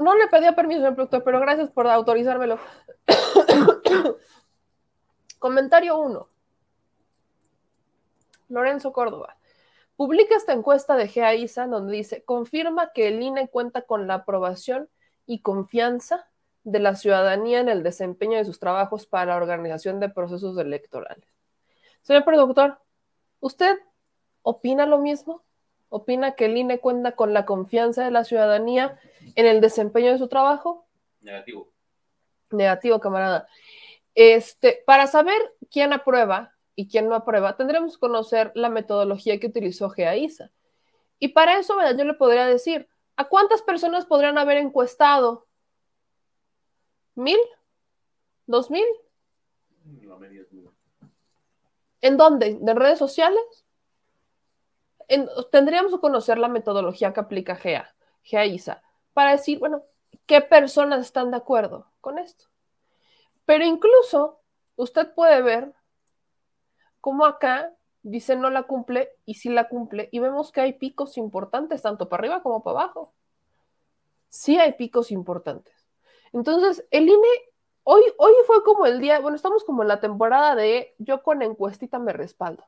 [0.00, 2.58] no, le pedía permiso al productor, pero gracias por autorizármelo.
[5.38, 6.28] Comentario uno.
[8.48, 9.36] Lorenzo Córdoba.
[9.96, 14.88] Publica esta encuesta de GAISA donde dice, confirma que el INE cuenta con la aprobación
[15.26, 16.28] y confianza
[16.64, 21.26] de la ciudadanía en el desempeño de sus trabajos para la organización de procesos electorales.
[22.02, 22.78] Señor productor,
[23.40, 23.78] ¿usted
[24.42, 25.42] opina lo mismo?
[25.88, 28.98] ¿Opina que el INE cuenta con la confianza de la ciudadanía
[29.34, 30.86] en el desempeño de su trabajo?
[31.20, 31.68] Negativo.
[32.50, 33.46] Negativo, camarada.
[34.14, 35.38] Este, para saber
[35.70, 40.50] quién aprueba y quién no aprueba, tendremos que conocer la metodología que utilizó GEAISA.
[41.18, 45.46] Y para eso, yo le podría decir, ¿a cuántas personas podrían haber encuestado?
[47.14, 47.38] ¿Mil?
[48.46, 48.86] ¿Dos mil?
[52.00, 52.58] ¿En dónde?
[52.60, 53.61] ¿De redes sociales?
[55.50, 58.82] Tendríamos que conocer la metodología que aplica GEA, GEA
[59.12, 59.82] para decir, bueno,
[60.26, 62.44] qué personas están de acuerdo con esto.
[63.44, 64.40] Pero incluso
[64.76, 65.74] usted puede ver
[67.00, 71.16] cómo acá dice no la cumple y sí la cumple y vemos que hay picos
[71.16, 73.12] importantes tanto para arriba como para abajo.
[74.28, 75.74] Sí hay picos importantes.
[76.32, 77.28] Entonces, el INE,
[77.84, 81.42] hoy, hoy fue como el día, bueno, estamos como en la temporada de yo con
[81.42, 82.64] encuestita me respaldo.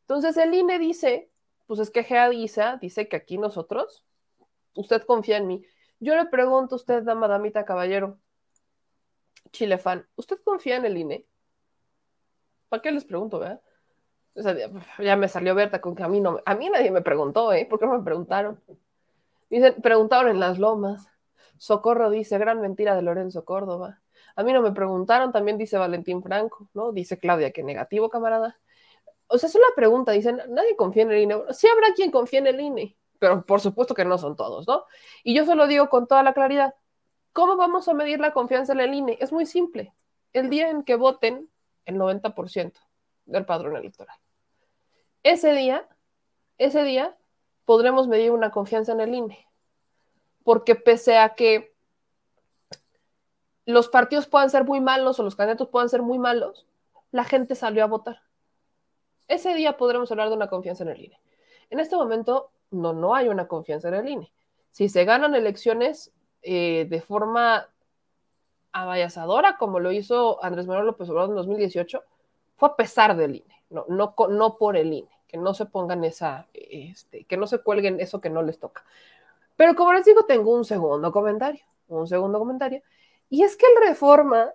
[0.00, 1.30] Entonces, el INE dice,
[1.66, 4.04] pues es que Gea dice que aquí nosotros,
[4.74, 5.64] usted confía en mí.
[5.98, 8.18] Yo le pregunto a usted, dama, damita, caballero,
[9.50, 11.26] chile fan, ¿usted confía en el INE?
[12.68, 13.60] ¿Para qué les pregunto, verdad?
[14.98, 17.64] ya me salió Berta con que a mí no, a mí nadie me preguntó, ¿eh?
[17.64, 18.60] ¿Por qué no me preguntaron?
[19.48, 21.08] Dicen, preguntaron en las lomas.
[21.56, 24.02] Socorro dice, gran mentira de Lorenzo Córdoba.
[24.34, 26.92] A mí no me preguntaron, también dice Valentín Franco, ¿no?
[26.92, 28.58] Dice Claudia que negativo, camarada
[29.28, 31.42] o sea, es una pregunta, dicen, nadie confía en el INE.
[31.50, 34.84] sí habrá quien confíe en el INE, pero por supuesto que no son todos, ¿no?
[35.24, 36.74] Y yo se lo digo con toda la claridad.
[37.32, 39.18] ¿Cómo vamos a medir la confianza en el INE?
[39.20, 39.92] Es muy simple.
[40.32, 41.50] El día en que voten
[41.84, 42.72] el 90%
[43.26, 44.16] del padrón electoral.
[45.22, 45.86] Ese día,
[46.58, 47.16] ese día
[47.64, 49.48] podremos medir una confianza en el INE.
[50.44, 51.74] Porque pese a que
[53.64, 56.66] los partidos puedan ser muy malos o los candidatos puedan ser muy malos,
[57.10, 58.25] la gente salió a votar
[59.28, 61.20] ese día podremos hablar de una confianza en el INE.
[61.70, 64.32] En este momento no, no hay una confianza en el INE.
[64.70, 67.68] Si se ganan elecciones eh, de forma
[68.72, 72.02] avallasadora como lo hizo Andrés Manuel López Obrador en 2018
[72.56, 76.04] fue a pesar del INE, no, no, no por el INE, que no se pongan
[76.04, 78.84] esa, este, que no se cuelguen eso que no les toca.
[79.56, 82.82] Pero como les digo, tengo un segundo comentario, un segundo comentario,
[83.28, 84.52] y es que el Reforma,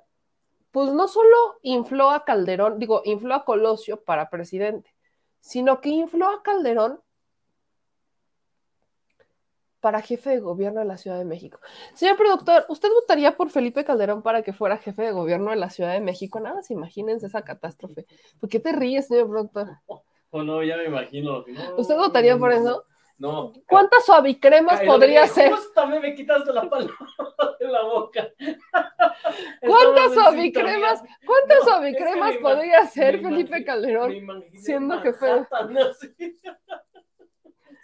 [0.72, 4.94] pues no solo infló a Calderón, digo, infló a Colosio para presidente,
[5.40, 7.00] sino que infló a Calderón
[9.82, 11.60] para jefe de gobierno de la Ciudad de México.
[11.96, 15.70] Señor productor, ¿usted votaría por Felipe Calderón para que fuera jefe de gobierno de la
[15.72, 16.40] Ciudad de México?
[16.40, 18.06] Nada más imagínense esa catástrofe.
[18.40, 19.70] ¿Por qué te ríes, señor productor?
[20.34, 21.44] Oh, no, ya me imagino.
[21.76, 22.86] ¿Usted votaría por eso?
[23.22, 23.54] No.
[23.68, 25.54] ¿Cuántas suavicremas podría ser?
[25.76, 26.96] También me quitaste la palabra
[27.60, 28.28] de la boca.
[29.62, 34.12] ¿Cuántas suavicremas, cuántas no, suavicremas podría ser Felipe Calderón
[34.54, 35.46] siendo jefe?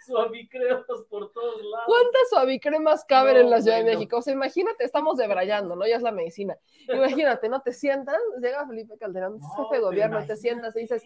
[0.04, 1.86] suavicremas por todos lados.
[1.86, 4.16] ¿Cuántas suavicremas caben en la Ciudad de México?
[4.16, 5.86] O sea, imagínate, estamos debrayando, ¿no?
[5.86, 6.58] Ya es la medicina.
[6.92, 7.62] Imagínate, ¿no?
[7.62, 11.04] Te sientas, llega Felipe Calderón, jefe de gobierno, te sientas y dices,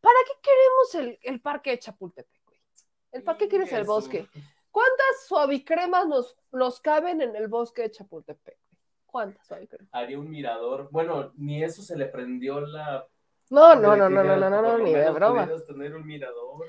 [0.00, 2.37] ¿para qué queremos el, el parque de Chapultepec?
[3.12, 4.28] ¿El para qué quieres el bosque?
[4.70, 8.56] ¿Cuántas suavicremas nos, nos caben en el bosque de Chapultepec?
[9.06, 9.88] ¿Cuántas suavicremas?
[9.92, 10.88] Haría un mirador.
[10.90, 13.06] Bueno, ni eso se le prendió la.
[13.50, 15.48] No, no, no, no, no, no, no, no, ni de broma.
[15.66, 16.66] tener un mirador.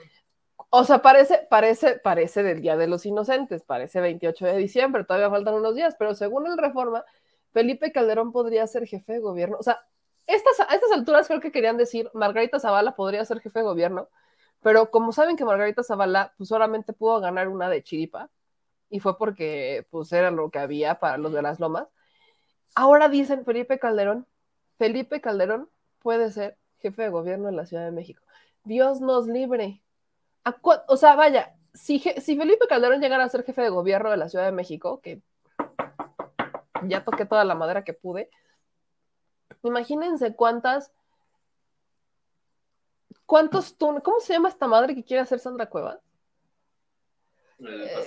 [0.70, 5.30] O sea, parece, parece, parece del Día de los Inocentes, parece 28 de diciembre, todavía
[5.30, 7.04] faltan unos días, pero según el Reforma,
[7.52, 9.58] Felipe Calderón podría ser jefe de gobierno.
[9.60, 9.80] O sea,
[10.28, 14.10] estas, a estas alturas creo que querían decir, Margarita Zavala podría ser jefe de gobierno,
[14.62, 18.30] pero como saben que Margarita Zavala pues solamente pudo ganar una de chiripa,
[18.90, 21.88] y fue porque pues era lo que había para los de las lomas,
[22.76, 24.28] ahora dicen Felipe Calderón,
[24.78, 28.24] Felipe Calderón puede ser jefe de gobierno de la Ciudad de México.
[28.64, 29.82] Dios nos libre
[30.88, 34.30] o sea, vaya, si, si Felipe Calderón llegara a ser jefe de gobierno de la
[34.30, 35.22] Ciudad de México, que
[36.84, 38.30] ya toqué toda la madera que pude,
[39.64, 40.92] imagínense cuántas,
[43.30, 46.00] cuántos túneles, ¿cómo se llama esta madre que quiere hacer Sandra Cueva?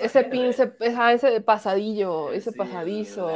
[0.00, 3.30] Ese pince, ese pasadillo, ese pasadizo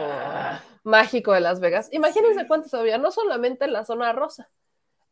[0.83, 1.89] mágico de Las Vegas.
[1.93, 4.49] Imagínense cuántos había, no solamente en la zona rosa,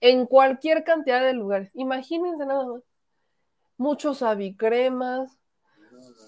[0.00, 1.70] en cualquier cantidad de lugares.
[1.74, 2.82] Imagínense nada más
[3.76, 5.30] muchos avicremas.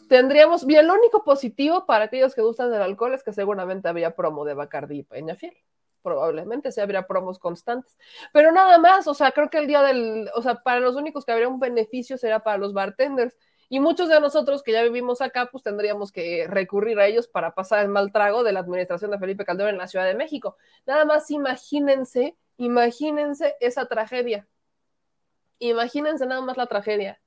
[0.09, 4.15] Tendríamos, bien, lo único positivo para aquellos que gustan del alcohol es que seguramente había
[4.15, 5.57] promo de Bacardi y Peñafiel.
[6.07, 7.99] Probablemente se habría promos constantes.
[8.33, 11.25] Pero nada más, o sea, creo que el día del, o sea, para los únicos
[11.25, 13.37] que habría un beneficio sería para los bartenders.
[13.69, 17.57] Y muchos de nosotros que ya vivimos acá, pues tendríamos que recurrir a ellos para
[17.57, 20.57] pasar el mal trago de la administración de Felipe Calderón en la Ciudad de México.
[20.87, 24.47] Nada más imagínense, imagínense esa tragedia.
[25.59, 27.21] Imagínense nada más la tragedia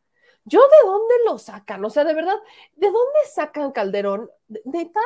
[0.45, 1.83] ¿Yo de dónde lo sacan?
[1.83, 2.37] O sea, de verdad,
[2.77, 4.31] ¿de dónde sacan Calderón?
[4.63, 5.01] ¿Neta?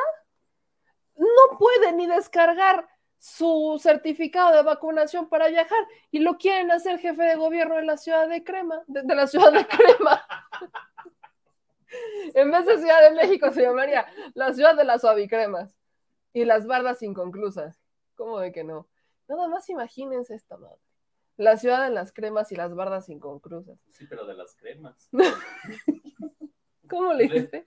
[1.16, 5.78] No puede ni descargar su certificado de vacunación para viajar
[6.10, 9.52] y lo quieren hacer jefe de gobierno de la ciudad de Crema, de, la ciudad
[9.52, 10.26] de Crema.
[12.34, 15.74] en vez de Ciudad de México se llamaría la ciudad de las suavicremas
[16.32, 17.80] y las bardas inconclusas.
[18.14, 18.88] ¿Cómo de que no?
[19.28, 20.80] Nada más imagínense esta madre.
[21.36, 23.78] La ciudad de las cremas y las bardas inconclusas.
[23.88, 25.08] Sí, pero de las cremas.
[26.88, 27.66] ¿Cómo le dijiste?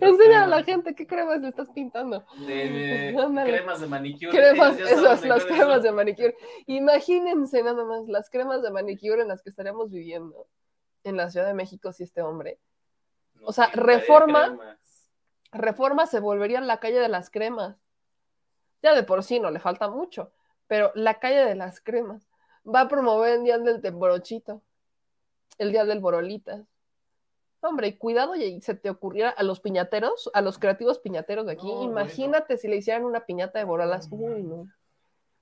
[0.00, 2.24] Enseña a la gente qué cremas le estás pintando.
[2.46, 3.14] De,
[3.44, 4.30] cremas de manicure.
[4.30, 6.36] Cremas, esas, las cremas de manicure.
[6.66, 10.48] Imagínense nada más las cremas de manicure en las que estaríamos viviendo
[11.04, 12.58] en la Ciudad de México si este hombre.
[13.42, 14.58] o sea, reforma.
[15.52, 17.76] Reforma se volvería la calle de las cremas.
[18.82, 20.32] Ya de por sí no le falta mucho,
[20.66, 22.28] pero la calle de las cremas
[22.64, 24.62] va a promover el día del temborochito,
[25.58, 26.64] el día del borolita.
[27.62, 31.70] Hombre, cuidado y se te ocurriera a los piñateros, a los creativos piñateros de aquí,
[31.82, 34.08] imagínate si le hicieran una piñata de borolas.
[34.10, 34.66] Uy, no.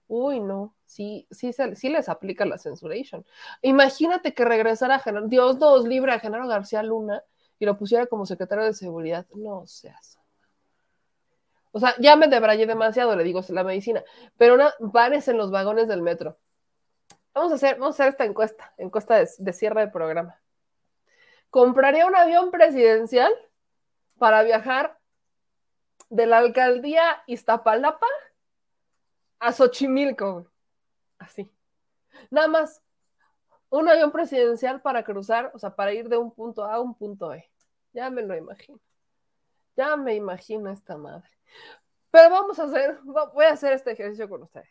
[0.08, 0.74] Uy, no.
[0.84, 3.24] Sí, sí, sí les aplica la censuration.
[3.62, 7.22] Imagínate que regresara a Genaro, Dios nos libre a Genaro García Luna
[7.58, 9.26] y lo pusiera como secretario de seguridad.
[9.34, 10.18] No seas.
[11.72, 14.02] O sea, ya me debrayé demasiado, le digo, la medicina.
[14.36, 16.38] Pero una, pares en los vagones del metro.
[17.34, 20.40] Vamos a hacer, vamos a hacer esta encuesta, encuesta de, cierre del programa.
[21.50, 23.32] ¿Compraría un avión presidencial
[24.18, 24.98] para viajar
[26.10, 28.06] de la alcaldía Iztapalapa
[29.38, 30.46] a Xochimilco?
[31.18, 31.50] Así.
[32.30, 32.82] Nada más.
[33.70, 36.94] Un avión presidencial para cruzar, o sea, para ir de un punto A a un
[36.94, 37.46] punto B.
[37.92, 38.80] Ya me lo imagino.
[39.76, 41.28] Ya me imagino esta madre.
[42.10, 44.68] Pero vamos a hacer, voy a hacer este ejercicio con ustedes.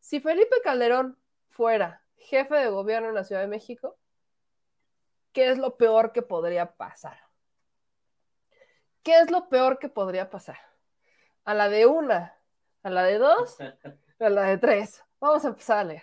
[0.00, 1.16] Si Felipe Calderón
[1.48, 3.96] fuera jefe de gobierno en la Ciudad de México,
[5.32, 7.18] ¿qué es lo peor que podría pasar?
[9.02, 10.58] ¿Qué es lo peor que podría pasar?
[11.48, 12.36] a la de una,
[12.82, 13.56] a la de dos,
[14.20, 15.02] a la de tres.
[15.18, 16.02] Vamos a empezar a leer.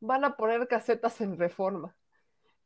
[0.00, 1.94] Van a poner casetas en reforma.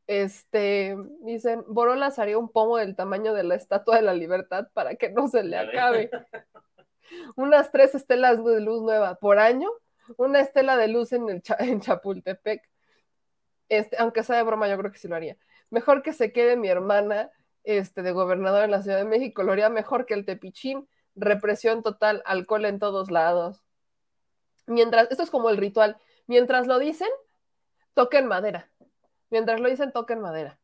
[0.06, 4.94] Este, dicen, Borolas haría un pomo del tamaño de la Estatua de la Libertad para
[4.94, 6.08] que no se le acabe.
[7.34, 9.68] Unas tres estelas de luz nueva por año,
[10.16, 12.62] una estela de luz en, el en Chapultepec.
[13.68, 15.36] Este, aunque sea de broma, yo creo que sí lo haría.
[15.70, 17.30] Mejor que se quede mi hermana
[17.64, 20.88] este, de gobernador en la Ciudad de México, lo haría mejor que el Tepichín.
[21.14, 23.64] Represión total, alcohol en todos lados.
[24.66, 25.96] Mientras, esto es como el ritual,
[26.26, 27.08] mientras lo dicen,
[27.94, 28.70] toquen madera.
[29.30, 30.58] Mientras lo dicen, toquen madera.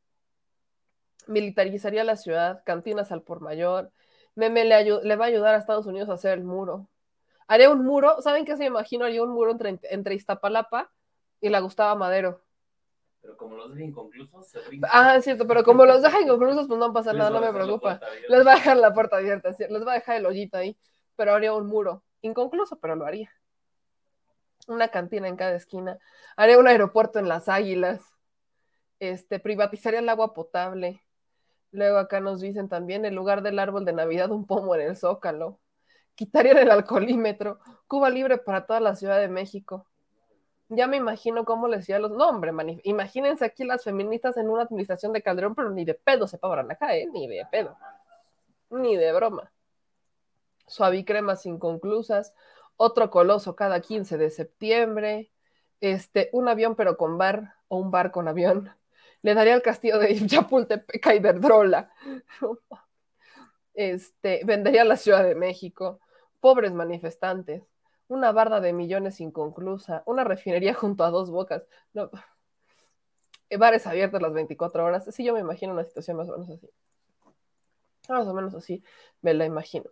[1.27, 3.93] Militarizaría la ciudad, cantinas al por mayor.
[4.35, 6.89] Meme le, le, va a ayudar a Estados Unidos a hacer el muro.
[7.49, 9.05] Haría un muro, ¿saben qué se imagino?
[9.05, 10.93] Haría un muro entre, entre Iztapalapa
[11.41, 12.43] y la Gustava Madero.
[13.23, 14.59] Pero como los deja inconclusos, se.
[14.91, 18.01] Ah, es cierto, pero como los deja inconclusos, pues no pasa nada, no me preocupa.
[18.28, 20.76] Les va a dejar la puerta abierta, les va a dejar el hoyito ahí,
[21.15, 22.02] pero haría un muro.
[22.20, 23.31] Inconcluso, pero lo haría.
[24.67, 25.99] Una cantina en cada esquina.
[26.36, 28.02] Haría un aeropuerto en las águilas.
[28.99, 31.02] Este, privatizaría el agua potable.
[31.70, 34.97] Luego acá nos dicen también, en lugar del árbol de Navidad, un pomo en el
[34.97, 35.60] zócalo.
[36.17, 37.60] Quitarían el alcoholímetro.
[37.86, 39.86] Cuba libre para toda la Ciudad de México
[40.75, 45.12] ya me imagino cómo les decía los nombres, imagínense aquí las feministas en una administración
[45.12, 47.07] de Calderón, pero ni de pedo se pagarán acá, ¿eh?
[47.12, 47.76] Ni de pedo.
[48.70, 49.52] Ni de broma.
[50.67, 52.34] Suavicremas inconclusas,
[52.76, 55.31] otro coloso cada 15 de septiembre,
[55.81, 58.75] este, un avión pero con bar o un bar con avión.
[59.20, 61.92] Le daría el castillo de Chapultepec y Verdrola.
[63.75, 65.99] Este, vendería la Ciudad de México.
[66.41, 67.62] Pobres manifestantes
[68.09, 71.65] una barda de millones inconclusa, una refinería junto a dos bocas.
[71.93, 72.11] No.
[73.59, 75.05] Bares abiertos las 24 horas.
[75.11, 76.71] Sí, yo me imagino una situación más o menos así.
[78.09, 78.83] Más o menos así
[79.21, 79.91] me la imagino.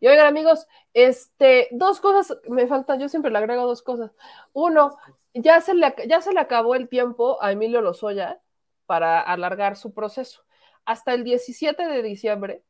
[0.00, 4.12] Y oigan, amigos, este, dos cosas me faltan, yo siempre le agrego dos cosas.
[4.52, 4.96] Uno,
[5.34, 8.40] ya se le, ya se le acabó el tiempo a Emilio Lozoya
[8.86, 10.44] para alargar su proceso.
[10.84, 12.64] Hasta el 17 de diciembre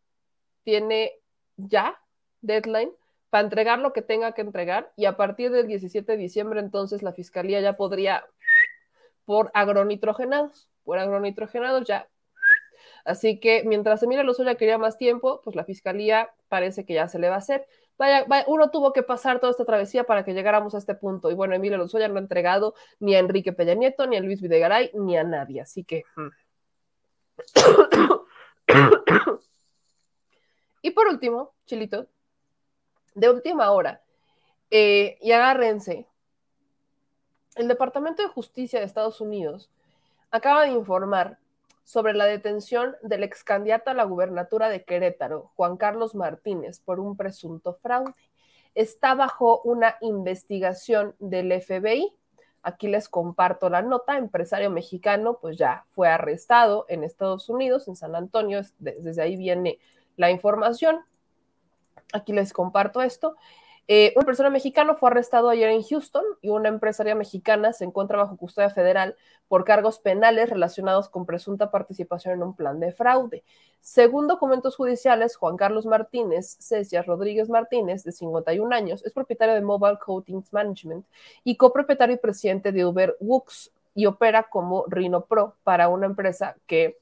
[0.65, 1.13] tiene
[1.57, 1.99] ya
[2.43, 2.93] deadline
[3.31, 7.03] para entregar lo que tenga que entregar y a partir del 17 de diciembre entonces
[7.03, 8.27] la fiscalía ya podría
[9.25, 12.09] por agronitrogenados, por agronitrogenados ya.
[13.05, 17.19] Así que mientras Emilio Lozoya quería más tiempo, pues la fiscalía parece que ya se
[17.19, 17.67] le va a hacer.
[17.97, 21.31] Vaya, uno tuvo que pasar toda esta travesía para que llegáramos a este punto.
[21.31, 24.41] Y bueno, Emilio Lozoya no ha entregado ni a Enrique Peña Nieto, ni a Luis
[24.41, 25.61] Videgaray, ni a nadie.
[25.61, 26.03] Así que.
[26.17, 26.31] Hmm.
[30.83, 32.07] y por último, Chilito,
[33.21, 34.01] de última hora.
[34.71, 36.07] Eh, y agárrense.
[37.55, 39.69] El Departamento de Justicia de Estados Unidos
[40.31, 41.39] acaba de informar
[41.85, 46.99] sobre la detención del ex candidato a la gubernatura de Querétaro, Juan Carlos Martínez, por
[46.99, 48.15] un presunto fraude.
[48.75, 52.15] Está bajo una investigación del FBI.
[52.63, 54.17] Aquí les comparto la nota.
[54.17, 58.63] Empresario mexicano, pues ya fue arrestado en Estados Unidos, en San Antonio.
[58.79, 59.79] Desde ahí viene
[60.17, 61.05] la información.
[62.13, 63.37] Aquí les comparto esto.
[63.93, 68.19] Eh, una persona mexicana fue arrestado ayer en Houston y una empresaria mexicana se encuentra
[68.19, 69.17] bajo custodia federal
[69.49, 73.43] por cargos penales relacionados con presunta participación en un plan de fraude.
[73.81, 79.61] Según documentos judiciales, Juan Carlos Martínez, Cecia Rodríguez Martínez, de 51 años, es propietario de
[79.61, 81.05] Mobile Coatings Management
[81.43, 86.57] y copropietario y presidente de Uber Wux y opera como Rhino Pro para una empresa
[86.69, 86.97] que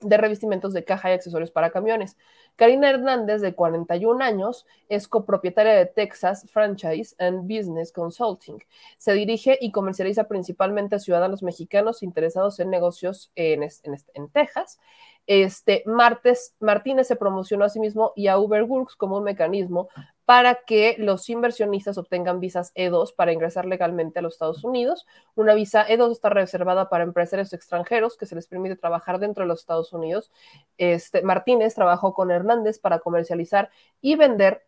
[0.00, 2.16] de revestimientos de caja y accesorios para camiones.
[2.56, 8.58] Karina Hernández, de 41 años, es copropietaria de Texas Franchise and Business Consulting.
[8.96, 14.78] Se dirige y comercializa principalmente a ciudadanos mexicanos interesados en negocios en, en, Texas.
[15.26, 19.88] Este, Martes, Martínez se promocionó a sí mismo y a UberWorks como un mecanismo
[20.24, 25.06] para que los inversionistas obtengan visas E2 para ingresar legalmente a los Estados Unidos.
[25.34, 29.48] Una visa E2 está reservada para empresarios extranjeros que se les permite trabajar dentro de
[29.48, 30.30] los Estados Unidos.
[30.78, 33.70] Este, Martínez trabajó con Hernández para comercializar
[34.00, 34.64] y vender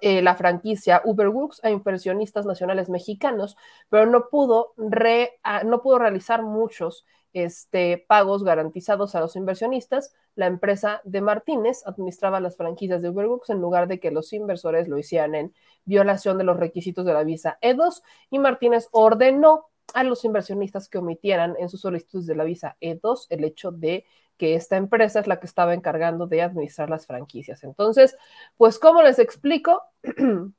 [0.00, 3.56] eh, la franquicia UberWorks a inversionistas nacionales mexicanos,
[3.88, 11.00] pero no pudo, no pudo realizar muchos este, pagos garantizados a los inversionistas, la empresa
[11.04, 15.34] de Martínez administraba las franquicias de Uberbox en lugar de que los inversores lo hicieran
[15.34, 15.54] en
[15.84, 20.98] violación de los requisitos de la visa E2 y Martínez ordenó a los inversionistas que
[20.98, 24.04] omitieran en sus solicitudes de la visa E2 el hecho de
[24.36, 27.62] que esta empresa es la que estaba encargando de administrar las franquicias.
[27.64, 28.16] Entonces,
[28.56, 29.82] pues, ¿cómo les explico?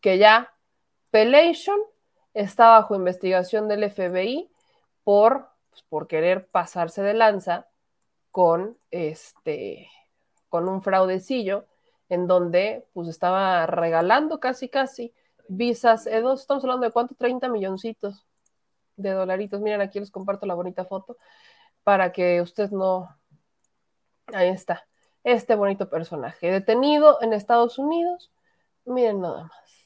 [0.00, 0.52] que ya
[1.10, 1.78] Pelation
[2.34, 4.50] está bajo investigación del FBI
[5.02, 7.66] por pues, por querer pasarse de lanza
[8.30, 9.90] con este
[10.48, 11.66] con un fraudecillo
[12.08, 15.12] en donde pues estaba regalando casi casi
[15.48, 18.24] visas E2, estamos hablando de cuánto, 30 milloncitos
[18.96, 19.60] de dolaritos.
[19.60, 21.16] Miren, aquí les comparto la bonita foto
[21.82, 23.08] para que usted no...
[24.32, 24.86] Ahí está,
[25.24, 28.30] este bonito personaje, detenido en Estados Unidos.
[28.84, 29.83] Miren nada más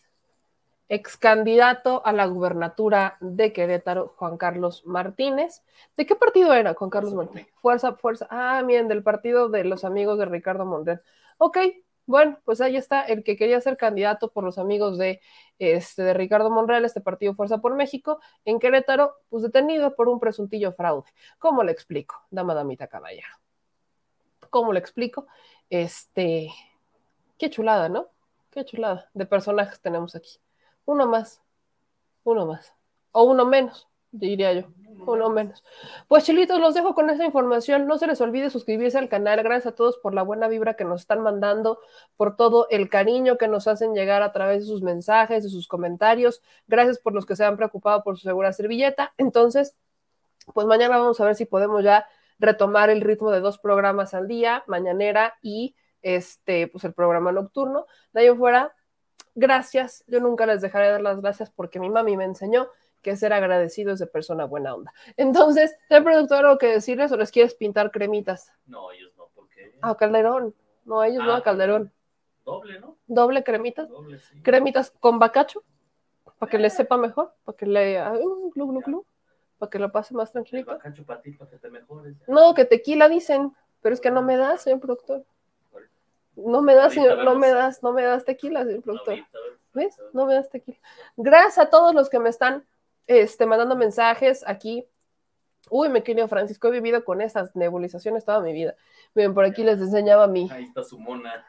[0.89, 5.63] ex candidato a la gubernatura de Querétaro, Juan Carlos Martínez.
[5.97, 7.49] ¿De qué partido era Juan Carlos Martínez?
[7.61, 8.27] Fuerza, fuerza.
[8.31, 11.03] Ah, miren, del partido de los amigos de Ricardo Monreal.
[11.37, 11.59] Ok,
[12.07, 15.21] bueno, pues ahí está el que quería ser candidato por los amigos de,
[15.59, 20.19] este, de Ricardo Monreal, este partido Fuerza por México, en Querétaro, pues detenido por un
[20.19, 21.11] presuntillo fraude.
[21.39, 23.29] ¿Cómo le explico, dama damita caballero?
[24.49, 25.27] ¿Cómo le explico?
[25.69, 26.51] Este,
[27.37, 28.09] qué chulada, ¿no?
[28.51, 30.41] Qué chulada de personajes tenemos aquí.
[30.89, 31.43] Uno más,
[32.25, 32.73] uno más,
[33.13, 34.63] o uno menos, diría yo,
[35.07, 35.63] uno menos.
[36.09, 37.87] Pues chilitos, los dejo con esa información.
[37.87, 39.43] No se les olvide suscribirse al canal.
[39.43, 41.79] Gracias a todos por la buena vibra que nos están mandando,
[42.17, 45.69] por todo el cariño que nos hacen llegar a través de sus mensajes, de sus
[45.69, 46.41] comentarios.
[46.69, 49.13] Gracias por los que se han preocupado por su segura servilleta.
[49.19, 49.77] Entonces,
[50.55, 52.07] pues mañana vamos a ver si podemos ya
[52.39, 57.85] retomar el ritmo de dos programas al día, mañanera y este, pues el programa nocturno.
[58.15, 58.75] De ahí fuera,
[59.39, 60.05] gracias.
[60.07, 62.69] Yo nunca les dejaré de dar las gracias porque mi mami me enseñó
[63.03, 64.93] que ser agradecido es de persona buena onda.
[65.17, 68.53] Entonces, ¿el productor algo que decirles o les quieres pintar cremitas?
[68.67, 69.77] No, ellos no, porque.
[69.81, 70.55] Ah, Calderón.
[70.85, 71.93] No, ellos no, a ah, Calderón.
[72.45, 72.97] Doble, ¿no?
[73.07, 73.89] Doble cremitas.
[73.89, 74.43] Doble, sí.
[74.43, 75.63] Cremitas con bacacho,
[76.39, 78.03] para que les sepa mejor, para que le.
[78.03, 79.07] Uh, glu, glu, glu,
[79.59, 80.73] para que lo pase más tranquilito.
[80.73, 82.17] bacacho para ti, para que te mejores.
[82.27, 85.25] No, que tequila dicen, pero es que no me da, señor productor.
[86.47, 89.19] No me das, señor, no me das, no me das tequila, señor productor.
[89.75, 89.97] ¿Ves?
[90.13, 90.79] No me das tequila.
[91.17, 92.65] Gracias a todos los que me están
[93.07, 94.87] este, mandando mensajes aquí.
[95.71, 98.77] Uy, me querido Francisco, he vivido con esas nebulizaciones toda mi vida.
[99.15, 100.49] Miren, por aquí les enseñaba a mí.
[100.51, 101.45] Ahí está su mona.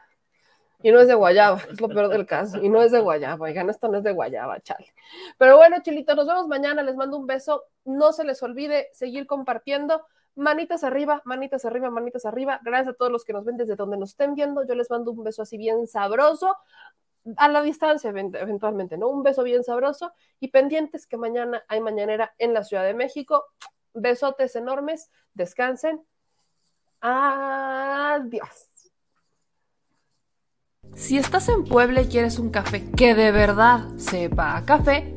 [0.82, 2.62] Y no es de guayaba, es lo peor del caso.
[2.62, 4.92] Y no es de guayaba, oigan, esto no es de guayaba, chale.
[5.38, 6.82] Pero bueno, chilitos, nos vemos mañana.
[6.82, 7.64] Les mando un beso.
[7.84, 12.60] No se les olvide seguir compartiendo manitas arriba, manitas arriba, manitas arriba.
[12.64, 14.66] Gracias a todos los que nos ven desde donde nos estén viendo.
[14.66, 16.56] Yo les mando un beso así bien sabroso,
[17.36, 19.08] a la distancia eventualmente, ¿no?
[19.08, 23.44] Un beso bien sabroso y pendientes que mañana hay mañanera en la Ciudad de México.
[23.92, 26.02] Besotes enormes, descansen.
[27.00, 28.66] Adiós.
[30.94, 35.16] Si estás en Puebla y quieres un café que de verdad sepa a café,